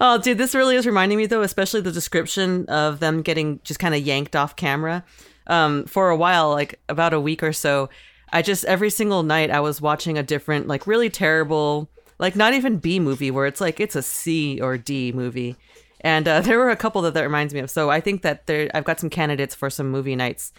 Oh, 0.01 0.17
dude, 0.17 0.39
this 0.39 0.55
really 0.55 0.77
is 0.77 0.87
reminding 0.87 1.19
me 1.19 1.27
though, 1.27 1.43
especially 1.43 1.81
the 1.83 1.93
description 1.93 2.65
of 2.69 3.01
them 3.01 3.21
getting 3.21 3.61
just 3.65 3.79
kind 3.81 3.95
of 3.95 4.01
yanked 4.01 4.35
off 4.37 4.57
camera. 4.57 5.05
Um, 5.49 5.85
for 5.85 6.11
a 6.11 6.17
while, 6.17 6.51
like 6.51 6.79
about 6.89 7.15
a 7.15 7.21
week 7.21 7.43
or 7.43 7.53
so, 7.53 7.89
I 8.33 8.43
just 8.43 8.65
every 8.67 8.91
single 8.91 9.23
night 9.23 9.51
I 9.51 9.61
was 9.61 9.81
watching 9.81 10.19
a 10.19 10.23
different, 10.23 10.69
like 10.69 10.87
really 10.87 11.09
terrible, 11.09 11.89
like 12.19 12.37
not 12.37 12.53
even 12.55 12.77
B 12.79 13.01
movie 13.01 13.31
where 13.31 13.47
it's 13.47 13.61
like 13.61 13.81
it's 13.81 13.97
a 13.97 14.03
C 14.03 14.61
or 14.61 14.77
D 14.77 15.13
movie. 15.13 15.57
And 16.03 16.29
uh, 16.29 16.41
there 16.43 16.59
were 16.59 16.71
a 16.71 16.77
couple 16.77 17.03
that 17.03 17.15
that 17.15 17.23
reminds 17.23 17.55
me 17.55 17.61
of. 17.61 17.71
So 17.71 17.91
I 17.91 18.01
think 18.01 18.23
that 18.23 18.47
there, 18.47 18.71
I've 18.75 18.85
got 18.85 19.01
some 19.01 19.11
candidates 19.11 19.55
for 19.55 19.71
some 19.71 19.91
movie 19.91 20.17
nights 20.17 20.53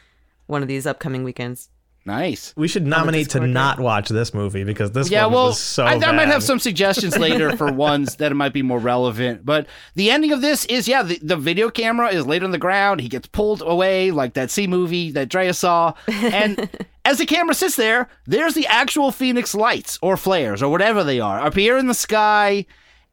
one 0.48 0.64
of 0.64 0.68
these 0.68 0.88
upcoming 0.88 1.24
weekends. 1.24 1.70
Nice. 2.10 2.56
We 2.58 2.68
should 2.68 2.88
nominate 2.88 3.30
to 3.30 3.40
not 3.40 3.80
watch 3.80 4.10
this 4.10 4.34
movie 4.34 4.64
because 4.64 4.94
this 4.94 5.12
yeah, 5.12 5.26
one 5.26 5.34
well, 5.34 5.46
was 5.50 5.60
so 5.60 5.86
I, 5.86 5.94
I 5.94 6.12
might 6.12 6.28
have 6.28 6.42
some 6.42 6.58
suggestions 6.58 7.16
later 7.20 7.56
for 7.56 7.72
ones 7.72 8.16
that 8.16 8.36
might 8.36 8.52
be 8.52 8.64
more 8.64 8.80
relevant. 8.80 9.46
But 9.46 9.68
the 9.94 10.10
ending 10.10 10.32
of 10.32 10.42
this 10.42 10.66
is, 10.66 10.88
yeah, 10.88 11.04
the, 11.04 11.20
the 11.22 11.38
video 11.38 11.70
camera 11.70 12.10
is 12.10 12.26
laid 12.26 12.44
on 12.44 12.50
the 12.50 12.58
ground. 12.58 13.02
He 13.02 13.10
gets 13.10 13.28
pulled 13.28 13.62
away 13.62 14.10
like 14.10 14.34
that 14.34 14.50
C 14.50 14.66
movie 14.66 15.12
that 15.12 15.30
Drea 15.30 15.54
saw. 15.54 15.94
And 16.10 16.70
as 17.06 17.20
the 17.20 17.28
camera 17.28 17.54
sits 17.54 17.76
there, 17.76 18.10
there's 18.26 18.56
the 18.56 18.66
actual 18.66 19.12
Phoenix 19.12 19.54
lights 19.54 20.00
or 20.02 20.18
flares 20.18 20.64
or 20.64 20.70
whatever 20.72 21.04
they 21.04 21.20
are 21.20 21.46
appear 21.46 21.78
in 21.78 21.86
the 21.86 21.94
sky. 21.94 22.66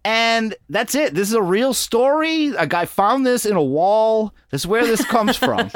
And 0.07 0.55
that's 0.69 0.95
it. 0.95 1.15
This 1.15 1.27
is 1.27 1.35
a 1.35 1.43
real 1.43 1.75
story. 1.75 2.55
A 2.57 2.65
guy 2.65 2.85
found 2.85 3.27
this 3.27 3.45
in 3.45 3.57
a 3.57 3.63
wall. 3.63 4.33
This 4.51 4.63
is 4.63 4.67
where 4.69 4.87
this 4.87 5.05
comes 5.05 5.37
from. 5.47 5.69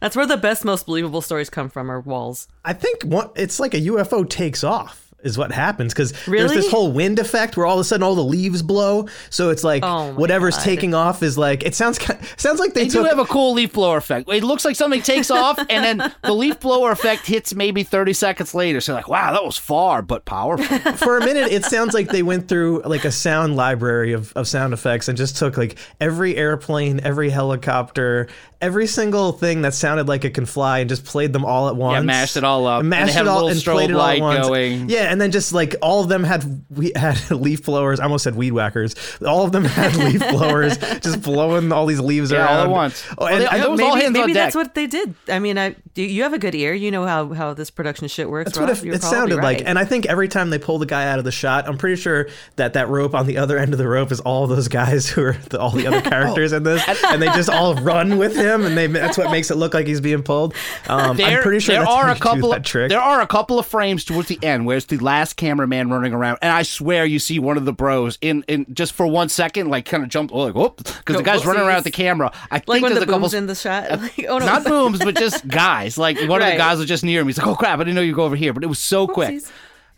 That's 0.00 0.16
where 0.16 0.26
the 0.26 0.36
best, 0.36 0.64
most 0.64 0.84
believable 0.84 1.20
stories 1.20 1.48
come 1.48 1.68
from, 1.68 1.88
are 1.88 2.00
walls. 2.00 2.48
I 2.64 2.72
think 2.72 3.04
one, 3.04 3.30
it's 3.36 3.60
like 3.60 3.72
a 3.72 3.80
UFO 3.80 4.28
takes 4.28 4.64
off 4.64 5.01
is 5.22 5.38
what 5.38 5.52
happens 5.52 5.92
because 5.92 6.12
there's 6.26 6.52
this 6.52 6.70
whole 6.70 6.90
wind 6.92 7.18
effect 7.18 7.56
where 7.56 7.66
all 7.66 7.74
of 7.76 7.80
a 7.80 7.84
sudden 7.84 8.02
all 8.02 8.14
the 8.14 8.24
leaves 8.24 8.62
blow. 8.62 9.06
So 9.30 9.50
it's 9.50 9.64
like 9.64 9.82
Oh 9.84 10.12
whatever's 10.14 10.56
God. 10.56 10.64
taking 10.64 10.94
off 10.94 11.22
is 11.22 11.38
like 11.38 11.62
it 11.62 11.74
sounds 11.74 11.98
ki- 11.98 12.14
sounds 12.36 12.58
like 12.60 12.74
they, 12.74 12.84
They 12.84 12.88
took 12.90 13.02
do 13.04 13.08
have 13.08 13.18
a 13.18 13.24
cool 13.24 13.52
leaf 13.54 13.72
blower 13.72 13.96
effect. 13.98 14.28
It 14.28 14.42
looks 14.44 14.64
like 14.64 14.76
something 14.76 15.02
takes 15.02 15.30
off, 15.30 15.58
and 15.58 15.68
then 16.00 16.12
the 16.22 16.32
leaf 16.34 16.58
blower 16.60 16.90
effect 16.90 17.26
hits 17.26 17.54
maybe 17.54 17.82
30 17.82 18.12
seconds 18.12 18.54
later. 18.54 18.80
So, 18.80 18.94
like, 18.94 19.08
wow, 19.08 19.32
that 19.32 19.44
was 19.44 19.56
far 19.58 20.02
but 20.02 20.24
powerful. 20.24 20.78
for 20.96 21.18
a 21.18 21.20
minute 21.24 21.52
it 21.52 21.64
sounds 21.64 21.94
like 21.94 22.08
they 22.08 22.22
went 22.22 22.48
through 22.48 22.82
like 22.82 23.04
a 23.04 23.12
sound 23.12 23.56
library 23.56 24.12
of, 24.12 24.32
of 24.34 24.46
sound 24.48 24.72
effects 24.72 25.08
and 25.08 25.16
just 25.18 25.36
took 25.36 25.56
like 25.56 25.78
every 26.00 26.36
airplane 26.36 27.00
every 27.04 27.30
helicopter 27.30 28.28
every 28.60 28.86
single 28.86 29.32
thing 29.32 29.62
that 29.62 29.74
sounded 29.74 30.06
like 30.08 30.24
it 30.24 30.34
can 30.34 30.46
fly 30.46 30.78
and 30.78 30.88
just 30.88 31.04
played 31.04 31.32
them 31.32 31.44
all 31.44 31.68
at 31.68 31.74
once 31.76 31.94
Yeah, 31.96 32.02
mashed 32.02 32.36
it 32.36 32.44
all 32.44 32.66
up, 32.66 32.80
and 32.80 32.86
and 32.94 33.06
mashed 33.06 33.14
had 33.14 33.22
it 33.26 33.28
all 33.28 33.44
little 33.46 33.48
and 33.50 33.62
played 33.62 33.90
it 33.90 33.96
all 33.96 34.06
at 34.06 34.20
once 34.20 34.46
going. 34.48 34.88
yeah 34.88 35.11
and 35.12 35.20
then 35.20 35.30
just 35.30 35.52
like 35.52 35.74
all 35.82 36.02
of 36.02 36.08
them 36.08 36.24
had 36.24 36.64
we 36.70 36.90
had 36.96 37.30
leaf 37.30 37.64
blowers 37.64 38.00
I 38.00 38.04
almost 38.04 38.24
said 38.24 38.34
weed 38.34 38.52
whackers 38.52 38.94
all 39.24 39.44
of 39.44 39.52
them 39.52 39.64
had 39.64 39.94
leaf 40.06 40.20
blowers 40.30 40.78
just 41.00 41.20
blowing 41.22 41.70
all 41.70 41.84
these 41.86 42.00
leaves 42.00 42.30
Yeah, 42.32 42.38
around 42.46 42.56
all 42.56 42.62
at 42.64 42.70
once. 42.70 43.04
oh, 43.10 43.14
Well, 43.18 43.28
and 43.28 43.42
they- 43.42 43.46
I 43.46 43.66
was 43.66 43.78
maybe, 43.78 43.88
all 43.90 43.94
hands 43.96 44.06
on 44.06 44.12
Maybe 44.22 44.32
that's 44.32 44.54
what 44.56 44.74
they 44.74 44.86
did. 44.86 45.14
I 45.28 45.38
mean, 45.38 45.58
I 45.58 45.76
do 45.94 46.02
you 46.02 46.22
have 46.22 46.32
a 46.32 46.38
good 46.38 46.54
ear? 46.54 46.72
You 46.72 46.90
know 46.90 47.04
how 47.04 47.32
how 47.34 47.52
this 47.54 47.70
production 47.70 48.08
shit 48.08 48.28
works. 48.30 48.52
That's 48.52 48.58
what 48.58 48.70
it, 48.70 48.72
it 48.94 49.00
probably 49.00 49.18
sounded 49.18 49.36
like. 49.42 49.62
And 49.66 49.78
I 49.78 49.84
think 49.84 50.06
every 50.06 50.28
time 50.28 50.48
they 50.50 50.58
pull 50.58 50.78
the 50.78 50.86
guy 50.86 51.06
out 51.08 51.18
of 51.18 51.24
the 51.26 51.30
shot, 51.32 51.68
I'm 51.68 51.76
pretty 51.76 52.00
sure 52.00 52.28
that 52.56 52.72
that 52.72 52.88
rope 52.88 53.14
on 53.14 53.26
the 53.26 53.36
other 53.38 53.58
end 53.58 53.72
of 53.74 53.78
the 53.78 53.86
rope 53.88 54.10
is 54.10 54.20
all 54.20 54.46
those 54.46 54.68
guys 54.68 55.08
who 55.08 55.22
are 55.24 55.32
the, 55.50 55.60
all 55.60 55.70
the 55.70 55.86
other 55.86 56.00
characters 56.10 56.52
in 56.52 56.62
this, 56.62 56.82
and 57.04 57.20
they 57.20 57.26
just 57.26 57.50
all 57.50 57.74
run 57.74 58.16
with 58.16 58.34
him, 58.34 58.64
and 58.64 58.76
they 58.76 58.86
that's 58.86 59.18
what 59.18 59.30
makes 59.30 59.50
it 59.50 59.56
look 59.56 59.74
like 59.74 59.86
he's 59.86 60.00
being 60.00 60.22
pulled. 60.22 60.54
Um, 60.88 61.16
there, 61.16 61.38
I'm 61.38 61.42
pretty 61.42 61.60
sure 61.60 61.74
there 61.74 61.84
that's 61.84 61.94
are 61.94 62.06
how 62.06 62.12
a 62.12 62.18
couple. 62.18 62.50
that 62.50 62.64
trick. 62.64 62.88
There 62.88 63.00
are 63.00 63.20
a 63.20 63.26
couple 63.26 63.58
of 63.58 63.66
frames 63.66 64.04
towards 64.04 64.28
the 64.28 64.38
end 64.42 64.64
where 64.66 64.76
it's 64.76 64.86
the 64.86 64.98
last 65.02 65.36
cameraman 65.36 65.90
running 65.90 66.12
around, 66.12 66.38
and 66.40 66.52
I 66.52 66.62
swear 66.62 67.04
you 67.04 67.18
see 67.18 67.38
one 67.38 67.56
of 67.56 67.64
the 67.64 67.72
bros 67.72 68.18
in, 68.20 68.44
in 68.48 68.66
just 68.72 68.92
for 68.92 69.06
one 69.06 69.28
second, 69.28 69.68
like 69.68 69.84
kind 69.84 70.02
of 70.02 70.08
jump, 70.08 70.32
like 70.32 70.54
whoop, 70.54 70.76
because 70.78 71.16
the 71.16 71.22
guy's 71.22 71.44
running 71.44 71.62
around 71.62 71.76
with 71.76 71.84
the 71.84 71.90
camera. 71.90 72.32
I 72.50 72.58
think 72.58 72.68
like 72.68 72.82
when 72.82 72.92
there's 72.94 73.04
the 73.04 73.10
a 73.10 73.14
couple. 73.14 73.34
in 73.34 73.46
the 73.46 73.54
shot. 73.54 73.90
Like, 74.02 74.26
oh 74.28 74.38
no, 74.38 74.46
Not 74.46 74.64
booms, 74.66 74.98
but 75.00 75.16
just 75.16 75.46
guys. 75.46 75.98
Like 75.98 76.16
one 76.28 76.40
of 76.40 76.48
the 76.48 76.56
guys 76.56 76.78
was 76.78 76.88
just 76.88 77.04
near 77.04 77.20
him. 77.20 77.26
He's 77.26 77.38
like, 77.38 77.46
"Oh 77.46 77.54
crap! 77.54 77.78
I 77.78 77.84
didn't 77.84 77.94
know 77.94 78.00
you 78.00 78.14
go 78.14 78.24
over 78.24 78.36
here." 78.36 78.52
But 78.52 78.64
it 78.64 78.68
was 78.68 78.78
so 78.78 79.06
quick. 79.06 79.42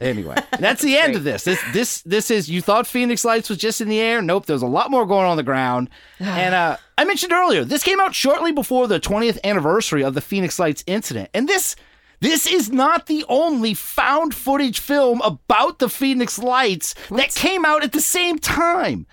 Anyway, 0.00 0.36
that's 0.58 0.82
the 0.82 0.96
end 0.98 1.14
of 1.16 1.24
this. 1.24 1.44
This 1.44 1.62
this 1.72 2.02
this 2.02 2.30
is. 2.30 2.48
You 2.50 2.60
thought 2.60 2.86
Phoenix 2.86 3.24
Lights 3.24 3.48
was 3.48 3.58
just 3.58 3.80
in 3.80 3.88
the 3.88 4.00
air? 4.00 4.20
Nope. 4.20 4.46
There's 4.46 4.62
a 4.62 4.66
lot 4.66 4.90
more 4.90 5.06
going 5.06 5.24
on, 5.24 5.32
on 5.32 5.36
the 5.36 5.42
ground. 5.42 5.88
and 6.18 6.54
uh, 6.54 6.76
I 6.98 7.04
mentioned 7.04 7.32
earlier, 7.32 7.64
this 7.64 7.82
came 7.82 8.00
out 8.00 8.14
shortly 8.14 8.52
before 8.52 8.88
the 8.88 9.00
20th 9.00 9.38
anniversary 9.44 10.02
of 10.02 10.14
the 10.14 10.20
Phoenix 10.20 10.58
Lights 10.58 10.84
incident, 10.86 11.30
and 11.34 11.48
this. 11.48 11.76
This 12.20 12.46
is 12.46 12.70
not 12.70 13.06
the 13.06 13.24
only 13.28 13.74
found 13.74 14.34
footage 14.34 14.80
film 14.80 15.20
about 15.22 15.78
the 15.78 15.88
Phoenix 15.88 16.38
Lights 16.38 16.94
that 17.10 17.34
came 17.34 17.64
out 17.64 17.84
at 17.84 17.92
the 17.92 18.00
same 18.00 18.38
time. 18.38 19.06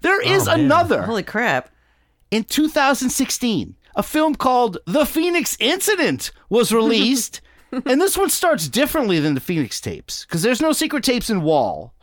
There 0.00 0.20
is 0.20 0.46
man. 0.46 0.60
another. 0.60 1.02
Holy 1.02 1.22
crap. 1.22 1.70
In 2.30 2.44
2016, 2.44 3.76
a 3.96 4.02
film 4.02 4.34
called 4.34 4.78
The 4.86 5.06
Phoenix 5.06 5.56
Incident 5.60 6.30
was 6.50 6.72
released. 6.72 7.40
and 7.72 8.00
this 8.00 8.16
one 8.16 8.30
starts 8.30 8.68
differently 8.68 9.18
than 9.18 9.34
the 9.34 9.40
Phoenix 9.40 9.80
tapes 9.80 10.24
because 10.24 10.42
there's 10.42 10.60
no 10.60 10.72
secret 10.72 11.04
tapes 11.04 11.30
in 11.30 11.42
Wall. 11.42 11.94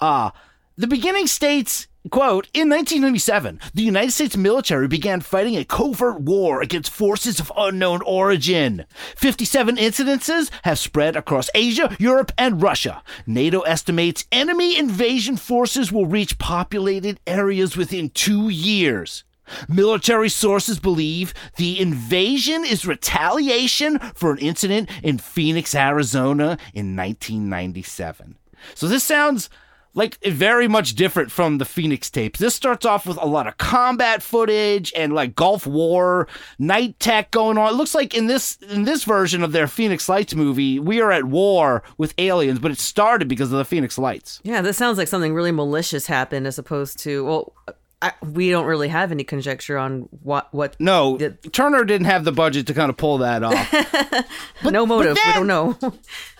Uh, 0.00 0.30
the 0.76 0.86
beginning 0.86 1.26
states, 1.26 1.88
quote, 2.08 2.48
in 2.54 2.68
1997, 2.70 3.60
the 3.74 3.82
United 3.82 4.12
States 4.12 4.36
military 4.36 4.88
began 4.88 5.20
fighting 5.20 5.56
a 5.56 5.64
covert 5.64 6.20
war 6.20 6.62
against 6.62 6.90
forces 6.90 7.38
of 7.40 7.52
unknown 7.56 8.00
origin. 8.02 8.86
57 9.16 9.76
incidences 9.76 10.50
have 10.62 10.78
spread 10.78 11.16
across 11.16 11.50
Asia, 11.54 11.94
Europe, 11.98 12.32
and 12.38 12.62
Russia. 12.62 13.02
NATO 13.26 13.60
estimates 13.60 14.24
enemy 14.32 14.78
invasion 14.78 15.36
forces 15.36 15.92
will 15.92 16.06
reach 16.06 16.38
populated 16.38 17.20
areas 17.26 17.76
within 17.76 18.10
two 18.10 18.48
years. 18.48 19.24
Military 19.68 20.28
sources 20.28 20.78
believe 20.78 21.34
the 21.56 21.80
invasion 21.80 22.64
is 22.64 22.86
retaliation 22.86 23.98
for 24.14 24.32
an 24.32 24.38
incident 24.38 24.88
in 25.02 25.18
Phoenix, 25.18 25.74
Arizona 25.74 26.56
in 26.72 26.96
1997. 26.96 28.36
So 28.74 28.86
this 28.86 29.02
sounds 29.02 29.50
like 29.94 30.18
very 30.24 30.68
much 30.68 30.94
different 30.94 31.30
from 31.30 31.58
the 31.58 31.64
Phoenix 31.64 32.10
tapes. 32.10 32.38
This 32.38 32.54
starts 32.54 32.86
off 32.86 33.06
with 33.06 33.16
a 33.20 33.26
lot 33.26 33.46
of 33.46 33.58
combat 33.58 34.22
footage 34.22 34.92
and 34.96 35.12
like 35.12 35.34
Gulf 35.34 35.66
War 35.66 36.28
night 36.58 36.98
tech 37.00 37.30
going 37.30 37.58
on. 37.58 37.72
It 37.72 37.76
looks 37.76 37.94
like 37.94 38.14
in 38.14 38.26
this 38.26 38.56
in 38.56 38.84
this 38.84 39.04
version 39.04 39.42
of 39.42 39.52
their 39.52 39.66
Phoenix 39.66 40.08
Lights 40.08 40.34
movie, 40.34 40.78
we 40.78 41.00
are 41.00 41.10
at 41.10 41.24
war 41.24 41.82
with 41.98 42.14
aliens, 42.18 42.58
but 42.58 42.70
it 42.70 42.78
started 42.78 43.28
because 43.28 43.52
of 43.52 43.58
the 43.58 43.64
Phoenix 43.64 43.98
Lights. 43.98 44.40
Yeah, 44.44 44.62
this 44.62 44.76
sounds 44.76 44.98
like 44.98 45.08
something 45.08 45.34
really 45.34 45.52
malicious 45.52 46.06
happened 46.06 46.46
as 46.46 46.58
opposed 46.58 46.98
to 47.00 47.24
well, 47.24 47.54
I, 48.02 48.12
we 48.22 48.50
don't 48.50 48.64
really 48.64 48.88
have 48.88 49.12
any 49.12 49.24
conjecture 49.24 49.76
on 49.76 50.08
what 50.22 50.52
what. 50.54 50.74
No, 50.80 51.18
Turner 51.52 51.84
didn't 51.84 52.06
have 52.06 52.24
the 52.24 52.32
budget 52.32 52.66
to 52.68 52.74
kind 52.74 52.88
of 52.88 52.96
pull 52.96 53.18
that 53.18 53.42
off. 53.42 54.64
no 54.64 54.86
motive. 54.86 55.18
we 55.24 55.32
don't 55.32 55.46
know. 55.46 55.76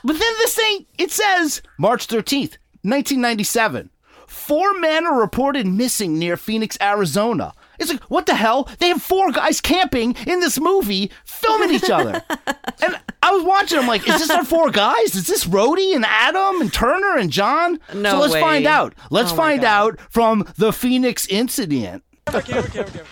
But 0.03 0.15
then 0.19 0.33
this 0.39 0.55
thing, 0.55 0.87
it 0.97 1.11
says 1.11 1.61
March 1.79 2.07
13th, 2.07 2.57
1997. 2.83 3.91
Four 4.27 4.79
men 4.79 5.07
are 5.07 5.21
reported 5.21 5.67
missing 5.67 6.17
near 6.19 6.37
Phoenix, 6.37 6.79
Arizona. 6.81 7.53
It's 7.81 7.91
like, 7.91 8.03
what 8.05 8.27
the 8.27 8.35
hell? 8.37 8.69
They 8.79 8.89
have 8.89 9.03
four 9.03 9.33
guys 9.33 9.61
camping 9.61 10.15
in 10.27 10.39
this 10.39 10.61
movie 10.61 11.11
filming 11.25 11.71
each 11.73 11.91
other. 11.91 12.23
and 12.83 12.97
I 13.23 13.33
was 13.33 13.43
watching, 13.43 13.79
I'm 13.79 13.89
like, 13.89 14.09
is 14.09 14.19
this 14.21 14.31
our 14.31 14.45
four 14.45 14.71
guys? 14.71 15.17
Is 15.17 15.27
this 15.27 15.47
Rhodey 15.47 15.97
and 15.97 16.05
Adam 16.07 16.61
and 16.61 16.73
Turner 16.73 17.17
and 17.17 17.31
John? 17.31 17.81
No 17.93 18.11
so 18.13 18.19
let's 18.21 18.35
way. 18.35 18.41
find 18.41 18.67
out. 18.67 18.95
Let's 19.11 19.33
Oh 19.33 19.37
find 19.37 19.65
out 19.65 19.99
from 20.11 20.47
the 20.57 20.73
Phoenix 20.73 21.27
incident. 21.27 22.05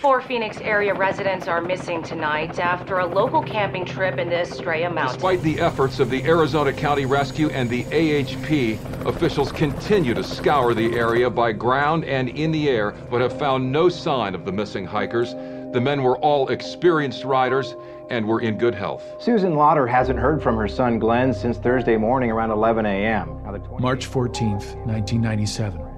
Four 0.01 0.21
Phoenix 0.21 0.57
area 0.61 0.93
residents 0.93 1.47
are 1.47 1.59
missing 1.59 2.01
tonight 2.01 2.57
after 2.57 2.99
a 2.99 3.05
local 3.05 3.43
camping 3.43 3.83
trip 3.83 4.17
in 4.17 4.29
the 4.29 4.41
Estrella 4.41 4.89
Mountains. 4.89 5.15
Despite 5.15 5.41
the 5.41 5.59
efforts 5.59 5.99
of 5.99 6.09
the 6.09 6.23
Arizona 6.23 6.71
County 6.71 7.05
Rescue 7.05 7.49
and 7.49 7.69
the 7.69 7.83
AHP, 7.85 9.05
officials 9.05 9.51
continue 9.51 10.13
to 10.13 10.23
scour 10.23 10.73
the 10.73 10.95
area 10.95 11.29
by 11.29 11.51
ground 11.51 12.05
and 12.05 12.29
in 12.29 12.51
the 12.51 12.69
air, 12.69 12.91
but 13.09 13.19
have 13.19 13.37
found 13.37 13.69
no 13.69 13.89
sign 13.89 14.35
of 14.35 14.45
the 14.45 14.53
missing 14.53 14.85
hikers. 14.85 15.33
The 15.73 15.81
men 15.81 16.01
were 16.01 16.17
all 16.19 16.47
experienced 16.47 17.25
riders 17.25 17.75
and 18.09 18.25
were 18.25 18.39
in 18.39 18.57
good 18.57 18.73
health. 18.73 19.03
Susan 19.19 19.55
Lauder 19.55 19.85
hasn't 19.85 20.17
heard 20.17 20.41
from 20.41 20.55
her 20.55 20.67
son 20.67 20.97
Glenn 20.97 21.33
since 21.33 21.57
Thursday 21.57 21.97
morning 21.97 22.31
around 22.31 22.51
11 22.51 22.85
a.m. 22.85 23.27
20 23.43 23.81
March 23.81 24.09
14th, 24.09 24.75
1997. 24.85 25.88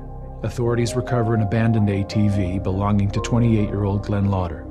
Authorities 0.44 0.96
recover 0.96 1.36
an 1.36 1.42
abandoned 1.42 1.88
ATV 1.88 2.64
belonging 2.64 3.12
to 3.12 3.20
28 3.20 3.70
year 3.70 3.84
old 3.84 4.04
Glenn 4.04 4.32
Lauder. 4.32 4.66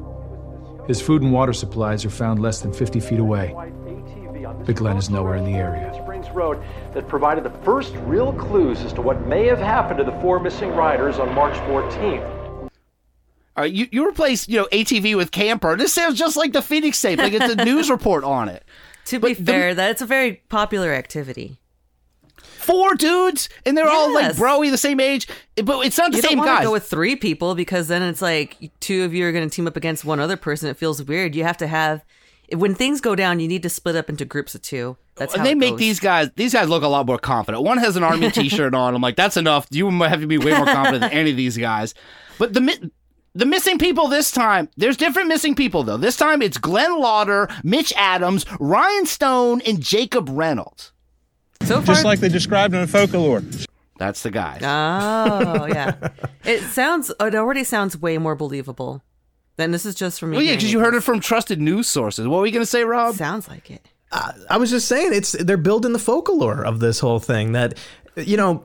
His 0.88 1.00
food 1.00 1.22
and 1.22 1.32
water 1.32 1.52
supplies 1.52 2.04
are 2.04 2.10
found 2.10 2.42
less 2.42 2.60
than 2.60 2.72
50 2.72 2.98
feet 2.98 3.20
away. 3.20 3.54
but 4.66 4.74
Glenn 4.74 4.96
is 4.96 5.10
nowhere 5.10 5.36
in 5.36 5.44
the 5.44 5.52
area. 5.52 5.94
Springs 5.94 6.28
Road 6.30 6.60
that 6.92 7.06
provided 7.06 7.44
the 7.44 7.56
first 7.64 7.94
real 7.98 8.32
clues 8.32 8.80
as 8.80 8.92
to 8.94 9.00
what 9.00 9.24
may 9.28 9.46
have 9.46 9.60
happened 9.60 9.98
to 9.98 10.04
the 10.04 10.18
four 10.20 10.40
missing 10.40 10.70
riders 10.74 11.20
on 11.20 11.32
March 11.36 11.54
14th. 11.68 12.24
All 13.56 13.64
right, 13.64 13.72
you, 13.72 13.86
you 13.92 14.08
replace, 14.08 14.48
you 14.48 14.56
know, 14.58 14.68
ATV 14.72 15.16
with 15.16 15.30
camper. 15.30 15.76
This 15.76 15.92
sounds 15.92 16.18
just 16.18 16.36
like 16.36 16.52
the 16.52 16.62
Phoenix 16.62 17.00
tape. 17.00 17.20
Like 17.20 17.32
it's 17.32 17.52
a 17.54 17.64
news 17.64 17.90
report 17.90 18.24
on 18.24 18.48
it. 18.48 18.64
To 19.06 19.20
be 19.20 19.34
fair, 19.34 19.74
that's 19.74 20.02
a 20.02 20.06
very 20.06 20.42
popular 20.48 20.92
activity. 20.92 21.58
Four 22.60 22.94
dudes, 22.94 23.48
and 23.64 23.76
they're 23.76 23.88
all 23.88 24.12
like 24.12 24.24
Yes. 24.24 24.38
broy 24.38 24.70
the 24.70 24.78
same 24.78 25.00
age, 25.00 25.26
but 25.64 25.84
it's 25.86 25.96
not 25.98 26.10
the 26.12 26.18
you 26.18 26.22
same 26.22 26.38
want 26.38 26.48
guys. 26.48 26.60
to 26.60 26.66
go 26.66 26.72
with 26.72 26.86
three 26.86 27.16
people 27.16 27.54
because 27.54 27.88
then 27.88 28.02
it's 28.02 28.20
like 28.22 28.70
two 28.80 29.02
of 29.04 29.14
you 29.14 29.26
are 29.26 29.32
going 29.32 29.48
to 29.48 29.54
team 29.54 29.66
up 29.66 29.76
against 29.76 30.04
one 30.04 30.20
other 30.20 30.36
person. 30.36 30.68
It 30.68 30.76
feels 30.76 31.02
weird. 31.02 31.34
You 31.34 31.44
have 31.44 31.56
to 31.58 31.66
have 31.66 32.04
when 32.54 32.74
things 32.74 33.00
go 33.00 33.14
down, 33.14 33.38
you 33.40 33.46
need 33.48 33.62
to 33.62 33.68
split 33.70 33.94
up 33.96 34.08
into 34.10 34.24
groups 34.24 34.54
of 34.54 34.62
two. 34.62 34.96
That's 35.16 35.34
uh, 35.34 35.38
how 35.38 35.40
and 35.42 35.46
they 35.46 35.52
it 35.52 35.58
make 35.58 35.70
goes. 35.70 35.78
these 35.80 36.00
guys 36.00 36.30
these 36.36 36.52
guys 36.52 36.68
look 36.68 36.82
a 36.82 36.88
lot 36.88 37.06
more 37.06 37.18
confident. 37.18 37.62
One 37.64 37.78
has 37.78 37.96
an 37.96 38.02
army 38.02 38.30
T-shirt 38.32 38.74
on. 38.74 38.94
I'm 38.94 39.00
like, 39.02 39.16
that's 39.16 39.36
enough. 39.36 39.66
You 39.70 39.90
might 39.90 40.08
have 40.08 40.20
to 40.20 40.26
be 40.26 40.38
way 40.38 40.56
more 40.56 40.66
confident 40.66 41.02
than 41.02 41.12
any 41.12 41.30
of 41.30 41.36
these 41.36 41.56
guys. 41.56 41.94
But 42.38 42.52
the 42.52 42.60
mi- 42.60 42.90
the 43.34 43.46
missing 43.46 43.78
people 43.78 44.08
this 44.08 44.32
time, 44.32 44.68
there's 44.76 44.96
different 44.96 45.28
missing 45.28 45.54
people 45.54 45.82
though. 45.84 45.96
This 45.96 46.16
time 46.16 46.42
it's 46.42 46.58
Glenn 46.58 46.98
Lauder, 46.98 47.48
Mitch 47.62 47.92
Adams, 47.96 48.44
Ryan 48.58 49.06
Stone, 49.06 49.60
and 49.62 49.80
Jacob 49.80 50.28
Reynolds. 50.30 50.92
So 51.62 51.82
Just 51.82 52.04
like 52.04 52.20
they 52.20 52.28
described 52.28 52.74
in 52.74 52.86
folklore. 52.86 53.42
That's 53.98 54.22
the 54.22 54.30
guy. 54.30 54.58
Oh 54.62 55.66
yeah, 55.66 55.94
it 56.44 56.62
sounds. 56.62 57.10
It 57.20 57.34
already 57.34 57.64
sounds 57.64 57.96
way 57.98 58.16
more 58.18 58.34
believable. 58.34 59.02
Then 59.56 59.72
this 59.72 59.84
is 59.84 59.94
just 59.94 60.18
from 60.18 60.30
me. 60.30 60.38
Well, 60.38 60.46
yeah, 60.46 60.54
because 60.54 60.72
you 60.72 60.80
heard 60.80 60.94
it 60.94 61.02
from 61.02 61.20
trusted 61.20 61.60
news 61.60 61.86
sources. 61.86 62.26
What 62.26 62.40
were 62.40 62.46
you 62.46 62.52
going 62.52 62.62
to 62.62 62.66
say, 62.66 62.82
Rob? 62.82 63.14
Sounds 63.16 63.46
like 63.46 63.70
it. 63.70 63.86
I 64.12 64.56
was 64.56 64.70
just 64.70 64.88
saying 64.88 65.12
it's 65.12 65.32
they're 65.32 65.56
building 65.56 65.92
the 65.92 65.98
folklore 65.98 66.64
of 66.64 66.80
this 66.80 66.98
whole 66.98 67.20
thing 67.20 67.52
that 67.52 67.78
you 68.16 68.36
know 68.36 68.64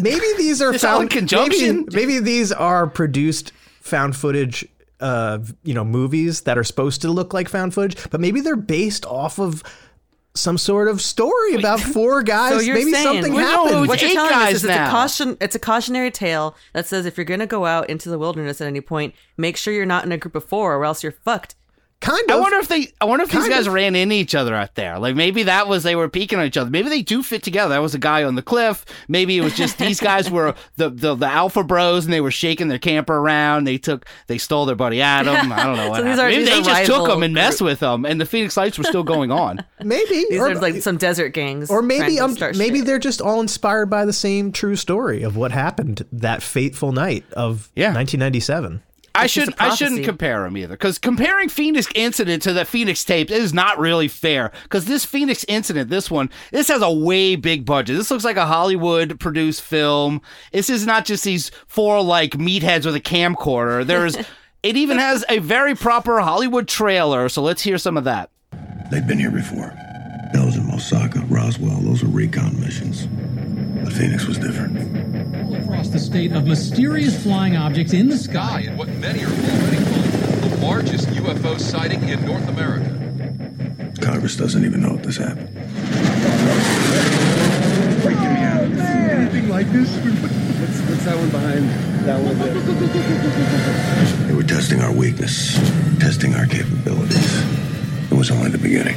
maybe 0.00 0.24
these 0.36 0.60
are 0.60 0.74
It's 0.74 0.84
all 0.84 1.00
in 1.00 1.08
found 1.08 1.10
conjunction. 1.10 1.86
Maybe, 1.92 1.96
maybe 1.96 2.18
these 2.18 2.50
are 2.50 2.86
produced 2.86 3.52
found 3.80 4.16
footage 4.16 4.66
uh 5.00 5.40
you 5.64 5.74
know 5.74 5.84
movies 5.84 6.42
that 6.42 6.56
are 6.56 6.64
supposed 6.64 7.02
to 7.02 7.10
look 7.10 7.34
like 7.34 7.48
found 7.48 7.74
footage 7.74 7.96
but 8.10 8.20
maybe 8.20 8.40
they're 8.40 8.54
based 8.54 9.04
off 9.06 9.40
of 9.40 9.64
some 10.34 10.56
sort 10.56 10.88
of 10.88 11.00
story 11.02 11.54
about 11.56 11.78
four 11.78 12.22
guys 12.24 12.54
So 12.54 12.60
you're 12.60 12.74
maybe 12.74 12.92
saying 12.92 13.04
something 13.04 13.34
Well, 13.34 13.64
no, 13.64 13.64
happened 13.70 13.88
what 13.88 14.00
you're 14.00 14.10
eight 14.10 14.14
telling 14.14 14.32
us 14.32 14.38
guys 14.38 14.54
is 14.56 14.64
it's 14.64 14.68
now. 14.74 14.88
a 14.88 14.90
caution. 14.90 15.36
It's 15.40 15.54
a 15.54 15.58
cautionary 15.58 16.10
tale 16.10 16.56
that 16.72 16.86
says 16.86 17.04
if 17.04 17.16
you're 17.18 17.24
going 17.26 17.40
to 17.40 17.46
go 17.46 17.66
out 17.66 17.90
into 17.90 18.08
the 18.08 18.18
wilderness 18.18 18.60
at 18.60 18.66
any 18.66 18.80
point, 18.80 19.14
make 19.36 19.56
sure 19.56 19.74
you're 19.74 19.84
not 19.84 20.04
in 20.04 20.12
a 20.12 20.16
group 20.16 20.34
of 20.34 20.44
four, 20.44 20.74
or 20.74 20.84
else 20.84 21.02
you're 21.02 21.12
fucked. 21.12 21.54
Kind 22.02 22.30
I 22.30 22.36
wonder 22.36 22.58
if 22.58 22.68
they. 22.68 22.92
I 23.00 23.06
wonder 23.06 23.24
if 23.24 23.30
these 23.30 23.48
guys 23.48 23.66
of. 23.66 23.72
ran 23.72 23.94
into 23.96 24.14
each 24.14 24.34
other 24.34 24.54
out 24.54 24.74
there. 24.74 24.98
Like 24.98 25.16
maybe 25.16 25.44
that 25.44 25.68
was 25.68 25.82
they 25.84 25.96
were 25.96 26.08
peeking 26.08 26.38
at 26.38 26.46
each 26.46 26.56
other. 26.58 26.68
Maybe 26.70 26.88
they 26.90 27.00
do 27.00 27.22
fit 27.22 27.42
together. 27.42 27.70
That 27.70 27.80
was 27.80 27.94
a 27.94 27.98
guy 27.98 28.24
on 28.24 28.34
the 28.34 28.42
cliff. 28.42 28.84
Maybe 29.08 29.38
it 29.38 29.40
was 29.40 29.54
just 29.56 29.78
these 29.78 30.00
guys 30.00 30.30
were 30.30 30.54
the, 30.76 30.90
the 30.90 31.14
the 31.14 31.26
alpha 31.26 31.62
bros 31.64 32.04
and 32.04 32.12
they 32.12 32.20
were 32.20 32.30
shaking 32.30 32.68
their 32.68 32.78
camper 32.78 33.16
around. 33.16 33.64
They 33.64 33.78
took 33.78 34.04
they 34.26 34.36
stole 34.36 34.66
their 34.66 34.76
buddy 34.76 35.00
Adam. 35.00 35.52
I 35.52 35.64
don't 35.64 35.76
know 35.76 35.88
what. 35.90 35.96
So 35.98 36.02
these 36.02 36.18
happened. 36.18 36.20
are- 36.20 36.28
maybe 36.28 36.44
these 36.44 36.48
they 36.66 36.72
are 36.72 36.74
just 36.76 36.86
took 36.86 37.06
them 37.06 37.22
and 37.22 37.32
messed 37.32 37.62
with 37.62 37.80
them, 37.80 38.04
and 38.04 38.20
the 38.20 38.26
Phoenix 38.26 38.56
Lights 38.56 38.76
were 38.76 38.84
still 38.84 39.04
going 39.04 39.30
on. 39.30 39.64
maybe 39.82 40.26
These 40.28 40.40
or, 40.40 40.50
are 40.50 40.54
like 40.56 40.82
some 40.82 40.96
desert 40.96 41.30
gangs, 41.30 41.70
or 41.70 41.80
maybe 41.82 42.16
to 42.16 42.24
um, 42.24 42.36
maybe 42.56 42.78
shit. 42.78 42.86
they're 42.86 42.98
just 42.98 43.22
all 43.22 43.40
inspired 43.40 43.86
by 43.86 44.04
the 44.04 44.12
same 44.12 44.50
true 44.52 44.76
story 44.76 45.22
of 45.22 45.36
what 45.36 45.52
happened 45.52 46.04
that 46.12 46.42
fateful 46.42 46.92
night 46.92 47.24
of 47.32 47.70
Yeah. 47.76 47.94
1997 47.94 48.82
I 49.14 49.26
shouldn't. 49.26 49.56
a 49.56 49.64
I 49.64 49.74
shouldn't 49.74 50.04
compare 50.04 50.42
them 50.42 50.56
either, 50.56 50.74
because 50.74 50.98
comparing 50.98 51.48
Phoenix 51.48 51.86
incident 51.94 52.42
to 52.44 52.52
the 52.52 52.64
Phoenix 52.64 53.04
tapes 53.04 53.32
is 53.32 53.52
not 53.52 53.78
really 53.78 54.08
fair. 54.08 54.52
Because 54.62 54.86
this 54.86 55.04
Phoenix 55.04 55.44
incident, 55.48 55.90
this 55.90 56.10
one, 56.10 56.30
this 56.50 56.68
has 56.68 56.82
a 56.82 56.90
way 56.90 57.36
big 57.36 57.64
budget. 57.64 57.96
This 57.96 58.10
looks 58.10 58.24
like 58.24 58.36
a 58.36 58.46
Hollywood 58.46 59.20
produced 59.20 59.62
film. 59.62 60.20
This 60.52 60.70
is 60.70 60.86
not 60.86 61.04
just 61.04 61.24
these 61.24 61.50
four 61.66 62.02
like 62.02 62.32
meatheads 62.32 62.86
with 62.86 62.94
a 62.94 63.00
camcorder. 63.00 63.86
There's, 63.86 64.16
it 64.62 64.76
even 64.76 64.98
has 64.98 65.24
a 65.28 65.38
very 65.38 65.74
proper 65.74 66.20
Hollywood 66.20 66.68
trailer. 66.68 67.28
So 67.28 67.42
let's 67.42 67.62
hear 67.62 67.78
some 67.78 67.96
of 67.96 68.04
that. 68.04 68.30
They've 68.90 69.06
been 69.06 69.18
here 69.18 69.30
before. 69.30 69.74
Belgium, 70.32 70.70
Osaka, 70.70 71.20
Roswell, 71.28 71.80
those 71.80 72.02
are 72.02 72.06
recon 72.06 72.58
missions. 72.58 73.06
But 73.82 73.92
Phoenix 73.92 74.26
was 74.26 74.38
different. 74.38 74.76
All 75.44 75.54
across 75.56 75.88
the 75.88 75.98
state 75.98 76.32
of 76.32 76.46
mysterious 76.46 77.20
flying 77.22 77.56
objects 77.56 77.92
in 77.92 78.08
the 78.08 78.16
sky. 78.16 78.64
and 78.68 78.78
what 78.78 78.88
many 78.88 79.24
are 79.24 79.28
already 79.28 79.76
calling 79.84 80.10
the 80.50 80.58
largest 80.62 81.08
UFO 81.08 81.58
sighting 81.58 82.08
in 82.08 82.24
North 82.24 82.48
America. 82.48 82.90
Congress 84.00 84.36
doesn't 84.36 84.64
even 84.64 84.80
know 84.80 84.94
if 84.94 85.02
this 85.02 85.16
happened. 85.16 85.48
Anything 89.10 89.48
like 89.48 89.70
this? 89.72 89.88
What's, 90.62 90.80
what's 90.88 91.04
that 91.04 91.16
one 91.16 91.30
behind 91.30 91.68
that 92.06 92.20
one 92.20 92.38
there? 92.38 92.54
They 94.28 94.34
were 94.34 94.44
testing 94.44 94.80
our 94.80 94.92
weakness, 94.92 95.54
testing 95.98 96.34
our 96.34 96.46
capabilities. 96.46 97.42
It 98.12 98.14
was 98.14 98.30
only 98.30 98.50
the 98.50 98.58
beginning. 98.58 98.96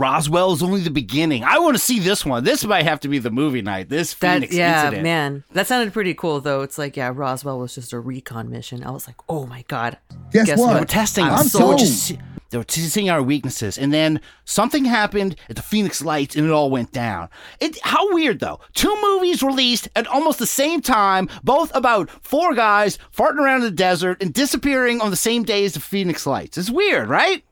Roswell 0.00 0.52
is 0.52 0.62
only 0.62 0.80
the 0.80 0.90
beginning. 0.90 1.44
I 1.44 1.58
want 1.58 1.76
to 1.76 1.82
see 1.82 1.98
this 1.98 2.24
one. 2.24 2.42
This 2.42 2.64
might 2.64 2.84
have 2.84 3.00
to 3.00 3.08
be 3.08 3.18
the 3.18 3.30
movie 3.30 3.60
night. 3.60 3.90
This 3.90 4.14
That 4.14 4.34
Phoenix 4.36 4.54
yeah, 4.54 4.80
incident. 4.84 5.02
man, 5.02 5.44
that 5.52 5.66
sounded 5.66 5.92
pretty 5.92 6.14
cool 6.14 6.40
though. 6.40 6.62
It's 6.62 6.78
like 6.78 6.96
yeah, 6.96 7.12
Roswell 7.14 7.58
was 7.58 7.74
just 7.74 7.92
a 7.92 8.00
recon 8.00 8.48
mission. 8.50 8.82
I 8.82 8.90
was 8.90 9.06
like, 9.06 9.16
oh 9.28 9.46
my 9.46 9.62
god. 9.68 9.98
Guess, 10.32 10.46
Guess 10.46 10.58
what? 10.58 10.66
what? 10.68 10.74
They 10.74 10.80
were 10.80 10.86
testing 10.86 11.24
I'm 11.24 11.32
us. 11.34 11.52
They 11.52 11.62
were, 11.62 11.76
just, 11.76 12.12
they 12.48 12.56
were 12.58 12.64
testing 12.64 13.10
our 13.10 13.22
weaknesses, 13.22 13.76
and 13.76 13.92
then 13.92 14.20
something 14.46 14.86
happened 14.86 15.36
at 15.50 15.56
the 15.56 15.62
Phoenix 15.62 16.02
Lights, 16.02 16.34
and 16.34 16.46
it 16.46 16.50
all 16.50 16.70
went 16.70 16.92
down. 16.92 17.28
It 17.60 17.78
how 17.82 18.14
weird 18.14 18.40
though. 18.40 18.60
Two 18.72 18.96
movies 19.02 19.42
released 19.42 19.88
at 19.94 20.06
almost 20.06 20.38
the 20.38 20.46
same 20.46 20.80
time, 20.80 21.28
both 21.44 21.70
about 21.76 22.08
four 22.24 22.54
guys 22.54 22.98
farting 23.14 23.40
around 23.40 23.56
in 23.58 23.64
the 23.66 23.70
desert 23.70 24.22
and 24.22 24.32
disappearing 24.32 25.02
on 25.02 25.10
the 25.10 25.16
same 25.16 25.42
day 25.42 25.64
as 25.66 25.74
the 25.74 25.80
Phoenix 25.80 26.26
Lights. 26.26 26.56
It's 26.56 26.70
weird, 26.70 27.08
right? 27.10 27.44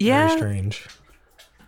Yeah, 0.00 0.26
very 0.26 0.38
strange 0.38 0.88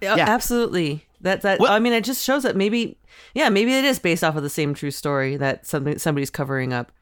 Yeah, 0.01 0.17
absolutely. 0.19 1.07
That 1.21 1.43
that 1.43 1.61
I 1.61 1.79
mean, 1.79 1.93
it 1.93 2.05
just 2.05 2.23
shows 2.25 2.43
that 2.43 2.57
maybe, 2.57 2.99
yeah, 3.35 3.49
maybe 3.49 3.75
it 3.75 3.85
is 3.85 3.99
based 3.99 4.23
off 4.23 4.37
of 4.37 4.43
the 4.43 4.51
same 4.51 4.75
true 4.75 4.91
story 4.91 5.37
that 5.37 5.67
something 5.67 5.99
somebody's 5.99 6.31
covering 6.31 6.73
up. 6.73 6.93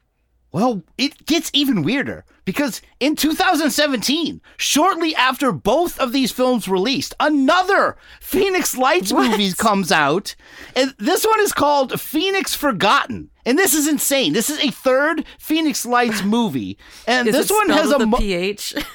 Well, 0.51 0.83
it 0.97 1.25
gets 1.25 1.51
even 1.53 1.83
weirder 1.83 2.23
because 2.45 2.81
in 3.01 3.17
2017, 3.17 4.39
shortly 4.55 5.13
after 5.13 5.51
both 5.51 5.99
of 5.99 6.13
these 6.13 6.31
films 6.31 6.69
released, 6.69 7.13
another 7.19 7.97
Phoenix 8.21 8.77
Lights 8.77 9.11
movie 9.11 9.51
comes 9.51 9.91
out, 9.91 10.33
and 10.73 10.93
this 10.97 11.25
one 11.25 11.41
is 11.41 11.51
called 11.51 11.99
Phoenix 11.99 12.55
Forgotten. 12.55 13.31
And 13.45 13.59
this 13.59 13.73
is 13.73 13.85
insane. 13.85 14.31
This 14.31 14.49
is 14.49 14.57
a 14.59 14.71
third 14.71 15.25
Phoenix 15.39 15.85
Lights 15.85 16.23
movie, 16.23 16.77
and 17.05 17.27
Is 17.27 17.35
this 17.35 17.51
one 17.51 17.69
has 17.69 17.91
a 17.91 18.05
mu- 18.05 18.17
PH. 18.17 18.75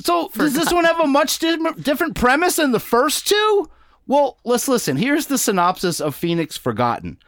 So 0.00 0.30
does 0.34 0.54
this 0.54 0.72
one 0.72 0.84
have 0.84 1.00
a 1.00 1.06
much 1.06 1.38
di- 1.38 1.56
different 1.80 2.14
premise 2.14 2.56
than 2.56 2.72
the 2.72 2.80
first 2.80 3.26
two? 3.26 3.68
Well, 4.06 4.38
let's 4.44 4.68
listen. 4.68 4.96
Here's 4.96 5.26
the 5.26 5.36
synopsis 5.36 6.00
of 6.00 6.14
Phoenix 6.14 6.56
Forgotten. 6.56 7.18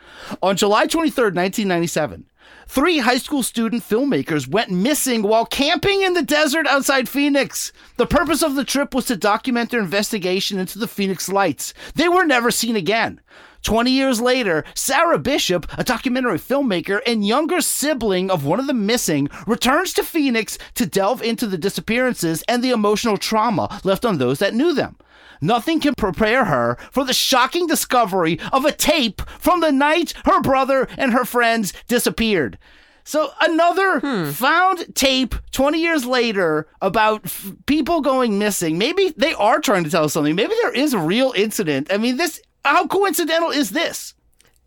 On 0.43 0.57
July 0.57 0.87
23rd, 0.87 1.35
1997, 1.35 2.25
three 2.68 2.99
high 2.99 3.18
school 3.18 3.43
student 3.43 3.83
filmmakers 3.83 4.49
went 4.49 4.71
missing 4.71 5.23
while 5.23 5.45
camping 5.45 6.01
in 6.03 6.14
the 6.14 6.23
desert 6.23 6.66
outside 6.66 7.07
Phoenix. 7.07 7.73
The 7.99 8.07
purpose 8.07 8.43
of 8.43 8.55
the 8.55 8.64
trip 8.64 8.95
was 8.95 9.05
to 9.07 9.16
document 9.16 9.71
their 9.71 9.81
investigation 9.81 10.59
into 10.59 10.79
the 10.79 10.89
Phoenix 10.89 11.29
Lights. 11.29 11.75
They 11.97 12.09
were 12.09 12.25
never 12.25 12.51
seen 12.51 12.77
again. 12.77 13.21
20 13.63 13.91
years 13.91 14.21
later, 14.21 14.65
Sarah 14.75 15.19
Bishop, 15.19 15.67
a 15.79 15.85
documentary 15.85 16.39
filmmaker 16.39 17.01
and 17.07 17.27
younger 17.27 17.61
sibling 17.61 18.31
of 18.31 18.45
one 18.45 18.61
of 18.61 18.67
the 18.67 18.75
missing, 18.75 19.29
returns 19.47 19.93
to 19.95 20.03
Phoenix 20.03 20.59
to 20.75 20.87
delve 20.87 21.23
into 21.23 21.47
the 21.47 21.59
disappearances 21.59 22.43
and 22.49 22.63
the 22.63 22.71
emotional 22.71 23.17
trauma 23.17 23.81
left 23.85 24.05
on 24.05 24.19
those 24.19 24.39
that 24.39 24.55
knew 24.55 24.73
them. 24.73 24.97
Nothing 25.41 25.81
can 25.81 25.95
prepare 25.95 26.45
her 26.47 26.77
for 26.91 27.05
the 27.05 27.15
shocking 27.15 27.67
discovery 27.67 28.39
of 28.53 28.65
a 28.65 28.73
tape 28.73 29.23
from 29.39 29.61
the 29.61 29.73
night 29.73 30.13
her 30.25 30.41
brother 30.41 30.87
and 30.99 31.13
her 31.13 31.25
friends 31.25 31.73
disappeared. 31.89 32.59
So 33.05 33.31
another 33.41 34.01
hmm. 34.01 34.31
found 34.31 34.95
tape 34.95 35.35
20 35.53 35.81
years 35.81 36.05
later 36.05 36.69
about 36.83 37.23
f- 37.25 37.53
people 37.67 38.03
going 38.03 38.39
missing. 38.39 38.79
Maybe 38.79 39.13
they 39.17 39.33
are 39.35 39.59
trying 39.59 39.85
to 39.85 39.91
tell 39.91 40.05
us 40.05 40.13
something. 40.13 40.35
Maybe 40.35 40.53
there 40.61 40.73
is 40.73 40.93
a 40.93 40.99
real 40.99 41.33
incident. 41.35 41.91
I 41.91 41.97
mean, 41.97 42.19
this 42.19 42.41
how 42.65 42.87
coincidental 42.87 43.51
is 43.51 43.71
this? 43.71 44.15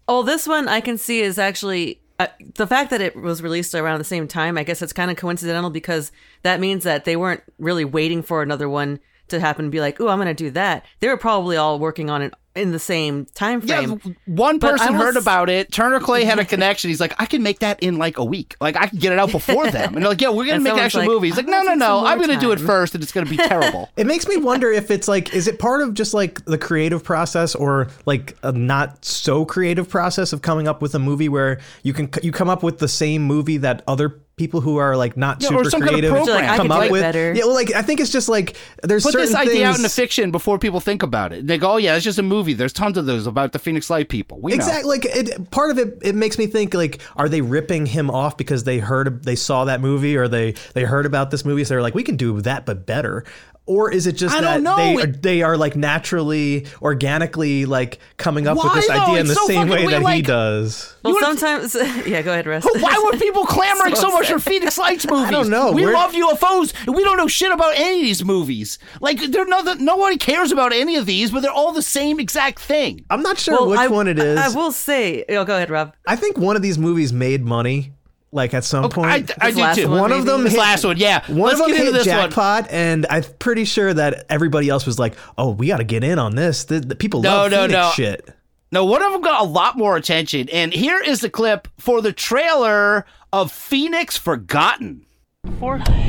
Oh, 0.07 0.23
this 0.23 0.47
one 0.47 0.67
I 0.67 0.81
can 0.81 0.97
see 0.97 1.21
is 1.21 1.39
actually 1.39 2.01
uh, 2.19 2.27
the 2.55 2.67
fact 2.67 2.89
that 2.89 3.01
it 3.01 3.15
was 3.15 3.41
released 3.41 3.73
around 3.73 3.99
the 3.99 4.03
same 4.03 4.27
time. 4.27 4.57
I 4.57 4.63
guess 4.63 4.81
it's 4.81 4.93
kind 4.93 5.09
of 5.09 5.17
coincidental 5.17 5.69
because 5.69 6.11
that 6.43 6.59
means 6.59 6.83
that 6.83 7.05
they 7.05 7.15
weren't 7.15 7.43
really 7.57 7.85
waiting 7.85 8.21
for 8.21 8.41
another 8.41 8.67
one 8.69 8.99
to 9.29 9.39
happen 9.39 9.65
and 9.65 9.71
be 9.71 9.79
like, 9.79 9.99
"Oh, 9.99 10.09
I'm 10.09 10.17
going 10.17 10.27
to 10.27 10.33
do 10.33 10.51
that." 10.51 10.85
They 10.99 11.07
were 11.07 11.17
probably 11.17 11.57
all 11.57 11.79
working 11.79 12.09
on 12.09 12.21
it 12.21 12.33
in 12.55 12.71
the 12.71 12.79
same 12.79 13.25
time 13.33 13.61
frame. 13.61 13.99
Yeah, 14.03 14.13
one 14.25 14.59
person 14.59 14.93
will 14.93 14.99
heard 14.99 15.17
about 15.17 15.49
it. 15.49 15.71
Turner 15.71 15.99
Clay 15.99 16.23
had 16.23 16.39
a 16.39 16.45
connection. 16.53 16.89
He's 16.89 16.99
like, 16.99 17.13
I 17.19 17.25
can 17.25 17.41
make 17.41 17.59
that 17.59 17.81
in 17.81 17.97
like 17.97 18.17
a 18.17 18.23
week. 18.23 18.55
Like 18.61 18.75
I 18.75 18.87
can 18.87 18.99
get 18.99 19.11
it 19.11 19.19
out 19.19 19.31
before 19.31 19.69
them. 19.69 19.95
And 19.95 20.03
they're 20.03 20.09
like, 20.09 20.21
yeah, 20.21 20.29
we're 20.29 20.45
gonna 20.45 20.55
And 20.55 20.63
make 20.63 20.73
an 20.73 20.79
actual 20.79 21.01
like, 21.01 21.09
movie. 21.09 21.27
He's 21.27 21.37
like, 21.37 21.47
no, 21.47 21.63
no, 21.63 21.73
no. 21.73 22.05
I'm 22.05 22.19
gonna 22.19 22.39
do 22.39 22.51
it 22.51 22.59
first, 22.59 22.93
and 22.93 23.03
it's 23.03 23.11
gonna 23.11 23.29
be 23.29 23.37
terrible. 23.47 23.89
It 23.97 24.05
makes 24.05 24.27
me 24.27 24.37
wonder 24.37 24.71
if 24.71 24.91
it's 24.91 25.07
like, 25.07 25.33
is 25.33 25.47
it 25.47 25.59
part 25.59 25.81
of 25.81 25.93
just 25.93 26.13
like 26.13 26.43
the 26.45 26.57
creative 26.57 27.03
process 27.03 27.55
or 27.55 27.87
like 28.05 28.37
a 28.43 28.51
not 28.51 29.03
so 29.03 29.45
creative 29.45 29.89
process 29.89 30.33
of 30.33 30.41
coming 30.41 30.67
up 30.67 30.81
with 30.81 30.95
a 30.95 30.99
movie 30.99 31.29
where 31.29 31.59
you 31.81 31.93
can 31.93 32.09
you 32.21 32.31
come 32.31 32.49
up 32.49 32.63
with 32.63 32.79
the 32.79 32.87
same 32.87 33.23
movie 33.23 33.57
that 33.57 33.83
other 33.87 34.19
people 34.35 34.61
who 34.61 34.77
are 34.77 34.97
like 34.97 35.15
not 35.15 35.41
Yeah, 35.41 35.49
super 35.49 35.69
some 35.69 35.79
kind 35.81 35.83
of 35.83 35.89
creative 35.89 36.11
program. 36.11 36.35
Like, 36.37 36.57
come 36.57 36.67
could 36.67 36.71
up 36.75 36.83
do 36.85 36.91
with. 36.91 37.01
better. 37.01 37.33
Yeah, 37.33 37.45
well, 37.45 37.53
like 37.53 37.73
I 37.75 37.81
think 37.83 37.99
it's 37.99 38.09
just 38.11 38.27
like 38.29 38.55
there's 38.81 39.03
Put 39.03 39.13
certain 39.13 39.27
this 39.27 39.35
idea 39.35 39.65
out 39.67 39.71
into 39.75 39.81
things- 39.83 39.95
fiction 39.95 40.31
before 40.31 40.57
people 40.57 40.79
think 40.79 41.03
about 41.03 41.33
it. 41.33 41.45
They 41.45 41.57
go, 41.57 41.73
oh 41.73 41.77
yeah, 41.77 41.95
it's 41.95 42.03
just 42.03 42.17
a 42.19 42.23
movie. 42.23 42.53
There's 42.53 42.73
tons 42.73 42.97
of 42.97 43.05
those 43.05 43.27
about 43.27 43.51
the 43.51 43.59
Phoenix 43.59 43.89
Light 43.89 44.09
people. 44.09 44.39
We 44.41 44.51
know. 44.51 44.55
exactly 44.55 44.89
like 44.89 45.05
it, 45.05 45.51
part 45.51 45.69
of 45.69 45.77
it 45.77 45.99
it 46.01 46.15
makes 46.15 46.37
me 46.37 46.47
think 46.47 46.73
like 46.73 47.01
are 47.15 47.29
they 47.29 47.41
ripping 47.41 47.85
him 47.85 48.09
off 48.09 48.35
because 48.37 48.63
they 48.63 48.79
heard 48.79 49.23
they 49.23 49.35
saw 49.35 49.65
that 49.65 49.81
movie 49.81 50.17
or 50.17 50.27
they 50.27 50.53
they 50.73 50.83
heard 50.83 51.05
about 51.05 51.29
this 51.31 51.45
movie 51.45 51.63
so 51.63 51.69
they're 51.75 51.81
like 51.81 51.93
we 51.95 52.03
can 52.03 52.15
do 52.17 52.41
that 52.41 52.65
but 52.65 52.85
better 52.85 53.23
or 53.65 53.91
is 53.91 54.07
it 54.07 54.13
just 54.13 54.35
I 54.35 54.41
that 54.41 54.63
they 54.77 54.95
are, 55.01 55.07
they 55.07 55.41
are 55.41 55.57
like 55.57 55.75
naturally 55.75 56.65
organically 56.81 57.65
like 57.65 57.99
coming 58.17 58.47
up 58.47 58.57
with 58.57 58.73
this 58.73 58.87
though? 58.87 58.93
idea 58.93 59.21
in 59.21 59.27
the 59.27 59.35
so 59.35 59.47
same 59.47 59.69
way 59.69 59.85
weird, 59.85 60.03
that 60.03 60.13
he 60.15 60.21
does 60.21 60.95
Well, 61.03 61.17
sometimes, 61.19 61.73
yeah, 62.05 62.21
go 62.21 62.31
ahead, 62.33 62.45
Rus. 62.45 62.63
Why 62.65 63.01
were 63.11 63.17
people 63.17 63.45
clamoring 63.45 63.95
so, 63.95 64.11
much 64.11 64.27
for. 64.27 64.39
Phoenix 64.39 64.77
Lights 64.77 65.07
movies? 65.09 65.25
I 65.27 65.31
don't 65.31 65.49
know. 65.49 65.71
We 65.71 65.83
We're- 65.85 65.93
love 65.93 66.11
UFOs, 66.13 66.73
and 66.85 66.95
we 66.95 67.03
don't 67.03 67.17
know 67.17 67.27
shit 67.27 67.51
about 67.51 67.73
any 67.75 67.99
of 68.01 68.03
these 68.05 68.25
movies. 68.25 68.79
Like, 68.99 69.19
they're 69.31 69.45
nothing. 69.45 69.85
Nobody 69.85 70.17
cares 70.17 70.51
about 70.51 70.73
any 70.73 70.97
of 70.97 71.05
these, 71.05 71.31
but 71.31 71.41
they're 71.41 71.51
all 71.51 71.71
the 71.71 71.81
same 71.81 72.19
exact 72.19 72.59
thing. 72.59 73.05
I'm 73.09 73.21
not 73.21 73.37
sure 73.37 73.55
Well, 73.55 73.69
which 73.69 73.79
I- 73.79 73.87
one 73.87 74.07
it 74.07 74.19
is 74.19 74.37
I 74.37 74.49
will 74.49 74.71
say, 74.71 75.23
oh, 75.29 75.45
go 75.45 75.55
ahead, 75.55 75.69
Rob. 75.69 75.93
I 76.07 76.15
think 76.17 76.37
one 76.37 76.55
of 76.55 76.61
these 76.61 76.77
movies 76.77 77.13
made 77.13 77.43
money 77.45 77.93
like 78.33 78.53
at 78.53 78.63
some 78.63 78.89
point 78.89 79.07
I, 79.07 79.15
I 79.47 79.51
This 79.51 79.75
do 79.75 79.83
too. 79.83 79.89
one, 79.89 79.99
one 80.01 80.11
of 80.11 80.25
them 80.25 80.43
This 80.43 80.53
hit, 80.53 80.59
last 80.59 80.83
one, 80.83 80.97
yeah. 80.97 81.23
One 81.27 81.39
Let's 81.49 81.53
of 81.59 81.67
them 81.67 81.67
get 81.69 81.79
into 81.87 81.97
hit 81.97 82.03
this 82.05 82.07
one. 82.13 82.29
jackpot, 82.29 82.67
and 82.71 83.05
I'm 83.09 83.23
pretty 83.39 83.65
sure 83.65 83.93
that 83.93 84.25
everybody 84.29 84.69
else 84.69 84.85
was 84.85 84.97
like, 84.99 85.15
"Oh, 85.37 85.51
we 85.51 85.67
got 85.67 85.77
to 85.77 85.83
get 85.83 86.03
in 86.03 86.19
on 86.19 86.35
this. 86.35 86.65
The, 86.65 86.79
the 86.79 86.95
people 86.95 87.21
No, 87.21 87.29
love 87.29 87.51
no, 87.51 87.57
Phoenix 87.61 87.73
no. 87.73 87.91
shit." 87.95 88.29
No, 88.71 88.85
one 88.85 89.03
of 89.03 89.11
them 89.11 89.21
got 89.21 89.41
a 89.41 89.45
lot 89.45 89.77
more 89.77 89.95
attention, 89.95 90.49
and 90.51 90.73
here 90.73 90.99
is 90.99 91.21
the 91.21 91.29
clip 91.29 91.67
for 91.77 92.01
the 92.01 92.11
trailer 92.11 93.05
of 93.31 93.51
Phoenix 93.51 94.17
Forgotten. 94.17 95.05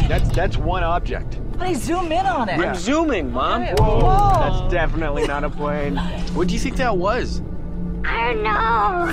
That's 0.09 0.29
that's 0.31 0.57
one 0.57 0.83
object. 0.83 1.39
Hey, 1.59 1.75
zoom 1.75 2.11
in 2.13 2.25
on 2.25 2.49
it. 2.49 2.59
I'm 2.59 2.75
zooming, 2.75 3.33
Mom. 3.33 3.63
Okay. 3.63 3.75
Whoa. 3.79 3.99
Whoa. 4.01 4.33
That's 4.61 4.73
definitely 4.73 5.27
not 5.27 5.45
a 5.45 5.51
plane. 5.51 5.97
What 6.35 6.49
do 6.49 6.55
you 6.55 6.61
think 6.61 6.77
that 6.77 6.97
was? 6.97 7.43
I 8.07 8.33
don't 8.33 8.43
know. 8.43 9.07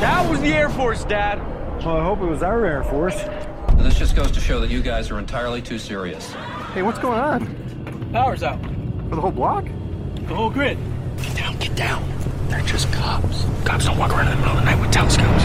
That 0.00 0.30
was 0.30 0.40
the 0.40 0.52
Air 0.52 0.68
Force, 0.70 1.04
Dad. 1.04 1.38
Well, 1.84 1.96
I 1.96 2.04
hope 2.04 2.20
it 2.20 2.26
was 2.26 2.42
our 2.42 2.64
Air 2.64 2.82
Force. 2.84 3.16
This 3.76 3.98
just 3.98 4.16
goes 4.16 4.30
to 4.32 4.40
show 4.40 4.60
that 4.60 4.70
you 4.70 4.82
guys 4.82 5.10
are 5.10 5.18
entirely 5.18 5.62
too 5.62 5.78
serious. 5.78 6.32
Hey, 6.72 6.82
what's 6.82 6.98
going 6.98 7.18
on? 7.18 8.10
Power's 8.12 8.42
out. 8.42 8.60
For 9.08 9.14
the 9.14 9.20
whole 9.20 9.30
block? 9.30 9.64
The 9.64 10.34
whole 10.34 10.50
grid. 10.50 10.78
Get 11.18 11.36
down, 11.36 11.56
get 11.58 11.74
down. 11.76 12.02
They're 12.48 12.62
just 12.62 12.92
cops. 12.92 13.44
Cops 13.64 13.84
don't 13.84 13.98
walk 13.98 14.10
around 14.12 14.28
in 14.28 14.36
the 14.36 14.42
middle 14.42 14.56
of 14.58 14.64
the 14.64 14.70
night 14.70 14.80
with 14.80 14.90
telescopes. 14.90 15.44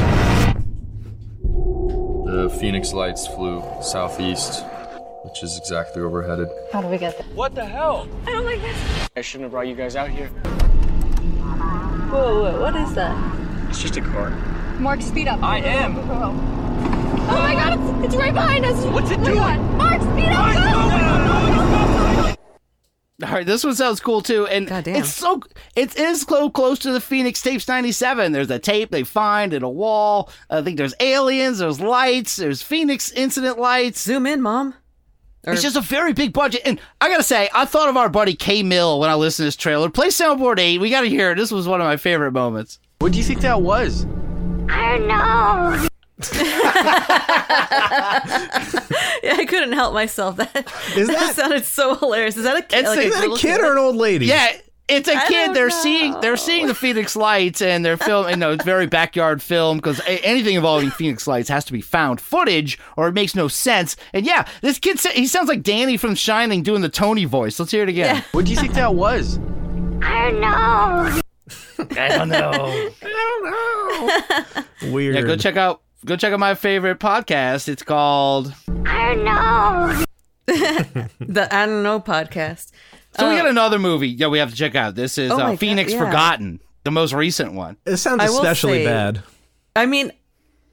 The 2.25 2.49
Phoenix 2.59 2.93
Lights 2.93 3.27
flew 3.27 3.61
southeast, 3.81 4.63
which 5.31 5.43
is 5.43 5.57
exactly 5.57 6.01
where 6.01 6.09
we're 6.09 6.27
headed. 6.27 6.49
How 6.73 6.81
do 6.81 6.89
we 6.89 6.97
get 6.97 7.17
there? 7.17 7.25
What 7.33 7.55
the 7.55 7.63
hell? 7.63 8.05
I 8.27 8.31
don't 8.31 8.43
like 8.43 8.59
this. 8.61 9.09
I 9.15 9.21
shouldn't 9.21 9.43
have 9.45 9.51
brought 9.51 9.67
you 9.67 9.75
guys 9.75 9.95
out 9.95 10.09
here. 10.09 10.27
Whoa, 12.09 12.43
whoa, 12.43 12.59
what 12.59 12.75
is 12.75 12.93
that? 12.95 13.15
It's 13.69 13.81
just 13.81 13.95
a 13.95 14.01
car. 14.01 14.31
Mark, 14.79 15.01
speed 15.01 15.29
up. 15.29 15.41
I 15.41 15.59
am. 15.59 15.97
Oh, 15.97 16.01
oh, 16.01 16.07
oh. 16.11 17.27
oh 17.29 17.41
my 17.41 17.53
god, 17.53 17.79
it's, 17.79 18.07
it's 18.07 18.15
right 18.17 18.33
behind 18.33 18.65
us. 18.65 18.83
What's 18.87 19.09
it 19.09 19.19
Oh 19.21 19.23
doing? 19.23 19.37
God. 19.37 19.59
Mark, 19.77 20.01
speed 20.01 20.27
up. 20.27 20.53
Go. 20.53 22.35
All 23.23 23.31
right, 23.33 23.45
this 23.45 23.63
one 23.63 23.75
sounds 23.75 24.01
cool 24.01 24.21
too, 24.21 24.47
and 24.47 24.67
Goddamn. 24.67 24.95
it's 24.97 25.13
so 25.13 25.41
it 25.75 25.95
is 25.95 26.23
so 26.23 26.49
close 26.49 26.79
to 26.79 26.91
the 26.91 26.99
Phoenix 26.99 27.41
Tapes 27.41 27.67
'97. 27.67 28.31
There's 28.33 28.49
a 28.49 28.59
tape 28.59 28.89
they 28.89 29.03
find 29.03 29.53
in 29.53 29.63
a 29.63 29.69
wall. 29.69 30.29
I 30.49 30.61
think 30.63 30.77
there's 30.77 30.95
aliens, 30.99 31.59
there's 31.59 31.79
lights, 31.79 32.35
there's 32.35 32.63
Phoenix 32.63 33.11
incident 33.11 33.59
lights. 33.59 34.01
Zoom 34.01 34.25
in, 34.25 34.41
Mom. 34.41 34.73
Or- 35.45 35.53
It's 35.53 35.61
just 35.63 35.75
a 35.75 35.81
very 35.81 36.13
big 36.13 36.33
budget, 36.33 36.61
and 36.65 36.79
I 36.99 37.09
gotta 37.09 37.23
say, 37.23 37.49
I 37.53 37.65
thought 37.65 37.89
of 37.89 37.97
our 37.97 38.09
buddy 38.09 38.35
K 38.35 38.63
Mill 38.63 38.99
when 38.99 39.09
I 39.09 39.15
listened 39.15 39.43
to 39.43 39.47
this 39.47 39.55
trailer. 39.55 39.89
Play 39.89 40.07
Soundboard 40.09 40.59
Eight. 40.59 40.79
We 40.79 40.89
gotta 40.89 41.07
hear 41.07 41.31
it. 41.31 41.35
This 41.35 41.51
was 41.51 41.67
one 41.67 41.81
of 41.81 41.85
my 41.85 41.97
favorite 41.97 42.31
moments. 42.31 42.79
What 42.99 43.11
do 43.11 43.17
you 43.17 43.23
think 43.23 43.41
that 43.41 43.61
was? 43.61 44.05
I 44.69 44.97
don't 44.97 45.07
know. 45.07 45.87
yeah, 49.23 49.35
I 49.37 49.45
couldn't 49.47 49.73
help 49.73 49.93
myself. 49.93 50.37
That 50.37 50.55
Is 50.95 51.07
that, 51.07 51.19
that- 51.19 51.35
sounded 51.35 51.65
so 51.65 51.95
hilarious. 51.95 52.37
Is 52.37 52.43
that 52.43 52.57
a 52.57 52.61
kid? 52.61 52.79
It's 52.81 52.89
like 52.89 52.99
a- 52.99 53.01
Is 53.03 53.13
that 53.13 53.19
a 53.19 53.21
little 53.21 53.37
kid 53.37 53.61
or 53.61 53.71
an 53.71 53.77
old 53.77 53.95
lady? 53.95 54.27
Yeah, 54.27 54.51
it's 54.91 55.09
a 55.09 55.15
I 55.15 55.27
kid. 55.27 55.53
They're 55.53 55.69
know. 55.69 55.81
seeing 55.81 56.19
they're 56.21 56.37
seeing 56.37 56.67
the 56.67 56.75
Phoenix 56.75 57.15
Lights, 57.15 57.61
and 57.61 57.83
they're 57.83 57.97
filming. 57.97 58.31
You 58.31 58.37
know, 58.37 58.51
it's 58.51 58.63
very 58.65 58.87
backyard 58.87 59.41
film 59.41 59.77
because 59.77 60.01
anything 60.07 60.55
involving 60.55 60.89
Phoenix 60.91 61.27
Lights 61.27 61.49
has 61.49 61.65
to 61.65 61.73
be 61.73 61.81
found 61.81 62.19
footage, 62.21 62.77
or 62.97 63.07
it 63.07 63.13
makes 63.13 63.35
no 63.35 63.47
sense. 63.47 63.95
And 64.13 64.25
yeah, 64.25 64.47
this 64.61 64.79
kid 64.79 64.99
sa- 64.99 65.09
he 65.09 65.27
sounds 65.27 65.47
like 65.49 65.63
Danny 65.63 65.97
from 65.97 66.15
Shining 66.15 66.63
doing 66.63 66.81
the 66.81 66.89
Tony 66.89 67.25
voice. 67.25 67.59
Let's 67.59 67.71
hear 67.71 67.83
it 67.83 67.89
again. 67.89 68.15
Yeah. 68.17 68.23
What 68.31 68.45
do 68.45 68.51
you 68.51 68.57
think 68.57 68.73
that 68.73 68.93
was? 68.95 69.37
I 70.03 70.31
don't 70.31 70.41
know. 70.41 71.19
I 71.97 72.07
don't 72.09 72.29
know. 72.29 72.51
I 73.01 74.45
don't 74.53 74.83
know. 74.83 74.91
Weird. 74.93 75.15
Yeah, 75.15 75.21
go 75.21 75.35
check 75.35 75.57
out 75.57 75.81
go 76.05 76.15
check 76.15 76.33
out 76.33 76.39
my 76.39 76.55
favorite 76.55 76.99
podcast. 76.99 77.67
It's 77.67 77.83
called. 77.83 78.53
I 78.85 79.15
don't 79.15 79.23
know. 79.25 80.03
The 81.19 81.47
I 81.55 81.65
don't 81.65 81.83
know 81.83 81.99
podcast. 82.01 82.71
So 83.17 83.27
we 83.29 83.35
Uh, 83.35 83.41
got 83.43 83.49
another 83.49 83.79
movie. 83.79 84.09
Yeah, 84.09 84.27
we 84.27 84.39
have 84.39 84.49
to 84.51 84.55
check 84.55 84.75
out. 84.75 84.95
This 84.95 85.17
is 85.17 85.31
Oh 85.31 85.37
my 85.37 85.43
uh, 85.43 85.49
God, 85.51 85.59
Phoenix 85.59 85.91
yeah. 85.93 85.99
Forgotten, 86.05 86.59
the 86.83 86.91
most 86.91 87.13
recent 87.13 87.53
one. 87.53 87.77
It 87.85 87.97
sounds 87.97 88.21
I 88.21 88.29
will 88.29 88.37
especially 88.37 88.79
say- 88.79 88.85
bad. 88.85 89.23
I 89.75 89.85
mean, 89.85 90.11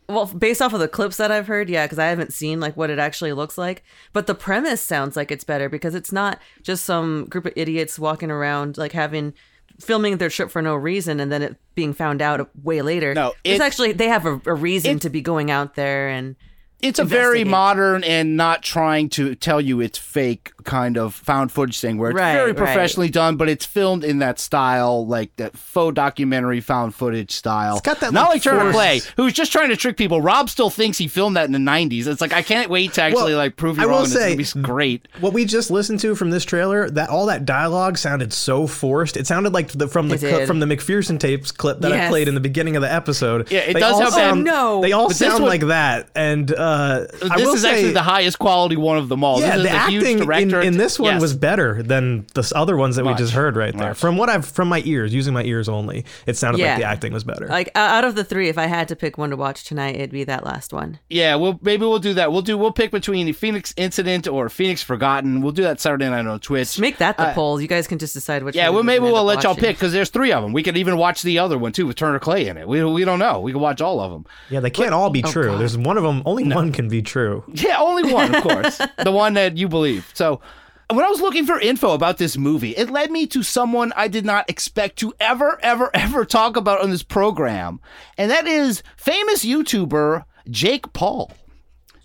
well, 0.09 0.27
based 0.27 0.63
off 0.63 0.73
of 0.73 0.81
the 0.81 0.89
clips 0.89 1.19
that 1.19 1.31
I've 1.31 1.47
heard, 1.47 1.69
yeah, 1.69 1.85
because 1.85 1.99
I 1.99 2.07
haven't 2.07 2.33
seen 2.33 2.61
like 2.61 2.77
what 2.77 2.91
it 2.91 2.99
actually 2.99 3.33
looks 3.33 3.59
like. 3.59 3.83
But 4.13 4.27
the 4.27 4.35
premise 4.35 4.81
sounds 4.81 5.17
like 5.17 5.31
it's 5.31 5.45
better 5.45 5.69
because 5.69 5.95
it's 5.95 6.13
not 6.13 6.41
just 6.63 6.85
some 6.85 7.27
group 7.27 7.45
of 7.47 7.53
idiots 7.57 7.99
walking 7.99 8.31
around 8.31 8.79
like 8.79 8.93
having 8.93 9.35
filming 9.81 10.17
their 10.17 10.31
trip 10.31 10.51
for 10.51 10.61
no 10.63 10.75
reason 10.75 11.21
and 11.21 11.31
then 11.31 11.43
it 11.43 11.57
being 11.77 11.93
found 11.93 12.21
out 12.23 12.49
way 12.65 12.83
later. 12.83 13.15
No, 13.15 13.35
it's 13.45 13.61
it- 13.61 13.65
actually 13.65 13.93
they 13.93 14.09
have 14.09 14.27
a, 14.27 14.41
a 14.47 14.55
reason 14.55 14.97
it- 14.97 15.03
to 15.03 15.11
be 15.11 15.21
going 15.21 15.51
out 15.51 15.75
there 15.77 16.09
and 16.09 16.35
It's 16.83 16.99
a 16.99 17.05
very 17.05 17.43
investigate. 17.43 17.47
modern 17.51 18.05
and 18.05 18.37
not 18.37 18.63
trying 18.63 19.09
to 19.11 19.35
tell 19.37 19.61
you 19.61 19.81
it's 19.81 19.99
fake 19.99 20.51
kind 20.69 20.97
of 20.99 21.15
found 21.15 21.51
footage 21.51 21.81
thing 21.81 21.99
where 21.99 22.11
it's 22.11 22.17
Right, 22.19 22.33
very 22.35 22.53
right. 22.53 22.57
professionally 22.57 23.09
done, 23.09 23.37
but 23.37 23.49
it's 23.49 23.65
filmed 23.65 24.05
in 24.05 24.19
that 24.21 24.39
style, 24.39 25.07
like 25.07 25.35
that 25.37 25.57
faux 25.57 25.95
documentary 25.95 26.61
found 26.61 26.95
footage 26.95 27.33
style. 27.33 27.77
It's 27.79 27.87
got 27.87 28.01
that, 28.01 28.13
not 28.13 28.27
like, 28.27 28.35
like 28.35 28.43
Turner 28.43 28.61
forced- 28.61 28.75
Clay, 28.77 29.01
who's 29.17 29.33
just 29.33 29.51
trying 29.53 29.71
to 29.71 29.77
trick 29.77 29.97
people. 29.97 30.21
Rob 30.21 30.51
still 30.51 30.71
thinks 30.71 30.99
he 30.99 31.09
filmed 31.09 31.37
that 31.37 31.47
in 31.47 31.53
the 31.53 31.59
'90s. 31.59 32.07
It's 32.07 32.21
like 32.21 32.33
I 32.33 32.43
can't 32.43 32.69
wait 32.71 32.93
to 32.95 33.03
actually 33.03 33.33
Well, 33.33 33.39
like 33.39 33.57
prove 33.57 33.77
you 33.79 33.83
I 33.85 33.87
will 33.87 33.93
wrong. 33.95 34.03
and 34.05 34.13
say- 34.13 34.35
it's 34.35 34.53
gonna 34.53 34.63
be 34.63 34.67
great. 34.67 35.09
What 35.21 35.33
we 35.33 35.45
just 35.45 35.71
listened 35.71 36.01
to 36.01 36.15
from 36.15 36.31
this 36.31 36.45
trailer, 36.45 36.91
that 36.91 37.09
all 37.09 37.27
that 37.27 37.45
dialogue 37.45 37.97
sounded 37.99 38.33
so 38.33 38.67
forced. 38.67 39.17
It 39.17 39.27
sounded 39.27 39.53
like 39.55 39.69
the, 39.73 39.89
from 39.89 40.09
the 40.09 40.15
It 40.17 40.21
cl- 40.21 40.39
did. 40.41 40.47
from 40.47 40.61
the 40.61 40.67
McPherson 40.67 41.19
tapes 41.19 41.51
clip 41.51 41.81
that 41.81 41.93
I 41.93 41.97
Yes. 41.97 42.11
played 42.11 42.29
in 42.29 42.35
the 42.35 42.41
beginning 42.41 42.77
of 42.77 42.83
the 42.83 42.93
episode. 42.93 43.51
Yeah, 43.51 43.61
it 43.61 43.75
They 43.75 43.81
does 43.81 43.95
all 43.95 44.01
have 44.03 44.11
that- 44.11 44.17
sound, 44.17 44.49
Oh, 44.49 44.53
no. 44.53 44.81
They 44.83 44.93
all 44.93 45.05
But 45.09 45.17
this 45.17 45.19
sound 45.19 45.43
one- 45.43 45.49
like 45.51 45.67
that, 45.69 46.09
and 46.15 46.53
uh, 46.53 47.05
I 47.31 47.37
This 47.37 47.47
will 47.47 47.55
is 47.55 47.63
say, 47.63 47.71
actually 47.71 47.93
the 47.93 48.03
highest 48.03 48.39
quality 48.39 48.77
one 48.77 48.99
of 48.99 49.09
them 49.09 49.25
all. 49.25 49.41
yeah, 49.41 49.57
this 49.57 49.65
the 49.67 49.69
is 49.71 49.75
a 49.75 49.91
huge 49.91 50.03
acting 50.05 50.19
in, 50.21 50.27
director. 50.59 50.69
in 50.69 50.77
this 50.79 50.99
one 50.99 51.15
Yes. 51.15 51.21
was 51.21 51.35
better 51.35 51.83
than 51.83 52.27
the 52.35 52.53
other 52.55 52.77
ones 52.77 52.97
that 52.97 53.05
we 53.05 53.15
just 53.15 53.33
heard 53.33 53.57
right 53.57 53.77
there. 53.77 53.95
From 53.95 54.17
what 54.17 54.29
I've 54.29 54.45
from 54.47 54.69
my 54.69 54.83
ears, 54.85 55.13
using 55.15 55.35
my 55.35 55.43
ears 55.45 55.69
only, 55.69 56.05
it 56.27 56.37
sounded 56.37 56.59
Yeah. 56.61 56.71
like 56.75 56.79
the 56.79 56.85
acting 56.85 57.13
was 57.13 57.25
better. 57.25 57.47
like 57.49 57.71
out 57.75 58.05
of 58.05 58.15
the 58.15 58.25
three, 58.25 58.49
if 58.49 58.59
I 58.59 58.67
had 58.67 58.89
to 58.89 58.97
pick 58.97 59.19
one 59.19 59.31
to 59.31 59.37
watch 59.37 59.65
tonight, 59.65 59.95
it'd 59.97 60.11
be 60.11 60.25
that 60.25 60.45
last 60.45 60.73
one. 60.73 60.99
Yeah, 61.09 61.35
well, 61.37 61.59
maybe 61.63 61.83
we'll 61.87 61.99
do 61.99 62.15
that. 62.15 62.33
We'll 62.33 62.43
do. 62.43 62.57
We'll 62.59 62.73
pick 62.73 62.91
between 62.91 63.33
Phoenix 63.33 63.73
Incident 63.77 64.27
or 64.29 64.49
Phoenix 64.49 64.83
Forgotten. 64.83 65.43
We'll 65.43 65.53
do 65.53 65.63
that 65.63 65.81
Saturday 65.81 66.09
night 66.09 66.27
on 66.27 66.41
Twitch. 66.41 66.79
Make 66.79 66.99
that 66.99 67.17
the 67.17 67.29
Uh, 67.29 67.35
poll. 67.35 67.61
You 67.61 67.69
guys 67.69 67.87
can 67.87 67.99
just 67.99 68.15
decide 68.15 68.43
which. 68.43 68.55
Yeah, 68.57 68.69
well, 68.71 68.83
maybe 68.83 69.05
we'll 69.05 69.25
let 69.25 69.39
up 69.39 69.45
y'all 69.45 69.55
pick 69.55 69.77
because 69.77 69.93
there's 69.93 70.11
three 70.11 70.33
of 70.33 70.43
them. 70.43 70.53
We 70.53 70.63
could 70.63 70.77
even 70.77 70.97
watch 70.97 71.23
the 71.23 71.39
other 71.39 71.59
one 71.59 71.73
too 71.73 71.87
with 71.87 71.97
Turner 71.97 72.19
Clay 72.19 72.47
in 72.49 72.57
it. 72.57 72.67
We, 72.69 72.83
we 72.85 73.05
don't 73.05 73.19
know. 73.19 73.41
We 73.41 73.53
can 73.53 73.61
watch 73.61 73.81
all 73.81 74.01
of 74.01 74.11
them. 74.13 74.25
yeah, 74.51 74.61
they 74.61 74.71
can't 74.71 74.93
all 74.95 75.11
be 75.11 75.23
oh, 75.25 75.31
true. 75.31 75.47
God. 75.53 75.61
There's 75.61 75.77
one 75.79 75.97
of 75.97 76.03
them. 76.05 76.23
Only 76.27 76.45
one 76.45 76.73
can 76.73 76.89
be 76.89 77.03
true. 77.03 77.45
Yeah, 77.59 77.79
only 77.81 78.13
one, 78.13 78.35
of 78.35 78.43
course. 78.49 78.81
the 79.03 79.11
one 79.13 79.35
that 79.35 79.57
you 79.57 79.69
believe. 79.69 80.09
So, 80.15 80.41
when 80.91 81.05
I 81.05 81.09
was 81.09 81.21
looking 81.21 81.45
for 81.45 81.61
info 81.61 81.93
about 81.93 82.19
this 82.19 82.37
movie, 82.39 82.71
it 82.71 82.91
led 82.91 83.11
me 83.11 83.27
to 83.29 83.43
someone 83.43 83.93
I 83.95 84.09
did 84.09 84.25
not 84.25 84.49
expect 84.49 84.99
to 85.01 85.13
ever, 85.21 85.59
ever, 85.63 85.91
ever 85.95 86.25
talk 86.25 86.57
about 86.57 86.81
on 86.81 86.91
this 86.91 87.03
program, 87.03 87.81
and 88.17 88.31
that 88.31 88.47
is 88.47 88.83
famous 88.97 89.45
YouTuber 89.45 90.25
Jake 90.51 90.93
Paul. 90.93 91.33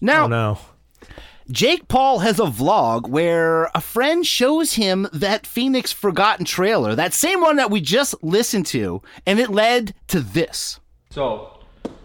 Now, 0.01 0.25
Oh 0.25 0.27
no. 0.27 0.57
Jake 1.51 1.89
Paul 1.89 2.19
has 2.19 2.39
a 2.39 2.43
vlog 2.43 3.09
where 3.09 3.65
a 3.75 3.81
friend 3.81 4.25
shows 4.25 4.73
him 4.73 5.07
that 5.11 5.45
Phoenix 5.45 5.91
Forgotten 5.91 6.45
trailer, 6.45 6.95
that 6.95 7.13
same 7.13 7.41
one 7.41 7.57
that 7.57 7.69
we 7.69 7.81
just 7.81 8.15
listened 8.23 8.65
to, 8.67 9.01
and 9.25 9.39
it 9.39 9.49
led 9.49 9.93
to 10.07 10.21
this. 10.21 10.79
So, 11.09 11.59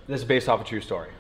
this 0.09 0.21
is 0.21 0.25
based 0.27 0.49
off 0.49 0.61
a 0.61 0.65
true 0.65 0.81
story, 0.81 1.11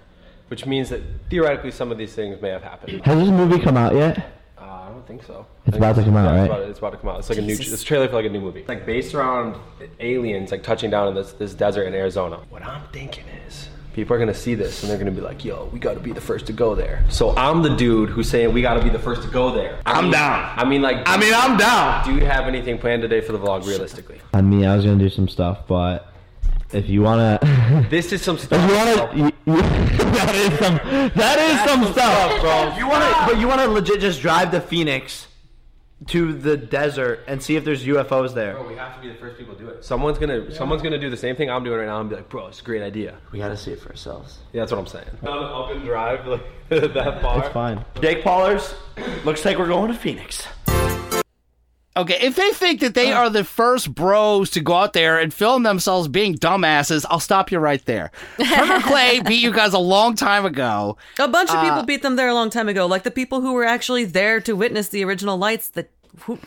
which 0.48 0.66
means 0.66 0.88
that 0.88 1.00
theoretically 1.30 1.70
some 1.70 1.92
of 1.92 1.98
these 1.98 2.12
things 2.12 2.42
may 2.42 2.48
have 2.50 2.62
happened. 2.62 3.04
Has 3.06 3.18
this 3.18 3.28
movie 3.28 3.60
come 3.62 3.76
out 3.76 3.94
yet? 3.94 4.37
Uh, 4.68 4.72
I 4.86 4.88
don't 4.90 5.06
think 5.06 5.22
so. 5.22 5.46
It's 5.64 5.72
think 5.72 5.76
about 5.76 5.96
to 5.96 6.02
come 6.02 6.16
out, 6.16 6.24
yeah, 6.34 6.40
right? 6.40 6.42
It's 6.42 6.50
about, 6.50 6.68
it's 6.70 6.78
about 6.78 6.90
to 6.90 6.96
come 6.98 7.10
out. 7.10 7.18
It's 7.20 7.28
like 7.30 7.38
a 7.38 7.42
new. 7.42 7.54
It's 7.54 7.82
a 7.82 7.84
trailer 7.84 8.06
for 8.08 8.16
like 8.16 8.26
a 8.26 8.28
new 8.28 8.40
movie. 8.40 8.60
It's 8.60 8.68
like 8.68 8.84
based 8.84 9.14
around 9.14 9.56
aliens 9.98 10.50
like 10.50 10.62
touching 10.62 10.90
down 10.90 11.08
in 11.08 11.14
this 11.14 11.32
this 11.32 11.54
desert 11.54 11.84
in 11.84 11.94
Arizona. 11.94 12.36
What 12.50 12.62
I'm 12.62 12.86
thinking 12.92 13.24
is. 13.46 13.68
People 13.94 14.14
are 14.14 14.18
gonna 14.20 14.34
see 14.34 14.54
this 14.54 14.82
and 14.82 14.90
they're 14.90 14.98
gonna 14.98 15.10
be 15.10 15.20
like, 15.22 15.44
"Yo, 15.44 15.68
we 15.72 15.80
gotta 15.80 15.98
be 15.98 16.12
the 16.12 16.20
first 16.20 16.46
to 16.46 16.52
go 16.52 16.74
there." 16.76 17.02
So 17.08 17.34
I'm 17.36 17.62
the 17.62 17.74
dude 17.74 18.10
who's 18.10 18.28
saying 18.28 18.52
we 18.52 18.62
gotta 18.62 18.80
be 18.82 18.90
the 18.90 18.98
first 18.98 19.22
to 19.22 19.28
go 19.28 19.50
there. 19.50 19.80
I 19.86 19.94
I'm 19.94 20.04
mean- 20.04 20.12
down. 20.12 20.52
I 20.56 20.64
mean, 20.64 20.82
like, 20.82 20.98
I 21.06 21.16
mean, 21.16 21.32
I'm 21.34 21.56
down. 21.56 22.04
Do 22.04 22.14
you 22.14 22.24
have 22.26 22.44
anything 22.44 22.78
planned 22.78 23.02
today 23.02 23.20
for 23.20 23.32
the 23.32 23.38
vlog, 23.40 23.66
realistically? 23.66 24.20
I 24.34 24.40
mean, 24.42 24.64
I 24.66 24.76
was 24.76 24.84
gonna 24.84 24.98
do 24.98 25.08
some 25.08 25.26
stuff, 25.26 25.66
but 25.66 26.06
if 26.72 26.88
you 26.88 27.02
wanna, 27.02 27.38
This 27.90 28.12
is 28.12 28.22
some 28.22 28.38
stuff. 28.38 28.60
if 28.62 28.70
you 28.70 28.76
wanna, 28.76 29.16
you, 29.16 29.24
you, 29.54 29.62
that 29.62 30.34
is 30.34 30.58
some, 30.58 30.76
that 31.14 31.38
is 31.38 31.70
some 31.70 31.92
stuff, 31.92 32.40
bro. 32.40 32.76
You 32.76 32.88
want 32.88 33.04
to, 33.04 33.32
but 33.32 33.40
you 33.40 33.48
want 33.48 33.60
to 33.60 33.68
legit 33.68 34.00
just 34.00 34.20
drive 34.20 34.50
to 34.50 34.60
Phoenix, 34.60 35.26
to 36.08 36.32
the 36.32 36.56
desert, 36.56 37.24
and 37.26 37.42
see 37.42 37.56
if 37.56 37.64
there's 37.64 37.84
UFOs 37.84 38.34
there. 38.34 38.54
Bro, 38.54 38.68
we 38.68 38.74
have 38.76 38.94
to 38.96 39.00
be 39.00 39.08
the 39.08 39.14
first 39.18 39.38
people 39.38 39.54
to 39.54 39.60
do 39.60 39.68
it. 39.68 39.84
Someone's 39.84 40.18
gonna, 40.18 40.52
someone's 40.52 40.82
gonna 40.82 40.98
do 40.98 41.10
the 41.10 41.16
same 41.16 41.36
thing 41.36 41.50
I'm 41.50 41.64
doing 41.64 41.78
right 41.78 41.86
now 41.86 42.00
and 42.00 42.08
be 42.10 42.16
like, 42.16 42.28
"Bro, 42.28 42.48
it's 42.48 42.60
a 42.60 42.64
great 42.64 42.82
idea." 42.82 43.16
We 43.32 43.38
got 43.38 43.48
to 43.48 43.56
see 43.56 43.72
it 43.72 43.80
for 43.80 43.90
ourselves. 43.90 44.38
Yeah, 44.52 44.60
that's 44.62 44.72
what 44.72 44.78
I'm 44.78 44.86
saying. 44.86 45.08
Up 45.26 45.70
and 45.70 45.82
drive 45.84 46.26
like 46.26 46.42
that 46.68 47.20
far. 47.22 47.44
It's 47.44 47.52
fine. 47.52 47.84
Jake 48.00 48.22
Paulers, 48.22 48.74
looks 49.24 49.44
like 49.44 49.58
we're 49.58 49.68
going 49.68 49.88
to 49.90 49.98
Phoenix. 49.98 50.46
Okay, 51.98 52.16
if 52.20 52.36
they 52.36 52.50
think 52.50 52.78
that 52.80 52.94
they 52.94 53.12
are 53.12 53.28
the 53.28 53.42
first 53.42 53.92
bros 53.92 54.50
to 54.50 54.60
go 54.60 54.74
out 54.74 54.92
there 54.92 55.18
and 55.18 55.34
film 55.34 55.64
themselves 55.64 56.06
being 56.06 56.36
dumbasses, 56.36 57.04
I'll 57.10 57.18
stop 57.18 57.50
you 57.50 57.58
right 57.58 57.84
there. 57.86 58.12
Turner 58.38 58.80
Clay 58.82 59.20
beat 59.26 59.42
you 59.42 59.52
guys 59.52 59.72
a 59.74 59.78
long 59.80 60.14
time 60.14 60.46
ago. 60.46 60.96
A 61.18 61.26
bunch 61.26 61.50
of 61.50 61.56
Uh, 61.56 61.64
people 61.68 61.82
beat 61.82 62.02
them 62.02 62.14
there 62.14 62.28
a 62.28 62.34
long 62.34 62.50
time 62.50 62.68
ago, 62.68 62.86
like 62.86 63.02
the 63.02 63.10
people 63.10 63.40
who 63.40 63.52
were 63.52 63.64
actually 63.64 64.04
there 64.04 64.40
to 64.42 64.54
witness 64.54 64.88
the 64.88 65.02
original 65.04 65.36
lights. 65.36 65.70
That 65.70 65.90
who, 66.20 66.38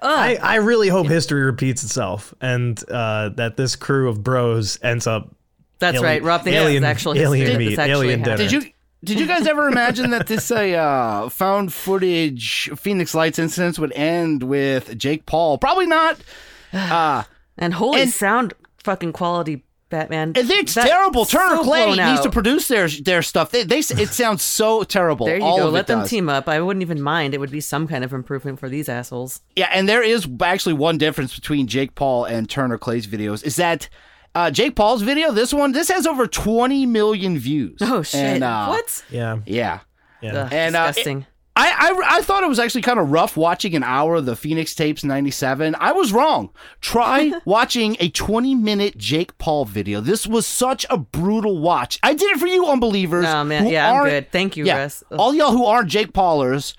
I, 0.00 0.36
I 0.36 0.54
really 0.56 0.88
hope 0.88 1.08
history 1.08 1.42
repeats 1.42 1.82
itself 1.82 2.32
and 2.40 2.80
uh, 2.88 3.30
that 3.30 3.56
this 3.56 3.74
crew 3.74 4.08
of 4.08 4.22
bros 4.22 4.78
ends 4.82 5.06
up. 5.08 5.34
That's 5.80 6.00
right, 6.00 6.22
Rob, 6.22 6.44
the 6.44 6.52
alien, 6.54 6.84
actually 6.84 7.18
alien 7.20 7.46
history. 7.46 7.68
meat, 7.70 7.78
actually 7.78 7.90
alien 8.06 8.22
dinner. 8.22 8.36
Did 8.36 8.52
you 8.52 8.62
did 9.04 9.18
you 9.18 9.26
guys 9.26 9.46
ever 9.46 9.68
imagine 9.68 10.10
that 10.10 10.26
this 10.26 10.50
uh, 10.50 10.56
uh, 10.56 11.28
found 11.28 11.72
footage 11.72 12.70
Phoenix 12.76 13.14
Lights 13.14 13.38
incidents 13.38 13.78
would 13.78 13.92
end 13.92 14.42
with 14.42 14.96
Jake 14.96 15.26
Paul? 15.26 15.58
Probably 15.58 15.86
not. 15.86 16.18
Uh, 16.74 17.24
and 17.58 17.74
holy 17.74 18.00
and- 18.00 18.10
sound 18.10 18.54
fucking 18.82 19.12
quality, 19.12 19.62
Batman. 19.90 20.32
it's 20.34 20.72
That's 20.72 20.88
terrible. 20.88 21.26
Turner 21.26 21.56
so 21.56 21.64
Clay 21.64 21.94
needs 21.94 22.22
to 22.22 22.30
produce 22.30 22.66
their 22.66 22.88
their 22.88 23.20
stuff. 23.20 23.50
They, 23.50 23.62
they 23.62 23.80
it 23.80 24.08
sounds 24.08 24.42
so 24.42 24.82
terrible. 24.82 25.26
There 25.26 25.36
you 25.36 25.44
All 25.44 25.58
go. 25.58 25.68
Let 25.68 25.86
them 25.86 26.00
does. 26.00 26.08
team 26.10 26.30
up. 26.30 26.48
I 26.48 26.60
wouldn't 26.60 26.80
even 26.82 27.00
mind. 27.02 27.34
It 27.34 27.38
would 27.40 27.50
be 27.50 27.60
some 27.60 27.86
kind 27.86 28.02
of 28.02 28.14
improvement 28.14 28.58
for 28.58 28.70
these 28.70 28.88
assholes. 28.88 29.42
Yeah, 29.54 29.68
and 29.70 29.86
there 29.86 30.02
is 30.02 30.26
actually 30.40 30.72
one 30.72 30.96
difference 30.96 31.34
between 31.34 31.66
Jake 31.66 31.94
Paul 31.94 32.24
and 32.24 32.48
Turner 32.48 32.78
Clay's 32.78 33.06
videos 33.06 33.44
is 33.44 33.56
that 33.56 33.90
uh, 34.34 34.50
Jake 34.50 34.74
Paul's 34.76 35.02
video, 35.02 35.32
this 35.32 35.52
one, 35.52 35.72
this 35.72 35.88
has 35.88 36.06
over 36.06 36.26
20 36.26 36.86
million 36.86 37.38
views. 37.38 37.78
Oh 37.80 38.02
shit! 38.02 38.20
And, 38.20 38.44
uh, 38.44 38.66
what? 38.66 39.04
Yeah. 39.10 39.38
Yeah. 39.46 39.80
Yeah. 40.20 40.34
Ugh, 40.44 40.52
And, 40.52 40.76
uh, 40.76 40.86
disgusting. 40.88 41.26
I, 41.54 41.68
I, 41.68 42.16
I 42.18 42.22
thought 42.22 42.42
it 42.42 42.48
was 42.48 42.58
actually 42.58 42.80
kind 42.80 42.98
of 42.98 43.10
rough 43.10 43.36
watching 43.36 43.74
an 43.76 43.82
hour 43.82 44.14
of 44.14 44.24
the 44.24 44.34
Phoenix 44.34 44.74
Tapes 44.74 45.04
97. 45.04 45.76
I 45.78 45.92
was 45.92 46.10
wrong. 46.10 46.48
Try 46.80 47.30
watching 47.44 47.94
a 48.00 48.08
20 48.08 48.54
minute 48.54 48.96
Jake 48.96 49.36
Paul 49.36 49.66
video. 49.66 50.00
This 50.00 50.26
was 50.26 50.46
such 50.46 50.86
a 50.88 50.96
brutal 50.96 51.58
watch. 51.58 51.98
I 52.02 52.14
did 52.14 52.30
it 52.30 52.38
for 52.40 52.46
you, 52.46 52.66
unbelievers. 52.66 53.24
No, 53.24 53.44
man. 53.44 53.66
Yeah, 53.66 53.92
I'm 53.92 54.04
good. 54.04 54.32
Thank 54.32 54.56
you, 54.56 54.64
yeah, 54.64 54.78
Rus. 54.78 55.04
Ugh. 55.10 55.20
All 55.20 55.34
y'all 55.34 55.50
who 55.52 55.66
aren't 55.66 55.90
Jake 55.90 56.14
Paulers, 56.14 56.74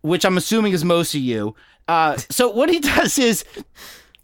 which 0.00 0.24
I'm 0.24 0.38
assuming 0.38 0.72
is 0.72 0.84
most 0.86 1.14
of 1.14 1.20
you. 1.20 1.54
Uh, 1.86 2.16
so 2.30 2.48
what 2.48 2.70
he 2.70 2.80
does 2.80 3.18
is 3.18 3.44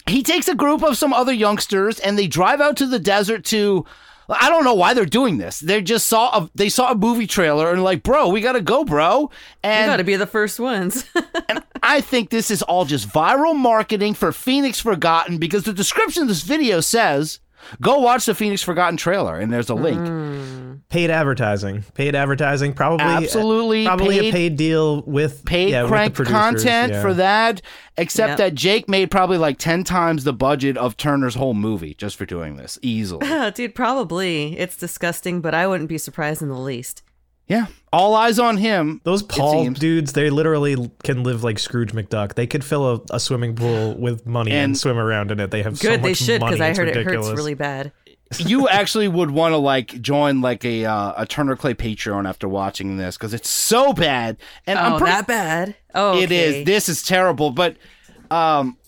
he 0.09 0.23
takes 0.23 0.49
a 0.49 0.55
group 0.55 0.83
of 0.83 0.97
some 0.97 1.13
other 1.13 1.33
youngsters 1.33 1.99
and 2.01 2.19
they 2.19 2.27
drive 2.27 2.61
out 2.61 2.77
to 2.79 2.87
the 2.87 2.99
desert 2.99 3.45
to 3.47 3.85
I 4.29 4.49
don't 4.49 4.63
know 4.63 4.75
why 4.75 4.95
they're 4.95 5.05
doing 5.07 5.39
this. 5.39 5.59
They 5.59 5.83
just 5.83 6.07
saw 6.07 6.31
a 6.39 6.51
they 6.55 6.69
saw 6.69 6.93
a 6.93 6.95
movie 6.95 7.27
trailer 7.27 7.73
and 7.73 7.83
like, 7.83 8.03
bro, 8.03 8.29
we 8.29 8.41
gotta 8.41 8.61
go, 8.61 8.85
bro. 8.85 9.31
And 9.63 9.87
you 9.87 9.93
got 9.93 9.97
to 9.97 10.05
be 10.05 10.17
the 10.17 10.27
first 10.27 10.61
ones. 10.61 11.05
And 11.49 11.65
I 11.83 12.01
think 12.01 12.31
this 12.31 12.49
is 12.49 12.63
all 12.63 12.85
just 12.85 13.09
viral 13.09 13.57
marketing 13.57 14.15
for 14.15 14.31
Phoenix 14.31 14.79
Forgotten 14.79 15.39
because 15.39 15.65
the 15.65 15.73
description 15.73 16.23
of 16.23 16.29
this 16.29 16.43
video 16.43 16.79
says, 16.79 17.41
go 17.81 17.99
watch 17.99 18.27
the 18.27 18.35
Phoenix 18.35 18.63
Forgotten 18.63 18.97
trailer, 18.97 19.39
and 19.39 19.53
there's 19.53 19.69
a 19.71 19.75
link. 19.75 20.01
Mm. 20.01 20.81
Paid 20.89 21.11
advertising. 21.11 21.85
Paid 21.95 22.17
advertising. 22.17 22.73
Probably 22.73 23.05
uh, 23.07 23.21
Absolutely 23.21 23.85
Probably 23.87 24.19
paid- 24.19 24.29
a 24.29 24.33
paid 24.33 24.57
deal 24.57 25.03
with 25.03 25.45
Paid 25.45 25.71
yeah, 25.71 25.83
with 25.83 25.91
the 25.91 25.95
crank 25.95 26.15
producers, 26.15 26.37
content 26.37 26.93
yeah. 26.95 27.03
for 27.03 27.15
that, 27.15 27.63
except 27.97 28.31
Yep. 28.31 28.39
that 28.39 28.55
Jake 28.57 28.89
made 28.89 29.09
probably 29.11 29.39
like 29.39 29.59
10 29.59 29.85
times 29.85 30.25
the 30.25 30.33
budget 30.33 30.77
of 30.77 30.97
Turner's 30.97 31.37
whole 31.37 31.55
movie 31.55 31.95
just 31.95 32.17
for 32.17 32.27
doing 32.27 32.57
this, 32.57 32.77
easily. 32.83 33.25
Dude, 33.55 33.75
probably. 33.77 34.59
It's 34.59 34.77
disgusting, 34.77 35.41
but 35.41 35.55
I 35.55 35.69
wouldn't 35.69 35.89
be 35.89 35.99
surprised 35.99 36.43
in 36.43 36.49
the 36.49 36.59
least. 36.59 37.03
Yeah, 37.51 37.67
all 37.93 38.15
eyes 38.15 38.39
on 38.39 38.57
him. 38.57 39.01
Those 39.05 39.23
Paul 39.23 39.69
dudes, 39.71 40.13
they 40.13 40.31
literally 40.31 40.91
can 41.03 41.25
live 41.25 41.43
like 41.45 41.59
Scrooge 41.59 41.93
McDuck. 41.93 42.35
They 42.37 42.47
could 42.47 42.65
fill 42.65 42.95
a, 42.95 43.01
a 43.11 43.21
swimming 43.21 43.57
pool 43.57 43.97
with 43.99 44.25
money 44.25 44.53
and, 44.53 44.59
And- 44.71 44.79
swim 44.79 44.97
around 44.99 45.33
in 45.33 45.41
it. 45.41 45.51
They 45.51 45.63
have 45.63 45.77
so 45.77 45.89
Good, 45.89 46.01
much 46.01 46.09
they 46.09 46.15
should, 46.15 46.41
money. 46.41 46.53
because 46.53 46.61
I 46.65 46.69
it's 46.71 46.79
heard 46.79 46.89
it 46.89 47.05
hurts 47.05 47.29
really 47.31 47.55
bad. 47.55 47.91
you 48.39 48.69
actually 48.69 49.09
would 49.09 49.33
want 49.33 49.53
to 49.53 49.57
like 49.57 50.01
join 50.01 50.41
like 50.41 50.65
a 50.65 50.85
uh, 50.85 51.15
a 51.17 51.27
Turner 51.27 51.57
Clay 51.57 51.75
Patreon 51.75 52.29
after 52.29 52.49
watching 52.49 52.97
this 52.97 53.17
because 53.19 53.35
it's 53.35 53.51
so 53.51 53.93
bad. 53.93 54.37
And 54.69 54.79
oh, 54.79 54.83
I'm 54.83 54.99
pretty, 54.99 55.11
that 55.13 55.27
bad? 55.27 55.77
Oh, 55.95 56.17
It 56.17 56.31
is. 56.31 56.65
This 56.65 56.89
is 56.89 57.03
terrible. 57.03 57.51
But 57.51 57.77
um, 58.31 58.79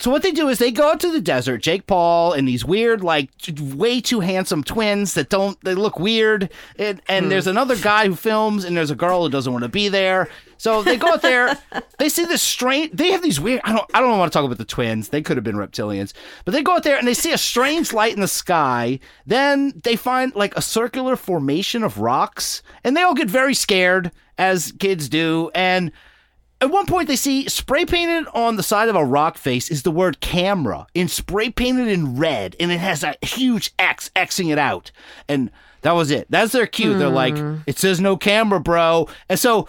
so 0.00 0.10
what 0.10 0.22
they 0.22 0.32
do 0.32 0.48
is 0.48 0.58
they 0.58 0.70
go 0.70 0.90
out 0.90 1.00
to 1.00 1.10
the 1.10 1.20
desert. 1.20 1.58
Jake 1.62 1.86
Paul 1.86 2.32
and 2.32 2.46
these 2.46 2.64
weird, 2.64 3.02
like 3.02 3.30
way 3.60 4.00
too 4.00 4.20
handsome 4.20 4.62
twins 4.64 5.14
that 5.14 5.28
don't. 5.28 5.58
They 5.64 5.74
look 5.74 5.98
weird. 5.98 6.50
And 6.78 7.00
and 7.08 7.24
Hmm. 7.26 7.30
there's 7.30 7.46
another 7.46 7.76
guy 7.76 8.06
who 8.06 8.14
films, 8.14 8.64
and 8.64 8.76
there's 8.76 8.90
a 8.90 8.94
girl 8.96 9.22
who 9.22 9.28
doesn't 9.30 9.52
want 9.52 9.62
to 9.64 9.68
be 9.68 9.88
there. 9.88 10.28
So 10.60 10.82
they 10.82 10.96
go 10.96 11.08
out 11.12 11.22
there. 11.22 11.56
they 11.98 12.08
see 12.08 12.24
this 12.24 12.42
strange. 12.42 12.90
They 12.92 13.12
have 13.12 13.22
these 13.22 13.38
weird. 13.38 13.60
I 13.64 13.72
don't. 13.72 13.90
I 13.94 14.00
don't 14.00 14.18
want 14.18 14.32
to 14.32 14.36
talk 14.36 14.44
about 14.44 14.58
the 14.58 14.64
twins. 14.64 15.08
They 15.10 15.22
could 15.22 15.36
have 15.36 15.44
been 15.44 15.56
reptilians. 15.56 16.12
But 16.44 16.52
they 16.52 16.62
go 16.62 16.72
out 16.76 16.82
there 16.82 16.98
and 16.98 17.06
they 17.06 17.14
see 17.14 17.32
a 17.32 17.38
strange 17.38 17.92
light 17.92 18.14
in 18.14 18.20
the 18.20 18.28
sky. 18.28 18.98
Then 19.26 19.72
they 19.84 19.96
find 19.96 20.34
like 20.34 20.56
a 20.56 20.62
circular 20.62 21.14
formation 21.16 21.82
of 21.84 21.98
rocks, 21.98 22.62
and 22.82 22.96
they 22.96 23.02
all 23.02 23.14
get 23.14 23.28
very 23.30 23.54
scared 23.54 24.10
as 24.36 24.72
kids 24.78 25.08
do. 25.08 25.50
And 25.54 25.92
at 26.60 26.70
one 26.70 26.86
point, 26.86 27.06
they 27.06 27.16
see 27.16 27.48
spray 27.48 27.84
painted 27.84 28.26
on 28.34 28.56
the 28.56 28.62
side 28.64 28.88
of 28.88 28.96
a 28.96 29.04
rock 29.04 29.38
face 29.38 29.70
is 29.70 29.82
the 29.84 29.90
word 29.92 30.20
camera 30.20 30.86
in 30.92 31.06
spray 31.06 31.50
painted 31.50 31.86
in 31.88 32.16
red, 32.16 32.56
and 32.58 32.72
it 32.72 32.78
has 32.78 33.04
a 33.04 33.14
huge 33.22 33.72
X 33.78 34.10
Xing 34.16 34.50
it 34.50 34.58
out. 34.58 34.90
And 35.28 35.50
that 35.82 35.92
was 35.92 36.10
it. 36.10 36.26
That's 36.30 36.50
their 36.52 36.66
cue. 36.66 36.98
They're 36.98 37.08
like, 37.08 37.36
it 37.66 37.78
says 37.78 38.00
no 38.00 38.16
camera, 38.16 38.58
bro. 38.58 39.08
And 39.28 39.38
so, 39.38 39.68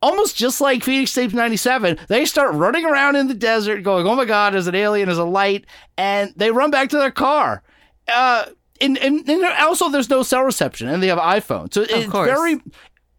almost 0.00 0.34
just 0.34 0.62
like 0.62 0.82
Phoenix 0.82 1.12
Tapes 1.12 1.34
97, 1.34 1.98
they 2.08 2.24
start 2.24 2.54
running 2.54 2.86
around 2.86 3.16
in 3.16 3.28
the 3.28 3.34
desert 3.34 3.82
going, 3.82 4.06
oh 4.06 4.16
my 4.16 4.24
God, 4.24 4.54
there's 4.54 4.66
an 4.66 4.74
alien, 4.74 5.06
there's 5.08 5.18
a 5.18 5.24
light. 5.24 5.66
And 5.98 6.32
they 6.36 6.50
run 6.50 6.70
back 6.70 6.88
to 6.90 6.96
their 6.96 7.10
car. 7.10 7.62
Uh, 8.08 8.46
and, 8.80 8.96
and, 8.98 9.28
and 9.28 9.44
also, 9.44 9.90
there's 9.90 10.08
no 10.08 10.22
cell 10.22 10.42
reception, 10.42 10.88
and 10.88 11.02
they 11.02 11.08
have 11.08 11.18
iPhone. 11.18 11.72
So 11.72 11.82
it's 11.82 12.06
very. 12.26 12.60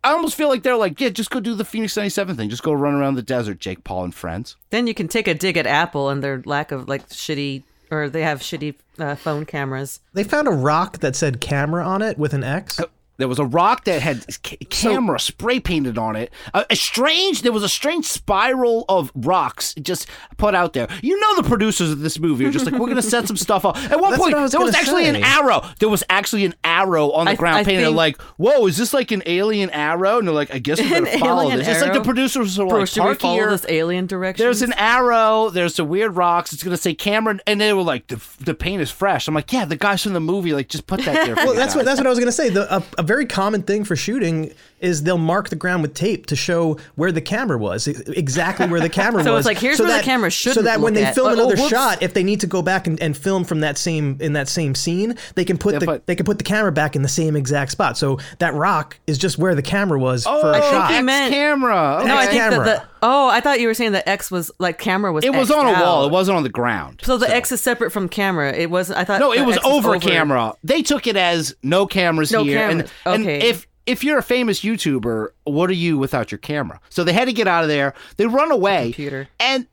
I 0.03 0.11
almost 0.11 0.35
feel 0.35 0.49
like 0.49 0.63
they're 0.63 0.75
like, 0.75 0.99
yeah, 0.99 1.09
just 1.09 1.29
go 1.29 1.39
do 1.39 1.55
the 1.55 1.63
Phoenix 1.63 1.95
97 1.95 2.35
thing. 2.35 2.49
Just 2.49 2.63
go 2.63 2.73
run 2.73 2.93
around 2.93 3.15
the 3.15 3.21
desert, 3.21 3.59
Jake 3.59 3.83
Paul 3.83 4.03
and 4.03 4.13
friends. 4.13 4.57
Then 4.69 4.85
you 4.85 4.93
can 4.93 5.07
take 5.07 5.27
a 5.27 5.33
dig 5.33 5.55
at 5.55 5.65
Apple 5.65 6.09
and 6.09 6.21
their 6.21 6.41
lack 6.45 6.71
of 6.71 6.89
like 6.89 7.07
shitty, 7.09 7.63
or 7.89 8.09
they 8.09 8.21
have 8.21 8.41
shitty 8.41 8.75
uh, 8.99 9.15
phone 9.15 9.45
cameras. 9.45 10.01
They 10.13 10.25
found 10.25 10.47
a 10.47 10.51
rock 10.51 10.99
that 10.99 11.15
said 11.15 11.39
camera 11.39 11.85
on 11.85 12.01
it 12.01 12.17
with 12.17 12.33
an 12.33 12.43
X. 12.43 12.81
There 13.17 13.27
was 13.27 13.37
a 13.37 13.45
rock 13.45 13.83
that 13.85 14.01
had 14.01 14.25
ca- 14.43 14.57
camera 14.69 15.19
spray 15.19 15.59
painted 15.59 15.97
on 15.99 16.15
it. 16.15 16.31
A, 16.53 16.65
a 16.71 16.75
strange, 16.75 17.43
there 17.43 17.51
was 17.51 17.61
a 17.63 17.69
strange 17.69 18.05
spiral 18.05 18.85
of 18.89 19.11
rocks 19.13 19.75
just 19.75 20.07
put 20.37 20.55
out 20.55 20.73
there. 20.73 20.87
You 21.03 21.19
know, 21.19 21.35
the 21.41 21.47
producers 21.47 21.91
of 21.91 21.99
this 21.99 22.17
movie 22.19 22.45
are 22.45 22.51
just 22.51 22.65
like, 22.65 22.73
we're 22.73 22.87
going 22.87 22.95
to 22.95 23.01
set 23.03 23.27
some 23.27 23.37
stuff 23.37 23.65
up. 23.65 23.77
At 23.91 23.99
one 23.99 24.11
That's 24.11 24.21
point, 24.23 24.35
was 24.35 24.51
there 24.51 24.61
was 24.61 24.71
gonna 24.71 24.77
actually 24.81 25.05
an 25.07 25.17
arrow. 25.17 25.61
There 25.79 25.89
was 25.89 26.03
actually 26.09 26.45
an 26.45 26.55
arrow 26.63 27.11
on 27.11 27.25
the 27.25 27.31
I- 27.31 27.35
ground 27.35 27.57
I 27.57 27.63
painted. 27.63 27.83
think- 27.85 27.95
like, 27.95 28.19
whoa, 28.37 28.65
is 28.65 28.77
this 28.77 28.93
like 28.93 29.11
an 29.11 29.21
alien 29.27 29.69
arrow? 29.69 30.17
And 30.17 30.27
they're 30.27 30.33
like, 30.33 30.53
I 30.53 30.57
guess 30.57 30.79
we 30.79 30.85
An 30.93 31.03
better 31.03 31.19
follow 31.19 31.43
alien 31.43 31.59
this. 31.59 31.67
It's 31.67 31.81
like 31.81 31.93
the 31.93 32.01
producers 32.01 32.57
are 32.59 32.65
Bro, 32.67 32.79
like, 32.79 32.87
should 32.87 33.05
we 33.07 33.13
follow 33.15 33.35
here. 33.35 33.49
this 33.51 33.65
alien 33.69 34.07
direction? 34.07 34.43
There's 34.43 34.63
an 34.63 34.73
arrow. 34.73 35.49
There's 35.51 35.75
some 35.75 35.87
weird 35.87 36.15
rocks. 36.15 36.51
It's 36.51 36.63
gonna 36.63 36.77
say 36.77 36.93
Cameron, 36.95 37.41
and 37.45 37.61
they 37.61 37.73
were 37.73 37.83
like, 37.83 38.07
the, 38.07 38.19
the 38.39 38.55
paint 38.55 38.81
is 38.81 38.89
fresh. 38.89 39.27
I'm 39.27 39.35
like, 39.35 39.53
yeah, 39.53 39.65
the 39.65 39.75
guys 39.75 40.01
from 40.01 40.13
the 40.13 40.19
movie 40.19 40.53
like 40.53 40.67
just 40.69 40.87
put 40.87 41.01
that 41.05 41.25
there. 41.27 41.35
For 41.43 41.45
Well, 41.45 41.53
that's 41.53 41.73
guys. 41.73 41.75
what 41.75 41.85
that's 41.85 41.99
what 41.99 42.07
I 42.07 42.09
was 42.09 42.19
gonna 42.19 42.31
say. 42.31 42.49
The, 42.49 42.75
a, 42.77 42.83
a 42.97 43.02
very 43.03 43.25
common 43.25 43.63
thing 43.63 43.83
for 43.83 43.95
shooting 43.95 44.53
is 44.83 45.03
they'll 45.03 45.17
mark 45.17 45.49
the 45.49 45.55
ground 45.55 45.81
with 45.81 45.93
tape 45.93 46.25
to 46.27 46.35
show 46.35 46.77
where 46.95 47.11
the 47.11 47.21
camera 47.21 47.57
was, 47.57 47.87
exactly 47.87 48.67
where 48.67 48.81
the 48.81 48.89
camera 49.01 49.23
So 49.23 49.33
was. 49.33 49.45
So 49.45 49.49
it's 49.49 49.55
like, 49.55 49.57
here's 49.57 49.79
where 49.79 49.97
the 49.97 50.03
camera 50.03 50.29
So 50.29 50.35
should. 50.35 50.53
So 50.55 50.61
that 50.63 50.79
when 50.81 50.93
they 50.93 51.05
at. 51.05 51.15
film 51.15 51.27
Oh, 51.27 51.29
oh, 51.31 51.33
another 51.33 51.55
whoops. 51.55 51.69
shot, 51.69 52.03
if 52.03 52.13
they 52.13 52.23
need 52.23 52.41
to 52.41 52.47
go 52.47 52.61
back 52.61 52.85
and, 52.85 53.01
and 53.01 53.15
film 53.17 53.43
from 53.45 53.61
that 53.61 53.77
same 53.77 54.17
in 54.19 54.33
that 54.33 54.47
same 54.49 54.75
scene, 54.75 55.15
they 55.35 55.45
can 55.45 55.57
put 55.57 55.79
the 55.79 56.01
they 56.05 56.15
can 56.15 56.25
put 56.25 56.37
the 56.37 56.43
camera 56.43 56.71
back 56.71 56.95
in 56.95 57.01
the 57.01 57.07
same 57.07 57.35
exact 57.35 57.71
spot. 57.71 57.97
So 57.97 58.19
that 58.39 58.53
rock 58.53 58.99
is 59.07 59.17
just 59.17 59.37
where 59.37 59.55
the 59.55 59.61
camera 59.61 59.97
was 59.97 60.25
oh, 60.27 60.41
for 60.41 60.51
a 60.51 60.57
Oh, 60.57 60.71
shot. 60.71 60.91
X 60.91 61.29
camera. 61.29 62.03
No, 62.05 62.15
I 62.15 62.23
X 62.23 62.31
think 62.33 62.51
that 62.51 62.65
the 62.65 62.83
oh, 63.01 63.29
I 63.29 63.39
thought 63.39 63.59
you 63.59 63.67
were 63.67 63.73
saying 63.73 63.93
the 63.93 64.07
X 64.07 64.29
was 64.29 64.51
like 64.59 64.77
camera 64.77 65.11
was. 65.13 65.23
It 65.23 65.31
was 65.31 65.49
X'd 65.49 65.53
on 65.53 65.67
a 65.67 65.81
wall. 65.81 66.05
It 66.05 66.11
wasn't 66.11 66.37
on 66.37 66.43
the 66.43 66.49
ground. 66.49 67.01
So 67.03 67.17
the 67.17 67.33
X 67.33 67.51
is 67.51 67.61
separate 67.61 67.91
from 67.91 68.09
camera. 68.09 68.51
It 68.53 68.69
wasn't. 68.69 68.99
I 68.99 69.03
thought. 69.05 69.19
No, 69.19 69.31
it 69.33 69.45
was 69.45 69.57
X 69.57 69.65
over, 69.65 69.97
camera. 69.99 70.53
They 70.63 70.81
took 70.81 71.07
it 71.07 71.15
as 71.15 71.55
no 71.63 71.85
cameras 71.87 72.31
No 72.31 72.43
here. 72.43 72.57
cameras. 72.59 72.91
And, 73.05 73.13
and 73.15 73.23
Okay. 73.23 73.49
if 73.49 73.67
if 73.85 74.03
you're 74.03 74.17
a 74.17 74.23
famous 74.23 74.61
YouTuber, 74.61 75.29
what 75.43 75.69
are 75.69 75.73
you 75.73 75.97
without 75.97 76.31
your 76.31 76.39
camera? 76.39 76.79
So 76.89 77.03
they 77.03 77.13
had 77.13 77.25
to 77.25 77.33
get 77.33 77.47
out 77.47 77.63
of 77.63 77.69
there. 77.69 77.93
They 78.17 78.25
run 78.25 78.51
away. 78.51 78.85
Computer. 78.85 79.27
And 79.39 79.67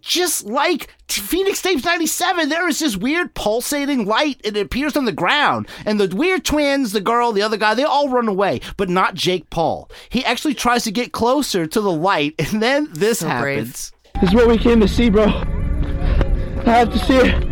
just 0.00 0.44
like 0.44 0.94
Phoenix 1.08 1.62
Tapes 1.62 1.84
97, 1.84 2.48
there 2.48 2.68
is 2.68 2.78
this 2.78 2.96
weird 2.96 3.34
pulsating 3.34 4.06
light 4.06 4.40
and 4.44 4.56
it 4.56 4.66
appears 4.66 4.96
on 4.96 5.06
the 5.06 5.12
ground. 5.12 5.68
And 5.84 5.98
the 5.98 6.14
weird 6.14 6.44
twins, 6.44 6.92
the 6.92 7.00
girl, 7.00 7.32
the 7.32 7.42
other 7.42 7.56
guy, 7.56 7.74
they 7.74 7.84
all 7.84 8.08
run 8.08 8.28
away, 8.28 8.60
but 8.76 8.88
not 8.88 9.14
Jake 9.14 9.50
Paul. 9.50 9.90
He 10.08 10.24
actually 10.24 10.54
tries 10.54 10.84
to 10.84 10.92
get 10.92 11.12
closer 11.12 11.66
to 11.66 11.80
the 11.80 11.92
light, 11.92 12.34
and 12.38 12.62
then 12.62 12.88
this 12.92 13.20
happens. 13.20 13.92
This 14.20 14.30
is 14.30 14.34
what 14.34 14.48
we 14.48 14.58
came 14.58 14.80
to 14.80 14.88
see, 14.88 15.10
bro. 15.10 15.24
I 15.24 16.70
have 16.70 16.92
to 16.92 16.98
see 16.98 17.16
it. 17.16 17.44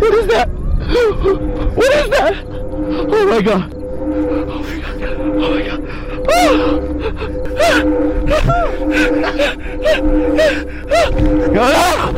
What 0.00 0.14
is 0.14 0.26
that? 0.28 0.48
What 1.72 1.94
is 1.94 2.10
that? 2.10 2.44
Oh 2.46 3.26
my 3.26 3.40
god. 3.40 3.81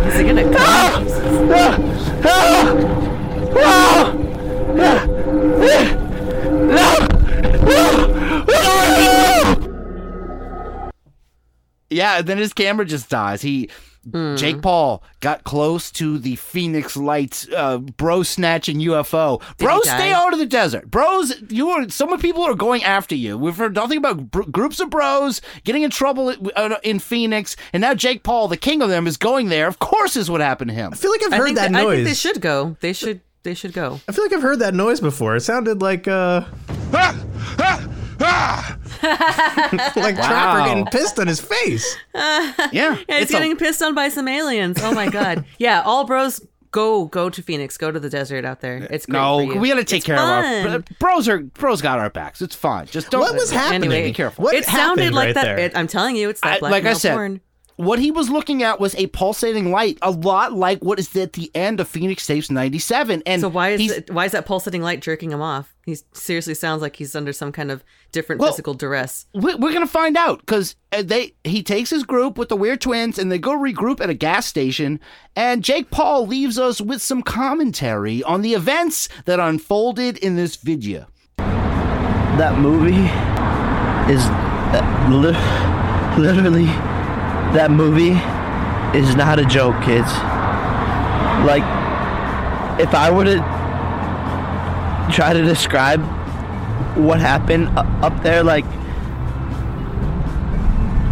Is 0.07 0.21
it 0.21 0.25
gonna 0.27 0.45
come? 0.53 1.05
Yeah, 11.91 12.23
then 12.23 12.39
his 12.39 12.53
camera 12.53 12.85
just 12.85 13.09
dies. 13.09 13.43
He 13.43 13.71
Hmm. 14.11 14.37
Jake 14.37 14.63
Paul 14.63 15.03
got 15.21 15.45
close 15.45 15.91
to 15.93 16.19
the 16.19 16.37
Phoenix 16.37 16.97
Lights 16.97 17.49
uh, 17.55 17.79
bro 17.79 18.23
snatching 18.23 18.79
UFO. 18.79 19.41
Bro, 19.59 19.77
he 19.77 19.89
stay 19.89 20.13
out 20.13 20.33
of 20.33 20.39
the 20.39 20.47
desert. 20.47 20.91
Bros, 20.91 21.35
you 21.49 21.71
are 21.71 21.89
some 21.89 22.17
people 22.19 22.43
are 22.43 22.55
going 22.55 22.85
after 22.85 23.15
you. 23.15 23.39
We've 23.39 23.57
heard 23.57 23.75
nothing 23.75 23.99
about 23.99 24.31
br- 24.31 24.43
groups 24.43 24.81
of 24.81 24.91
bros 24.91 25.41
getting 25.65 25.83
in 25.83 25.91
trouble 25.91 26.35
uh, 26.57 26.77
in 26.83 26.99
Phoenix, 26.99 27.57
and 27.73 27.81
now 27.81 27.95
Jake 27.95 28.23
Paul, 28.23 28.49
the 28.49 28.57
king 28.57 28.83
of 28.83 28.89
them, 28.89 29.07
is 29.07 29.17
going 29.17 29.49
there. 29.49 29.67
Of 29.67 29.79
course, 29.79 30.17
is 30.17 30.31
what 30.31 30.41
happened 30.41 30.69
to 30.71 30.75
him. 30.75 30.93
I 30.93 30.97
feel 30.97 31.11
like 31.11 31.23
I've 31.25 31.33
heard 31.33 31.45
think 31.47 31.57
that 31.59 31.75
I 31.75 31.83
noise. 31.83 31.97
think 31.97 32.09
they 32.09 32.15
should 32.15 32.41
go. 32.41 32.77
They 32.81 32.93
should. 32.93 33.21
They 33.43 33.55
should 33.55 33.75
go. 33.75 34.01
I 34.09 34.13
feel 34.13 34.25
like 34.25 34.33
I've 34.33 34.41
heard 34.43 34.61
that 34.61 34.73
noise 34.73 35.01
before. 35.01 35.37
It 35.37 35.43
sounded 35.43 35.83
like 35.83 36.09
uh 36.09 36.45
Ah! 38.21 38.79
like 39.97 40.17
Trapper 40.17 40.67
getting 40.69 40.87
pissed 40.87 41.19
on 41.19 41.27
his 41.27 41.41
face. 41.41 41.97
Yeah, 42.15 42.55
Yeah, 42.73 42.95
he's 42.95 43.05
it's 43.09 43.31
a- 43.31 43.35
getting 43.35 43.57
pissed 43.57 43.83
on 43.83 43.95
by 43.95 44.09
some 44.09 44.29
aliens. 44.29 44.79
Oh 44.83 44.93
my 44.95 45.09
god. 45.09 45.45
yeah, 45.59 45.83
all 45.85 46.05
bros 46.05 46.41
go 46.71 47.05
go 47.07 47.31
to 47.31 47.43
Phoenix. 47.43 47.77
Go 47.77 47.91
to 47.91 48.01
the 48.01 48.11
desert 48.11 48.45
out 48.45 48.61
there. 48.61 48.79
It's 48.91 49.07
great 49.07 49.19
no, 49.19 49.39
for 49.47 49.55
you. 49.55 49.61
we 49.61 49.69
got 49.69 49.77
to 49.77 49.85
take 49.85 49.99
It's 49.99 50.07
care 50.07 50.17
fun. 50.17 50.67
of 50.67 50.73
our 50.73 50.79
bros. 50.99 51.29
Are 51.29 51.39
bros 51.41 51.83
got 51.83 51.99
our 51.99 52.11
backs? 52.11 52.41
It's 52.43 52.55
fine. 52.55 52.87
Just 52.87 53.11
don't. 53.11 53.21
What 53.21 53.35
was 53.35 53.51
happening? 53.51 53.91
Anyway, 53.93 54.09
Be 54.09 54.13
careful. 54.15 54.45
What 54.45 54.55
it 54.55 54.65
sounded 54.65 55.13
like 55.13 55.27
right 55.27 55.35
that. 55.35 55.59
It, 55.59 55.77
I'm 55.77 55.87
telling 55.87 56.17
you, 56.17 56.31
it's 56.31 56.41
that 56.41 56.55
I- 56.57 56.59
black 56.61 56.73
like 56.73 56.83
I 56.85 56.89
male 56.91 56.99
said, 56.99 57.13
porn. 57.15 57.41
What 57.77 57.99
he 57.99 58.13
was 58.13 58.31
looking 58.31 58.63
at 58.63 58.79
was 58.79 58.95
a 58.95 59.09
pulsating 59.09 59.73
light, 59.73 59.99
a 60.01 60.13
lot 60.13 60.53
like 60.53 60.79
what 60.85 61.01
is 61.01 61.15
at 61.17 61.33
the 61.33 61.51
end 61.57 61.81
of 61.81 61.89
Phoenix 61.89 62.25
Tapes 62.25 62.49
'97. 62.51 63.23
And 63.27 63.41
So 63.41 63.49
why 63.49 63.71
is 63.71 63.91
it, 63.91 64.11
why 64.13 64.27
is 64.27 64.33
that 64.33 64.47
pulsating 64.47 64.81
light 64.81 65.01
jerking 65.03 65.33
him 65.33 65.43
off? 65.43 65.75
He 65.85 65.97
seriously 66.13 66.55
sounds 66.55 66.83
like 66.83 66.95
he's 66.97 67.17
under 67.17 67.33
some 67.33 67.51
kind 67.53 67.71
of 67.73 67.83
different 68.13 68.41
Well, 68.41 68.53
physical 68.53 68.75
duress. 68.75 69.27
we- 69.35 69.57
we're 69.57 69.73
gonna 69.73 69.87
find 69.89 70.17
out 70.17 70.39
because 70.41 70.77
they 70.93 71.35
he 71.43 71.63
takes 71.65 71.91
his 71.91 72.05
group 72.05 72.39
with 72.39 72.49
the 72.49 72.57
weird 72.57 72.81
twins 72.81 73.19
and 73.19 73.31
they 73.33 73.39
go 73.39 73.51
regroup 73.59 74.01
at 74.01 74.09
a 74.09 74.15
gas 74.15 74.47
station. 74.47 75.01
And 75.35 75.65
Jake 75.65 75.91
Paul 75.91 76.29
leaves 76.29 76.59
us 76.61 76.81
with 76.81 77.03
some 77.03 77.23
commentary 77.23 78.23
on 78.23 78.43
the 78.43 78.55
events 78.55 79.09
that 79.25 79.41
unfolded 79.41 80.17
in 80.19 80.37
this 80.37 80.55
video. 80.57 81.07
that 81.39 82.59
movie 82.59 82.95
is 84.13 84.21
uh, 84.27 85.09
literally 86.17 86.67
that 87.55 87.71
movie 87.71 88.19
is 88.99 89.15
not 89.15 89.39
a 89.39 89.45
joke 89.45 89.81
kids. 89.83 90.11
Like 91.47 91.63
if 92.81 92.93
i 92.93 93.09
were 93.09 93.25
to 93.25 93.37
try 95.15 95.33
to 95.33 95.43
describe 95.43 96.01
what 96.97 97.21
happened 97.21 97.69
up 97.79 98.21
there 98.25 98.43
like 98.43 98.65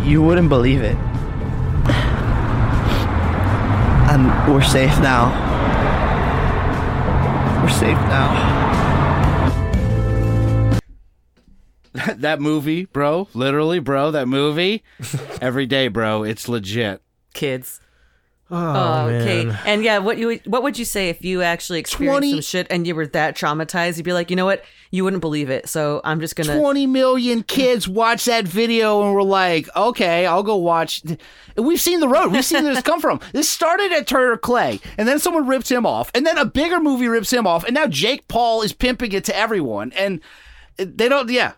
you 0.03 0.21
wouldn't 0.21 0.49
believe 0.49 0.83
it. 0.83 0.97
And 4.13 4.53
we're 4.53 4.63
safe 4.63 4.99
now. 4.99 5.31
We're 7.63 7.71
safe 7.71 7.97
now 8.11 8.62
that 11.93 12.41
movie, 12.41 12.87
bro, 12.87 13.29
literally, 13.35 13.79
bro, 13.79 14.11
that 14.11 14.29
movie, 14.29 14.83
every 15.41 15.67
day, 15.67 15.89
bro, 15.89 16.23
it's 16.23 16.49
legit. 16.49 17.03
Kids. 17.35 17.81
Oh, 18.55 18.57
oh 18.57 19.09
okay. 19.09 19.47
man. 19.47 19.59
And 19.65 19.83
yeah, 19.83 19.97
what 19.97 20.19
you 20.19 20.27
would- 20.27 20.47
what 20.47 20.63
would 20.63 20.79
you 20.79 20.85
say 20.85 21.09
if 21.09 21.25
you 21.25 21.41
actually 21.41 21.79
experienced 21.79 22.19
20 22.19 22.31
some 22.33 22.41
shit 22.43 22.67
and 22.69 22.87
you 22.87 22.95
were 22.95 23.07
that 23.07 23.35
traumatized? 23.35 23.97
You'd 23.97 24.05
be 24.05 24.13
like, 24.13 24.29
you 24.29 24.37
know 24.37 24.45
what? 24.45 24.63
You 24.91 25.05
wouldn't 25.05 25.23
believe 25.23 25.49
it. 25.49 25.71
So 25.71 26.03
I'm 26.05 26.21
just 26.21 26.37
gonna. 26.37 26.59
20 26.59 26.87
million 26.87 27.45
kids 27.45 27.89
watch 27.89 28.27
that 28.27 28.47
video 28.47 29.03
and 29.03 29.15
we're 29.15 29.23
like, 29.23 29.75
okay, 29.75 30.27
I'll 30.27 30.43
go 30.43 30.57
watch. 30.57 31.03
We've 31.57 31.81
seen 31.81 32.01
the 32.01 32.09
road. 32.09 32.31
We've 32.31 32.45
seen 32.45 32.65
this 32.65 32.83
come 32.83 33.01
from. 33.01 33.21
This 33.33 33.49
started 33.49 33.91
at 33.93 34.07
Turner 34.07 34.37
Clay, 34.37 34.81
and 34.99 35.09
then 35.09 35.19
someone 35.19 35.47
ripped 35.47 35.71
him 35.71 35.87
off, 35.87 36.11
and 36.15 36.27
then 36.27 36.37
a 36.37 36.45
bigger 36.45 36.79
movie 36.81 37.09
rips 37.09 37.33
him 37.33 37.47
off, 37.47 37.65
and 37.65 37.73
now 37.75 37.87
Jake 37.87 38.29
Paul 38.29 38.61
is 38.61 38.75
pimping 38.75 39.13
it 39.13 39.25
to 39.25 39.37
everyone, 39.37 39.93
and 39.93 40.21
they 40.77 41.09
don't. 41.09 41.31
Yeah. 41.31 41.53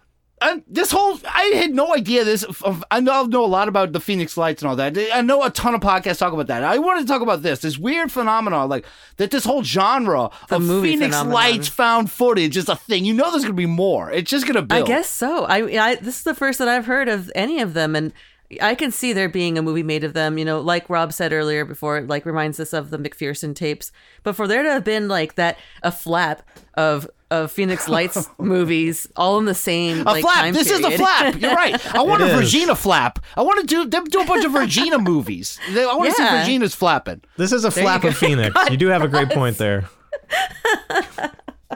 This 0.67 0.91
whole 0.91 1.19
I 1.29 1.45
had 1.55 1.71
no 1.71 1.95
idea 1.95 2.25
this. 2.25 2.45
I 2.91 3.01
know, 3.01 3.25
know 3.25 3.45
a 3.45 3.47
lot 3.47 3.69
about 3.69 3.93
the 3.93 4.01
Phoenix 4.01 4.37
Lights 4.37 4.63
and 4.63 4.69
all 4.69 4.77
that. 4.77 4.97
I 5.13 5.21
know 5.21 5.43
a 5.43 5.51
ton 5.51 5.75
of 5.75 5.81
podcasts 5.81 6.19
talk 6.19 6.33
about 6.33 6.49
that. 6.49 6.65
I 6.65 6.79
wanted 6.79 7.03
to 7.03 7.07
talk 7.07 7.23
about 7.23 7.43
this 7.43 7.61
this 7.61 7.79
weird 7.79 8.11
phenomenon, 8.13 8.69
like 8.69 8.85
that. 9.17 9.31
This 9.31 9.45
whole 9.45 9.63
genre 9.63 10.31
The 10.49 10.57
of 10.57 10.67
Phoenix 10.67 11.15
phenomenon. 11.15 11.33
Lights 11.35 11.69
found 11.69 12.11
footage 12.11 12.57
is 12.57 12.69
a 12.69 12.77
thing. 12.77 13.05
You 13.05 13.15
know, 13.15 13.31
there's 13.31 13.43
gonna 13.43 13.55
be 13.55 13.67
more. 13.67 14.11
It's 14.11 14.31
just 14.31 14.47
gonna 14.47 14.63
build. 14.63 14.85
I 14.85 14.87
guess 14.87 15.09
so. 15.09 15.45
I, 15.45 15.91
I 15.91 15.95
this 15.97 16.19
is 16.19 16.23
the 16.25 16.35
first 16.35 16.59
that 16.59 16.69
I've 16.69 16.87
heard 16.87 17.09
of 17.09 17.31
any 17.35 17.61
of 17.61 17.75
them, 17.75 17.95
and 17.97 18.13
I 18.61 18.75
can 18.75 18.91
see 18.91 19.13
there 19.13 19.29
being 19.29 19.57
a 19.59 19.63
movie 19.63 19.83
made 19.83 20.05
of 20.05 20.13
them. 20.13 20.39
You 20.39 20.45
know, 20.45 20.61
like 20.61 20.89
Rob 20.91 21.13
said 21.13 21.33
earlier 21.33 21.65
before, 21.65 21.99
it 21.99 22.09
like 22.09 22.27
reminds 22.27 22.61
us 22.61 22.73
of 22.73 22.91
the 22.91 22.99
McPherson 22.99 23.55
tapes. 23.55 23.91
But 24.23 24.37
for 24.37 24.47
there 24.47 24.63
to 24.63 24.71
have 24.71 24.85
been 24.85 25.09
like 25.09 25.35
that, 25.37 25.59
a 25.83 25.91
flap 25.91 26.43
of 26.75 27.09
of 27.31 27.51
Phoenix 27.51 27.89
Lights 27.89 28.29
movies, 28.39 29.09
all 29.17 29.39
in 29.39 29.45
the 29.47 29.55
same 29.55 30.01
A 30.03 30.05
like, 30.05 30.23
flap. 30.23 30.37
time 30.37 30.55
This 30.55 30.71
is 30.71 30.81
the 30.83 30.91
flap. 30.93 31.35
You're 31.41 31.55
right. 31.55 31.95
I 31.95 32.03
want 32.05 32.23
It 32.23 32.29
a 32.31 32.35
is. 32.35 32.41
Regina 32.41 32.77
flap. 32.77 33.19
I 33.37 33.43
want 33.43 33.61
to 33.61 33.67
do 33.67 33.87
them 33.87 34.05
do 34.05 34.21
a 34.21 34.25
bunch 34.27 34.45
of 34.45 34.55
Regina 34.55 34.99
movies. 35.01 35.59
I 35.69 35.87
want 35.97 36.11
to 36.11 36.15
see 36.17 36.23
Yeah. 36.23 36.41
Regina's 36.41 36.75
flapping. 36.75 37.23
This 37.37 37.51
is 37.51 37.65
a 37.65 37.71
There 37.71 37.83
flap 37.83 38.05
of 38.05 38.17
Phoenix. 38.17 38.55
You 38.71 38.77
do 38.77 38.89
have 38.89 39.03
a 39.03 39.09
great 39.09 39.31
point 39.31 39.59
there. 39.59 39.89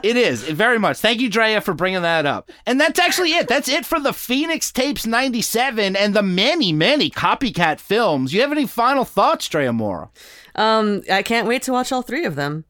It 0.03 0.17
is 0.17 0.47
it 0.47 0.55
very 0.55 0.79
much. 0.79 0.97
Thank 0.97 1.21
you, 1.21 1.29
Drea, 1.29 1.61
for 1.61 1.73
bringing 1.73 2.01
that 2.01 2.25
up. 2.25 2.49
And 2.65 2.79
that's 2.79 2.99
actually 2.99 3.33
it. 3.33 3.47
That's 3.47 3.69
it 3.69 3.85
for 3.85 3.99
the 3.99 4.13
Phoenix 4.13 4.71
Tapes 4.71 5.05
'97 5.05 5.95
and 5.95 6.13
the 6.13 6.23
many, 6.23 6.71
many 6.71 7.09
copycat 7.09 7.79
films. 7.79 8.33
You 8.33 8.41
have 8.41 8.51
any 8.51 8.65
final 8.67 9.05
thoughts, 9.05 9.47
Drea 9.47 9.73
Mora? 9.73 10.09
Um, 10.55 11.03
I 11.11 11.23
can't 11.23 11.47
wait 11.47 11.63
to 11.63 11.71
watch 11.71 11.91
all 11.91 12.01
three 12.01 12.25
of 12.25 12.35
them. 12.35 12.65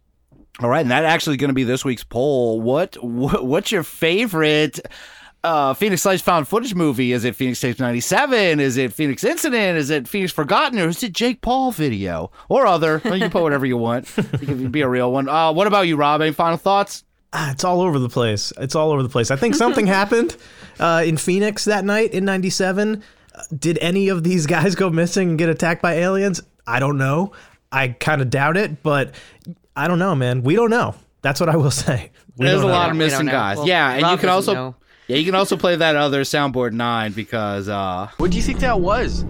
All 0.62 0.70
right, 0.70 0.82
and 0.82 0.92
that 0.92 1.06
actually 1.06 1.38
going 1.38 1.50
to 1.50 1.54
be 1.54 1.64
this 1.64 1.86
week's 1.86 2.04
poll. 2.04 2.60
What, 2.60 3.02
what 3.04 3.46
what's 3.46 3.72
your 3.72 3.84
favorite 3.84 4.80
uh, 5.42 5.74
Phoenix 5.74 6.04
Lights 6.04 6.22
found 6.22 6.50
footage 6.50 6.76
movie? 6.76 7.14
Is 7.14 7.24
it 7.24 7.36
Phoenix 7.36 7.62
Tapes 7.62 7.80
'97? 7.80 8.60
Is 8.60 8.76
it 8.76 8.92
Phoenix 8.92 9.24
Incident? 9.24 9.78
Is 9.78 9.90
it 9.90 10.08
Phoenix 10.08 10.34
Forgotten? 10.34 10.78
Or 10.80 10.90
is 10.90 11.02
it 11.02 11.14
Jake 11.14 11.42
Paul 11.42 11.72
video 11.72 12.32
or 12.50 12.68
other? 12.68 13.02
Well, 13.06 13.16
you 13.16 13.22
can 13.22 13.32
put 13.32 13.42
whatever 13.44 13.66
you 13.66 13.78
want. 13.78 14.12
You 14.18 14.48
can 14.48 14.70
be 14.72 14.82
a 14.82 14.90
real 14.90 15.12
one. 15.14 15.30
Uh, 15.30 15.54
what 15.54 15.68
about 15.68 15.88
you, 15.88 15.96
Rob? 15.96 16.22
Any 16.22 16.34
final 16.34 16.58
thoughts? 16.58 17.06
Ah, 17.32 17.52
it's 17.52 17.64
all 17.64 17.82
over 17.82 18.00
the 18.00 18.10
place. 18.10 18.52
It's 18.58 18.76
all 18.76 18.92
over 18.92 19.04
the 19.04 19.10
place. 19.10 19.30
I 19.32 19.36
think 19.36 19.56
something 19.56 19.86
happened 20.00 20.36
uh, 20.80 21.04
in 21.06 21.18
Phoenix 21.18 21.66
that 21.66 21.86
night 21.86 22.12
in 22.14 22.26
'97. 22.26 23.04
Uh, 23.36 23.42
Did 23.58 23.78
any 23.82 24.10
of 24.10 24.24
these 24.24 24.46
guys 24.56 24.76
go 24.76 24.90
missing 24.90 25.30
and 25.30 25.38
get 25.38 25.50
attacked 25.50 25.82
by 25.82 25.94
aliens? 25.96 26.42
I 26.66 26.80
don't 26.80 26.98
know. 26.98 27.34
I 27.72 27.90
kind 27.90 28.22
of 28.22 28.30
doubt 28.32 28.58
it, 28.58 28.82
but 28.82 29.14
I 29.76 29.88
don't 29.88 30.00
know, 30.00 30.16
man. 30.16 30.42
We 30.44 30.56
don't 30.56 30.72
know. 30.72 30.96
That's 31.22 31.40
what 31.40 31.50
I 31.50 31.56
will 31.56 31.72
say. 31.86 32.12
We 32.38 32.46
There's 32.48 32.60
a 32.60 32.62
don't 32.64 32.72
know. 32.72 32.78
lot 32.78 32.90
of 32.90 32.96
missing 32.96 33.26
guys. 33.28 33.58
Well, 33.58 33.68
yeah, 33.68 33.92
and 33.94 34.02
Rob 34.04 34.12
you 34.14 34.18
can 34.22 34.30
also 34.30 34.54
know. 34.54 34.76
Yeah, 35.08 35.18
you 35.18 35.26
can 35.26 35.36
also 35.36 35.58
play 35.58 35.76
that 35.76 35.96
other 35.96 36.22
soundboard 36.22 36.72
nine 36.74 37.12
because 37.14 37.68
uh 37.70 38.10
What 38.18 38.32
do 38.32 38.38
you 38.38 38.44
think 38.44 38.60
that 38.60 38.80
was? 38.80 39.24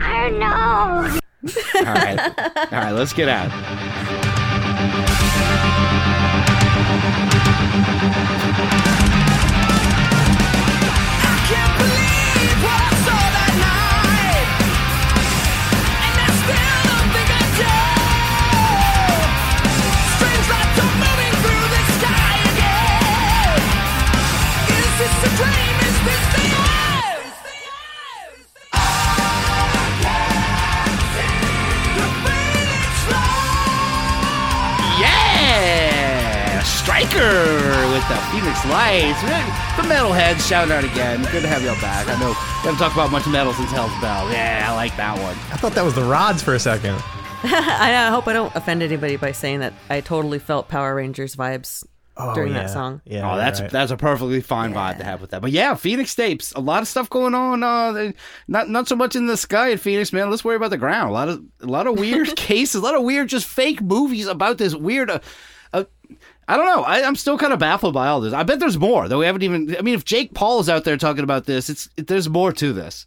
I 0.00 0.28
don't 0.28 0.38
know. 0.38 1.18
all 1.76 1.94
right. 1.94 2.18
All 2.72 2.78
right, 2.80 2.90
let's 2.92 3.12
get 3.12 3.28
out. 3.28 3.50
Yeah! 37.02 37.08
Striker 37.08 37.92
with 37.92 38.08
the 38.08 38.16
Phoenix 38.30 38.64
Lights. 38.66 39.20
The 39.76 39.82
metalheads 39.82 40.46
shout 40.48 40.70
out 40.70 40.84
again. 40.84 41.22
Good 41.32 41.42
to 41.42 41.48
have 41.48 41.62
y'all 41.62 41.80
back. 41.80 42.06
I 42.08 42.18
know 42.20 42.28
we 42.28 42.34
haven't 42.34 42.76
talked 42.76 42.94
about 42.94 43.10
much 43.10 43.26
metal 43.26 43.52
since 43.52 43.70
Hell's 43.70 43.90
Bell. 44.00 44.30
Yeah, 44.30 44.66
I 44.68 44.74
like 44.74 44.96
that 44.96 45.16
one. 45.18 45.34
I 45.52 45.56
thought 45.56 45.72
that 45.72 45.84
was 45.84 45.94
the 45.94 46.04
rods 46.04 46.42
for 46.42 46.54
a 46.54 46.60
second. 46.60 46.94
I 47.44 48.08
hope 48.10 48.28
I 48.28 48.32
don't 48.32 48.54
offend 48.54 48.82
anybody 48.82 49.16
by 49.16 49.32
saying 49.32 49.60
that 49.60 49.72
I 49.90 50.00
totally 50.00 50.38
felt 50.38 50.68
Power 50.68 50.94
Rangers 50.94 51.34
vibes 51.34 51.84
during 52.34 52.52
that 52.52 52.70
song. 52.70 53.00
Yeah, 53.04 53.32
oh, 53.32 53.36
that's 53.36 53.60
that's 53.72 53.90
a 53.90 53.96
perfectly 53.96 54.40
fine 54.40 54.72
vibe 54.72 54.98
to 54.98 55.04
have 55.04 55.20
with 55.20 55.30
that. 55.30 55.42
But 55.42 55.50
yeah, 55.50 55.74
Phoenix 55.74 56.14
Tapes, 56.14 56.52
a 56.52 56.60
lot 56.60 56.82
of 56.82 56.88
stuff 56.88 57.10
going 57.10 57.34
on. 57.34 57.64
Uh, 57.64 58.12
not 58.46 58.68
not 58.68 58.86
so 58.86 58.94
much 58.94 59.16
in 59.16 59.26
the 59.26 59.36
sky 59.36 59.72
at 59.72 59.80
Phoenix, 59.80 60.12
man. 60.12 60.30
Let's 60.30 60.44
worry 60.44 60.56
about 60.56 60.70
the 60.70 60.78
ground. 60.78 61.10
A 61.10 61.12
lot 61.12 61.28
of 61.28 61.42
a 61.60 61.66
lot 61.66 61.88
of 61.88 61.98
weird 61.98 62.28
cases, 62.36 62.76
a 62.76 62.84
lot 62.84 62.94
of 62.94 63.02
weird, 63.02 63.28
just 63.28 63.46
fake 63.46 63.80
movies 63.82 64.26
about 64.28 64.58
this 64.58 64.74
weird. 64.74 65.10
Uh, 65.10 65.18
I 66.48 66.56
don't 66.56 66.66
know. 66.66 66.82
I, 66.82 67.02
I'm 67.06 67.16
still 67.16 67.38
kind 67.38 67.52
of 67.52 67.58
baffled 67.58 67.94
by 67.94 68.08
all 68.08 68.20
this. 68.20 68.32
I 68.32 68.42
bet 68.42 68.58
there's 68.60 68.78
more 68.78 69.08
though. 69.08 69.18
We 69.18 69.26
haven't 69.26 69.42
even. 69.42 69.76
I 69.78 69.82
mean, 69.82 69.94
if 69.94 70.04
Jake 70.04 70.34
Paul 70.34 70.60
is 70.60 70.68
out 70.68 70.84
there 70.84 70.96
talking 70.96 71.24
about 71.24 71.46
this, 71.46 71.70
it's 71.70 71.88
there's 71.96 72.28
more 72.28 72.52
to 72.52 72.72
this. 72.72 73.06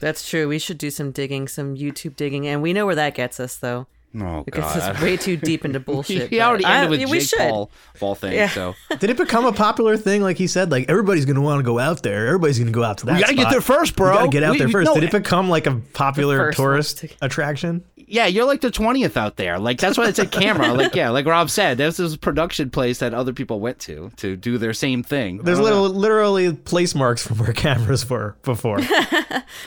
That's 0.00 0.28
true. 0.28 0.48
We 0.48 0.58
should 0.58 0.78
do 0.78 0.90
some 0.90 1.12
digging, 1.12 1.46
some 1.46 1.76
YouTube 1.76 2.16
digging, 2.16 2.46
and 2.48 2.60
we 2.60 2.72
know 2.72 2.86
where 2.86 2.96
that 2.96 3.14
gets 3.14 3.38
us, 3.38 3.56
though. 3.56 3.86
Oh, 4.20 4.44
it 4.46 4.52
gets 4.52 4.74
God. 4.76 4.96
us 4.96 5.02
way 5.02 5.16
too 5.16 5.36
deep 5.36 5.64
into 5.64 5.80
bullshit. 5.88 6.28
he 6.30 6.40
already 6.40 6.64
ended 6.64 6.86
I- 6.86 6.90
with 6.90 7.00
yeah, 7.00 7.06
we 7.06 7.18
Jake 7.20 7.28
should. 7.28 7.38
Paul, 7.38 7.70
Paul 7.98 8.14
thing. 8.14 8.34
Yeah. 8.34 8.48
So 8.48 8.74
Did 8.98 9.10
it 9.10 9.16
become 9.16 9.46
a 9.46 9.52
popular 9.52 9.96
thing? 9.96 10.22
Like 10.22 10.36
he 10.36 10.46
said, 10.46 10.70
like 10.70 10.88
everybody's 10.90 11.24
gonna 11.24 11.40
want 11.40 11.60
to 11.60 11.64
go 11.64 11.78
out 11.78 12.02
there. 12.02 12.26
Everybody's 12.26 12.58
gonna 12.58 12.70
go 12.72 12.84
out 12.84 12.98
to 12.98 13.06
that. 13.06 13.14
We 13.16 13.20
gotta 13.22 13.34
get 13.34 13.50
there 13.50 13.60
first, 13.62 13.96
bro. 13.96 14.10
We 14.10 14.16
gotta 14.18 14.28
get 14.28 14.42
out 14.42 14.52
We- 14.52 14.58
there 14.58 14.68
first. 14.68 14.86
no, 14.86 14.94
Did 14.94 15.04
it 15.04 15.12
become 15.12 15.48
like 15.48 15.66
a 15.66 15.76
popular 15.94 16.36
first 16.36 16.58
one. 16.58 16.66
tourist 16.68 17.04
attraction? 17.22 17.84
yeah, 17.96 18.26
you're 18.26 18.44
like 18.44 18.60
the 18.60 18.70
twentieth 18.70 19.16
out 19.16 19.36
there. 19.36 19.58
Like 19.58 19.78
that's 19.78 19.96
why 19.96 20.06
it's 20.08 20.18
a 20.18 20.26
camera. 20.26 20.74
like 20.74 20.94
yeah, 20.94 21.08
like 21.08 21.24
Rob 21.24 21.48
said, 21.48 21.78
there's 21.78 21.96
this 21.96 22.14
production 22.14 22.68
place 22.68 22.98
that 22.98 23.14
other 23.14 23.32
people 23.32 23.58
went 23.60 23.78
to 23.80 24.10
to 24.18 24.36
do 24.36 24.58
their 24.58 24.74
same 24.74 25.02
thing. 25.02 25.38
There's 25.38 25.58
I 25.58 25.62
little, 25.62 25.88
literally 25.88 26.52
place 26.52 26.94
marks 26.94 27.26
from 27.26 27.38
where 27.38 27.54
cameras 27.54 28.08
were 28.10 28.36
before. 28.42 28.76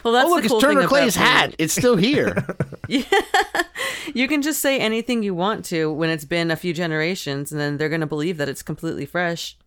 Well, 0.04 0.14
that's 0.14 0.26
oh 0.26 0.30
look, 0.30 0.44
the 0.44 0.50
cool 0.50 0.58
it's 0.58 0.64
Turner 0.64 0.82
thing 0.82 0.90
Clay's 0.90 1.16
about 1.16 1.26
hat. 1.28 1.56
It's 1.58 1.74
still 1.74 1.96
here. 1.96 2.46
You 4.14 4.28
can 4.28 4.42
just 4.42 4.62
say 4.62 4.80
anything 4.80 5.24
you 5.24 5.34
want 5.34 5.66
to 5.66 5.92
when 5.92 6.10
it's 6.10 6.26
been 6.26 6.52
a 6.52 6.56
few 6.56 6.74
generations, 6.74 7.52
and 7.52 7.60
then 7.60 7.78
they're 7.78 7.90
going 7.90 8.02
to 8.02 8.08
believe 8.08 8.38
that 8.38 8.48
it's 8.48 8.62
completely 8.62 9.06
fresh. 9.06 9.58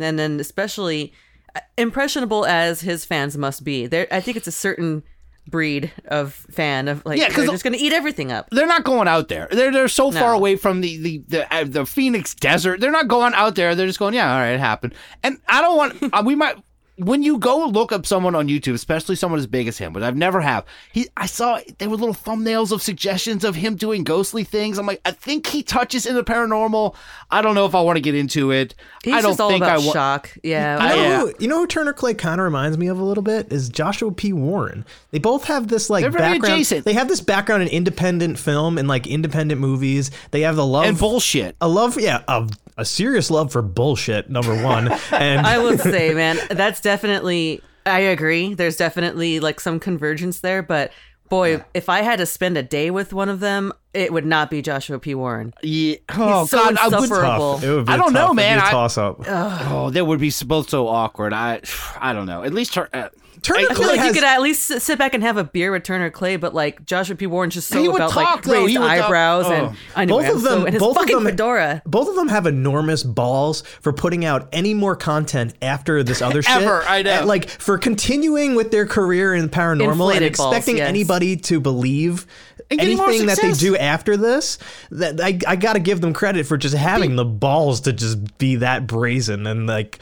And 0.00 0.18
then, 0.18 0.40
especially 0.40 1.12
uh, 1.54 1.60
impressionable 1.76 2.46
as 2.46 2.80
his 2.80 3.04
fans 3.04 3.36
must 3.36 3.64
be, 3.64 3.86
there, 3.86 4.06
I 4.10 4.20
think 4.20 4.36
it's 4.36 4.46
a 4.46 4.52
certain 4.52 5.02
breed 5.48 5.90
of 6.06 6.32
fan 6.32 6.88
of 6.88 7.04
like 7.04 7.18
Yeah, 7.18 7.28
they're 7.28 7.46
just 7.46 7.64
going 7.64 7.72
to 7.72 7.78
eat 7.78 7.92
everything 7.92 8.30
up. 8.32 8.48
They're 8.50 8.66
not 8.66 8.84
going 8.84 9.08
out 9.08 9.28
there. 9.28 9.48
They're 9.50 9.72
they're 9.72 9.88
so 9.88 10.10
far 10.10 10.32
away 10.32 10.56
from 10.56 10.80
the 10.80 10.96
the 10.98 11.24
the, 11.28 11.54
uh, 11.54 11.64
the 11.64 11.84
Phoenix 11.84 12.34
desert. 12.34 12.80
They're 12.80 12.90
not 12.90 13.08
going 13.08 13.34
out 13.34 13.54
there. 13.56 13.74
They're 13.74 13.86
just 13.86 13.98
going, 13.98 14.14
yeah, 14.14 14.32
all 14.32 14.40
right, 14.40 14.52
it 14.52 14.60
happened. 14.60 14.94
And 15.22 15.38
I 15.48 15.60
don't 15.60 15.76
want. 15.76 16.02
uh, 16.12 16.22
we 16.24 16.34
might. 16.34 16.56
When 17.02 17.22
you 17.22 17.38
go 17.38 17.66
look 17.66 17.92
up 17.92 18.04
someone 18.06 18.34
on 18.34 18.48
YouTube, 18.48 18.74
especially 18.74 19.16
someone 19.16 19.38
as 19.40 19.46
big 19.46 19.68
as 19.68 19.78
him, 19.78 19.92
but 19.92 20.02
I've 20.02 20.16
never 20.16 20.40
have. 20.40 20.64
He, 20.92 21.08
I 21.16 21.26
saw 21.26 21.58
there 21.78 21.88
were 21.88 21.96
little 21.96 22.14
thumbnails 22.14 22.72
of 22.72 22.82
suggestions 22.82 23.42
of 23.44 23.54
him 23.54 23.74
doing 23.76 24.04
ghostly 24.04 24.44
things. 24.44 24.78
I'm 24.78 24.86
like, 24.86 25.00
I 25.04 25.12
think 25.12 25.46
he 25.46 25.62
touches 25.62 26.04
in 26.06 26.14
the 26.14 26.22
paranormal. 26.24 26.94
I 27.30 27.42
don't 27.42 27.54
know 27.54 27.64
if 27.66 27.74
I 27.74 27.80
want 27.80 27.96
to 27.96 28.00
get 28.00 28.14
into 28.14 28.50
it. 28.50 28.74
He's 29.02 29.14
I 29.14 29.20
don't 29.22 29.30
just 29.30 29.40
all 29.40 29.48
think 29.50 29.62
about 29.64 29.76
I 29.80 29.82
want. 29.82 29.92
shock. 29.92 30.36
Yeah, 30.42 30.82
You 30.82 30.88
know, 30.88 31.02
yeah. 31.02 31.20
who, 31.20 31.34
you 31.40 31.48
know 31.48 31.58
who 31.58 31.66
Turner 31.66 31.92
Clay 31.92 32.14
kind 32.14 32.40
of 32.40 32.44
reminds 32.44 32.76
me 32.76 32.88
of 32.88 32.98
a 32.98 33.04
little 33.04 33.22
bit 33.22 33.52
is 33.52 33.68
Joshua 33.68 34.12
P. 34.12 34.32
Warren. 34.32 34.84
They 35.10 35.18
both 35.18 35.44
have 35.44 35.68
this 35.68 35.88
like 35.90 36.02
They're 36.02 36.10
very 36.10 36.34
background. 36.34 36.54
adjacent. 36.54 36.84
They 36.84 36.92
have 36.94 37.08
this 37.08 37.20
background 37.20 37.62
in 37.62 37.68
independent 37.68 38.38
film 38.38 38.76
and 38.78 38.88
like 38.88 39.06
independent 39.06 39.60
movies. 39.60 40.10
They 40.32 40.42
have 40.42 40.56
the 40.56 40.66
love 40.66 40.84
And 40.86 40.98
bullshit. 40.98 41.56
A 41.60 41.68
love, 41.68 41.98
yeah, 41.98 42.22
a, 42.28 42.48
a 42.80 42.84
serious 42.84 43.30
love 43.30 43.52
for 43.52 43.62
bullshit. 43.62 44.30
Number 44.30 44.60
one, 44.62 44.88
and 45.12 45.46
I 45.46 45.58
would 45.58 45.80
say, 45.80 46.12
man, 46.14 46.38
that's 46.50 46.80
definitely. 46.80 47.62
I 47.86 48.00
agree. 48.00 48.54
There's 48.54 48.76
definitely 48.76 49.40
like 49.40 49.58
some 49.60 49.80
convergence 49.80 50.40
there, 50.40 50.62
but 50.62 50.92
boy, 51.30 51.64
if 51.72 51.88
I 51.88 52.02
had 52.02 52.18
to 52.18 52.26
spend 52.26 52.58
a 52.58 52.62
day 52.62 52.90
with 52.90 53.12
one 53.12 53.28
of 53.30 53.40
them, 53.40 53.72
it 53.94 54.12
would 54.12 54.26
not 54.26 54.50
be 54.50 54.60
Joshua 54.62 54.98
P. 54.98 55.14
Warren. 55.14 55.54
Yeah. 55.62 55.96
Oh 56.10 56.40
He's 56.42 56.50
so 56.50 56.58
God, 56.58 56.76
I 56.76 56.88
would. 56.88 56.94
insufferable. 57.04 57.60
It 57.62 57.74
would 57.74 57.86
be 57.86 57.92
I 57.92 57.94
a 57.94 57.98
don't 57.98 58.12
know, 58.12 58.20
tough- 58.20 58.26
it'd 58.30 58.36
man. 58.36 58.58
a 58.58 58.64
I- 58.64 58.70
toss 58.70 58.98
up. 58.98 59.22
Oh, 59.26 59.90
that 59.90 60.04
would 60.04 60.20
be 60.20 60.30
both 60.44 60.68
so 60.68 60.88
awkward. 60.88 61.32
I, 61.32 61.60
I 62.00 62.12
don't 62.12 62.26
know. 62.26 62.42
At 62.42 62.52
least 62.52 62.74
her. 62.74 62.88
Uh, 62.92 63.08
Turner 63.42 63.66
I 63.70 63.74
feel 63.74 63.86
like 63.86 64.04
you 64.04 64.12
could 64.12 64.24
at 64.24 64.40
least 64.42 64.80
sit 64.80 64.98
back 64.98 65.14
and 65.14 65.22
have 65.22 65.36
a 65.36 65.44
beer 65.44 65.72
with 65.72 65.82
Turner 65.82 66.10
Clay, 66.10 66.36
but 66.36 66.54
like 66.54 66.84
Joshua 66.84 67.16
P. 67.16 67.26
Warren's 67.26 67.54
just 67.54 67.68
so 67.68 67.80
He 67.80 67.88
would 67.88 67.96
about 67.96 68.10
talk, 68.10 68.36
like 68.36 68.42
though. 68.44 68.52
raised 68.64 68.70
He 68.70 68.78
would 68.78 68.86
talk- 68.86 69.04
eyebrows 69.04 69.46
oh. 69.46 69.52
and 69.52 69.76
anyway, 69.96 70.22
both 70.26 70.36
of 70.36 70.42
them, 70.42 70.60
so, 70.60 70.64
and 70.66 70.74
his 70.74 70.80
both 70.82 70.96
fucking 70.96 71.16
of 71.16 71.22
them, 71.22 71.32
fedora. 71.32 71.82
Both 71.86 72.08
of 72.08 72.14
them 72.16 72.28
have 72.28 72.46
enormous 72.46 73.02
balls 73.02 73.62
for 73.80 73.92
putting 73.92 74.24
out 74.24 74.48
any 74.52 74.74
more 74.74 74.96
content 74.96 75.54
after 75.62 76.02
this 76.02 76.20
other 76.22 76.42
shit. 76.42 76.62
Ever, 76.62 76.82
I 76.82 77.02
know. 77.02 77.10
And, 77.10 77.26
like 77.26 77.48
for 77.48 77.78
continuing 77.78 78.54
with 78.54 78.70
their 78.70 78.86
career 78.86 79.34
in 79.34 79.48
paranormal 79.48 79.80
and 79.82 79.90
Inflated 79.92 80.36
balls, 80.36 80.56
expecting 80.56 80.76
yes. 80.78 80.88
anybody 80.88 81.36
to 81.36 81.60
believe 81.60 82.26
getting 82.68 82.96
more 82.96 83.08
anything 83.08 83.26
that 83.26 83.36
they 83.40 83.48
success. 83.48 83.58
do 83.58 83.76
after 83.76 84.16
this. 84.16 84.58
That 84.90 85.20
I, 85.20 85.38
I 85.46 85.56
got 85.56 85.72
to 85.72 85.80
give 85.80 86.00
them 86.00 86.12
credit 86.12 86.46
for 86.46 86.56
just 86.56 86.76
having 86.76 87.16
the 87.16 87.24
balls 87.24 87.80
to 87.82 87.92
just 87.92 88.38
be 88.38 88.56
that 88.56 88.86
brazen 88.86 89.46
and 89.46 89.66
like 89.66 89.98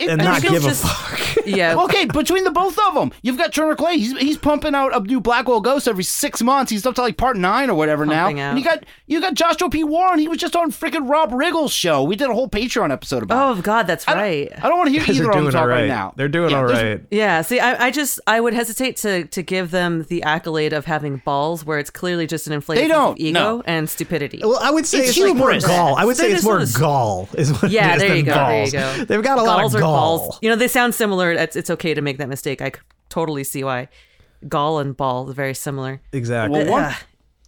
and 0.00 0.10
and 0.10 0.22
not 0.24 0.38
it 0.38 0.48
feels 0.48 0.62
give 0.64 0.72
a 0.72 0.74
fuck. 0.74 1.20
Yeah. 1.46 1.74
Okay, 1.82 2.06
between 2.06 2.44
the 2.44 2.50
both 2.50 2.78
of 2.88 2.94
them, 2.94 3.12
you've 3.22 3.36
got 3.36 3.52
Turner 3.52 3.76
Clay. 3.76 3.98
He's 3.98 4.16
he's 4.18 4.38
pumping 4.38 4.74
out 4.74 4.96
a 4.96 5.00
new 5.00 5.20
Blackwell 5.20 5.60
Ghost 5.60 5.86
every 5.86 6.04
six 6.04 6.40
months. 6.42 6.70
He's 6.70 6.86
up 6.86 6.94
to 6.94 7.02
like 7.02 7.18
part 7.18 7.36
nine 7.36 7.68
or 7.68 7.74
whatever 7.74 8.06
Pumping 8.06 8.36
now. 8.36 8.46
out. 8.46 8.50
And 8.50 8.58
you 8.58 8.64
got 8.64 8.84
you 9.06 9.20
got 9.20 9.34
Joshua 9.34 9.68
P. 9.68 9.84
Warren. 9.84 10.18
He 10.18 10.26
was 10.26 10.38
just 10.38 10.56
on 10.56 10.70
freaking 10.72 11.08
Rob 11.08 11.32
Riggle's 11.34 11.72
show. 11.72 12.02
We 12.02 12.16
did 12.16 12.30
a 12.30 12.32
whole 12.32 12.48
Patreon 12.48 12.90
episode 12.90 13.22
about. 13.22 13.58
Oh 13.58 13.60
God, 13.60 13.86
that's 13.86 14.06
right. 14.08 14.46
it. 14.48 14.54
I 14.64 14.68
don't 14.68 14.78
want 14.78 14.88
to 14.94 14.98
hear 14.98 15.02
either 15.14 15.26
are 15.26 15.36
of 15.38 15.44
them 15.44 15.52
talk 15.52 15.60
all 15.62 15.68
right 15.68 15.80
right. 15.82 15.88
now. 15.88 16.14
They're 16.16 16.28
doing 16.28 16.50
Yeah, 16.50 16.60
all 16.62 16.66
there's- 16.68 16.82
right. 17.00 17.06
Yeah, 17.10 17.42
see, 17.42 17.60
I, 17.60 17.86
I 17.86 17.90
just 17.90 18.20
I 18.26 18.40
would 18.40 18.54
hesitate 18.54 18.96
to 18.98 19.24
to 19.26 19.42
give 19.42 19.70
them 19.70 20.04
the 20.08 20.22
accolade 20.22 20.72
of 20.72 20.86
having 20.86 21.18
balls, 21.26 21.66
where 21.66 21.78
it's 21.78 21.90
clearly 21.90 22.26
just 22.26 22.46
an 22.46 22.54
inflated 22.54 22.84
They 22.84 22.88
don't, 22.88 23.20
ego 23.20 23.38
no. 23.38 23.62
and 23.66 23.90
stupidity. 23.90 24.40
Well, 24.42 24.58
I 24.62 24.70
would 24.70 24.86
say 24.86 25.00
It's 25.00 25.10
it's, 25.10 25.18
like 25.18 25.36
more 25.36 25.58
gall. 25.60 25.96
I 25.96 26.06
would 26.06 26.16
say 26.16 26.28
They're 26.28 26.36
it's 26.36 26.44
more 26.44 26.64
gall. 26.80 27.28
Is 27.34 27.52
what 27.52 27.70
yeah, 27.70 27.92
it 27.92 27.96
is 27.96 28.00
there 28.00 28.08
than 28.08 28.16
you 28.18 28.22
go. 28.24 28.34
balls. 28.34 28.72
There 28.72 28.90
you 28.92 28.98
go. 29.00 29.04
They've 29.04 29.22
got 29.22 29.38
a 29.38 29.42
lot 29.42 29.64
of 29.64 29.74
or 29.74 29.80
gall. 29.80 29.83
Balls. 29.84 30.38
You 30.42 30.50
know, 30.50 30.56
they 30.56 30.68
sound 30.68 30.94
similar. 30.94 31.32
It's 31.32 31.56
it's 31.56 31.70
okay 31.70 31.94
to 31.94 32.00
make 32.00 32.18
that 32.18 32.28
mistake. 32.28 32.60
I 32.62 32.72
totally 33.08 33.44
see 33.44 33.64
why. 33.64 33.88
Gall 34.48 34.78
and 34.78 34.96
ball 34.96 35.28
is 35.30 35.34
very 35.34 35.54
similar. 35.54 36.02
Exactly. 36.12 36.64
Well, 36.64 36.70
one, 36.70 36.94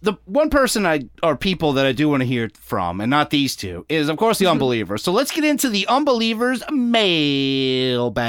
the 0.01 0.13
one 0.25 0.49
person 0.49 0.85
I 0.85 1.09
or 1.23 1.35
people 1.35 1.73
that 1.73 1.85
I 1.85 1.91
do 1.91 2.07
want 2.09 2.21
to 2.21 2.27
hear 2.27 2.49
from, 2.59 3.01
and 3.01 3.09
not 3.09 3.29
these 3.29 3.55
two, 3.55 3.85
is 3.89 4.09
of 4.09 4.17
course 4.17 4.37
the 4.37 4.45
mm-hmm. 4.45 4.51
unbelievers. 4.53 5.03
So 5.03 5.11
let's 5.11 5.31
get 5.31 5.43
into 5.43 5.69
the 5.69 5.87
unbelievers 5.87 6.63
mailbag. 6.69 8.19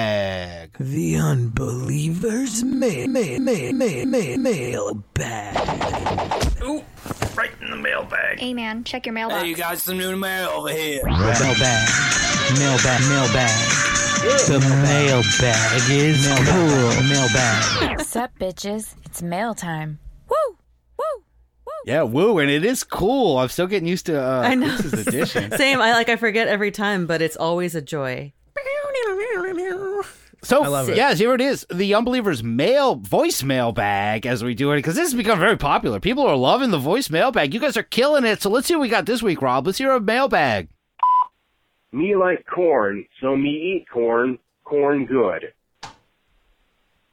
The 0.78 1.16
unbelievers 1.16 2.64
may 2.64 3.06
may 3.06 3.38
may 3.38 3.72
may 3.72 4.04
may 4.04 4.36
mailbag. 4.36 5.56
Ooh, 6.62 6.84
right 7.36 7.50
in 7.60 7.70
the 7.70 7.76
mailbag. 7.76 8.38
Hey 8.38 8.54
man, 8.54 8.84
check 8.84 9.06
your 9.06 9.12
mailbox. 9.12 9.42
Hey, 9.42 9.48
you 9.48 9.56
got 9.56 9.78
some 9.78 9.98
new 9.98 10.16
mail 10.16 10.48
over 10.48 10.70
here. 10.70 11.02
Mailbag, 11.04 11.88
mailbag, 12.58 13.00
mailbag. 13.08 13.88
The 14.18 14.58
mailbag 14.82 15.90
is 15.90 16.26
cool. 16.26 17.08
Mailbag. 17.08 17.96
What's 17.98 18.16
up, 18.16 18.36
bitches? 18.38 18.94
It's 19.04 19.22
mail 19.22 19.54
time. 19.54 20.00
Woo! 20.28 20.36
Woo! 20.98 21.04
Woo! 21.66 21.72
Yeah, 21.86 22.02
woo, 22.02 22.38
and 22.38 22.50
it 22.50 22.64
is 22.64 22.82
cool. 22.82 23.38
I'm 23.38 23.48
still 23.48 23.68
getting 23.68 23.88
used 23.88 24.06
to 24.06 24.20
uh, 24.20 24.40
I 24.40 24.56
know. 24.56 24.74
Chris's 24.74 25.06
edition. 25.06 25.52
Same. 25.56 25.80
I 25.80 25.92
like. 25.92 26.08
I 26.08 26.16
forget 26.16 26.48
every 26.48 26.72
time, 26.72 27.06
but 27.06 27.22
it's 27.22 27.36
always 27.36 27.74
a 27.76 27.80
joy. 27.82 28.32
So, 30.42 30.62
I 30.62 30.68
love 30.68 30.88
it. 30.88 30.96
yes, 30.96 31.18
here 31.18 31.34
it 31.34 31.40
is. 31.40 31.66
The 31.72 31.94
Unbelievers 31.94 32.44
mail 32.44 32.96
voicemail 32.96 33.74
bag 33.74 34.24
as 34.24 34.44
we 34.44 34.54
do 34.54 34.70
it 34.72 34.76
because 34.76 34.94
this 34.94 35.10
has 35.10 35.14
become 35.14 35.38
very 35.38 35.56
popular. 35.56 35.98
People 35.98 36.26
are 36.26 36.36
loving 36.36 36.70
the 36.70 36.78
voicemail 36.78 37.32
bag. 37.32 37.52
You 37.52 37.60
guys 37.60 37.76
are 37.76 37.82
killing 37.82 38.24
it. 38.24 38.40
So 38.40 38.48
let's 38.48 38.68
see 38.68 38.74
what 38.74 38.82
we 38.82 38.88
got 38.88 39.06
this 39.06 39.22
week, 39.22 39.42
Rob. 39.42 39.66
Let's 39.66 39.78
hear 39.78 39.92
a 39.92 40.00
mailbag. 40.00 40.68
Me 41.90 42.14
like 42.14 42.46
corn, 42.46 43.04
so 43.20 43.36
me 43.36 43.50
eat 43.50 43.86
corn. 43.92 44.38
Corn 44.64 45.06
good. 45.06 45.52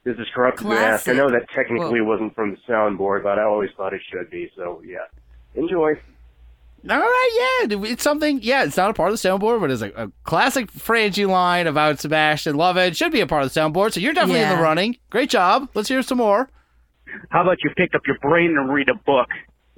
This 0.03 0.18
is 0.19 0.27
corrupt 0.35 0.60
to. 0.60 0.68
I 0.68 1.14
know 1.14 1.30
that 1.30 1.49
technically 1.49 2.02
Whoa. 2.02 2.10
wasn't 2.10 2.35
from 2.35 2.52
the 2.52 2.57
soundboard, 2.72 3.23
but 3.23 3.39
I 3.39 3.43
always 3.43 3.72
thought 3.76 3.93
it 3.93 4.02
should 4.11 4.30
be. 4.30 4.52
So 4.56 4.81
yeah, 4.85 5.06
enjoy. 5.56 5.99
All 6.87 6.99
right, 6.99 7.65
yeah, 7.69 7.77
it's 7.89 8.03
something. 8.03 8.39
Yeah, 8.43 8.63
it's 8.63 8.77
not 8.77 8.91
a 8.91 8.93
part 8.93 9.11
of 9.11 9.19
the 9.19 9.27
soundboard, 9.27 9.59
but 9.59 9.71
it's 9.71 9.81
a, 9.81 9.89
a 9.95 10.11
classic 10.23 10.71
Frangie 10.71 11.27
line 11.27 11.65
about 11.65 11.99
Sebastian. 11.99 12.55
Love 12.57 12.77
it. 12.77 12.95
Should 12.95 13.11
be 13.11 13.21
a 13.21 13.27
part 13.27 13.43
of 13.43 13.51
the 13.53 13.59
soundboard. 13.59 13.93
So 13.93 13.99
you're 13.99 14.13
definitely 14.13 14.41
in 14.41 14.49
the 14.49 14.57
running. 14.61 14.97
Great 15.09 15.29
job. 15.31 15.67
Let's 15.73 15.89
hear 15.89 16.03
some 16.03 16.19
more. 16.19 16.47
How 17.29 17.41
about 17.41 17.57
you 17.63 17.71
pick 17.75 17.95
up 17.95 18.01
your 18.05 18.19
brain 18.19 18.55
and 18.57 18.71
read 18.71 18.89
a 18.89 18.93
book? 18.93 19.27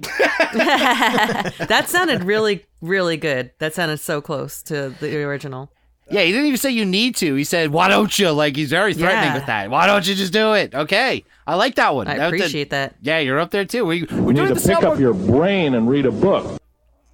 that 0.54 1.84
sounded 1.86 2.24
really, 2.24 2.64
really 2.80 3.16
good. 3.16 3.52
That 3.58 3.74
sounded 3.74 3.98
so 3.98 4.20
close 4.20 4.62
to 4.64 4.90
the 5.00 5.22
original. 5.22 5.70
Yeah, 6.10 6.22
he 6.22 6.30
didn't 6.32 6.46
even 6.46 6.58
say 6.58 6.70
you 6.70 6.86
need 6.86 7.16
to. 7.16 7.34
He 7.34 7.44
said, 7.44 7.70
"Why 7.70 7.88
don't 7.88 8.18
you?" 8.18 8.30
Like 8.30 8.56
he's 8.56 8.70
very 8.70 8.94
threatening 8.94 9.24
Yeah. 9.30 9.34
with 9.34 9.46
that. 9.46 9.70
Why 9.70 9.86
don't 9.86 10.06
you 10.08 10.14
just 10.14 10.32
do 10.32 10.54
it? 10.54 10.74
Okay, 10.74 11.24
I 11.46 11.54
like 11.54 11.74
that 11.74 11.94
one. 11.94 12.06
I 12.08 12.12
That- 12.14 12.18
that- 12.18 12.26
appreciate 12.28 12.70
that. 12.70 12.94
Yeah, 13.02 13.18
you're 13.18 13.38
up 13.38 13.50
there 13.50 13.66
too. 13.66 13.84
We 13.84 14.04
we're 14.04 14.32
need 14.32 14.48
to 14.48 14.54
the 14.54 14.60
pick 14.68 14.82
up 14.82 14.98
your 14.98 15.12
brain 15.14 15.74
and 15.74 15.88
read 15.88 16.06
a 16.06 16.10
book. 16.10 16.60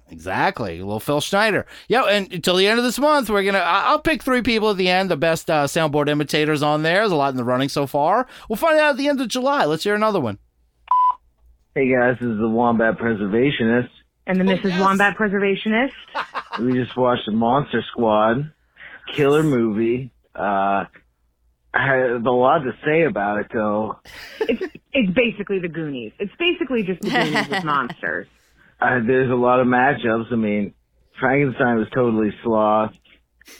Exactly, 0.09 0.79
a 0.79 0.85
little 0.85 0.99
Phil 0.99 1.19
Schneider. 1.19 1.65
Yeah, 1.87 2.03
and 2.03 2.31
until 2.31 2.55
the 2.57 2.67
end 2.67 2.77
of 2.77 2.85
this 2.85 2.99
month, 2.99 3.29
we're 3.29 3.43
gonna. 3.43 3.57
I- 3.59 3.85
I'll 3.87 3.99
pick 3.99 4.21
three 4.23 4.41
people 4.43 4.69
at 4.69 4.77
the 4.77 4.87
end, 4.87 5.09
the 5.09 5.17
best 5.17 5.49
uh, 5.49 5.65
soundboard 5.65 6.09
imitators 6.09 6.61
on 6.61 6.83
there. 6.83 6.97
There's 6.99 7.11
a 7.11 7.15
lot 7.15 7.31
in 7.31 7.37
the 7.37 7.43
running 7.43 7.69
so 7.69 7.87
far. 7.87 8.27
We'll 8.47 8.57
find 8.57 8.77
out 8.79 8.91
at 8.91 8.97
the 8.97 9.07
end 9.07 9.19
of 9.19 9.27
July. 9.29 9.65
Let's 9.65 9.83
hear 9.83 9.95
another 9.95 10.19
one. 10.19 10.37
Hey 11.73 11.91
guys, 11.91 12.17
this 12.21 12.29
is 12.29 12.37
the 12.37 12.47
Wombat 12.47 12.97
Preservationist. 12.99 13.89
And 14.27 14.39
the 14.39 14.43
Mrs. 14.45 14.79
Wombat 14.79 15.17
Preservationist. 15.17 15.91
We 16.59 16.71
just 16.71 16.95
watched 16.95 17.23
the 17.25 17.33
Monster 17.33 17.83
Squad. 17.91 18.49
Killer 19.13 19.43
movie. 19.43 20.09
Uh, 20.33 20.85
I 21.73 21.85
have 21.97 22.25
a 22.25 22.31
lot 22.31 22.59
to 22.59 22.71
say 22.85 23.03
about 23.03 23.39
it 23.39 23.47
though. 23.53 23.99
It's 24.39 24.61
it's 24.93 25.11
basically 25.13 25.59
the 25.59 25.67
Goonies. 25.67 26.13
It's 26.17 26.31
basically 26.39 26.83
just 26.83 27.01
the 27.01 27.09
Goonies 27.09 27.49
with 27.49 27.63
monsters. 27.65 28.27
Uh, 28.79 28.99
there's 29.05 29.31
a 29.31 29.35
lot 29.35 29.59
of 29.59 29.67
matchups. 29.67 30.31
I 30.31 30.35
mean, 30.35 30.73
Frankenstein 31.19 31.77
was 31.77 31.87
totally 31.93 32.31
sloth. 32.43 32.93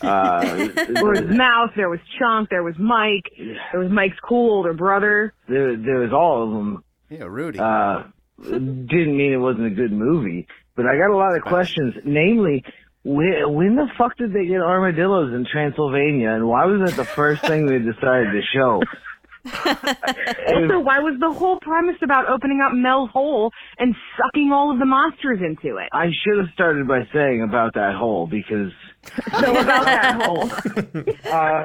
Uh, 0.02 0.42
There 0.76 1.06
was 1.06 1.22
Mouse, 1.30 1.70
there 1.76 1.90
was 1.90 2.00
Chunk, 2.20 2.50
there 2.50 2.64
was 2.64 2.76
Mike, 2.80 3.32
there 3.72 3.80
was 3.82 3.92
Mike's 3.92 4.18
cool 4.28 4.52
older 4.58 4.74
brother. 4.74 5.34
there, 5.48 5.76
there 5.78 6.00
was 6.00 6.12
all 6.12 6.44
of 6.48 6.52
them. 6.52 6.84
Yeah, 7.10 7.26
Rudy. 7.26 7.60
Uh, 7.60 8.04
didn't 8.42 9.16
mean 9.18 9.32
it 9.32 9.38
wasn't 9.38 9.68
a 9.68 9.76
good 9.76 9.92
movie, 9.92 10.48
but 10.76 10.86
I 10.88 10.98
got 10.98 11.12
a 11.12 11.16
lot 11.16 11.38
of 11.38 11.44
questions. 11.44 11.94
Namely, 12.04 12.64
when, 13.04 13.54
when 13.54 13.76
the 13.76 13.88
fuck 13.98 14.18
did 14.18 14.34
they 14.34 14.48
get 14.48 14.60
armadillos 14.60 15.34
in 15.34 15.46
Transylvania, 15.50 16.32
and 16.32 16.48
why 16.48 16.66
was 16.66 16.90
that 16.90 16.98
the 16.98 17.06
first 17.06 17.44
thing 17.46 17.68
they 17.68 17.78
decided 17.80 18.32
to 18.32 18.42
show? 18.54 18.82
Also, 19.46 20.80
why 20.80 21.00
was 21.00 21.18
the 21.20 21.32
whole 21.32 21.60
premise 21.60 21.98
about 22.02 22.28
opening 22.30 22.62
up 22.66 22.72
Mel's 22.74 23.10
hole 23.12 23.52
and 23.78 23.96
sucking 24.18 24.52
all 24.52 24.72
of 24.72 24.80
the 24.80 24.86
monsters 24.86 25.40
into 25.42 25.78
it? 25.78 25.90
I 25.94 26.08
should 26.24 26.38
have 26.38 26.48
started 26.54 26.88
by 26.88 27.02
saying 27.14 27.42
about 27.44 27.74
that 27.76 27.96
hole 27.96 28.28
because 28.28 28.72
So 29.40 29.52
about 29.58 29.86
that 29.86 30.22
hole. 30.22 30.50
uh, 31.32 31.64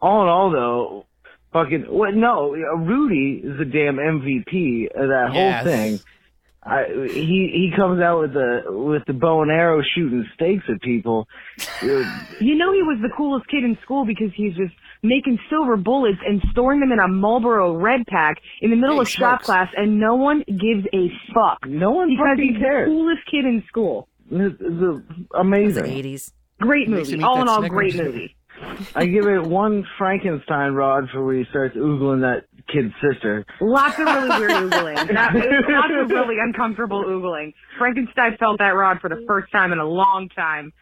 all 0.00 0.22
in 0.22 0.28
all, 0.28 0.50
though, 0.50 1.06
fucking 1.52 1.82
what? 1.88 2.14
No, 2.14 2.52
Rudy 2.52 3.42
is 3.44 3.58
the 3.58 3.64
damn 3.64 3.96
MVP 3.96 4.86
of 4.94 5.08
that 5.08 5.30
Yes. 5.34 5.62
whole 5.62 5.64
thing. 5.64 6.00
I, 6.62 6.84
he 7.14 7.50
he 7.54 7.72
comes 7.74 8.02
out 8.02 8.20
with 8.20 8.34
the 8.34 8.62
with 8.68 9.02
the 9.06 9.14
bow 9.14 9.40
and 9.42 9.50
arrow 9.50 9.80
shooting 9.94 10.26
stakes 10.34 10.64
at 10.68 10.80
people. 10.82 11.26
You 11.82 12.56
know 12.56 12.72
he 12.72 12.82
was 12.82 12.98
the 13.02 13.08
coolest 13.16 13.46
kid 13.48 13.64
in 13.64 13.78
school 13.82 14.04
because 14.04 14.30
he's 14.34 14.54
just 14.54 14.72
making 15.02 15.38
silver 15.48 15.76
bullets 15.76 16.18
and 16.26 16.42
storing 16.52 16.80
them 16.80 16.92
in 16.92 16.98
a 16.98 17.08
Marlboro 17.08 17.74
red 17.74 18.06
pack 18.06 18.36
in 18.60 18.70
the 18.70 18.76
middle 18.76 18.96
Hey, 18.96 19.02
of 19.02 19.08
shop 19.08 19.42
class, 19.42 19.68
and 19.76 19.98
no 19.98 20.14
one 20.14 20.44
gives 20.46 20.86
a 20.92 21.10
fuck. 21.34 21.58
No 21.66 21.90
one 21.92 22.08
because 22.10 22.26
fucking 22.36 22.54
he's 22.54 22.58
cares. 22.62 22.88
the 22.88 22.92
coolest 22.94 23.22
kid 23.30 23.44
in 23.44 23.62
school. 23.68 24.08
It's, 24.30 24.56
it's 24.60 25.06
amazing. 25.34 25.86
Eighties. 25.86 26.32
Great 26.60 26.88
movie. 26.88 27.22
All 27.22 27.40
in 27.40 27.48
all, 27.48 27.58
Snickers. 27.60 27.74
great 27.74 27.94
movie. 27.96 28.36
I 28.94 29.06
give 29.06 29.24
it 29.26 29.42
one 29.42 29.86
Frankenstein 29.96 30.72
rod 30.74 31.08
for 31.10 31.24
where 31.24 31.36
he 31.36 31.44
starts 31.48 31.74
oogling 31.76 32.20
that 32.20 32.44
kid's 32.70 32.92
sister. 33.02 33.46
Lots 33.60 33.98
of 33.98 34.04
really 34.04 34.28
weird 34.38 34.50
oogling. 34.70 34.96
That, 35.14 35.34
lots 35.34 35.92
of 35.98 36.10
really 36.10 36.36
uncomfortable 36.38 37.02
oogling. 37.04 37.54
Frankenstein 37.78 38.36
felt 38.38 38.58
that 38.58 38.74
rod 38.76 38.98
for 39.00 39.08
the 39.08 39.24
first 39.26 39.50
time 39.50 39.72
in 39.72 39.78
a 39.78 39.86
long 39.88 40.28
time. 40.36 40.72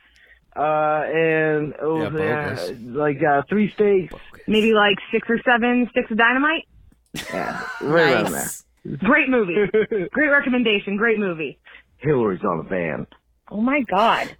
Uh, 0.56 1.02
and 1.06 1.74
oh, 1.80 1.98
Yeah, 2.02 2.10
yeah, 2.18 2.54
bogus. 2.54 2.72
like 2.82 3.22
uh, 3.22 3.42
three 3.48 3.70
steaks. 3.72 4.14
Maybe 4.46 4.72
like 4.72 4.96
six 5.12 5.28
or 5.30 5.38
seven 5.44 5.86
sticks 5.90 6.10
of 6.10 6.16
dynamite. 6.18 6.66
Yeah, 7.32 7.66
right 7.80 8.12
around 8.14 8.32
there. 8.32 8.48
Great 8.98 9.28
movie. 9.28 9.54
Great 10.12 10.28
recommendation. 10.30 10.96
Great 10.96 11.18
movie. 11.18 11.58
Hillary's 11.98 12.42
on 12.44 12.58
the 12.58 12.64
van. 12.64 13.06
Oh 13.50 13.60
my 13.60 13.80
god. 13.90 14.36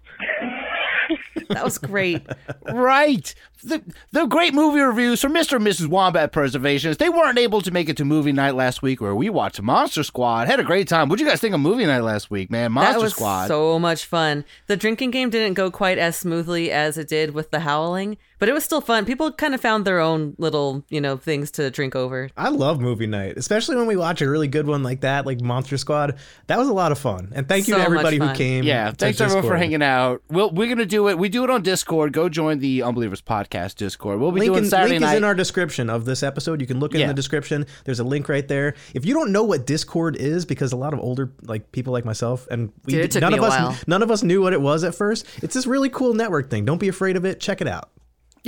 That 1.49 1.63
was 1.63 1.79
great. 1.79 2.27
right. 2.71 3.33
The, 3.63 3.81
the 4.11 4.25
great 4.27 4.53
movie 4.53 4.79
reviews 4.81 5.19
from 5.19 5.33
Mr. 5.33 5.55
and 5.55 5.65
Mrs. 5.65 5.87
Wombat 5.87 6.31
Preservations. 6.31 6.97
They 6.97 7.09
weren't 7.09 7.39
able 7.39 7.61
to 7.61 7.71
make 7.71 7.89
it 7.89 7.97
to 7.97 8.05
movie 8.05 8.31
night 8.31 8.53
last 8.53 8.81
week 8.83 9.01
where 9.01 9.15
we 9.15 9.29
watched 9.31 9.59
Monster 9.61 10.03
Squad. 10.03 10.47
Had 10.47 10.59
a 10.59 10.63
great 10.63 10.87
time. 10.87 11.09
What'd 11.09 11.25
you 11.25 11.29
guys 11.29 11.41
think 11.41 11.55
of 11.55 11.59
movie 11.61 11.85
night 11.87 12.01
last 12.03 12.29
week, 12.29 12.51
man? 12.51 12.71
Monster 12.73 12.93
that 12.93 13.01
was 13.01 13.13
Squad. 13.13 13.47
so 13.47 13.79
much 13.79 14.05
fun. 14.05 14.45
The 14.67 14.77
drinking 14.77 15.09
game 15.11 15.31
didn't 15.31 15.55
go 15.55 15.71
quite 15.71 15.97
as 15.97 16.15
smoothly 16.15 16.71
as 16.71 16.97
it 16.99 17.07
did 17.07 17.33
with 17.33 17.49
the 17.49 17.61
howling, 17.61 18.17
but 18.39 18.49
it 18.49 18.53
was 18.53 18.63
still 18.63 18.81
fun. 18.81 19.05
People 19.05 19.31
kind 19.31 19.53
of 19.53 19.61
found 19.61 19.85
their 19.85 19.99
own 19.99 20.35
little, 20.37 20.83
you 20.89 20.99
know, 21.01 21.17
things 21.17 21.51
to 21.51 21.69
drink 21.69 21.95
over. 21.95 22.29
I 22.37 22.49
love 22.49 22.79
movie 22.79 23.05
night, 23.07 23.37
especially 23.37 23.75
when 23.75 23.85
we 23.87 23.95
watch 23.95 24.21
a 24.21 24.29
really 24.29 24.47
good 24.47 24.65
one 24.67 24.81
like 24.81 25.01
that, 25.01 25.25
like 25.25 25.41
Monster 25.41 25.77
Squad. 25.77 26.17
That 26.47 26.57
was 26.57 26.67
a 26.67 26.73
lot 26.73 26.91
of 26.91 26.97
fun. 26.99 27.31
And 27.35 27.47
thank 27.47 27.67
you 27.67 27.75
to 27.75 27.81
So 27.83 27.89
much 27.89 27.99
everybody 28.05 28.17
who 28.17 28.33
came. 28.35 28.63
Yeah, 28.63 28.89
to 28.91 28.95
thanks 28.95 29.21
everyone 29.21 29.43
for 29.43 29.57
hanging 29.57 29.83
out. 29.83 30.23
We'll, 30.29 30.49
we're 30.51 30.69
gonna 30.69 30.85
do 30.85 31.09
it. 31.09 31.17
We 31.17 31.29
do 31.29 31.43
it 31.43 31.49
on 31.49 31.61
Discord. 31.61 32.13
Go 32.13 32.29
join 32.29 32.59
the 32.59 32.83
Unbelievers 32.83 33.21
podcast 33.21 33.75
Discord. 33.75 34.19
We'll 34.19 34.31
be 34.31 34.39
Link, 34.39 34.53
doing 34.53 34.63
in, 34.63 34.69
Saturday 34.69 34.91
link 34.91 35.01
night. 35.01 35.11
is 35.11 35.17
in 35.17 35.23
our 35.23 35.35
description 35.35 35.89
of 35.89 36.05
this 36.05 36.23
episode. 36.23 36.61
You 36.61 36.67
can 36.67 36.79
look 36.79 36.93
in 36.93 37.01
Yeah. 37.01 37.07
the 37.07 37.13
description. 37.13 37.65
There's 37.83 37.99
a 37.99 38.03
link 38.03 38.29
right 38.29 38.47
there. 38.47 38.75
If 38.93 39.05
you 39.05 39.13
don't 39.13 39.31
know 39.31 39.43
what 39.43 39.65
Discord 39.65 40.15
is, 40.15 40.45
because 40.45 40.71
a 40.71 40.77
lot 40.77 40.93
of 40.93 40.99
older 40.99 41.31
like 41.43 41.71
people 41.71 41.93
like 41.93 42.05
myself 42.05 42.47
and 42.49 42.71
we 42.85 42.93
Dude, 42.93 43.19
none 43.21 43.33
of 43.33 43.41
us 43.43 43.49
while. 43.59 43.75
none 43.87 44.01
of 44.03 44.09
us 44.11 44.23
knew 44.23 44.41
what 44.41 44.53
it 44.53 44.61
was 44.61 44.83
at 44.83 44.95
first. 44.95 45.25
It's 45.43 45.53
this 45.53 45.67
really 45.67 45.89
cool 45.89 46.13
network 46.13 46.49
thing. 46.49 46.63
Don't 46.65 46.77
be 46.79 46.87
afraid 46.87 47.17
of 47.17 47.25
it. 47.25 47.39
Check 47.39 47.61
it 47.61 47.67
out. 47.67 47.89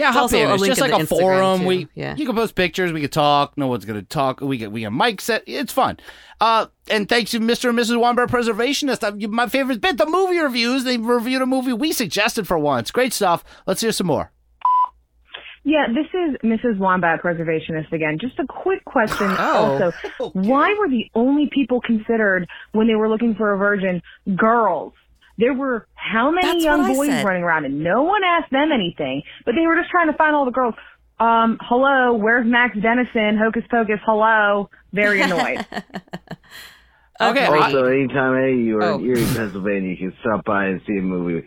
Yeah, 0.01 0.07
There's 0.07 0.13
hop 0.15 0.21
also 0.23 0.37
in. 0.37 0.49
a 0.49 0.53
It's 0.53 0.61
link 0.61 0.71
just 0.71 0.81
like 0.81 0.91
a 0.91 1.03
Instagram, 1.05 1.07
forum. 1.07 1.59
too. 1.61 1.67
We 1.67 1.87
Yeah. 1.95 2.15
you 2.15 2.25
can 2.25 2.35
post 2.35 2.55
pictures. 2.55 2.91
We 2.91 3.01
can 3.01 3.09
talk. 3.09 3.57
No 3.57 3.67
one's 3.67 3.85
gonna 3.85 4.01
talk. 4.01 4.41
We 4.41 4.57
get 4.57 4.71
we 4.71 4.81
get 4.81 4.91
mic 4.91 5.21
set. 5.21 5.43
It's 5.45 5.71
fun. 5.71 5.97
Uh, 6.39 6.65
and 6.89 7.07
thanks 7.07 7.31
to 7.31 7.39
Mr. 7.39 7.69
and 7.69 7.77
Mrs. 7.77 7.99
Wombat 7.99 8.27
Preservationist. 8.29 9.29
My 9.29 9.47
favorite 9.47 9.79
bit, 9.79 9.97
the 9.97 10.07
movie 10.07 10.39
reviews. 10.39 10.83
They 10.83 10.97
reviewed 10.97 11.41
a 11.43 11.45
movie 11.45 11.73
we 11.73 11.91
suggested 11.91 12.47
for 12.47 12.57
once. 12.57 12.89
Great 12.91 13.13
stuff. 13.13 13.43
Let's 13.67 13.81
hear 13.81 13.91
some 13.91 14.07
more. 14.07 14.31
Yeah, 15.63 15.85
this 15.93 16.07
is 16.07 16.37
Mrs. 16.43 16.79
Wombat 16.79 17.21
Preservationist 17.21 17.91
again. 17.91 18.17
Just 18.19 18.39
a 18.39 18.45
quick 18.47 18.83
question. 18.85 19.27
Oh. 19.37 19.91
Also, 20.19 20.29
why 20.33 20.73
were 20.79 20.89
the 20.89 21.05
only 21.13 21.47
people 21.53 21.79
considered 21.81 22.47
when 22.71 22.87
they 22.87 22.95
were 22.95 23.07
looking 23.07 23.35
for 23.35 23.53
a 23.53 23.57
virgin 23.57 24.01
girls? 24.35 24.93
There 25.41 25.53
were 25.55 25.87
how 25.95 26.29
many 26.31 26.47
That's 26.47 26.63
young 26.63 26.87
boys 26.95 27.09
said. 27.09 27.25
running 27.25 27.41
around, 27.43 27.65
and 27.65 27.83
no 27.83 28.03
one 28.03 28.21
asked 28.23 28.51
them 28.51 28.71
anything. 28.71 29.23
But 29.45 29.55
they 29.55 29.65
were 29.67 29.75
just 29.75 29.89
trying 29.89 30.09
to 30.11 30.13
find 30.17 30.35
all 30.35 30.45
the 30.45 30.51
girls. 30.51 30.75
Um, 31.19 31.57
hello, 31.61 32.13
where's 32.13 32.45
Max 32.47 32.77
Dennison? 32.79 33.37
Hocus 33.37 33.63
Pocus, 33.69 33.99
hello. 34.05 34.69
Very 34.93 35.19
annoyed. 35.25 35.65
Okay. 37.19 37.45
Also, 37.45 37.85
anytime 37.85 38.35
any 38.41 38.53
of 38.53 38.59
you 38.59 38.77
are 38.77 38.83
Oh. 38.83 38.95
in 38.99 39.05
Erie, 39.05 39.25
Pennsylvania, 39.35 39.89
you 39.91 39.97
can 39.97 40.13
stop 40.21 40.45
by 40.45 40.65
and 40.65 40.81
see 40.87 40.97
a 40.97 41.01
movie. 41.01 41.45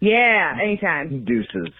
yeah, 0.00 0.56
anytime. 0.62 1.24
Deuces. 1.24 1.72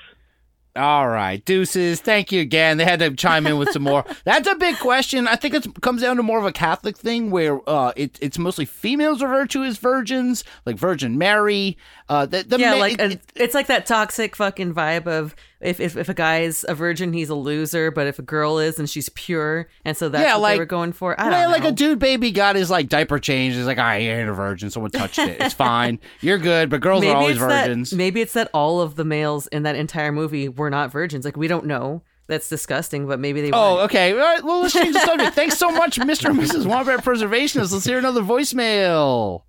All 0.76 1.08
right, 1.08 1.42
deuces. 1.44 2.00
Thank 2.00 2.30
you 2.32 2.40
again. 2.40 2.76
They 2.76 2.84
had 2.84 2.98
to 3.00 3.10
chime 3.14 3.46
in 3.46 3.56
with 3.58 3.70
some 3.72 3.82
more. 3.82 4.04
That's 4.24 4.46
a 4.48 4.54
big 4.54 4.76
question. 4.78 5.26
I 5.26 5.36
think 5.36 5.54
it 5.54 5.80
comes 5.80 6.02
down 6.02 6.16
to 6.18 6.22
more 6.22 6.38
of 6.38 6.44
a 6.44 6.52
Catholic 6.52 6.96
thing 6.98 7.30
where 7.30 7.60
uh, 7.68 7.92
it, 7.96 8.18
it's 8.20 8.38
mostly 8.38 8.64
females 8.64 9.22
are 9.22 9.28
virtuous 9.28 9.78
virgins, 9.78 10.44
like 10.66 10.76
Virgin 10.76 11.16
Mary. 11.18 11.76
Uh, 12.08 12.26
the, 12.26 12.42
the 12.42 12.58
yeah, 12.58 12.72
ma- 12.72 12.76
like 12.76 13.00
it- 13.00 13.20
a, 13.36 13.42
it's 13.42 13.54
like 13.54 13.66
that 13.68 13.86
toxic 13.86 14.36
fucking 14.36 14.74
vibe 14.74 15.06
of 15.06 15.34
if, 15.60 15.80
if 15.80 15.96
if 15.96 16.08
a 16.08 16.14
guy's 16.14 16.64
a 16.68 16.74
virgin, 16.74 17.12
he's 17.12 17.28
a 17.30 17.34
loser, 17.34 17.90
but 17.90 18.06
if 18.06 18.18
a 18.18 18.22
girl 18.22 18.58
is 18.58 18.78
and 18.78 18.88
she's 18.88 19.08
pure, 19.10 19.68
and 19.84 19.96
so 19.96 20.08
that's 20.08 20.22
Yeah, 20.24 20.34
what 20.34 20.42
like- 20.42 20.54
they 20.54 20.58
were 20.58 20.66
going 20.66 20.92
for. 20.92 21.18
I 21.18 21.24
don't 21.24 21.32
well, 21.32 21.48
know. 21.50 21.56
like 21.56 21.64
a 21.64 21.72
dude 21.72 21.98
baby 21.98 22.30
got 22.30 22.56
his 22.56 22.70
like 22.70 22.88
diaper 22.88 23.18
changed. 23.18 23.56
He's 23.56 23.66
like, 23.66 23.78
I 23.78 23.98
ain't 23.98 24.28
a 24.28 24.32
virgin. 24.34 24.70
Someone 24.70 24.90
touched 24.90 25.18
it. 25.18 25.40
It's 25.40 25.54
fine. 25.54 25.98
You're 26.20 26.38
good. 26.38 26.68
But 26.70 26.80
girls 26.82 27.00
maybe 27.00 27.12
are 27.12 27.16
always 27.16 27.38
virgins. 27.38 27.90
That, 27.90 27.96
maybe 27.96 28.20
it's 28.20 28.34
that 28.34 28.50
all 28.52 28.80
of 28.80 28.96
the 28.96 29.04
males 29.04 29.46
in 29.48 29.62
that 29.62 29.76
entire 29.76 30.12
movie 30.12 30.48
were 30.48 30.70
not 30.70 30.90
virgins. 30.92 31.24
Like 31.24 31.36
we 31.36 31.48
don't 31.48 31.66
know. 31.66 32.02
That's 32.28 32.48
disgusting, 32.48 33.06
but 33.06 33.20
maybe 33.20 33.40
they. 33.40 33.52
Oh, 33.52 33.76
weren't. 33.76 33.84
okay. 33.84 34.10
All 34.10 34.18
right. 34.18 34.42
Well, 34.44 34.60
let's 34.62 34.74
change 34.74 34.94
the 34.94 35.00
subject. 35.00 35.34
Thanks 35.36 35.56
so 35.58 35.70
much, 35.70 35.96
Mr. 36.00 36.28
and 36.30 36.38
Mrs. 36.40 36.66
Wombat 36.66 37.04
Preservationist. 37.04 37.70
Let's 37.72 37.84
hear 37.84 37.98
another 37.98 38.20
voicemail. 38.22 39.42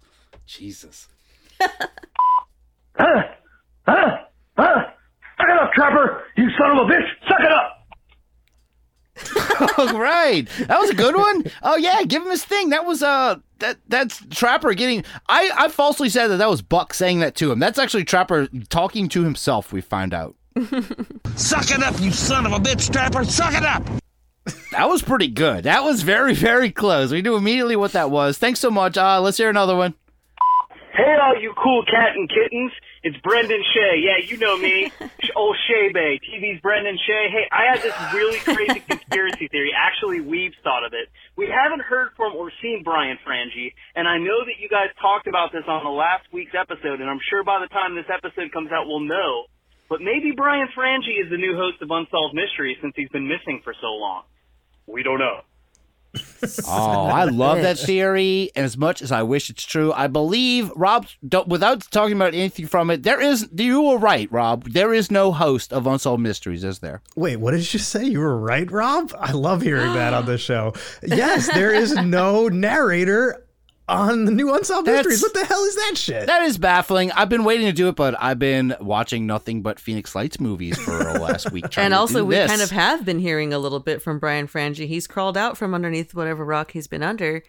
Jesus. 0.45 1.07
I 5.39 5.43
it 5.51 5.61
up, 5.61 5.71
Trapper, 5.73 6.23
you 6.35 6.49
son 6.57 6.77
of 6.77 6.87
a 6.87 6.91
bitch, 6.91 7.07
suck 7.27 7.39
it 7.39 7.51
up. 7.51 7.73
All 9.77 9.99
right, 9.99 10.47
that 10.67 10.79
was 10.79 10.91
a 10.91 10.95
good 10.95 11.15
one. 11.15 11.43
Oh 11.63 11.75
yeah, 11.75 12.03
give 12.03 12.21
him 12.21 12.29
his 12.29 12.45
thing. 12.45 12.69
That 12.69 12.85
was 12.85 13.01
uh 13.01 13.37
that 13.59 13.77
that's 13.87 14.23
Trapper 14.29 14.73
getting. 14.73 15.03
I 15.27 15.49
I 15.57 15.67
falsely 15.69 16.09
said 16.09 16.27
that 16.27 16.37
that 16.37 16.49
was 16.49 16.61
Buck 16.61 16.93
saying 16.93 17.19
that 17.19 17.35
to 17.35 17.51
him. 17.51 17.59
That's 17.59 17.79
actually 17.79 18.03
Trapper 18.03 18.47
talking 18.69 19.09
to 19.09 19.23
himself. 19.23 19.73
We 19.73 19.81
find 19.81 20.13
out. 20.13 20.35
Suck 21.35 21.71
it 21.71 21.81
up, 21.81 21.99
you 21.99 22.11
son 22.11 22.45
of 22.45 22.51
a 22.51 22.59
bitch, 22.59 22.91
Trapper. 22.91 23.23
Suck 23.23 23.53
it 23.55 23.63
up. 23.63 23.83
That 24.71 24.87
was 24.87 25.01
pretty 25.01 25.27
good. 25.27 25.63
That 25.63 25.83
was 25.83 26.03
very 26.03 26.35
very 26.35 26.71
close. 26.71 27.11
We 27.11 27.21
knew 27.23 27.35
immediately 27.35 27.75
what 27.75 27.93
that 27.93 28.11
was. 28.11 28.37
Thanks 28.37 28.59
so 28.59 28.69
much. 28.69 28.97
Uh, 28.97 29.19
let's 29.21 29.37
hear 29.37 29.49
another 29.49 29.75
one. 29.75 29.95
Hey, 30.93 31.15
all 31.21 31.39
you 31.41 31.53
cool 31.61 31.83
cat 31.85 32.15
and 32.15 32.29
kittens. 32.29 32.71
It's 33.07 33.15
Brendan 33.23 33.63
Shea. 33.73 34.03
Yeah, 34.03 34.19
you 34.19 34.35
know 34.35 34.57
me. 34.57 34.91
Sh- 35.23 35.31
Old 35.37 35.55
Shea 35.65 35.93
Bay. 35.93 36.19
TV's 36.19 36.59
Brendan 36.59 36.99
Shea. 37.07 37.31
Hey, 37.31 37.47
I 37.49 37.71
had 37.71 37.79
this 37.81 37.95
really 38.11 38.37
crazy 38.39 38.79
conspiracy 38.89 39.47
theory. 39.47 39.71
Actually, 39.71 40.19
we've 40.19 40.51
thought 40.61 40.83
of 40.83 40.91
it. 40.91 41.07
We 41.37 41.47
haven't 41.47 41.79
heard 41.87 42.09
from 42.17 42.35
or 42.35 42.51
seen 42.61 42.83
Brian 42.83 43.15
Frangie, 43.25 43.71
and 43.95 44.09
I 44.09 44.17
know 44.17 44.43
that 44.43 44.59
you 44.59 44.67
guys 44.67 44.91
talked 44.99 45.25
about 45.25 45.53
this 45.53 45.63
on 45.69 45.85
the 45.85 45.89
last 45.89 46.27
week's 46.33 46.51
episode, 46.51 46.99
and 46.99 47.09
I'm 47.09 47.23
sure 47.31 47.45
by 47.45 47.63
the 47.63 47.71
time 47.71 47.95
this 47.95 48.11
episode 48.11 48.51
comes 48.51 48.73
out, 48.75 48.87
we'll 48.87 49.07
know. 49.07 49.45
But 49.87 50.01
maybe 50.01 50.35
Brian 50.35 50.67
Frangie 50.75 51.23
is 51.23 51.31
the 51.31 51.39
new 51.39 51.55
host 51.55 51.79
of 51.81 51.87
Unsolved 51.89 52.35
Mysteries 52.35 52.75
since 52.83 52.91
he's 52.97 53.07
been 53.15 53.29
missing 53.31 53.61
for 53.63 53.73
so 53.79 53.87
long. 53.95 54.23
We 54.85 54.99
don't 55.01 55.19
know. 55.19 55.46
Oh, 56.67 57.05
I 57.05 57.25
love 57.25 57.61
that 57.61 57.79
theory. 57.79 58.51
And 58.55 58.65
as 58.65 58.77
much 58.77 59.01
as 59.01 59.11
I 59.11 59.23
wish 59.23 59.49
it's 59.49 59.63
true, 59.63 59.93
I 59.93 60.07
believe 60.07 60.71
Rob. 60.75 61.07
Don't, 61.27 61.47
without 61.47 61.81
talking 61.91 62.15
about 62.15 62.33
anything 62.33 62.67
from 62.67 62.89
it, 62.89 63.03
there 63.03 63.19
is. 63.21 63.47
You 63.55 63.81
were 63.81 63.97
right, 63.97 64.31
Rob. 64.31 64.65
There 64.71 64.93
is 64.93 65.09
no 65.09 65.31
host 65.31 65.71
of 65.73 65.87
Unsolved 65.87 66.21
Mysteries, 66.21 66.63
is 66.63 66.79
there? 66.79 67.01
Wait, 67.15 67.37
what 67.37 67.51
did 67.51 67.73
you 67.73 67.79
say? 67.79 68.05
You 68.05 68.19
were 68.19 68.37
right, 68.37 68.69
Rob? 68.69 69.13
I 69.19 69.31
love 69.31 69.61
hearing 69.61 69.93
that 69.93 70.13
on 70.13 70.25
the 70.25 70.37
show. 70.49 70.73
Yes, 71.03 71.47
there 71.53 71.73
is 71.73 71.93
no 71.95 72.47
narrator 72.47 73.43
on 73.87 74.25
the 74.25 74.31
new 74.31 74.53
Unsolved 74.53 74.87
Mysteries. 74.87 75.21
What 75.21 75.33
the 75.33 75.45
hell 75.45 75.63
is 75.63 75.75
that 75.75 75.93
shit? 75.95 76.27
That 76.27 76.41
is 76.43 76.57
baffling. 76.57 77.11
I've 77.13 77.29
been 77.29 77.43
waiting 77.43 77.65
to 77.67 77.71
do 77.73 77.87
it, 77.87 77.95
but 77.95 78.15
I've 78.21 78.39
been 78.39 78.75
watching 78.81 79.25
nothing 79.25 79.61
but 79.61 79.79
Phoenix 79.79 80.13
Lights 80.15 80.39
movies 80.39 80.77
for 80.77 80.91
the 80.91 81.19
last 81.21 81.51
week. 81.51 81.77
and 81.77 81.93
to 81.93 81.97
also, 81.97 82.19
do 82.19 82.25
we 82.25 82.35
this. 82.35 82.49
kind 82.49 82.61
of 82.61 82.71
have 82.71 83.05
been 83.05 83.19
hearing 83.19 83.53
a 83.53 83.59
little 83.59 83.79
bit 83.79 84.01
from 84.01 84.19
Brian 84.19 84.47
Frangie. 84.47 84.87
He's 84.87 85.07
crawled 85.07 85.37
out 85.37 85.57
from 85.57 85.73
underneath 85.73 86.13
whatever 86.13 86.43
rock 86.43 86.71
he's 86.71 86.87
been 86.87 87.03
under. 87.03 87.43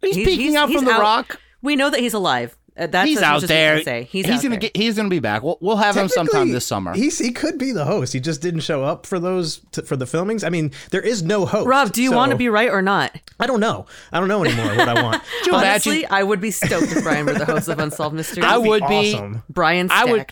He's 0.00 0.16
peeking 0.16 0.56
out 0.56 0.70
from 0.70 0.84
the 0.84 0.90
rock. 0.92 1.40
We 1.62 1.76
know 1.76 1.88
that 1.88 2.00
he's 2.00 2.14
alive. 2.14 2.56
Uh, 2.76 2.88
That's 2.88 3.08
he's 3.08 3.22
out 3.22 3.42
there. 3.42 3.74
What 3.74 3.78
we 3.78 3.84
say. 3.84 4.02
He's, 4.10 4.26
he's 4.26 4.34
out 4.36 4.42
gonna 4.42 4.50
there. 4.54 4.58
get. 4.60 4.76
He's 4.76 4.96
gonna 4.96 5.08
be 5.08 5.20
back. 5.20 5.44
We'll, 5.44 5.58
we'll 5.60 5.76
have 5.76 5.96
him 5.96 6.08
sometime 6.08 6.50
this 6.50 6.66
summer. 6.66 6.92
He's 6.92 7.18
he 7.18 7.30
could 7.30 7.56
be 7.56 7.70
the 7.70 7.84
host. 7.84 8.12
He 8.12 8.18
just 8.18 8.42
didn't 8.42 8.60
show 8.60 8.82
up 8.82 9.06
for 9.06 9.20
those 9.20 9.60
t- 9.70 9.82
for 9.82 9.94
the 9.96 10.06
filmings. 10.06 10.42
I 10.44 10.48
mean, 10.48 10.72
there 10.90 11.00
is 11.00 11.22
no 11.22 11.46
host. 11.46 11.68
Rob, 11.68 11.92
do 11.92 12.02
you 12.02 12.10
so- 12.10 12.16
want 12.16 12.32
to 12.32 12.36
be 12.36 12.48
right 12.48 12.70
or 12.70 12.82
not? 12.82 13.16
I 13.38 13.46
don't 13.46 13.60
know. 13.60 13.86
I 14.12 14.18
don't 14.18 14.28
know 14.28 14.42
anymore 14.44 14.74
what 14.76 14.88
I 14.88 15.02
want. 15.02 15.22
Honestly, 15.52 16.04
I 16.06 16.24
would 16.24 16.40
be 16.40 16.50
stoked 16.50 16.90
if 16.90 17.04
Brian 17.04 17.26
were 17.26 17.34
the 17.34 17.44
host 17.44 17.68
of 17.68 17.78
Unsolved 17.78 18.16
Mysteries. 18.16 18.44
I 18.44 18.58
would 18.58 18.82
be. 18.88 19.20
Brian 19.48 19.88
I 19.92 20.04
would. 20.06 20.26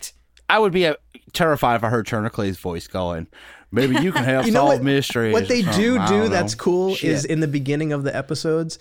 I 0.49 0.59
would 0.59 0.73
be 0.73 0.85
uh 0.87 0.95
terrified 1.31 1.75
if 1.75 1.83
I 1.85 1.89
heard 1.89 2.05
Turner 2.05 2.29
Clay's 2.29 2.57
voice 2.57 2.87
going. 2.87 3.27
Maybe 3.71 3.95
you 4.01 4.11
can 4.11 4.23
have 4.25 4.45
You 4.45 4.51
know 4.51 4.59
solved 4.67 4.79
what- 4.79 4.83
mysteries. 4.83 5.31
What 5.33 5.47
they 5.47 5.61
do 5.61 5.97
do 6.07 6.27
that's 6.27 6.57
know. 6.57 6.61
cool 6.63 6.95
Shit. 6.95 7.09
is 7.09 7.25
in 7.25 7.39
the 7.39 7.47
beginning 7.47 7.93
of 7.93 8.03
the 8.03 8.13
episodes, 8.15 8.77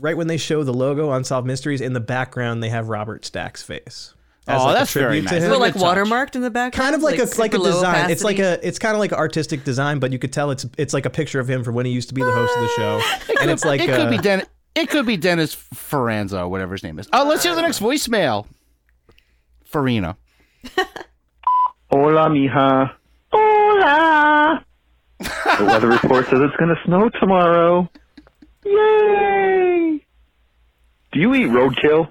right 0.00 0.16
when 0.16 0.26
they 0.26 0.36
show 0.36 0.64
the 0.64 0.72
logo 0.74 1.12
Unsolved 1.12 1.46
Mysteries, 1.46 1.80
in 1.80 1.92
the 1.92 2.00
background 2.00 2.62
they 2.62 2.68
have 2.70 2.88
Robert 2.88 3.24
Stack's 3.24 3.62
face. 3.62 4.14
as, 4.48 4.60
Oh, 4.60 4.64
like, 4.64 4.76
a 4.76 4.78
that's 4.80 4.92
very 4.92 5.04
tribute 5.20 5.28
to 5.28 5.34
nice. 5.34 5.42
him. 5.44 5.50
Well, 5.50 5.60
like 5.60 5.74
watermarked 5.74 6.34
in 6.36 6.42
the 6.42 6.50
back. 6.50 6.72
kind 6.72 6.94
of 6.94 7.02
like, 7.02 7.18
a 7.18 7.22
like 7.22 7.28
a 7.28 7.32
super 7.34 7.58
low 7.58 7.72
design. 7.72 8.10
It's 8.10 8.24
like 8.24 8.38
a 8.38 8.58
it's 8.66 8.78
kind 8.78 8.94
of 8.94 9.00
like 9.00 9.12
an 9.12 9.18
artistic 9.18 9.64
design, 9.64 9.98
but 9.98 10.12
you 10.12 10.18
could 10.18 10.32
tell 10.32 10.50
it's 10.50 10.66
it's 10.78 10.92
like 10.94 11.06
a 11.06 11.10
picture 11.10 11.38
of 11.40 11.48
him 11.48 11.62
from 11.64 11.74
when 11.74 11.86
he 11.86 11.92
used 11.92 12.08
to 12.08 12.14
be 12.14 12.22
the 12.22 12.32
host 12.32 12.56
of 12.56 12.62
the 12.62 12.68
show, 12.76 13.00
and 13.40 13.50
it's 13.50 13.64
like 13.64 13.80
it 13.80 13.86
could 13.86 14.00
uh, 14.06 14.10
be 14.10 14.18
Den- 14.18 14.46
It 14.74 14.88
could 14.88 15.06
be 15.06 15.16
Dennis 15.16 15.54
Ferranza 15.54 16.48
whatever 16.48 16.72
his 16.72 16.82
name 16.82 16.98
is. 16.98 17.08
Oh, 17.12 17.24
let's 17.28 17.42
hear 17.42 17.54
the 17.54 17.62
next 17.62 17.78
voicemail. 17.80 18.46
Farina. 19.64 20.16
Hola, 21.90 22.28
mija. 22.30 22.92
Hola. 23.32 24.64
the 25.18 25.64
weather 25.64 25.88
report 25.88 26.24
says 26.26 26.40
it's 26.42 26.56
going 26.56 26.74
to 26.74 26.80
snow 26.84 27.08
tomorrow. 27.20 27.88
Yay! 28.64 29.51
Do 31.12 31.20
you 31.20 31.34
eat 31.34 31.48
roadkill? 31.48 32.10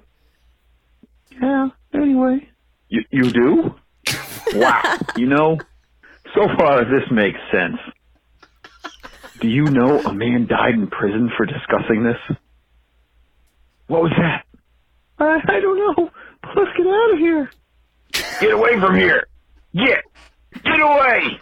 Yeah, 1.41 1.69
anyway. 1.93 2.47
You, 2.87 3.03
you 3.09 3.31
do? 3.31 3.75
wow. 4.53 4.97
You 5.15 5.27
know, 5.27 5.57
so 6.35 6.47
far 6.57 6.85
this 6.85 7.09
makes 7.11 7.39
sense. 7.51 7.77
Do 9.39 9.47
you 9.47 9.65
know 9.65 9.99
a 9.99 10.13
man 10.13 10.45
died 10.45 10.75
in 10.75 10.87
prison 10.87 11.31
for 11.35 11.47
discussing 11.47 12.03
this? 12.03 12.37
What 13.87 14.03
was 14.03 14.11
that? 14.17 14.45
I, 15.17 15.39
I 15.47 15.59
don't 15.59 15.77
know. 15.77 16.11
Let's 16.55 16.77
get 16.77 16.85
out 16.85 17.13
of 17.13 17.19
here. 17.19 17.51
Get 18.39 18.51
away 18.51 18.79
from 18.79 18.95
here. 18.95 19.25
Get. 19.73 20.03
Get 20.63 20.79
away. 20.79 21.39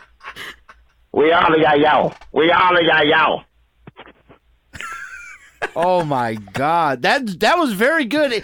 We 1.12 1.32
all 1.34 1.60
got 1.62 1.80
y'all. 1.80 2.14
We 2.32 2.52
all 2.52 2.74
got 2.86 3.06
y'all. 3.06 3.44
Oh 5.76 6.04
my 6.04 6.36
god, 6.36 7.02
that 7.04 7.40
that 7.42 7.58
was 7.58 7.74
very 7.74 8.06
good. 8.06 8.44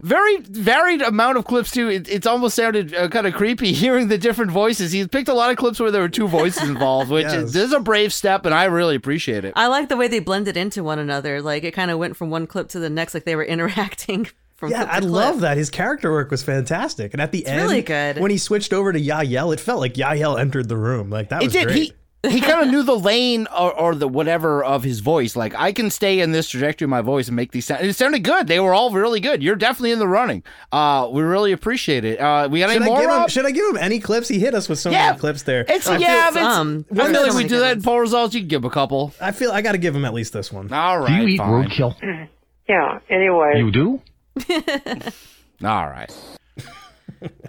Very 0.00 0.36
varied 0.40 1.02
amount 1.02 1.36
of 1.36 1.46
clips 1.46 1.70
too. 1.72 1.88
It, 1.88 2.08
it's 2.08 2.26
almost 2.26 2.54
sounded 2.54 2.94
uh, 2.94 3.08
kind 3.08 3.26
of 3.26 3.34
creepy 3.34 3.72
hearing 3.72 4.06
the 4.08 4.18
different 4.18 4.52
voices. 4.52 4.92
He 4.92 5.06
picked 5.08 5.28
a 5.28 5.34
lot 5.34 5.50
of 5.50 5.56
clips 5.56 5.80
where 5.80 5.90
there 5.90 6.02
were 6.02 6.08
two 6.08 6.28
voices 6.28 6.68
involved, 6.68 7.10
which 7.10 7.24
Yes. 7.24 7.34
is, 7.34 7.52
this 7.54 7.64
is 7.64 7.72
a 7.72 7.80
brave 7.80 8.12
step, 8.12 8.44
and 8.44 8.54
I 8.54 8.64
really 8.64 8.94
appreciate 8.94 9.44
it. 9.44 9.52
I 9.56 9.66
like 9.66 9.88
the 9.88 9.96
way 9.96 10.06
they 10.06 10.20
blended 10.20 10.56
into 10.56 10.84
one 10.84 10.98
another. 11.00 11.42
Like 11.42 11.64
it 11.64 11.72
kind 11.72 11.90
of 11.90 11.98
went 11.98 12.16
from 12.16 12.30
one 12.30 12.46
clip 12.46 12.68
to 12.68 12.78
the 12.78 12.90
next, 12.90 13.14
like 13.14 13.24
they 13.24 13.36
were 13.36 13.44
interacting. 13.54 14.28
From 14.54 14.70
Yeah, 14.70 14.86
I 14.88 15.00
clip. 15.00 15.10
love 15.10 15.40
that. 15.40 15.56
His 15.56 15.70
character 15.70 16.12
work 16.12 16.30
was 16.30 16.44
fantastic, 16.44 17.12
and 17.12 17.20
at 17.20 17.32
the 17.32 17.44
end, 17.44 17.60
really 17.62 17.82
good. 17.82 18.18
when 18.18 18.30
he 18.30 18.38
switched 18.38 18.72
over 18.72 18.92
to 18.92 19.00
Yael, 19.00 19.52
it 19.52 19.58
felt 19.58 19.80
like 19.80 19.94
Yael 19.94 20.38
entered 20.38 20.68
the 20.68 20.76
room. 20.76 21.10
Like 21.10 21.30
that 21.30 21.42
it 21.42 21.46
was 21.46 21.52
did. 21.52 21.64
great. 21.66 21.76
He 21.76 21.92
he 22.30 22.40
kind 22.40 22.62
of 22.62 22.68
knew 22.68 22.82
the 22.82 22.96
lane 22.98 23.46
or, 23.56 23.72
or 23.72 23.94
the 23.94 24.08
whatever 24.08 24.62
of 24.64 24.82
his 24.82 25.00
voice. 25.00 25.36
Like 25.36 25.54
I 25.54 25.72
can 25.72 25.90
stay 25.90 26.20
in 26.20 26.32
this 26.32 26.48
trajectory 26.48 26.84
of 26.86 26.90
my 26.90 27.00
voice 27.00 27.28
and 27.28 27.36
make 27.36 27.52
these 27.52 27.66
sound. 27.66 27.84
It 27.84 27.94
sounded 27.94 28.24
good. 28.24 28.46
They 28.46 28.60
were 28.60 28.74
all 28.74 28.90
really 28.90 29.20
good. 29.20 29.42
You're 29.42 29.56
definitely 29.56 29.92
in 29.92 29.98
the 29.98 30.08
running. 30.08 30.42
Uh, 30.72 31.08
we 31.12 31.22
really 31.22 31.52
appreciate 31.52 32.04
it. 32.04 32.20
Uh, 32.20 32.48
we 32.50 32.60
got 32.60 32.70
should 32.70 32.82
any 32.82 32.84
I 32.90 32.94
more? 32.94 33.00
give 33.00 33.10
him? 33.10 33.28
Should 33.28 33.46
I 33.46 33.50
give 33.50 33.66
him 33.68 33.76
any 33.76 34.00
clips? 34.00 34.28
He 34.28 34.38
hit 34.38 34.54
us 34.54 34.68
with 34.68 34.78
so 34.78 34.90
Yeah. 34.90 35.06
many 35.08 35.18
clips 35.18 35.42
there. 35.42 35.64
It's 35.68 35.86
I 35.86 35.98
yeah, 35.98 36.30
feel, 36.30 36.34
but 36.34 36.46
it's, 36.48 36.56
um, 36.56 36.86
I 36.92 37.12
feel 37.12 37.22
like 37.22 37.34
we 37.34 37.44
do 37.44 37.54
many 37.54 37.60
that 37.60 37.76
in 37.78 37.82
poll 37.82 38.00
results. 38.00 38.34
You 38.34 38.40
can 38.40 38.48
give 38.48 38.62
him 38.62 38.66
a 38.66 38.70
couple. 38.70 39.12
I 39.20 39.32
feel 39.32 39.50
I 39.52 39.62
got 39.62 39.72
to 39.72 39.78
give 39.78 39.94
him 39.94 40.04
at 40.04 40.14
least 40.14 40.32
this 40.32 40.52
one. 40.52 40.72
All 40.72 40.98
right. 41.00 41.08
Do 41.08 41.14
you 41.22 41.28
eat 41.28 41.38
fine. 41.38 42.28
Yeah, 42.68 42.98
anyway. 43.10 43.54
You 43.58 43.70
do? 43.70 44.00
All 45.64 45.86
right. 45.88 46.10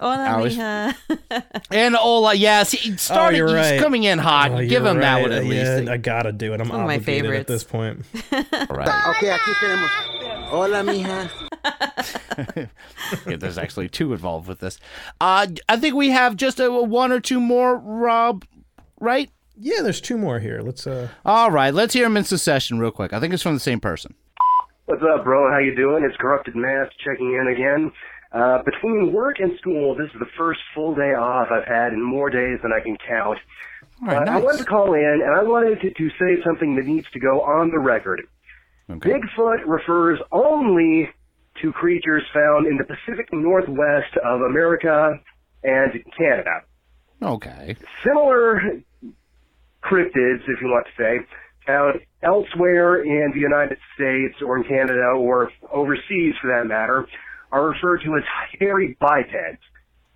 Hola, 0.00 0.16
I 0.24 0.40
was- 0.40 0.56
mija. 0.56 0.94
And 1.70 1.96
Ola, 1.96 2.34
yes, 2.34 2.70
he 2.72 2.96
started. 2.96 3.40
oh, 3.40 3.52
right. 3.52 3.74
He's 3.74 3.82
coming 3.82 4.04
in 4.04 4.18
hot. 4.18 4.52
Oh, 4.52 4.58
give 4.58 4.70
you're 4.70 4.86
him 4.86 5.00
that 5.00 5.20
one 5.22 5.32
at 5.32 5.44
Yeah, 5.44 5.76
least. 5.78 5.90
I 5.90 5.96
gotta 5.96 6.32
do 6.32 6.52
it. 6.54 6.60
I'm 6.60 6.68
one 6.68 6.80
of 6.80 6.86
my 6.86 6.94
obligated 6.96 7.32
at 7.34 7.46
this 7.46 7.64
point. 7.64 8.04
All 8.32 8.40
right. 8.70 9.16
Okay, 9.16 9.28
aquí 9.28 9.52
tenemos. 9.60 9.90
Hola, 10.48 10.82
mija. 10.82 11.30
Yeah, 13.26 13.36
there's 13.36 13.58
actually 13.58 13.88
two 13.88 14.12
involved 14.12 14.48
with 14.48 14.58
this. 14.60 14.78
Uh, 15.20 15.46
I 15.68 15.76
think 15.76 15.94
we 15.94 16.10
have 16.10 16.36
just 16.36 16.58
a, 16.60 16.70
one 16.70 17.12
or 17.12 17.20
two 17.20 17.40
more, 17.40 17.76
Rob. 17.78 18.44
Right? 19.00 19.30
Yeah, 19.58 19.82
there's 19.82 20.00
two 20.00 20.18
more 20.18 20.38
here. 20.40 20.60
Let's 20.60 20.86
uh. 20.86 21.08
All 21.24 21.50
right. 21.50 21.72
Let's 21.72 21.94
hear 21.94 22.04
them 22.04 22.16
in 22.16 22.24
succession 22.24 22.78
real 22.78 22.90
quick. 22.90 23.12
I 23.12 23.20
think 23.20 23.32
it's 23.32 23.42
from 23.42 23.54
the 23.54 23.60
same 23.60 23.80
person. 23.80 24.14
What's 24.86 25.02
up, 25.02 25.24
bro? 25.24 25.50
How 25.50 25.58
you 25.58 25.74
doing? 25.74 26.04
It's 26.04 26.16
Corrupted 26.16 26.54
Mask 26.56 26.92
checking 27.04 27.32
in 27.34 27.48
again. 27.48 27.90
Uh, 28.36 28.62
between 28.64 29.14
work 29.14 29.40
and 29.40 29.56
school, 29.58 29.94
this 29.94 30.08
is 30.12 30.20
the 30.20 30.28
first 30.36 30.60
full 30.74 30.94
day 30.94 31.14
off 31.14 31.48
I've 31.50 31.66
had 31.66 31.94
in 31.94 32.02
more 32.02 32.28
days 32.28 32.58
than 32.62 32.70
I 32.70 32.80
can 32.82 32.98
count. 33.08 33.38
Right, 34.02 34.28
Uh, 34.28 34.32
I 34.32 34.36
wanted 34.36 34.58
to 34.58 34.64
call 34.66 34.92
in, 34.92 35.22
and 35.24 35.34
I 35.34 35.42
wanted 35.42 35.80
to, 35.80 35.90
to 35.90 36.10
say 36.18 36.42
something 36.44 36.76
that 36.76 36.84
needs 36.84 37.06
to 37.12 37.18
go 37.18 37.40
on 37.40 37.70
the 37.70 37.78
record. 37.78 38.20
Bigfoot 38.90 39.66
refers 39.66 40.20
only 40.32 41.08
to 41.62 41.72
creatures 41.72 42.24
found 42.34 42.66
in 42.66 42.76
the 42.76 42.84
Pacific 42.84 43.32
Northwest 43.32 44.14
of 44.22 44.42
America 44.42 45.18
and 45.64 45.92
Canada. 46.18 46.60
Okay. 47.22 47.74
Similar 48.04 48.82
cryptids, 49.82 50.42
if 50.46 50.60
you 50.60 50.68
want 50.68 50.86
to 50.86 51.02
say, 51.02 51.20
found 51.66 52.00
elsewhere 52.22 53.02
in 53.02 53.32
the 53.32 53.40
United 53.40 53.78
States 53.94 54.42
or 54.42 54.58
in 54.58 54.64
Canada 54.64 55.12
or 55.16 55.50
overseas 55.72 56.34
for 56.40 56.48
that 56.48 56.66
matter, 56.66 57.06
are 57.52 57.68
referred 57.68 58.02
to 58.04 58.16
as 58.16 58.22
hairy 58.58 58.96
bipeds. 59.00 59.60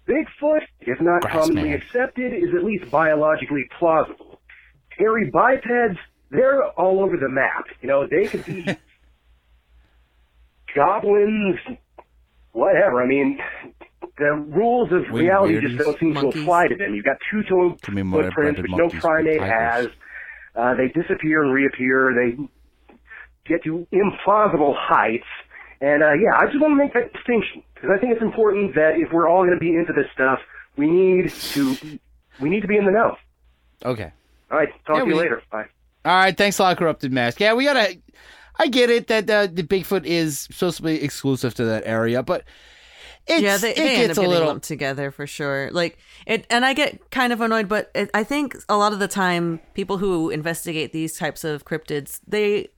Bigfoot, 0.08 0.62
if 0.80 1.00
not 1.00 1.22
commonly 1.22 1.72
accepted, 1.72 2.32
is 2.32 2.54
at 2.56 2.64
least 2.64 2.90
biologically 2.90 3.64
plausible. 3.78 4.40
Hairy 4.98 5.30
bipeds, 5.30 5.98
they're 6.30 6.64
all 6.70 7.00
over 7.02 7.16
the 7.16 7.28
map. 7.28 7.66
You 7.80 7.88
know, 7.88 8.06
they 8.06 8.26
could 8.26 8.44
be 8.44 8.66
goblins, 10.74 11.58
whatever. 12.52 13.02
I 13.02 13.06
mean, 13.06 13.38
the 14.18 14.32
rules 14.32 14.90
of 14.92 15.02
Winged 15.10 15.14
reality 15.14 15.54
weirdies, 15.54 15.76
just 15.76 15.78
don't 15.78 15.98
seem 15.98 16.12
monkeys. 16.14 16.34
to 16.34 16.40
apply 16.42 16.68
to 16.68 16.76
them. 16.76 16.94
You've 16.94 17.04
got 17.04 17.16
two-toed 17.30 17.80
footprints, 17.80 18.60
which 18.62 18.70
no 18.72 18.88
primate 18.88 19.40
has. 19.40 19.86
Uh, 20.54 20.74
they 20.74 20.88
disappear 20.88 21.42
and 21.42 21.52
reappear. 21.52 22.12
They 22.14 22.48
get 23.46 23.62
to 23.64 23.86
implausible 23.92 24.74
heights. 24.76 25.24
And 25.80 26.02
uh, 26.02 26.12
yeah, 26.12 26.36
I 26.36 26.46
just 26.46 26.60
want 26.60 26.72
to 26.72 26.76
make 26.76 26.92
that 26.94 27.12
distinction 27.12 27.62
because 27.74 27.90
I 27.90 27.98
think 27.98 28.12
it's 28.12 28.22
important 28.22 28.74
that 28.74 28.94
if 28.96 29.12
we're 29.12 29.28
all 29.28 29.44
going 29.44 29.54
to 29.54 29.60
be 29.60 29.74
into 29.74 29.92
this 29.92 30.06
stuff, 30.12 30.38
we 30.76 30.86
need 30.90 31.30
to 31.30 31.76
we 32.40 32.50
need 32.50 32.60
to 32.60 32.68
be 32.68 32.76
in 32.76 32.84
the 32.84 32.90
know. 32.90 33.16
Okay. 33.84 34.12
All 34.50 34.58
right, 34.58 34.68
talk 34.86 34.96
Yeah, 34.96 35.04
to 35.04 35.08
you 35.08 35.16
later. 35.16 35.42
Bye. 35.50 35.66
All 36.04 36.12
right, 36.16 36.36
thanks 36.36 36.58
a 36.58 36.62
lot, 36.62 36.76
Corrupted 36.76 37.12
Mask. 37.12 37.40
Yeah, 37.40 37.54
we 37.54 37.64
gotta. 37.64 37.98
I 38.58 38.66
get 38.66 38.90
it 38.90 39.06
that 39.06 39.30
uh, 39.30 39.46
the 39.46 39.62
Bigfoot 39.62 40.04
is 40.04 40.40
supposed 40.40 40.78
to 40.78 40.82
be 40.82 41.02
exclusive 41.02 41.54
to 41.54 41.64
that 41.66 41.84
area, 41.86 42.22
but 42.22 42.44
it's, 43.26 43.42
yeah, 43.42 43.56
they, 43.56 43.70
it 43.70 43.76
they 43.76 43.88
end 43.96 44.08
gets 44.08 44.10
up 44.10 44.16
a 44.18 44.20
getting 44.22 44.30
little. 44.30 44.48
lumped 44.48 44.66
together 44.66 45.10
for 45.10 45.26
sure. 45.26 45.70
Like 45.70 45.98
it, 46.26 46.46
and 46.50 46.64
I 46.64 46.74
get 46.74 47.10
kind 47.10 47.32
of 47.32 47.40
annoyed, 47.40 47.68
but 47.68 47.90
it, 47.94 48.10
I 48.12 48.22
think 48.24 48.56
a 48.68 48.76
lot 48.76 48.92
of 48.92 48.98
the 48.98 49.08
time, 49.08 49.60
people 49.74 49.96
who 49.98 50.28
investigate 50.30 50.92
these 50.92 51.16
types 51.16 51.42
of 51.44 51.64
cryptids, 51.64 52.20
they 52.26 52.68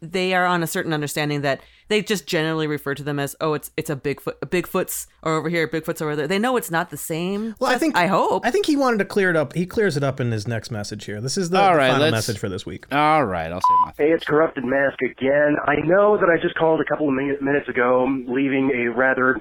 they 0.00 0.34
are 0.34 0.46
on 0.46 0.62
a 0.62 0.66
certain 0.66 0.92
understanding 0.92 1.42
that 1.42 1.60
they 1.88 2.02
just 2.02 2.26
generally 2.26 2.66
refer 2.66 2.94
to 2.94 3.02
them 3.02 3.18
as, 3.18 3.36
oh, 3.40 3.54
it's 3.54 3.70
it's 3.76 3.90
a 3.90 3.96
Bigfoot, 3.96 4.34
a 4.40 4.46
Bigfoot's 4.46 5.06
or 5.22 5.34
over 5.34 5.48
here, 5.48 5.66
Bigfoot's 5.66 6.00
are 6.00 6.06
over 6.06 6.16
there. 6.16 6.28
They 6.28 6.38
know 6.38 6.56
it's 6.56 6.70
not 6.70 6.90
the 6.90 6.96
same. 6.96 7.54
Well, 7.58 7.70
I 7.70 7.78
think 7.78 7.96
I 7.96 8.06
hope. 8.06 8.46
I 8.46 8.50
think 8.50 8.66
he 8.66 8.76
wanted 8.76 8.98
to 8.98 9.04
clear 9.04 9.30
it 9.30 9.36
up. 9.36 9.54
He 9.54 9.66
clears 9.66 9.96
it 9.96 10.04
up 10.04 10.20
in 10.20 10.30
his 10.30 10.46
next 10.46 10.70
message 10.70 11.04
here. 11.04 11.20
This 11.20 11.36
is 11.36 11.50
the, 11.50 11.60
All 11.60 11.72
the 11.72 11.78
right, 11.78 11.92
final 11.92 12.10
message 12.10 12.38
for 12.38 12.48
this 12.48 12.64
week. 12.64 12.86
All 12.92 13.24
right, 13.24 13.52
I'll 13.52 13.60
say 13.60 13.74
my. 13.84 13.92
Hey, 13.98 14.12
it's 14.12 14.24
Corrupted 14.24 14.64
Mask 14.64 15.00
again. 15.02 15.56
I 15.66 15.76
know 15.84 16.16
that 16.16 16.28
I 16.30 16.40
just 16.40 16.54
called 16.54 16.80
a 16.80 16.84
couple 16.84 17.08
of 17.08 17.14
minutes 17.14 17.68
ago, 17.68 18.06
leaving 18.28 18.70
a 18.74 18.90
rather 18.90 19.40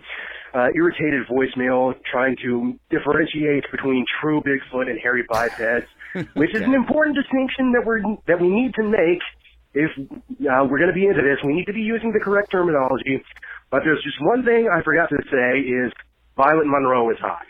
uh, 0.53 0.68
irritated 0.76 1.27
voicemail 1.27 1.94
trying 2.11 2.36
to 2.44 2.77
differentiate 2.90 3.65
between 3.72 4.06
true 4.19 4.41
Bigfoot 4.41 4.90
and 4.90 4.99
hairy 4.99 5.23
bipeds, 5.30 5.86
which 6.34 6.53
is 6.56 6.61
an 6.61 6.73
important 6.73 7.15
distinction 7.15 7.72
that 7.73 7.86
we're 7.86 8.02
that 8.27 8.41
we 8.41 8.49
need 8.49 8.73
to 8.73 8.84
make 8.84 9.19
if 9.74 9.91
uh, 10.00 10.66
we're 10.70 10.80
going 10.80 10.88
to 10.90 10.94
be 10.94 11.06
into 11.06 11.22
this. 11.22 11.38
We 11.44 11.54
need 11.54 11.66
to 11.66 11.74
be 11.74 11.82
using 11.82 12.12
the 12.12 12.20
correct 12.20 12.52
terminology. 12.52 13.24
But 13.70 13.84
there's 13.84 14.04
just 14.04 14.22
one 14.22 14.44
thing 14.44 14.68
I 14.72 14.82
forgot 14.82 15.10
to 15.10 15.18
say 15.32 15.60
is 15.60 15.91
Violet 16.36 16.66
Monroe 16.66 17.10
is 17.12 17.18
hot. 17.20 17.46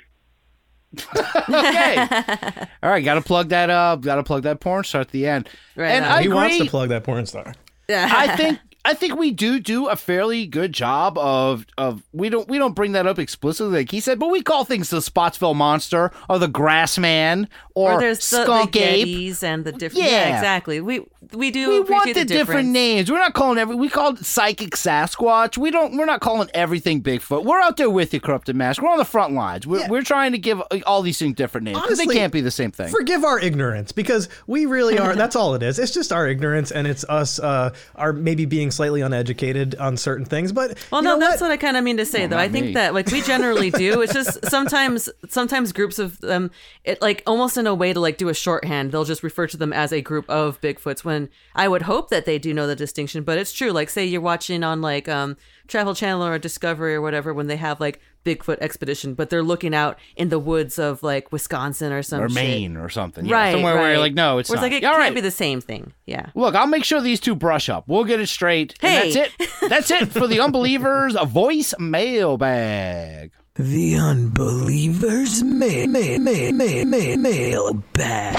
okay. 1.50 2.68
All 2.84 2.90
right, 2.90 3.06
gotta 3.06 3.22
plug 3.22 3.50
that 3.50 3.70
up. 3.70 4.02
Gotta 4.02 4.24
plug 4.24 4.44
that 4.44 4.60
porn 4.60 4.84
star 4.84 5.02
at 5.02 5.12
the 5.12 5.28
end. 5.28 5.48
Right 5.76 5.90
and 5.90 6.04
on. 6.04 6.12
I 6.12 6.22
he 6.24 6.28
wants 6.28 6.58
to 6.58 6.66
plug 6.66 6.90
that 6.90 7.04
porn 7.04 7.28
star. 7.28 7.54
Yeah. 7.88 8.10
I 8.12 8.36
think 8.36 8.60
I 8.86 8.94
think 8.94 9.18
we 9.18 9.32
do 9.32 9.60
do 9.60 9.88
a 9.88 9.96
fairly 9.96 10.46
good 10.48 10.72
job 10.74 11.18
of 11.18 11.66
of 11.78 12.02
we 12.14 12.30
don't 12.30 12.48
we 12.48 12.58
don't 12.58 12.74
bring 12.76 12.94
that 12.94 13.06
up 13.06 13.20
explicitly 13.20 13.80
like 13.80 13.92
he 13.92 14.00
said, 14.00 14.20
but 14.20 14.30
we 14.30 14.42
call 14.42 14.64
things 14.64 14.90
the 14.90 15.02
Spottsville 15.02 15.54
monster 15.54 16.12
or 16.30 16.40
the 16.40 16.48
grass 16.48 16.98
man 16.98 17.48
or, 17.76 17.94
or 17.94 18.00
there's 18.00 18.18
the, 18.30 18.44
skunk 18.44 18.72
the 18.74 18.80
ape. 18.80 19.44
And 19.44 19.66
the 19.66 19.72
different. 19.72 20.06
Yeah. 20.06 20.10
Yeah. 20.30 20.36
exactly. 20.38 20.80
We 20.82 21.06
we 21.34 21.52
do 21.52 21.70
We 21.70 21.80
want 21.82 22.06
the, 22.08 22.14
the 22.14 22.26
different 22.26 22.70
names. 22.70 23.12
We're 23.12 23.18
not 23.20 23.34
calling 23.34 23.58
every. 23.58 23.76
We 23.76 23.90
call 23.90 24.14
it 24.14 24.26
psychic 24.26 24.72
Sasquatch. 24.72 25.58
We 25.58 25.72
don't. 25.72 25.98
We're 25.98 26.06
not 26.06 26.22
calling 26.22 26.50
everything 26.54 27.02
Bigfoot. 27.04 27.44
We're 27.46 27.62
out 27.62 27.78
there 27.78 27.90
with 27.90 28.14
you, 28.14 28.20
corrupted 28.20 28.56
mask. 28.56 28.82
We're 28.82 28.90
on 28.90 28.98
the 28.98 29.06
front 29.06 29.34
lines. 29.34 29.68
We're, 29.68 29.88
we're 29.88 30.02
trying 30.02 30.32
to 30.32 30.38
give 30.38 30.62
uh, 30.62 30.80
all 30.86 31.02
these 31.02 31.20
things 31.20 31.36
different 31.36 31.66
names 31.66 31.78
'cause 31.80 31.98
they 31.98 32.06
can't 32.08 32.34
be 32.34 32.42
the 32.42 32.50
same 32.52 32.72
thing. 32.72 32.88
Forgive 32.90 33.24
our 33.24 33.40
ignorance 33.40 33.92
because 33.92 34.30
we 34.48 34.66
really 34.66 34.98
are. 34.98 35.16
that's 35.16 35.36
all 35.36 35.54
it 35.56 35.62
is. 35.64 35.78
It's 35.80 35.94
just 35.94 36.12
our 36.12 36.28
ignorance, 36.28 36.72
and 36.72 36.88
it's 36.88 37.04
us, 37.10 37.40
uh, 37.40 37.74
our 37.96 38.14
maybe 38.14 38.46
being 38.46 38.69
slightly 38.72 39.02
uneducated 39.02 39.76
on 39.76 39.98
certain 39.98 40.26
things. 40.26 40.52
But 40.52 40.78
Well, 40.91 41.02
no, 41.02 41.20
that's 41.20 41.41
what? 41.41 41.52
I 41.52 41.58
kind 41.58 41.78
of 41.78 41.84
mean 41.84 41.98
to 41.98 42.06
say, 42.06 42.28
though. 42.28 42.36
not 42.36 42.46
I 42.46 42.50
think 42.50 42.74
that 42.76 42.94
like 42.94 43.12
we 43.12 43.22
generally 43.22 43.72
do. 43.72 44.02
It's 44.10 44.14
just 44.14 44.50
sometimes, 44.50 45.10
sometimes 45.28 45.72
groups 45.72 46.00
of 46.00 46.20
them, 46.22 46.52
it 46.84 47.02
like 47.02 47.22
almost 47.28 47.58
in 47.58 47.68
a 47.68 47.76
way 47.76 47.94
to 47.94 48.00
like 48.00 48.18
do 48.18 48.30
a 48.30 48.34
shorthand. 48.34 48.91
They'll 48.91 49.04
just 49.04 49.24
refer 49.24 49.46
to 49.48 49.58
them 49.58 49.74
as 49.74 49.91
a 49.91 50.02
group 50.02 50.30
of 50.30 50.60
Bigfoots. 50.62 51.04
When 51.04 51.30
I 51.54 51.68
would 51.68 51.84
hope 51.84 52.10
that 52.10 52.26
they 52.26 52.40
do 52.40 52.54
know 52.54 52.68
the 52.68 52.76
distinction, 52.76 53.24
but 53.24 53.38
it's 53.38 53.52
true. 53.54 53.72
Like, 53.72 53.90
say 53.90 54.06
you're 54.06 54.22
watching 54.22 54.64
on 54.64 54.82
like 54.82 55.08
um 55.08 55.38
Travel 55.68 55.94
Channel 55.94 56.26
or 56.26 56.40
Discovery 56.40 56.96
or 56.96 57.02
whatever, 57.02 57.34
when 57.34 57.48
they 57.48 57.58
have 57.58 57.80
like 57.80 58.02
Bigfoot 58.26 58.58
expedition, 58.60 59.14
but 59.14 59.30
they're 59.30 59.41
looking 59.44 59.74
out 59.74 59.98
in 60.16 60.30
the 60.30 60.40
woods 60.40 60.78
of 60.78 61.02
like 61.04 61.32
Wisconsin 61.32 61.91
or 61.94 62.04
some 62.04 62.22
or 62.22 62.30
shit. 62.30 62.36
Maine 62.36 62.78
or 62.78 62.90
something. 62.90 63.26
Yeah, 63.26 63.36
right? 63.36 63.52
Somewhere 63.54 63.76
right. 63.76 63.82
where 63.82 63.90
you're 63.91 64.00
like, 64.00 64.14
no, 64.14 64.38
it's 64.40 64.50
Where 64.50 64.58
not. 64.58 64.64
like 64.64 64.72
it 64.74 64.84
All 64.84 64.91
can't 64.91 65.02
right. 65.04 65.16
be 65.16 65.22
the 65.22 65.32
same 65.32 65.62
thing. 65.62 65.94
Yeah. 66.06 66.28
Look, 66.36 66.54
I'll 66.56 66.68
make 66.68 66.84
sure 66.84 67.00
these 67.02 67.20
two 67.22 67.34
brush 67.36 67.70
up. 67.70 67.86
We'll 67.88 68.04
get 68.04 68.20
it 68.20 68.28
straight. 68.28 68.76
And 68.82 68.91
Hey. 68.91 69.12
that's 69.14 69.41
it. 69.64 69.70
That's 69.70 69.91
it 69.91 70.10
for 70.10 70.28
the 70.28 70.40
unbelievers 70.41 71.16
A 71.16 71.26
voice 71.26 71.74
mailbag. 71.80 73.32
The 73.56 73.96
unbelievers 73.96 75.44
may 75.44 75.86
may 75.88 76.18
may 76.18 76.52
may 76.52 76.86
may 76.86 77.16
mailbag. 77.18 78.36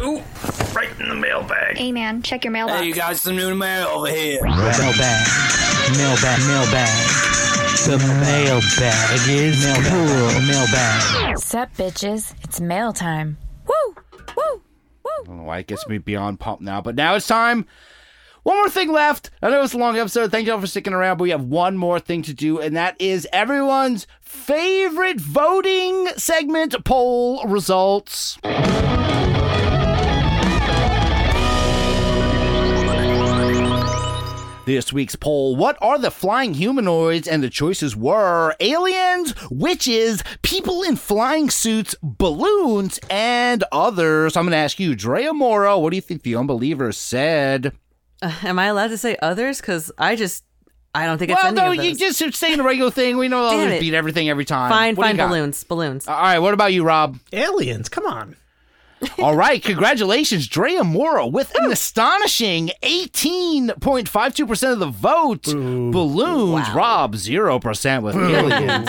Ooh, 0.00 0.22
right 0.74 0.90
in 1.00 1.08
the 1.08 1.14
mailbag. 1.14 1.76
Hey 1.76 1.92
man, 1.92 2.22
check 2.22 2.44
your 2.44 2.52
mailbox. 2.52 2.80
Hey, 2.80 2.86
you 2.86 2.94
got 2.94 3.16
some 3.16 3.36
new 3.36 3.54
mail 3.54 3.86
over 3.88 4.08
here. 4.08 4.40
Mailbag, 4.42 5.26
mailbag, 5.96 6.40
mailbag. 6.48 7.47
The 7.88 7.96
mailbag 7.96 9.28
is 9.30 9.64
cool. 9.88 10.42
Mailbag. 10.46 11.38
Sup, 11.38 11.74
bitches? 11.74 12.34
It's 12.44 12.60
mail 12.60 12.92
time. 12.92 13.38
Woo! 13.66 13.94
Woo! 14.36 14.44
Woo! 14.56 14.60
I 15.06 15.24
don't 15.24 15.38
know 15.38 15.44
why 15.44 15.60
it 15.60 15.68
gets 15.68 15.88
me 15.88 15.96
beyond 15.96 16.38
pump 16.38 16.60
now, 16.60 16.82
but 16.82 16.96
now 16.96 17.14
it's 17.14 17.26
time. 17.26 17.64
One 18.42 18.58
more 18.58 18.68
thing 18.68 18.92
left. 18.92 19.30
I 19.40 19.48
know 19.48 19.62
it's 19.62 19.72
a 19.72 19.78
long 19.78 19.96
episode. 19.96 20.30
Thank 20.30 20.46
you 20.46 20.52
all 20.52 20.60
for 20.60 20.66
sticking 20.66 20.92
around, 20.92 21.16
but 21.16 21.22
we 21.22 21.30
have 21.30 21.44
one 21.44 21.78
more 21.78 21.98
thing 21.98 22.20
to 22.24 22.34
do, 22.34 22.60
and 22.60 22.76
that 22.76 22.94
is 23.00 23.26
everyone's 23.32 24.06
favorite 24.20 25.18
voting 25.18 26.08
segment 26.18 26.84
poll 26.84 27.42
results. 27.46 28.36
This 34.68 34.92
week's 34.92 35.16
poll 35.16 35.56
What 35.56 35.78
are 35.80 35.98
the 35.98 36.10
flying 36.10 36.52
humanoids? 36.52 37.26
And 37.26 37.42
the 37.42 37.48
choices 37.48 37.96
were 37.96 38.54
aliens, 38.60 39.32
witches, 39.50 40.22
people 40.42 40.82
in 40.82 40.96
flying 40.96 41.48
suits, 41.48 41.94
balloons, 42.02 43.00
and 43.08 43.64
others. 43.72 44.36
I'm 44.36 44.44
going 44.44 44.50
to 44.50 44.58
ask 44.58 44.78
you, 44.78 44.94
Drea 44.94 45.32
Mora, 45.32 45.78
what 45.78 45.88
do 45.88 45.96
you 45.96 46.02
think 46.02 46.20
the 46.22 46.36
unbelievers 46.36 46.98
said? 46.98 47.72
Uh, 48.20 48.30
am 48.42 48.58
I 48.58 48.66
allowed 48.66 48.88
to 48.88 48.98
say 48.98 49.16
others? 49.22 49.58
Because 49.62 49.90
I 49.96 50.16
just 50.16 50.44
I 50.94 51.06
don't 51.06 51.16
think 51.16 51.30
it's 51.30 51.38
Well, 51.42 51.46
any 51.46 51.56
no, 51.56 51.70
of 51.70 51.76
those. 51.78 51.98
you 52.02 52.12
just 52.12 52.38
say 52.38 52.54
the 52.54 52.62
regular 52.62 52.90
thing. 52.90 53.16
We 53.16 53.28
know 53.28 53.40
Damn 53.50 53.60
others 53.60 53.72
it. 53.76 53.80
beat 53.80 53.94
everything 53.94 54.28
every 54.28 54.44
time. 54.44 54.70
Fine, 54.70 54.96
What 54.96 55.06
fine, 55.06 55.16
balloons, 55.16 55.64
balloons. 55.64 56.06
All 56.06 56.14
right, 56.20 56.40
what 56.40 56.52
about 56.52 56.74
you, 56.74 56.84
Rob? 56.84 57.18
Aliens, 57.32 57.88
come 57.88 58.04
on. 58.04 58.36
All 59.18 59.36
right, 59.36 59.62
congratulations, 59.62 60.48
Drea 60.48 60.82
Mora 60.84 61.26
with 61.26 61.54
an 61.56 61.70
astonishing 61.70 62.70
18.52% 62.82 64.72
of 64.72 64.78
the 64.80 64.86
vote. 64.86 65.44
Balloons, 65.44 66.68
Rob 66.70 67.14
0% 67.14 68.02
with 68.02 68.16
aliens. 68.16 68.88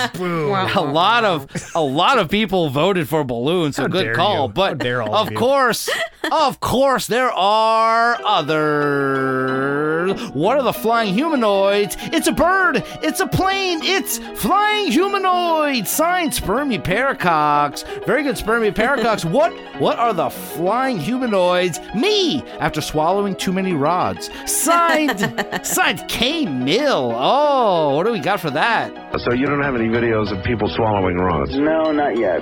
a 0.76 0.82
lot 0.82 1.24
of 1.26 1.48
a 1.76 1.82
lot 1.82 2.18
of 2.18 2.30
people 2.30 2.70
voted 2.70 3.08
for 3.08 3.24
balloons, 3.24 3.76
so 3.76 3.84
How 3.84 3.88
good 3.88 4.16
call. 4.16 4.48
you. 4.48 4.54
But 4.54 4.78
dare 4.80 5.02
all 5.04 5.14
of 5.16 5.28
of 5.28 5.32
you. 5.34 5.38
course, 5.38 5.90
of 6.32 6.60
course, 6.60 7.08
there 7.08 7.32
are 7.32 8.20
others. 8.24 10.20
What 10.32 10.58
are 10.58 10.64
the 10.64 10.74
flying 10.74 11.14
humanoids? 11.14 11.96
It's 12.00 12.28
a 12.28 12.32
bird. 12.32 12.84
It's 13.04 13.20
a 13.20 13.28
plane. 13.28 13.80
It's 13.84 14.18
flying 14.36 14.92
humanoid. 14.92 15.88
Signed, 15.88 16.32
Spermie 16.32 16.82
Paracox. 16.84 17.84
Very 18.06 18.24
good, 18.24 18.36
Spermie 18.36 18.74
Paracox. 18.74 19.24
what 19.30 19.52
what 19.80 19.99
are 20.00 20.14
the 20.14 20.30
flying 20.30 20.98
humanoids? 20.98 21.80
Me, 21.94 22.42
after 22.60 22.80
swallowing 22.82 23.36
too 23.36 23.52
many 23.52 23.74
rods. 23.74 24.30
Signed, 24.46 25.20
signed 25.66 26.08
K 26.08 26.46
Mill. 26.46 27.12
Oh, 27.16 27.96
what 27.96 28.06
do 28.06 28.12
we 28.14 28.20
got 28.20 28.40
for 28.40 28.50
that? 28.52 28.94
So 29.20 29.34
you 29.34 29.46
don't 29.46 29.62
have 29.62 29.76
any 29.76 29.90
videos 29.90 30.36
of 30.36 30.44
people 30.44 30.70
swallowing 30.70 31.18
rods? 31.18 31.56
No, 31.56 31.92
not 31.92 32.18
yet. 32.18 32.42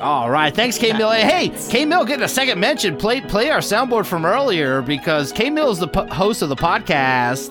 All 0.00 0.30
right, 0.30 0.54
thanks, 0.54 0.78
K 0.78 0.92
Mill. 0.92 1.10
Hey, 1.10 1.48
K 1.70 1.84
Mill 1.84 2.04
getting 2.04 2.24
a 2.24 2.28
second 2.28 2.58
mention. 2.60 2.96
Play 2.96 3.20
play 3.20 3.50
our 3.50 3.58
soundboard 3.60 4.06
from 4.06 4.24
earlier 4.24 4.80
because 4.80 5.32
K 5.32 5.50
Mill 5.50 5.70
is 5.70 5.78
the 5.78 5.88
po- 5.88 6.06
host 6.06 6.42
of 6.42 6.48
the 6.48 6.56
podcast. 6.56 7.50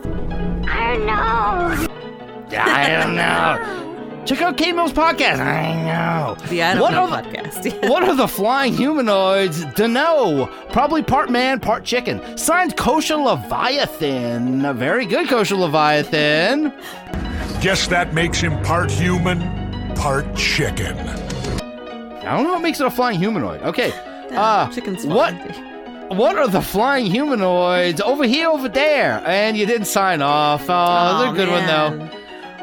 I 0.67 0.93
don't 0.95 1.05
know. 1.05 1.87
I 2.57 2.89
don't 2.89 3.15
know. 3.15 3.87
Check 4.25 4.41
out 4.43 4.55
K 4.57 4.71
Mill's 4.71 4.93
podcast. 4.93 5.39
I 5.39 5.73
know. 5.83 6.35
The 6.47 6.61
I 6.61 6.79
What 6.79 6.91
know 6.91 7.03
are 7.09 7.21
the- 7.21 7.29
podcast. 7.29 7.89
what 7.89 8.03
are 8.03 8.15
the 8.15 8.27
flying 8.27 8.73
humanoids? 8.73 9.65
Dunno. 9.73 10.45
Probably 10.71 11.01
part 11.03 11.29
man, 11.29 11.59
part 11.59 11.83
chicken. 11.83 12.37
Signed 12.37 12.77
Kosher 12.77 13.15
Leviathan. 13.17 14.77
Very 14.77 15.05
good, 15.05 15.27
Kosher 15.27 15.55
Leviathan. 15.55 16.71
Guess 17.61 17.87
that 17.87 18.13
makes 18.13 18.39
him 18.39 18.61
part 18.63 18.91
human, 18.91 19.39
part 19.95 20.35
chicken. 20.35 20.97
I 20.99 22.35
don't 22.37 22.43
know 22.43 22.53
what 22.53 22.61
makes 22.61 22.79
it 22.79 22.85
a 22.87 22.91
flying 22.91 23.17
humanoid. 23.19 23.61
Okay. 23.63 23.91
Uh, 24.31 24.69
Chicken's 24.71 25.05
what? 25.05 25.33
What 26.15 26.37
are 26.37 26.47
the 26.47 26.61
flying 26.61 27.05
humanoids 27.07 27.99
over 28.01 28.25
here, 28.25 28.49
over 28.49 28.69
there? 28.69 29.21
And 29.25 29.57
you 29.57 29.65
didn't 29.65 29.85
sign 29.87 30.21
off. 30.21 30.65
Oh, 30.69 31.19
they're 31.23 31.33
a 31.33 31.35
good 31.35 31.49
one 31.49 31.65
though. 31.65 32.17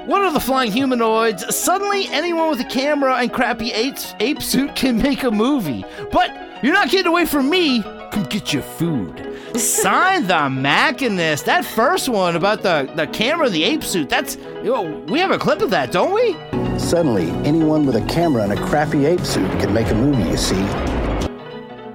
What 0.09 0.23
are 0.23 0.33
the 0.33 0.41
flying 0.41 0.73
humanoids? 0.73 1.55
Suddenly, 1.55 2.09
anyone 2.09 2.49
with 2.49 2.61
a 2.61 2.65
camera 2.65 3.17
and 3.17 3.31
crappy 3.31 3.73
ape, 3.73 3.97
ape 4.21 4.41
suit 4.41 4.75
can 4.75 4.97
make 4.97 5.23
a 5.23 5.31
movie. 5.31 5.85
But 6.11 6.35
you're 6.63 6.73
not 6.73 6.89
getting 6.89 7.09
away 7.09 7.27
from 7.27 7.51
me. 7.51 7.83
Come 7.83 8.25
get 8.31 8.55
your 8.55 8.63
food. 8.63 9.39
Sign 9.55 10.27
the 10.27 10.49
Machinist. 10.49 11.45
That 11.45 11.63
first 11.63 12.09
one 12.09 12.37
about 12.37 12.63
the, 12.63 12.91
the 12.97 13.07
camera 13.09 13.49
and 13.49 13.55
the 13.55 13.65
ape 13.65 13.85
suit, 13.85 14.09
that's. 14.09 14.39
Know, 14.65 15.05
we 15.09 15.19
have 15.19 15.31
a 15.31 15.39
clip 15.39 15.61
of 15.61 15.69
that, 15.71 15.93
don't 15.93 16.15
we? 16.15 16.33
Suddenly, 16.79 17.29
anyone 17.47 17.85
with 17.85 17.97
a 17.97 18.07
camera 18.07 18.45
and 18.45 18.53
a 18.55 18.67
crappy 18.67 19.05
ape 19.05 19.27
suit 19.27 19.51
can 19.61 19.75
make 19.75 19.91
a 19.91 19.95
movie, 19.95 20.27
you 20.31 20.39
see. 20.39 20.98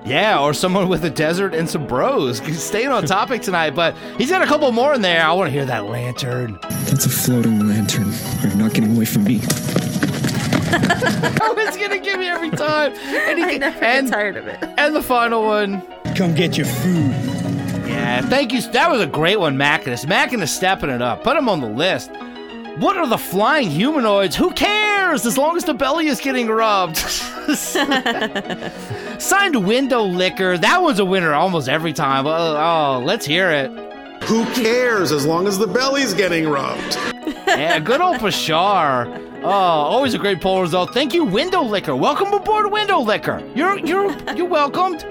Yeah, 0.05 0.41
or 0.41 0.53
someone 0.53 0.89
with 0.89 1.05
a 1.05 1.09
desert 1.09 1.53
and 1.53 1.69
some 1.69 1.87
bros. 1.87 2.41
Staying 2.61 2.89
on 2.89 3.05
topic 3.05 3.41
tonight, 3.41 3.71
but 3.71 3.95
he's 4.17 4.29
got 4.29 4.41
a 4.41 4.45
couple 4.45 4.71
more 4.71 4.93
in 4.93 5.01
there. 5.01 5.23
I 5.25 5.31
want 5.31 5.47
to 5.47 5.51
hear 5.51 5.65
that 5.65 5.85
lantern. 5.85 6.59
That's 6.61 7.05
a 7.05 7.09
floating 7.09 7.67
lantern. 7.67 8.11
You're 8.41 8.55
not 8.55 8.73
getting 8.73 8.95
away 8.95 9.05
from 9.05 9.23
me. 9.23 9.39
oh, 11.41 11.55
it's 11.57 11.77
gonna 11.77 11.99
give 11.99 12.19
me 12.19 12.27
every 12.27 12.49
time. 12.51 12.93
And 12.93 13.39
he, 13.39 13.45
I 13.45 13.57
never 13.57 13.83
and, 13.85 14.07
get 14.07 14.13
tired 14.13 14.35
of 14.35 14.47
it. 14.47 14.57
And 14.77 14.95
the 14.95 15.01
final 15.01 15.43
one. 15.43 15.81
Come 16.15 16.35
get 16.35 16.57
your 16.57 16.67
food. 16.67 17.11
Yeah, 17.87 18.21
thank 18.21 18.51
you. 18.51 18.61
That 18.61 18.91
was 18.91 19.01
a 19.01 19.07
great 19.07 19.39
one, 19.39 19.55
Mackinus. 19.55 20.05
Mackinus 20.05 20.49
stepping 20.49 20.89
it 20.89 21.01
up. 21.01 21.23
Put 21.23 21.37
him 21.37 21.47
on 21.47 21.61
the 21.61 21.69
list. 21.69 22.11
What 22.77 22.97
are 22.97 23.05
the 23.05 23.19
flying 23.19 23.69
humanoids? 23.69 24.35
Who 24.35 24.49
cares? 24.51 25.27
As 25.27 25.37
long 25.37 25.57
as 25.57 25.63
the 25.63 25.75
belly 25.75 26.07
is 26.07 26.19
getting 26.19 26.47
rubbed. 26.47 26.97
Signed 29.21 29.63
window 29.63 30.01
liquor. 30.01 30.57
That 30.57 30.81
one's 30.81 30.97
a 30.97 31.05
winner 31.05 31.33
almost 31.33 31.69
every 31.69 31.93
time. 31.93 32.25
Oh, 32.25 32.31
oh, 32.31 32.99
let's 33.05 33.27
hear 33.27 33.51
it. 33.51 33.69
Who 34.23 34.43
cares 34.53 35.11
as 35.11 35.23
long 35.23 35.45
as 35.45 35.59
the 35.59 35.67
belly's 35.67 36.15
getting 36.15 36.49
rubbed? 36.49 36.97
yeah, 37.45 37.77
good 37.79 38.01
old 38.01 38.17
Bashar. 38.17 39.21
Oh, 39.43 39.49
always 39.49 40.15
a 40.15 40.17
great 40.17 40.41
poll 40.41 40.61
result. 40.61 40.95
Thank 40.95 41.13
you, 41.13 41.25
Window 41.25 41.61
Liquor. 41.61 41.95
Welcome 41.95 42.33
aboard, 42.33 42.71
Window 42.71 43.01
Liquor. 43.01 43.43
You're 43.53 43.77
you're 43.79 44.11
you're 44.33 44.47
welcomed. 44.47 45.05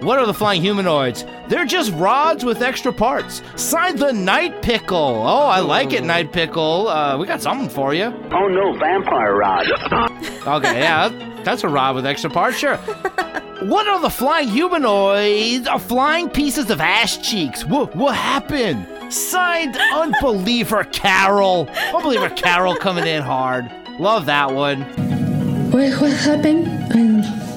What 0.00 0.20
are 0.20 0.26
the 0.26 0.34
flying 0.34 0.62
humanoids? 0.62 1.24
They're 1.48 1.64
just 1.64 1.92
rods 1.92 2.44
with 2.44 2.62
extra 2.62 2.92
parts. 2.92 3.42
Signed 3.56 3.98
the 3.98 4.12
Night 4.12 4.62
Pickle. 4.62 4.96
Oh, 4.96 5.46
I 5.46 5.58
like 5.58 5.92
it, 5.92 6.04
Night 6.04 6.32
Pickle. 6.32 6.86
Uh, 6.86 7.18
we 7.18 7.26
got 7.26 7.42
something 7.42 7.68
for 7.68 7.94
you. 7.94 8.04
Oh 8.30 8.46
no, 8.48 8.74
vampire 8.78 9.36
rod. 9.36 9.66
Okay, 10.48 10.78
yeah, 10.80 11.08
that's 11.44 11.62
a 11.64 11.68
rod 11.68 11.94
with 11.94 12.06
extra 12.06 12.30
parts, 12.30 12.56
sure. 12.56 12.76
What 12.76 13.86
are 13.86 14.00
the 14.00 14.08
flying 14.08 14.48
humanoids? 14.48 15.66
Are 15.66 15.78
flying 15.78 16.30
pieces 16.30 16.70
of 16.70 16.80
ass 16.80 17.18
cheeks? 17.18 17.64
What 17.64 17.94
what 17.96 18.14
happened? 18.14 18.86
Signed 19.12 19.76
Unbeliever 19.76 20.84
Carol. 20.84 21.68
Unbeliever 21.94 22.30
Carol 22.30 22.76
coming 22.76 23.06
in 23.06 23.22
hard. 23.22 23.70
Love 23.98 24.26
that 24.26 24.52
one. 24.54 24.82
What, 25.70 26.00
what 26.00 26.12
happened? 26.12 26.68
I 26.68 26.88
don't 26.94 27.20
know. 27.20 27.47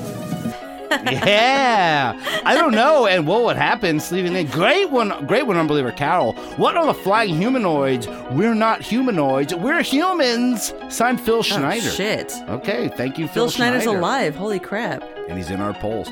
Yeah, 0.91 2.41
I 2.45 2.55
don't 2.55 2.73
know. 2.73 3.07
And 3.07 3.25
what 3.25 3.43
would 3.43 3.55
happen? 3.57 3.99
Sleeping 3.99 4.35
in. 4.35 4.47
Great 4.47 4.89
one, 4.89 5.25
great 5.25 5.47
one, 5.47 5.57
unbeliever 5.57 5.91
Carol. 5.91 6.33
What 6.57 6.75
are 6.77 6.85
the 6.85 6.93
flying 6.93 7.35
humanoids? 7.35 8.07
We're 8.31 8.55
not 8.55 8.81
humanoids. 8.81 9.53
We're 9.55 9.81
humans. 9.81 10.73
Signed 10.89 11.21
Phil 11.21 11.35
oh, 11.35 11.41
Schneider. 11.41 11.87
Oh, 11.87 11.91
shit. 11.91 12.33
Okay, 12.49 12.89
thank 12.89 13.17
you, 13.17 13.27
Phil, 13.27 13.45
Phil 13.45 13.51
Schneider's 13.51 13.83
Schneider. 13.83 13.99
alive. 13.99 14.35
Holy 14.35 14.59
crap. 14.59 15.03
and 15.27 15.37
he's 15.37 15.49
in 15.49 15.61
our 15.61 15.73
polls. 15.73 16.09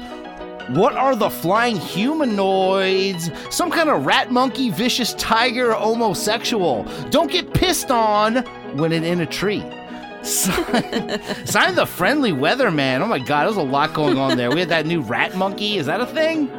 What 0.70 0.94
are 0.94 1.16
the 1.16 1.32
flying 1.32 1.78
humanoids? 1.78 3.32
Some 3.50 3.72
kind 3.72 3.90
of 3.90 4.06
rat 4.06 4.32
monkey, 4.32 4.70
vicious 4.70 5.16
tiger, 5.16 5.74
homosexual. 5.74 6.84
Don't 7.10 7.32
get 7.32 7.56
pissed 7.56 7.90
on 7.90 8.38
when 8.78 8.92
it 8.92 9.04
in 9.04 9.20
a 9.22 9.26
tree. 9.26 9.64
Sign, 10.24 11.46
sign 11.46 11.76
the 11.76 11.86
friendly 11.86 12.32
weatherman. 12.32 13.02
Oh 13.02 13.08
my 13.08 13.20
god, 13.20 13.46
there's 13.46 13.58
a 13.58 13.62
lot 13.62 13.94
going 13.94 14.18
on 14.18 14.38
there. 14.38 14.52
We 14.52 14.60
had 14.60 14.70
that 14.70 14.86
new 14.86 15.02
rat 15.02 15.36
monkey. 15.36 15.78
Is 15.78 15.86
that 15.86 16.02
a 16.02 16.06
thing? 16.06 16.50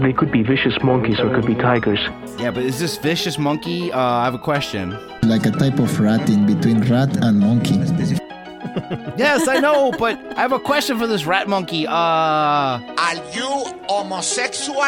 They 0.00 0.12
could 0.12 0.32
be 0.32 0.42
vicious 0.42 0.74
monkeys 0.82 1.20
or 1.20 1.30
it 1.30 1.34
could 1.34 1.46
be 1.46 1.54
tigers. 1.54 2.00
Yeah, 2.38 2.50
but 2.50 2.64
is 2.64 2.78
this 2.78 2.96
vicious 2.96 3.38
monkey? 3.38 3.92
Uh, 3.92 3.98
I 3.98 4.24
have 4.24 4.34
a 4.34 4.38
question. 4.38 4.96
Like 5.22 5.44
a 5.46 5.50
type 5.50 5.78
of 5.78 6.00
rat 6.00 6.28
in 6.30 6.46
between 6.46 6.80
rat 6.88 7.14
and 7.22 7.40
monkey. 7.40 7.74
Yes, 9.16 9.48
I 9.48 9.58
know, 9.60 9.90
but 9.92 10.18
I 10.36 10.40
have 10.42 10.52
a 10.52 10.60
question 10.60 10.98
for 10.98 11.06
this 11.06 11.24
rat 11.26 11.48
monkey. 11.48 11.86
Uh, 11.86 11.92
Are 11.92 13.14
you 13.32 13.48
homosexual? 13.88 14.78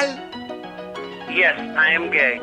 Yes, 1.28 1.58
I 1.76 1.90
am 1.92 2.10
gay. 2.10 2.38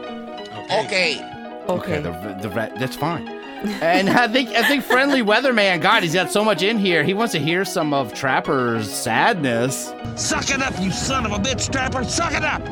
Okay. 0.84 1.20
Okay. 1.20 1.26
Okay, 1.70 2.02
the, 2.02 2.38
the 2.42 2.50
rat. 2.50 2.78
That's 2.80 2.96
fine. 2.96 3.39
And 3.82 4.10
I 4.10 4.28
think 4.28 4.50
I 4.50 4.68
think 4.68 4.84
friendly 4.84 5.22
weatherman. 5.22 5.82
God, 5.82 6.04
he's 6.04 6.14
got 6.14 6.32
so 6.32 6.44
much 6.44 6.62
in 6.64 6.78
here. 6.78 7.04
He 7.04 7.14
wants 7.14 7.34
to 7.34 7.40
hear 7.40 7.66
some 7.66 7.94
of 7.94 8.14
Trapper's 8.14 8.92
sadness. 8.92 9.94
Suck 10.16 10.50
it 10.50 10.62
up, 10.62 10.80
you 10.80 10.92
son 10.92 11.26
of 11.26 11.32
a 11.32 11.38
bitch, 11.38 11.72
Trapper. 11.72 12.04
Suck 12.04 12.34
it 12.34 12.44
up. 12.44 12.64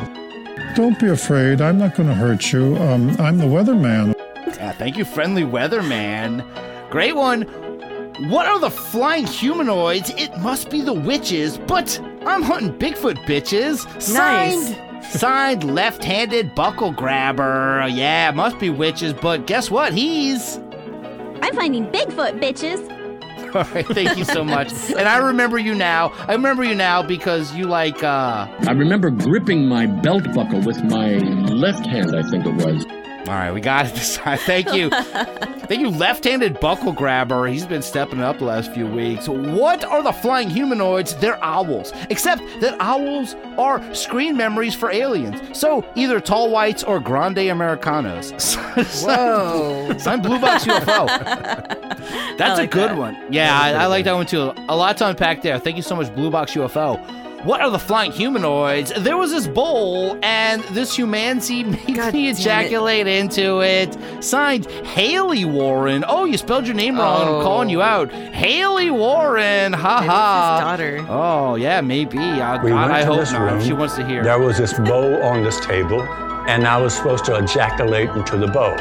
Don't 0.75 0.99
be 0.99 1.07
afraid. 1.07 1.59
I'm 1.59 1.77
not 1.77 1.95
going 1.95 2.07
to 2.07 2.15
hurt 2.15 2.53
you. 2.53 2.77
Um, 2.77 3.09
I'm 3.19 3.37
the 3.37 3.45
weatherman. 3.45 4.13
Yeah, 4.57 4.71
thank 4.73 4.97
you, 4.97 5.05
friendly 5.05 5.43
weatherman. 5.43 6.45
Great 6.89 7.15
one. 7.15 7.43
What 8.29 8.45
are 8.47 8.59
the 8.59 8.69
flying 8.69 9.25
humanoids? 9.27 10.11
It 10.11 10.37
must 10.39 10.69
be 10.69 10.81
the 10.81 10.93
witches, 10.93 11.57
but 11.57 11.99
I'm 12.25 12.41
hunting 12.41 12.73
Bigfoot 12.77 13.17
bitches. 13.25 13.85
Signed, 14.01 15.03
signed 15.03 15.63
left-handed 15.75 16.55
buckle 16.55 16.91
grabber. 16.91 17.87
Yeah, 17.89 18.31
must 18.31 18.57
be 18.59 18.69
witches, 18.69 19.13
but 19.13 19.47
guess 19.47 19.69
what? 19.69 19.93
He's 19.93 20.59
I'm 21.47 21.55
finding 21.55 21.85
Bigfoot, 21.87 22.41
bitches. 22.41 22.93
All 23.55 23.63
right, 23.73 23.87
thank 23.87 24.17
you 24.17 24.25
so 24.25 24.43
much. 24.43 24.73
and 24.89 25.07
I 25.07 25.17
remember 25.17 25.57
you 25.57 25.73
now. 25.73 26.09
I 26.27 26.33
remember 26.33 26.65
you 26.65 26.75
now 26.75 27.01
because 27.01 27.55
you 27.55 27.63
like 27.63 28.03
uh 28.03 28.47
I 28.67 28.71
remember 28.73 29.09
gripping 29.09 29.65
my 29.65 29.85
belt 29.85 30.25
buckle 30.33 30.59
with 30.59 30.83
my 30.83 31.11
left 31.47 31.85
hand, 31.85 32.13
I 32.17 32.29
think 32.29 32.45
it 32.45 32.53
was. 32.65 32.85
All 33.27 33.33
right, 33.33 33.51
we 33.51 33.59
got 33.61 33.85
it 33.87 33.93
this 33.93 34.15
time. 34.17 34.37
Thank 34.45 34.73
you. 34.73 34.89
Thank 34.89 35.81
you, 35.81 35.89
left-handed 35.89 36.59
buckle 36.61 36.93
grabber. 36.93 37.45
He's 37.47 37.65
been 37.65 37.81
stepping 37.81 38.21
up 38.21 38.39
the 38.39 38.45
last 38.45 38.73
few 38.73 38.87
weeks. 38.87 39.27
What 39.27 39.83
are 39.83 40.01
the 40.01 40.13
flying 40.13 40.49
humanoids? 40.49 41.13
They're 41.15 41.43
owls. 41.43 41.91
Except 42.09 42.41
that 42.61 42.77
owls 42.79 43.35
are 43.57 43.93
screen 43.93 44.37
memories 44.37 44.73
for 44.75 44.89
aliens. 44.91 45.57
So 45.57 45.85
either 45.95 46.21
tall 46.21 46.49
whites 46.49 46.83
or 46.83 46.99
grande 46.99 47.37
Americanos. 47.37 48.31
Whoa. 49.03 49.95
Sign 49.97 50.21
Blue 50.21 50.39
Box 50.39 50.65
UFO. 50.65 51.07
That's 52.37 52.41
I 52.41 52.53
a 52.53 52.57
like 52.57 52.71
good 52.71 52.91
that. 52.91 52.97
one. 52.97 53.17
Yeah, 53.29 53.59
I, 53.59 53.71
I 53.71 53.85
like 53.87 54.05
that 54.05 54.13
one 54.13 54.25
too. 54.25 54.53
A 54.69 54.75
lot 54.75 54.95
to 54.97 55.07
unpack 55.09 55.41
there. 55.41 55.59
Thank 55.59 55.75
you 55.75 55.83
so 55.83 55.95
much, 55.95 56.13
Blue 56.15 56.29
Box 56.31 56.53
UFO. 56.53 57.26
What 57.47 57.61
are 57.61 57.69
the 57.71 57.79
flying 57.79 58.11
humanoids? 58.11 58.91
There 58.97 59.15
was 59.15 59.31
this 59.31 59.47
bowl, 59.47 60.19
and 60.21 60.61
this 60.75 60.93
humanity 60.93 61.63
made 61.75 61.95
God 61.95 62.13
me 62.13 62.25
damn 62.25 62.31
it. 62.35 62.39
ejaculate 62.39 63.07
into 63.07 63.61
it. 63.61 63.97
Signed, 64.21 64.65
Haley 64.65 65.45
Warren. 65.45 66.03
Oh, 66.09 66.25
you 66.25 66.37
spelled 66.37 66.67
your 66.67 66.75
name 66.75 66.97
wrong. 66.97 67.21
I'm 67.21 67.33
Oh. 67.35 67.41
calling 67.43 67.69
you 67.69 67.81
out. 67.81 68.11
Haley 68.11 68.89
Warren. 68.91 69.71
Ha 69.71 70.01
ha. 70.03 70.59
daughter. 70.61 71.05
Oh, 71.07 71.55
yeah, 71.55 71.79
maybe. 71.79 72.17
Uh, 72.17 72.61
We 72.61 72.71
God, 72.71 72.91
I 72.91 73.03
hope 73.05 73.31
not. 73.31 73.39
room. 73.53 73.63
She 73.63 73.71
wants 73.71 73.95
to 73.95 74.05
hear. 74.05 74.23
There 74.23 74.39
was 74.39 74.57
this 74.57 74.73
bowl 74.73 75.23
on 75.23 75.41
this 75.43 75.57
table, 75.61 76.01
and 76.49 76.67
I 76.67 76.77
was 76.81 76.93
supposed 76.93 77.23
to 77.25 77.35
ejaculate 77.37 78.09
into 78.09 78.35
the 78.37 78.47
bowl. 78.47 78.75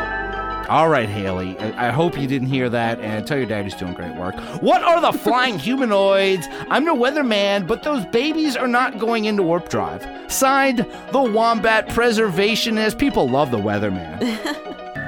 All 0.69 0.89
right, 0.89 1.09
Haley. 1.09 1.57
I 1.59 1.89
I 1.89 1.91
hope 1.91 2.19
you 2.19 2.27
didn't 2.27 2.49
hear 2.49 2.69
that, 2.71 2.99
and 3.01 3.25
tell 3.27 3.37
your 3.39 3.47
daddy's 3.47 3.75
doing 3.75 3.95
great 3.95 4.15
work. 4.17 4.35
What 4.61 4.83
are 4.83 5.01
the 5.01 5.17
flying 5.17 5.59
humanoids? 5.69 6.47
I'm 6.69 6.85
no 6.85 6.97
weatherman, 6.97 7.67
but 7.67 7.83
those 7.85 8.05
babies 8.07 8.57
are 8.57 8.67
not 8.69 8.99
going 8.99 9.27
into 9.27 9.43
warp 9.43 9.69
drive. 9.69 10.05
Signed, 10.31 10.79
the 11.13 11.23
Wombat 11.23 11.89
Preservationist. 11.89 12.99
People 12.99 13.29
love 13.29 13.51
the 13.51 13.59
weatherman. 13.59 14.19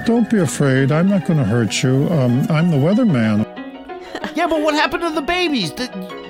Don't 0.06 0.30
be 0.30 0.38
afraid. 0.38 0.92
I'm 0.92 1.08
not 1.08 1.26
going 1.26 1.38
to 1.38 1.44
hurt 1.44 1.82
you. 1.82 2.08
Um, 2.10 2.46
I'm 2.50 2.70
the 2.70 2.76
weatherman. 2.76 3.44
yeah, 4.36 4.46
but 4.46 4.62
what 4.62 4.74
happened 4.74 5.02
to 5.02 5.10
the 5.10 5.20
babies? 5.22 5.72
They, 5.72 5.88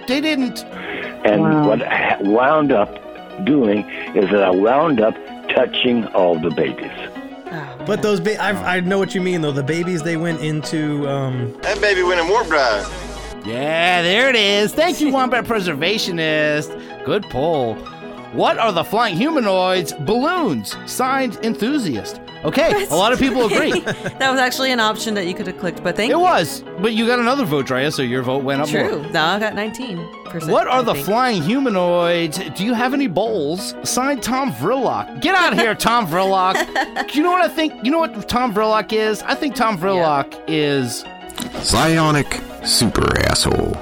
they 0.08 0.20
didn't. 0.20 0.64
And 1.24 1.42
what 1.66 1.82
I 1.82 2.16
wound 2.22 2.72
up 2.72 2.94
doing 3.44 3.88
is 4.16 4.30
that 4.30 4.42
I 4.42 4.50
wound 4.50 5.00
up 5.00 5.14
touching 5.48 6.06
all 6.06 6.38
the 6.38 6.50
babies. 6.50 6.90
But 7.88 8.02
those, 8.02 8.20
ba- 8.20 8.40
I, 8.40 8.76
I 8.76 8.80
know 8.80 8.98
what 8.98 9.14
you 9.14 9.20
mean 9.22 9.40
though. 9.40 9.50
The 9.50 9.62
babies 9.62 10.02
they 10.02 10.16
went 10.18 10.40
into. 10.42 11.08
Um, 11.08 11.52
That 11.62 11.80
baby 11.80 12.02
went 12.02 12.20
in 12.20 12.28
warp 12.28 12.46
drive. 12.46 12.86
Yeah, 13.46 14.02
there 14.02 14.28
it 14.28 14.36
is. 14.36 14.74
Thank 14.74 15.00
you, 15.00 15.10
Wombat 15.10 15.44
Preservationist. 15.46 17.04
Good 17.06 17.24
pull. 17.30 17.76
What 18.34 18.58
are 18.58 18.72
the 18.72 18.84
flying 18.84 19.16
humanoids? 19.16 19.94
Balloons. 19.94 20.76
Signed, 20.84 21.38
enthusiast. 21.42 22.20
Okay, 22.44 22.86
a 22.86 22.94
lot 22.94 23.12
of 23.12 23.18
people 23.18 23.46
agree. 23.46 23.80
that 23.80 24.30
was 24.30 24.38
actually 24.38 24.70
an 24.70 24.78
option 24.80 25.14
that 25.14 25.26
you 25.26 25.34
could 25.34 25.46
have 25.48 25.58
clicked, 25.58 25.82
but 25.82 25.96
thank 25.96 26.10
you. 26.10 26.16
It 26.16 26.18
you. 26.18 26.24
was, 26.24 26.62
but 26.80 26.92
you 26.92 27.06
got 27.06 27.18
another 27.18 27.44
vote, 27.44 27.66
Drea, 27.66 27.90
so 27.90 28.02
your 28.02 28.22
vote 28.22 28.44
went 28.44 28.62
up 28.62 28.68
True. 28.68 29.02
more. 29.02 29.10
Now 29.10 29.34
I 29.34 29.38
got 29.40 29.54
19%. 29.54 30.48
What 30.48 30.66
are 30.68 30.80
I 30.80 30.82
the 30.82 30.94
think. 30.94 31.06
flying 31.06 31.42
humanoids? 31.42 32.38
Do 32.54 32.64
you 32.64 32.74
have 32.74 32.94
any 32.94 33.06
bowls? 33.08 33.74
Signed 33.82 34.22
Tom 34.22 34.52
Vrillock. 34.52 35.20
Get 35.20 35.34
out 35.34 35.52
of 35.52 35.58
here, 35.58 35.74
Tom 35.74 36.06
Vrillock. 36.06 37.08
Do 37.10 37.14
you 37.18 37.24
know 37.24 37.30
what 37.32 37.42
I 37.42 37.48
think? 37.48 37.72
You 37.84 37.90
know 37.90 37.98
what 37.98 38.28
Tom 38.28 38.54
Vrillock 38.54 38.92
is? 38.92 39.22
I 39.22 39.34
think 39.34 39.54
Tom 39.56 39.76
Vrillock 39.78 40.40
is 40.46 41.04
Psionic 41.62 42.40
Super 42.64 43.18
Asshole. 43.20 43.72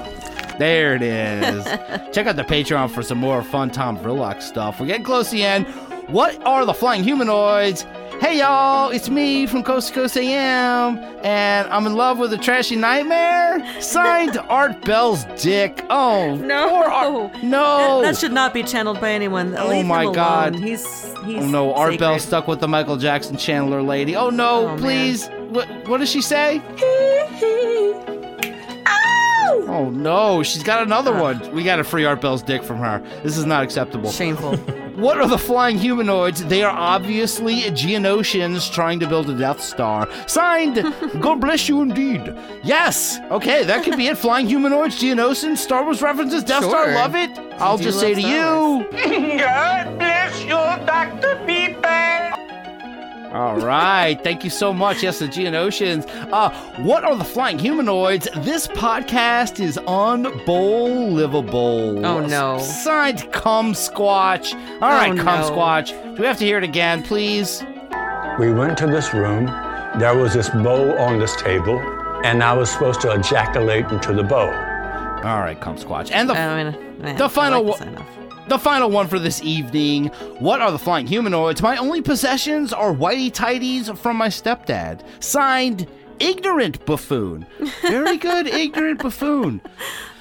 There 0.57 0.95
it 0.95 1.03
is. 1.03 1.63
Check 2.13 2.25
out 2.25 2.35
the 2.35 2.43
Patreon 2.43 2.89
for 2.89 3.03
some 3.03 3.19
more 3.19 3.43
fun 3.43 3.69
Tom 3.69 3.97
Vrillock 3.99 4.41
stuff. 4.41 4.79
We're 4.79 4.87
getting 4.87 5.03
close 5.05 5.29
to 5.29 5.35
the 5.35 5.43
end. 5.43 5.67
What 6.07 6.41
are 6.45 6.65
the 6.65 6.73
flying 6.73 7.03
humanoids? 7.03 7.85
Hey 8.19 8.39
y'all, 8.39 8.89
it's 8.89 9.09
me 9.09 9.45
from 9.45 9.63
Coast 9.63 9.89
to 9.89 9.93
Coast 9.93 10.17
AM, 10.17 10.97
and 11.23 11.67
I'm 11.69 11.85
in 11.85 11.93
love 11.95 12.17
with 12.17 12.33
a 12.33 12.37
trashy 12.37 12.75
nightmare. 12.75 13.63
Signed 13.79 14.33
to 14.33 14.43
Art 14.45 14.81
Bell's 14.83 15.23
dick. 15.41 15.85
Oh 15.89 16.35
no, 16.35 16.83
Art- 16.83 17.43
no, 17.43 18.01
that, 18.01 18.13
that 18.13 18.17
should 18.19 18.31
not 18.33 18.53
be 18.53 18.63
channeled 18.63 18.99
by 18.99 19.11
anyone. 19.11 19.55
Oh 19.57 19.69
Leave 19.69 19.85
my 19.85 20.11
God. 20.11 20.55
he's 20.55 21.13
he's. 21.25 21.43
Oh 21.43 21.47
no, 21.47 21.73
Art 21.73 21.93
sacred. 21.93 21.99
Bell 21.99 22.19
stuck 22.19 22.47
with 22.47 22.59
the 22.59 22.67
Michael 22.67 22.97
Jackson 22.97 23.37
Chandler 23.37 23.81
lady. 23.83 24.15
Oh 24.15 24.29
no, 24.31 24.61
Oh, 24.61 24.67
man. 24.69 24.79
please. 24.79 25.27
What 25.49 25.67
what 25.87 25.99
does 25.99 26.09
she 26.09 26.21
say? 26.21 26.61
Oh 29.49 29.89
no, 29.89 30.43
she's 30.43 30.63
got 30.63 30.83
another 30.83 31.13
one. 31.13 31.51
We 31.53 31.63
got 31.63 31.77
to 31.77 31.83
free 31.83 32.05
Art 32.05 32.21
Bell's 32.21 32.41
dick 32.43 32.63
from 32.63 32.77
her. 32.77 32.99
This 33.23 33.37
is 33.37 33.45
not 33.45 33.63
acceptable. 33.63 34.11
Shameful. 34.11 34.57
What 34.97 35.19
are 35.21 35.27
the 35.27 35.37
flying 35.37 35.77
humanoids? 35.77 36.43
They 36.45 36.63
are 36.63 36.75
obviously 36.75 37.61
Geonosians 37.61 38.73
trying 38.73 38.99
to 39.01 39.07
build 39.07 39.29
a 39.29 39.37
Death 39.37 39.61
Star. 39.61 40.09
Signed, 40.27 40.75
God 41.21 41.39
bless 41.39 41.69
you 41.69 41.83
indeed. 41.83 42.35
Yes, 42.63 43.19
okay, 43.29 43.63
that 43.63 43.83
could 43.83 43.95
be 43.95 44.07
it. 44.07 44.17
Flying 44.17 44.47
humanoids, 44.47 44.99
Geonosians, 44.99 45.57
Star 45.57 45.83
Wars 45.83 46.01
references, 46.01 46.43
Death 46.43 46.63
Star, 46.63 46.85
Sure. 46.85 46.95
love 46.95 47.13
it. 47.15 47.29
I'll 47.61 47.77
do 47.77 47.83
just 47.83 47.97
love 47.97 48.01
say 48.01 48.15
to 48.15 48.21
Star 48.21 48.31
you. 48.31 49.37
God 49.39 49.99
bless 49.99 50.41
you, 50.41 50.49
Dr. 50.87 51.35
Beeper. 51.45 52.46
All 53.37 53.57
right. 53.59 54.19
Thank 54.23 54.43
you 54.43 54.49
so 54.49 54.73
much. 54.73 55.03
Yes, 55.03 55.19
the 55.19 55.27
Geonosians. 55.27 56.07
Uh, 56.31 56.49
what 56.81 57.03
are 57.03 57.15
the 57.15 57.23
flying 57.23 57.59
humanoids? 57.59 58.27
This 58.37 58.67
podcast 58.67 59.59
is 59.59 59.77
unbelievable. 60.77 62.03
Oh, 62.03 62.19
no. 62.25 62.57
Signed 62.59 63.31
Cum 63.31 63.73
Squatch. 63.73 64.53
All 64.81 64.89
right, 64.89 65.11
Oh, 65.11 65.23
Cum 65.23 65.41
no. 65.41 65.49
Squatch. 65.51 65.89
Do 66.15 66.21
we 66.21 66.25
have 66.27 66.37
to 66.39 66.45
hear 66.45 66.57
it 66.57 66.63
again, 66.63 67.03
please? 67.03 67.63
We 68.39 68.51
went 68.53 68.75
to 68.79 68.87
this 68.87 69.13
room. 69.13 69.45
There 69.99 70.15
was 70.17 70.33
this 70.33 70.49
bowl 70.49 70.97
on 70.97 71.19
this 71.19 71.35
table, 71.35 71.79
and 72.23 72.41
I 72.43 72.53
was 72.53 72.71
supposed 72.71 73.01
to 73.01 73.11
ejaculate 73.11 73.85
into 73.91 74.13
the 74.13 74.23
bowl. 74.23 74.49
All 74.49 75.39
right, 75.41 75.57
Cum 75.61 75.75
Squatch. 75.77 76.11
And 76.11 76.27
the, 76.29 76.33
I 76.37 76.63
mean, 76.63 76.75
eh, 77.05 77.13
the 77.15 77.25
I 77.25 77.27
final 77.27 77.61
like 77.63 77.79
one. 77.79 78.05
The 78.47 78.57
final 78.57 78.89
one 78.89 79.07
for 79.07 79.19
this 79.19 79.43
evening. 79.43 80.07
What 80.39 80.61
are 80.61 80.71
the 80.71 80.79
flying 80.79 81.05
humanoids? 81.05 81.61
My 81.61 81.75
only 81.75 82.01
possessions 82.01 82.71
are 82.71 82.93
whitey 82.93 83.29
tighties 83.29 83.95
from 83.97 84.15
my 84.15 84.29
stepdad. 84.29 85.03
Signed, 85.21 85.85
Ignorant 86.21 86.85
Buffoon. 86.85 87.45
Very 87.81 88.15
good, 88.29 88.47
Ignorant 88.47 89.01
Buffoon. 89.01 89.59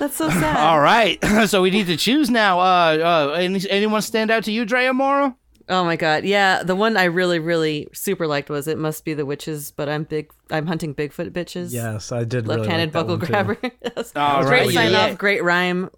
That's 0.01 0.17
so 0.17 0.29
sad. 0.29 0.57
All 0.69 0.81
right, 0.81 1.25
so 1.47 1.63
we 1.63 1.71
need 1.71 1.87
to 1.87 1.97
choose 1.97 2.29
now. 2.29 2.59
Uh, 2.59 3.29
uh, 3.33 3.33
any, 3.39 3.61
anyone 3.71 4.03
stand 4.03 4.33
out 4.33 4.43
to 4.45 4.53
you, 4.53 4.65
Drea 4.65 4.93
Mora? 4.93 5.37
Oh 5.69 5.85
my 5.85 5.97
god, 5.97 6.25
yeah. 6.25 6.63
The 6.65 6.77
one 6.77 6.97
I 6.97 7.05
really, 7.05 7.39
really 7.39 7.89
super 7.93 8.27
liked 8.27 8.51
was 8.51 8.67
"It 8.69 8.79
Must 8.79 9.05
Be 9.05 9.15
the 9.15 9.25
Witches," 9.27 9.71
but 9.71 9.89
I'm 9.89 10.03
big. 10.05 10.33
I'm 10.51 10.67
hunting 10.67 10.95
Bigfoot 10.95 11.31
bitches. 11.31 11.73
Yes, 11.73 12.13
I 12.13 12.25
did. 12.25 12.47
really 12.47 12.59
Left-handed 12.61 12.87
like 12.87 12.93
that 12.93 12.99
buckle 12.99 13.17
one, 13.17 13.21
too. 13.21 13.27
grabber. 13.27 13.59
Yes. 13.97 14.13
All 14.17 14.43
great 14.45 14.67
right, 14.67 14.75
sign 14.75 14.93
yeah. 14.93 15.07
off, 15.07 15.19
great 15.19 15.43
rhyme, 15.43 15.91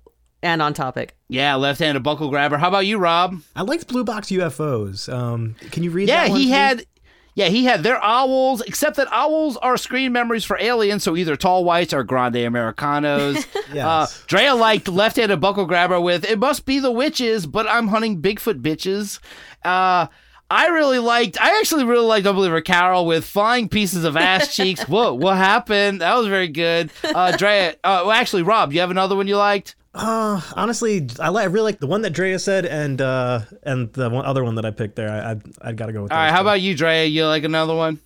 and 0.43 0.63
on 0.63 0.75
topic. 0.75 1.15
Yeah, 1.29 1.55
left-handed 1.57 2.03
buckle 2.03 2.31
grabber. 2.31 2.59
How 2.59 2.69
about 2.69 2.87
you, 2.87 2.99
Rob? 2.99 3.37
I 3.57 3.63
liked 3.63 3.87
Blue 3.89 4.05
Box 4.05 4.29
UFOs. 4.29 5.13
Um, 5.13 5.57
can 5.71 5.83
you 5.83 5.91
read 5.91 6.09
Yeah, 6.09 6.25
that 6.25 6.31
one 6.31 6.39
he 6.41 6.47
to 6.47 6.51
me? 6.51 6.57
had. 6.57 6.87
Yeah, 7.35 7.47
he 7.51 7.65
had 7.67 7.85
their 7.85 8.03
owls, 8.03 8.63
except 8.63 8.97
that 8.97 9.07
owls 9.13 9.57
are 9.59 9.77
screen 9.77 10.11
memories 10.11 10.45
for 10.45 10.59
aliens, 10.61 11.05
so 11.05 11.17
either 11.17 11.37
tall 11.37 11.65
whites 11.65 11.93
or 11.95 12.03
grande 12.03 12.35
Americanos. 12.37 13.47
Yes. 13.73 13.85
uh, 13.85 14.07
Drea 14.27 14.55
liked 14.55 14.89
left-handed 14.89 15.41
buckle 15.41 15.67
grabber 15.67 16.01
with 16.01 16.25
"It 16.25 16.39
must 16.39 16.65
be 16.65 16.79
the 16.81 16.91
witches," 16.91 17.47
but 17.47 17.69
I'm 17.69 17.89
hunting 17.89 18.23
Bigfoot 18.23 18.63
bitches. 18.63 19.21
Uh, 19.63 20.07
I 20.51 20.69
really 20.69 20.99
liked. 20.99 21.39
I 21.41 21.59
actually 21.61 21.85
really 21.85 22.07
liked 22.07 22.27
Unbeliever 22.27 22.63
Carol 22.63 23.05
with 23.05 23.27
flying 23.27 23.69
pieces 23.69 24.05
of 24.05 24.17
ass 24.17 24.57
cheeks. 24.57 24.83
Whoa, 24.89 25.13
what 25.13 25.37
happened? 25.37 26.01
That 26.01 26.17
was 26.17 26.27
very 26.29 26.49
good. 26.49 26.91
Uh, 27.05 27.37
Drea. 27.37 27.73
Uh, 27.85 28.03
well, 28.07 28.13
actually, 28.13 28.43
Rob, 28.43 28.73
you 28.73 28.81
have 28.81 28.91
another 28.91 29.15
one 29.15 29.29
you 29.29 29.37
liked? 29.37 29.77
Uh, 29.95 30.41
honestly, 30.55 31.09
I, 31.19 31.31
li- 31.31 31.43
I 31.43 31.47
really 31.47 31.65
like 31.73 31.81
the 31.81 31.87
one 31.87 32.03
that 32.03 32.11
Drea 32.11 32.39
said, 32.39 32.67
and 32.67 33.01
uh, 33.01 33.41
and 33.63 33.93
the 33.95 34.11
one 34.11 34.25
other 34.25 34.45
one 34.45 34.55
that 34.57 34.65
I 34.67 34.71
picked 34.71 34.97
there. 34.97 35.11
I 35.11 35.33
I, 35.33 35.71
I 35.71 35.73
got 35.73 35.87
to 35.87 35.93
go 35.93 36.03
with. 36.03 36.11
That. 36.11 36.15
All 36.15 36.21
right, 36.21 36.27
those 36.29 36.33
how 36.37 36.43
two. 36.43 36.49
about 36.49 36.61
you, 36.61 36.75
Drea? 36.77 37.05
You 37.07 37.27
like 37.27 37.45
another 37.45 37.75
one? 37.75 37.99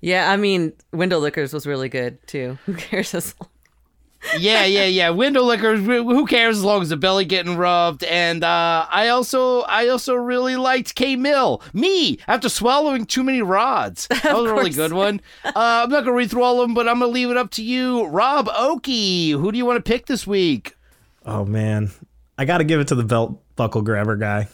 Yeah, 0.00 0.30
I 0.30 0.36
mean, 0.36 0.72
Window 0.92 1.18
Lickers 1.18 1.52
was 1.52 1.66
really 1.66 1.88
good 1.88 2.24
too. 2.26 2.58
Who 2.66 2.74
cares? 2.74 3.14
As 3.14 3.34
long- 3.40 3.48
yeah, 4.38 4.64
yeah, 4.64 4.84
yeah. 4.84 5.10
Window 5.10 5.42
liquor. 5.42 5.76
Who 5.76 6.26
cares 6.26 6.58
as 6.58 6.62
long 6.64 6.80
as 6.82 6.90
the 6.90 6.96
belly 6.96 7.24
getting 7.24 7.56
rubbed? 7.56 8.04
And 8.04 8.44
uh, 8.44 8.86
I 8.88 9.08
also, 9.08 9.62
I 9.62 9.88
also 9.88 10.14
really 10.14 10.54
liked 10.54 10.94
K 10.94 11.16
Mill. 11.16 11.60
Me 11.72 12.18
after 12.28 12.48
swallowing 12.48 13.04
too 13.06 13.24
many 13.24 13.42
rods. 13.42 14.06
That 14.22 14.36
was 14.36 14.50
a 14.50 14.54
really 14.54 14.70
good 14.70 14.92
one. 14.92 15.20
Uh, 15.44 15.52
I'm 15.56 15.90
not 15.90 16.04
gonna 16.04 16.12
read 16.16 16.30
through 16.30 16.44
all 16.44 16.60
of 16.60 16.68
them, 16.68 16.74
but 16.74 16.88
I'm 16.88 17.00
gonna 17.00 17.10
leave 17.10 17.30
it 17.30 17.36
up 17.36 17.50
to 17.52 17.64
you, 17.64 18.06
Rob 18.06 18.48
Okey. 18.56 19.30
Who 19.32 19.50
do 19.50 19.58
you 19.58 19.66
want 19.66 19.84
to 19.84 19.88
pick 19.92 20.06
this 20.06 20.24
week? 20.24 20.76
Oh 21.24 21.44
man, 21.44 21.90
I 22.36 22.44
got 22.44 22.58
to 22.58 22.64
give 22.64 22.80
it 22.80 22.88
to 22.88 22.94
the 22.94 23.04
belt 23.04 23.40
buckle 23.56 23.82
grabber 23.82 24.16
guy. 24.16 24.48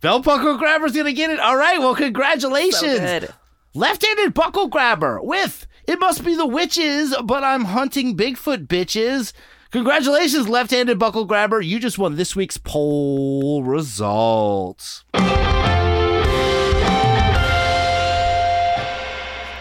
Belt 0.00 0.24
buckle 0.24 0.56
grabber's 0.58 0.92
gonna 0.92 1.12
get 1.12 1.30
it. 1.30 1.40
All 1.40 1.56
right. 1.56 1.78
Well, 1.78 1.94
congratulations. 1.94 2.80
So 2.80 2.98
good. 2.98 3.34
Left-handed 3.74 4.32
buckle 4.32 4.68
grabber 4.68 5.20
with 5.20 5.66
it 5.86 5.98
must 6.00 6.24
be 6.24 6.34
the 6.34 6.46
witches, 6.46 7.14
but 7.24 7.44
I'm 7.44 7.64
hunting 7.64 8.16
Bigfoot 8.16 8.66
bitches. 8.66 9.32
Congratulations, 9.70 10.48
left-handed 10.48 10.98
buckle 10.98 11.26
grabber. 11.26 11.60
You 11.60 11.78
just 11.78 11.98
won 11.98 12.16
this 12.16 12.34
week's 12.34 12.56
poll 12.56 13.62
results. 13.62 15.04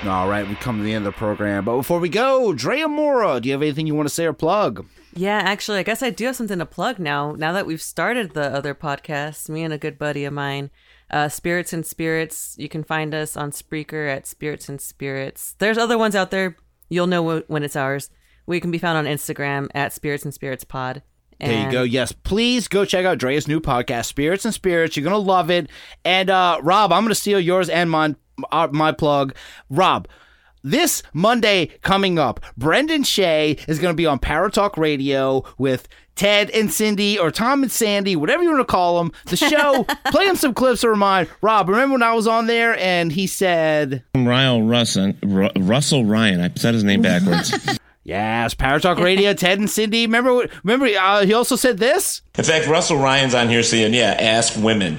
All 0.05 0.29
right, 0.29 0.47
we 0.47 0.55
come 0.55 0.77
to 0.77 0.83
the 0.83 0.93
end 0.93 1.07
of 1.07 1.13
the 1.13 1.17
program. 1.17 1.65
But 1.65 1.77
before 1.77 1.99
we 1.99 2.09
go, 2.09 2.53
Drea 2.53 2.87
Mora, 2.87 3.39
do 3.41 3.49
you 3.49 3.53
have 3.53 3.61
anything 3.63 3.87
you 3.87 3.95
want 3.95 4.07
to 4.07 4.13
say 4.13 4.25
or 4.25 4.33
plug? 4.33 4.85
Yeah, 5.15 5.37
actually, 5.37 5.79
I 5.79 5.83
guess 5.83 6.03
I 6.03 6.09
do 6.09 6.25
have 6.25 6.35
something 6.35 6.59
to 6.59 6.65
plug 6.65 6.99
now. 6.99 7.31
Now 7.31 7.53
that 7.53 7.65
we've 7.65 7.81
started 7.81 8.33
the 8.33 8.53
other 8.53 8.75
podcast, 8.75 9.49
me 9.49 9.63
and 9.63 9.73
a 9.73 9.77
good 9.77 9.97
buddy 9.97 10.25
of 10.25 10.33
mine, 10.33 10.71
uh, 11.09 11.29
Spirits 11.29 11.71
and 11.71 11.85
Spirits. 11.85 12.55
You 12.57 12.67
can 12.67 12.83
find 12.83 13.13
us 13.15 13.37
on 13.37 13.51
Spreaker 13.51 14.13
at 14.13 14.27
Spirits 14.27 14.67
and 14.67 14.81
Spirits. 14.81 15.55
There's 15.59 15.77
other 15.77 15.97
ones 15.97 16.15
out 16.15 16.31
there. 16.31 16.57
You'll 16.89 17.07
know 17.07 17.39
wh- 17.39 17.49
when 17.49 17.63
it's 17.63 17.75
ours. 17.75 18.09
We 18.45 18.59
can 18.59 18.71
be 18.71 18.77
found 18.77 18.97
on 18.97 19.05
Instagram 19.11 19.69
at 19.73 19.93
Spirits 19.93 20.23
and 20.25 20.33
Spirits 20.33 20.63
Pod. 20.63 21.01
There 21.39 21.65
you 21.65 21.71
go. 21.71 21.83
Yes, 21.83 22.11
please 22.11 22.67
go 22.67 22.85
check 22.85 23.05
out 23.05 23.17
Drea's 23.17 23.47
new 23.47 23.59
podcast, 23.59 24.05
Spirits 24.05 24.45
and 24.45 24.53
Spirits. 24.53 24.95
You're 24.95 25.03
gonna 25.03 25.17
love 25.17 25.49
it. 25.49 25.69
And 26.05 26.29
uh, 26.29 26.59
Rob, 26.61 26.93
I'm 26.93 27.03
gonna 27.03 27.15
steal 27.15 27.39
yours 27.39 27.67
and 27.69 27.89
mine, 27.91 28.15
uh, 28.51 28.69
my 28.71 28.91
plug. 28.93 29.35
Rob, 29.69 30.07
this 30.65 31.01
Monday 31.13 31.67
coming 31.83 32.19
up, 32.19 32.41
Brendan 32.57 33.03
Shea 33.03 33.57
is 33.67 33.79
gonna 33.79 33.93
be 33.93 34.05
on 34.05 34.19
Power 34.19 34.49
Talk 34.49 34.77
Radio 34.77 35.43
with 35.57 35.87
Ted 36.15 36.49
and 36.51 36.71
Cindy 36.71 37.19
or 37.19 37.29
Tom 37.29 37.61
and 37.63 37.71
Sandy, 37.71 38.15
whatever 38.15 38.41
you 38.41 38.49
want 38.49 38.61
to 38.61 38.71
call 38.71 38.97
them. 38.97 39.11
The 39.25 39.37
show, 39.37 39.83
play 40.11 40.25
him 40.27 40.35
some 40.37 40.53
clips 40.53 40.83
of 40.83 40.97
mine. 40.97 41.27
Rob, 41.41 41.69
remember 41.69 41.93
when 41.93 42.03
I 42.03 42.13
was 42.13 42.25
on 42.27 42.47
there 42.47 42.77
and 42.79 43.11
he 43.11 43.27
said, 43.27 44.03
Ryle 44.15 44.61
Russell, 44.61 45.13
Ru- 45.21 45.49
Russell 45.57 46.05
Ryan. 46.05 46.41
I 46.41 46.51
said 46.55 46.73
his 46.73 46.83
name 46.83 47.01
backwards. 47.01 47.53
"Yes, 48.03 48.53
Power 48.53 48.79
Talk 48.79 48.99
Radio, 48.99 49.33
Ted 49.33 49.59
and 49.59 49.69
Cindy." 49.69 50.05
Remember, 50.05 50.33
what- 50.33 50.51
remember, 50.63 50.85
uh, 50.85 51.25
he 51.25 51.33
also 51.33 51.55
said 51.55 51.79
this. 51.79 52.21
In 52.37 52.43
fact, 52.43 52.67
Russell 52.67 52.97
Ryan's 52.97 53.35
on 53.35 53.49
here 53.49 53.63
saying, 53.63 53.93
"Yeah, 53.93 54.15
ask 54.19 54.55
women." 54.57 54.97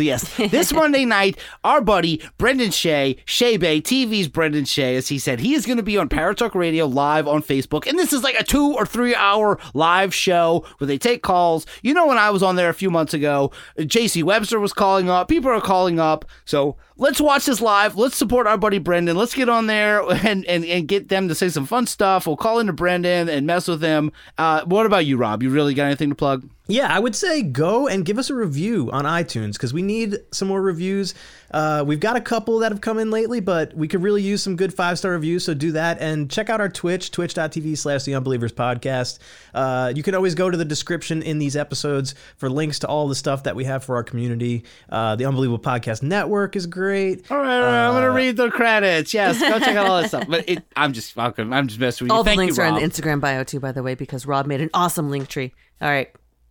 So 0.00 0.04
yes, 0.04 0.34
this 0.50 0.72
Monday 0.80 1.04
night, 1.04 1.38
our 1.62 1.82
buddy 1.82 2.22
Brendan 2.38 2.70
Shea, 2.70 3.18
Shea 3.26 3.58
Bay 3.58 3.82
TV's 3.82 4.28
Brendan 4.28 4.64
Shea, 4.64 4.96
as 4.96 5.08
he 5.08 5.18
said, 5.18 5.40
he 5.40 5.52
is 5.52 5.66
going 5.66 5.76
to 5.76 5.82
be 5.82 5.98
on 5.98 6.08
Paratalk 6.08 6.54
Radio 6.54 6.86
live 6.86 7.28
on 7.28 7.42
Facebook, 7.42 7.86
and 7.86 7.98
this 7.98 8.14
is 8.14 8.22
like 8.22 8.34
a 8.40 8.42
two 8.42 8.72
or 8.72 8.86
three 8.86 9.14
hour 9.14 9.58
live 9.74 10.14
show 10.14 10.64
where 10.78 10.88
they 10.88 10.96
take 10.96 11.22
calls. 11.22 11.66
You 11.82 11.92
know, 11.92 12.06
when 12.06 12.16
I 12.16 12.30
was 12.30 12.42
on 12.42 12.56
there 12.56 12.70
a 12.70 12.74
few 12.74 12.90
months 12.90 13.12
ago, 13.12 13.52
J.C. 13.78 14.22
Webster 14.22 14.58
was 14.58 14.72
calling 14.72 15.10
up. 15.10 15.28
People 15.28 15.50
are 15.50 15.60
calling 15.60 16.00
up. 16.00 16.24
So 16.46 16.78
let's 17.00 17.20
watch 17.20 17.46
this 17.46 17.60
live. 17.60 17.96
Let's 17.96 18.16
support 18.16 18.46
our 18.46 18.56
buddy 18.56 18.78
Brendan. 18.78 19.16
Let's 19.16 19.34
get 19.34 19.48
on 19.48 19.66
there 19.66 20.02
and 20.24 20.44
and, 20.46 20.64
and 20.64 20.86
get 20.86 21.08
them 21.08 21.26
to 21.28 21.34
say 21.34 21.48
some 21.48 21.66
fun 21.66 21.86
stuff. 21.86 22.26
We'll 22.26 22.36
call 22.36 22.60
into 22.60 22.72
Brendan 22.72 23.28
and 23.28 23.46
mess 23.46 23.66
with 23.66 23.82
him. 23.82 24.12
Uh, 24.38 24.62
what 24.66 24.86
about 24.86 25.06
you, 25.06 25.16
Rob? 25.16 25.42
You 25.42 25.50
really 25.50 25.74
got 25.74 25.86
anything 25.86 26.10
to 26.10 26.14
plug? 26.14 26.48
Yeah, 26.68 26.94
I 26.94 27.00
would 27.00 27.16
say 27.16 27.42
go 27.42 27.88
and 27.88 28.04
give 28.04 28.16
us 28.16 28.30
a 28.30 28.34
review 28.34 28.90
on 28.92 29.04
iTunes 29.04 29.54
because 29.54 29.74
we 29.74 29.82
need 29.82 30.18
some 30.30 30.46
more 30.46 30.62
reviews. 30.62 31.14
Uh, 31.50 31.82
we've 31.86 32.00
got 32.00 32.16
a 32.16 32.20
couple 32.20 32.58
that 32.60 32.70
have 32.72 32.80
come 32.80 32.98
in 32.98 33.10
lately, 33.10 33.40
but 33.40 33.74
we 33.74 33.88
could 33.88 34.02
really 34.02 34.22
use 34.22 34.42
some 34.42 34.56
good 34.56 34.72
five 34.72 34.98
star 34.98 35.12
reviews. 35.12 35.44
So 35.44 35.54
do 35.54 35.72
that 35.72 35.98
and 36.00 36.30
check 36.30 36.48
out 36.50 36.60
our 36.60 36.68
Twitch, 36.68 37.10
twitch.tv 37.10 37.76
slash 37.78 38.04
the 38.04 38.14
unbelievers 38.14 38.52
podcast. 38.52 39.18
Uh, 39.54 39.92
you 39.94 40.02
can 40.02 40.14
always 40.14 40.34
go 40.34 40.48
to 40.50 40.56
the 40.56 40.64
description 40.64 41.22
in 41.22 41.38
these 41.38 41.56
episodes 41.56 42.14
for 42.36 42.48
links 42.48 42.78
to 42.80 42.86
all 42.88 43.08
the 43.08 43.14
stuff 43.14 43.42
that 43.44 43.56
we 43.56 43.64
have 43.64 43.82
for 43.84 43.96
our 43.96 44.04
community. 44.04 44.64
Uh, 44.88 45.16
the 45.16 45.24
Unbelievable 45.24 45.58
Podcast 45.62 46.02
Network 46.02 46.56
is 46.56 46.66
great. 46.66 47.26
great. 47.26 47.30
All 47.30 47.38
right, 47.38 47.56
all 47.56 47.62
right, 47.62 47.88
I'm 47.88 47.94
Uh, 47.96 48.00
gonna 48.00 48.10
read 48.12 48.36
the 48.36 48.50
credits. 48.50 49.12
Yes, 49.12 49.40
go 49.40 49.58
check 49.58 49.76
out 49.76 49.86
all 49.86 50.00
that 50.02 50.08
stuff. 50.08 50.26
But 50.28 50.48
it, 50.48 50.62
I'm 50.76 50.92
just 50.92 51.12
fucking, 51.12 51.52
I'm 51.52 51.66
just 51.68 51.80
messing 51.80 52.06
with 52.06 52.10
you. 52.12 52.16
All 52.16 52.22
the 52.22 52.30
Thank 52.30 52.38
links 52.38 52.56
you, 52.56 52.62
are 52.62 52.66
in 52.66 52.74
Rob. 52.74 52.82
the 52.82 52.88
Instagram 52.88 53.20
bio 53.20 53.44
too, 53.44 53.60
by 53.60 53.72
the 53.72 53.82
way, 53.82 53.94
because 53.94 54.24
Rob 54.26 54.46
made 54.46 54.60
an 54.60 54.70
awesome 54.72 55.10
link 55.10 55.28
tree. 55.28 55.52
All 55.82 55.88
right, 55.88 56.10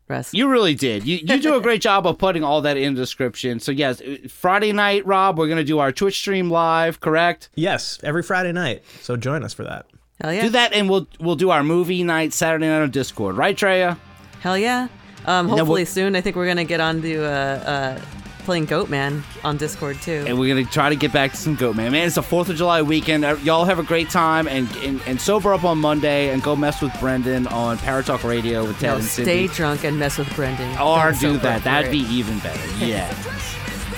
Rus. 0.10 0.34
You 0.34 0.50
really 0.50 0.74
did. 0.76 1.06
You 1.06 1.18
you 1.18 1.40
do 1.40 1.56
a 1.56 1.62
great 1.62 1.82
job 1.82 2.08
of 2.08 2.18
putting 2.18 2.44
all 2.44 2.62
that 2.62 2.76
in 2.78 2.96
the 2.96 3.02
description. 3.02 3.60
So 3.60 3.72
yes, 3.72 4.02
Friday 4.28 4.72
night, 4.74 5.06
Rob, 5.06 5.38
we're 5.38 5.48
gonna 5.48 5.64
do 5.64 5.80
our 5.80 5.92
Twitch 5.92 6.18
stream 6.18 6.50
live. 6.50 7.00
Correct? 7.00 7.50
Yes, 7.56 8.00
every 8.04 8.24
Friday 8.24 8.52
night. 8.52 8.84
So 9.02 9.16
join 9.16 9.44
us 9.44 9.54
for 9.54 9.64
that. 9.64 9.86
Hell 10.22 10.34
yeah. 10.34 10.42
Do 10.42 10.50
that, 10.50 10.74
and 10.74 10.90
we'll 10.90 11.08
we'll 11.20 11.36
do 11.36 11.52
our 11.52 11.64
movie 11.64 12.04
night 12.04 12.34
Saturday 12.34 12.68
night 12.68 12.82
on 12.82 12.90
Discord. 12.92 13.38
Right, 13.38 13.56
Drea? 13.56 13.98
Hell 14.42 14.58
yeah. 14.58 14.88
Um, 15.26 15.48
hopefully 15.48 15.82
we'll- 15.82 15.86
soon. 15.86 16.16
I 16.16 16.22
think 16.22 16.36
we're 16.36 16.48
gonna 16.48 16.64
get 16.66 16.80
on 16.82 17.02
to 17.04 17.24
uh, 17.24 17.30
uh, 17.30 18.02
playing 18.50 18.66
Goatman 18.66 19.22
on 19.44 19.58
Discord 19.58 20.02
too. 20.02 20.24
And 20.26 20.40
we're 20.40 20.56
gonna 20.56 20.66
try 20.66 20.90
to 20.90 20.96
get 20.96 21.14
back 21.14 21.30
to 21.30 21.38
some 21.38 21.56
Goatman. 21.56 21.92
man. 21.92 22.08
It's 22.08 22.16
the 22.16 22.24
Fourth 22.24 22.50
of 22.50 22.56
July 22.56 22.82
weekend. 22.82 23.24
Uh, 23.24 23.36
Y'all 23.44 23.64
have 23.66 23.78
a 23.78 23.84
great 23.84 24.10
time 24.10 24.48
and, 24.48 24.68
and 24.78 25.00
and 25.06 25.22
sober 25.22 25.54
up 25.54 25.64
on 25.64 25.78
Monday 25.78 26.30
and 26.30 26.42
go 26.42 26.56
mess 26.56 26.82
with 26.82 26.92
Brendan 27.00 27.46
on 27.46 27.78
Paratalk 27.78 28.28
Radio 28.28 28.66
with 28.66 28.80
Ted 28.80 28.90
No, 28.90 28.96
and 28.96 29.04
stay 29.06 29.46
drunk 29.46 29.84
and 29.84 30.00
mess 30.00 30.18
with 30.18 30.36
Brendan. 30.36 30.76
Or 30.80 31.12
do 31.12 31.38
that. 31.38 31.64
That'd 31.64 31.90
it. 31.90 31.92
be 31.92 32.00
even 32.12 32.40
better. 32.40 32.60
Yeah. 32.84 33.14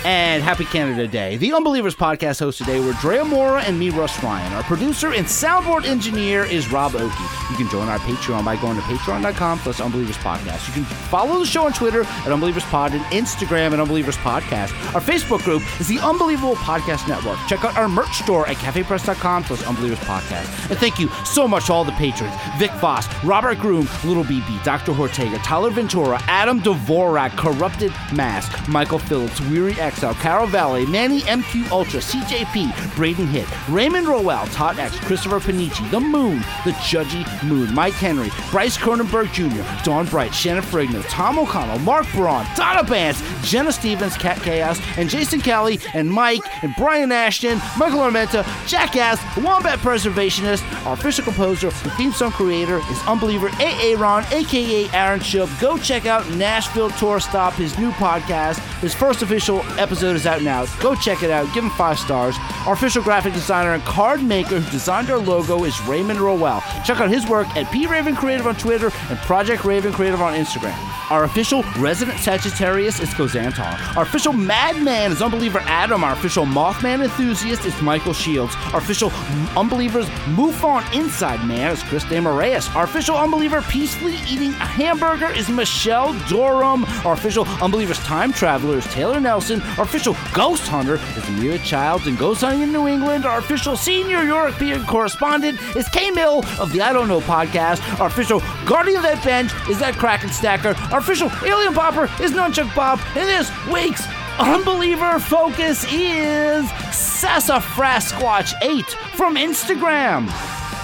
And 0.04 0.42
happy 0.42 0.66
Canada 0.66 1.08
Day. 1.08 1.38
The 1.38 1.54
Unbelievers 1.54 1.96
podcast 1.96 2.40
hosts 2.40 2.58
today 2.58 2.80
were 2.80 2.94
Drea 2.94 3.24
Mora 3.24 3.62
and 3.62 3.78
me, 3.78 3.92
Rus 3.92 4.24
Ryan. 4.24 4.52
Our 4.54 4.64
producer 4.64 5.14
and 5.14 5.28
soundboard 5.28 5.86
engineer 5.86 6.44
is 6.44 6.72
Rob 6.72 6.96
Okey. 6.96 7.24
You 7.52 7.56
can 7.56 7.70
join 7.70 7.88
our 7.88 8.00
Patreon 8.00 8.44
by 8.44 8.56
going 8.56 8.78
to 8.78 8.82
patreon.com 8.82 9.60
plus 9.60 9.80
Unbelievers 9.80 10.18
Podcast. 10.18 10.68
You 10.70 10.74
can 10.74 10.86
follow 10.86 11.38
the 11.38 11.46
show 11.46 11.66
on 11.66 11.74
Twitter 11.74 12.02
at 12.02 12.32
Unbelievers 12.32 12.64
Pod 12.64 12.94
and 12.94 13.02
Instagram 13.06 13.74
at 13.74 13.80
Unbelievers 13.80 14.18
Podcast. 14.18 14.72
Our 14.96 15.02
Facebook 15.02 15.44
group 15.44 15.62
is 15.80 15.88
the 15.88 16.00
Unbelievable 16.00 16.56
Podcast 16.56 17.08
Network. 17.08 17.38
Check 17.48 17.64
out 17.64 17.78
our 17.78 17.88
merch 17.88 18.12
store 18.24 18.48
at 18.48 18.56
cafepress.com 18.58 19.44
plus 19.44 19.64
Unbelievers 19.68 20.00
Podcast. 20.00 20.70
And 20.72 20.80
thank 20.80 20.98
you 20.98 21.10
so 21.26 21.48
much 21.48 21.68
to 21.68 21.74
all 21.74 21.84
the 21.84 21.92
patrons 21.92 22.34
Vic 22.58 22.72
Voss, 22.80 23.06
Robert 23.24 23.60
Groom, 23.60 23.88
Little 24.04 24.24
BB, 24.24 24.64
Dr. 24.64 24.94
Ortega, 24.94 25.38
Tyler 25.40 25.70
Ventura, 25.70 26.20
Adam 26.24 26.60
Dvorak, 26.60 27.38
Corrupted 27.38 27.92
Mask, 28.16 28.68
Michael 28.68 28.98
Phillips, 28.98 29.40
Weary 29.42 29.74
Exile, 29.92 30.16
Carol 30.16 30.48
Valley, 30.48 30.86
Manny 30.86 31.22
MQ 31.22 31.70
Ultra, 31.72 32.00
CJP, 32.00 32.96
Braden 32.96 33.28
Hit, 33.28 33.48
Raymond 33.70 34.08
Rowell, 34.08 34.46
Todd 34.48 34.80
X, 34.80 34.98
Christopher 35.00 35.40
Panici, 35.40 35.90
The 35.92 36.00
Moon, 36.00 36.40
The 36.66 36.72
Judgy 36.82 37.26
Moon, 37.48 37.74
Mike 37.74 37.94
Henry, 37.94 38.30
Bryce 38.52 38.78
Cronenberg 38.78 39.32
Jr., 39.34 39.64
Dawn 39.84 40.06
Bright, 40.08 40.34
Shannon 40.34 40.64
Frigno, 40.64 41.04
Tom 41.10 41.38
O'Connell, 41.40 41.80
Mark 41.80 42.06
Braun, 42.14 42.46
Donna 42.56 42.84
Bance, 42.84 43.22
Jenna 43.44 43.72
Stevens, 43.72 44.18
Cat 44.18 44.38
Chaos, 44.42 44.80
and 44.98 45.10
Jason 45.10 45.42
Kelly, 45.42 45.80
and 45.94 46.10
Mike, 46.10 46.42
and 46.64 46.74
Brian 46.76 47.12
Ashton, 47.12 47.60
Michael 47.78 48.00
Armenta, 48.00 48.46
Jackass, 48.68 49.20
Wombat 49.38 49.80
Preservationist, 49.80 50.64
our 50.86 50.94
official 50.94 51.24
composer 51.24 51.68
and 51.68 51.92
theme 51.94 52.12
song 52.12 52.32
creator 52.32 52.78
is 52.78 53.02
Unbeliever 53.08 53.50
A.A. 53.60 53.96
Ron, 53.96 54.24
aka 54.32 54.90
Aaron 54.94 55.20
Shook. 55.20 55.50
Go 55.60 55.78
check 55.78 56.06
out 56.06 56.30
Nashville 56.32 56.90
Tour 56.92 57.20
Stop, 57.20 57.54
his 57.54 57.78
new 57.78 57.92
podcast. 57.92 58.58
His 58.80 58.94
first 58.94 59.22
official 59.22 59.64
episode 59.82 60.16
is 60.16 60.26
out 60.26 60.42
now. 60.44 60.66
Go 60.80 60.96
check 60.96 61.24
it 61.24 61.32
out. 61.32 61.52
Give 61.54 61.64
him 61.64 61.72
five 61.72 62.00
stars. 62.00 62.36
Our 62.66 62.74
official 62.74 63.04
graphic 63.04 63.34
designer 63.34 63.74
and 63.74 63.84
card 63.84 64.22
maker 64.24 64.60
who 64.60 64.72
designed 64.72 65.10
our 65.10 65.18
logo 65.18 65.64
is 65.64 65.82
Raymond 65.82 66.20
Rowell. 66.20 66.62
Check 66.86 67.00
out 67.00 67.10
his 67.10 67.28
work 67.28 67.48
at 67.58 67.72
P 67.72 67.88
Raven 67.88 68.16
Creative 68.16 68.46
on 68.46 68.56
Twitter 68.56 68.92
and 69.10 69.18
Project 69.20 69.66
Raven 69.66 69.92
Creative 69.92 70.22
on 70.22 70.36
Instagram. 70.36 70.78
Our 71.10 71.26
official 71.26 71.64
resident 71.78 72.20
Sagittarius 72.20 73.02
is 73.02 73.10
Kozantar. 73.10 73.98
Our 73.98 74.04
official 74.04 74.32
Madman 74.32 75.12
is 75.12 75.22
Unbeliever 75.22 75.60
Adam. 75.66 76.06
Our 76.06 76.14
official 76.14 76.46
Mothman 76.46 77.04
enthusiast 77.04 77.66
is 77.66 77.82
Michael 77.82 78.14
Shields. 78.14 78.56
Our 78.72 78.80
official 78.80 79.12
Unbelievers 79.58 80.06
MUFON 80.38 80.82
Inside 80.98 81.46
Man 81.46 81.74
is 81.74 81.84
Chris 81.84 82.06
DeMarias. 82.06 82.74
Our 82.76 82.86
official 82.86 83.18
Unbeliever 83.18 83.62
peacefully 83.64 84.16
eating 84.30 84.52
a 84.52 84.66
hamburger 84.66 85.30
is 85.32 85.50
Michelle 85.50 86.14
Durham. 86.30 86.86
Our 87.06 87.14
official 87.14 87.46
Unbelievers 87.62 88.00
Time 88.00 88.32
Traveler 88.32 88.78
is 88.78 88.86
Taylor 88.88 89.20
Nelson. 89.20 89.62
Our 89.78 89.86
official 89.86 90.16
Ghost 90.34 90.68
Hunter 90.68 90.96
is 90.96 91.24
Amira 91.24 91.64
Childs 91.64 92.06
and 92.06 92.18
Ghost 92.18 92.42
Hunting 92.42 92.62
in 92.64 92.72
New 92.72 92.88
England. 92.88 93.26
Our 93.26 93.40
official 93.40 93.78
Senior 93.78 94.22
European 94.24 94.86
Correspondent 94.86 95.60
is 95.76 95.88
K 95.90 96.12
Mill 96.12 96.44
of 96.60 96.72
the 96.74 96.82
I 96.82 96.92
Don't 96.94 97.08
Know 97.08 97.22
podcast. 97.22 97.82
Our 98.00 98.08
official 98.08 98.42
Guardian 98.66 98.98
of 98.98 99.04
that 99.04 99.24
Bench 99.24 99.52
is 99.70 99.80
that 99.80 99.96
Kraken 99.96 100.30
Stacker. 100.30 100.76
Our 100.92 101.00
official 101.00 101.32
Alien 101.46 101.74
Popper 101.74 102.10
is 102.22 102.32
Nunchuck 102.32 102.76
Bob. 102.76 103.00
And 103.16 103.28
this 103.28 103.50
week's 103.72 104.06
Unbeliever 104.40 105.20
focus 105.20 105.84
is 105.92 106.66
Sassafrasquatch 106.92 108.54
8 108.62 108.86
from 109.16 109.36
Instagram, 109.36 110.28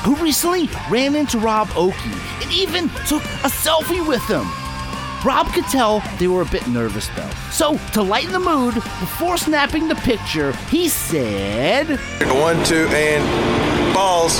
who 0.04 0.16
recently 0.16 0.70
ran 0.90 1.16
into 1.16 1.40
Rob 1.40 1.70
Okey 1.76 2.12
and 2.42 2.52
even 2.52 2.90
took 3.08 3.24
a 3.24 3.50
selfie 3.50 4.06
with 4.08 4.24
him. 4.30 4.48
Rob 5.26 5.48
could 5.54 5.66
tell 5.66 6.02
they 6.20 6.28
were 6.28 6.42
a 6.42 6.46
bit 6.46 6.68
nervous 6.68 7.08
though. 7.10 7.30
So, 7.52 7.78
to 7.94 8.02
lighten 8.02 8.32
the 8.32 8.40
mood, 8.40 8.76
before 8.76 9.38
snapping 9.38 9.88
the 9.88 9.96
picture, 9.96 10.54
he 10.70 10.88
said, 10.90 12.00
One, 12.36 12.64
two, 12.64 12.88
and 12.92 13.94
balls. 13.94 14.40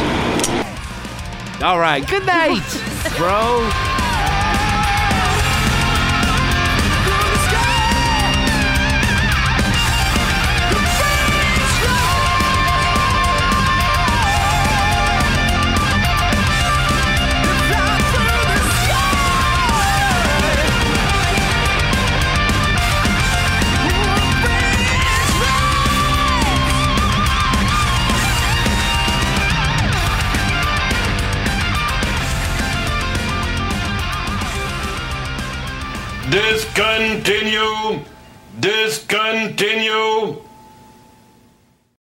All 1.62 1.80
right, 1.80 2.08
good 2.08 2.26
night, 2.26 2.62
bro. 3.18 3.97
Discontinue! 36.30 38.04
Discontinue! 38.60 40.47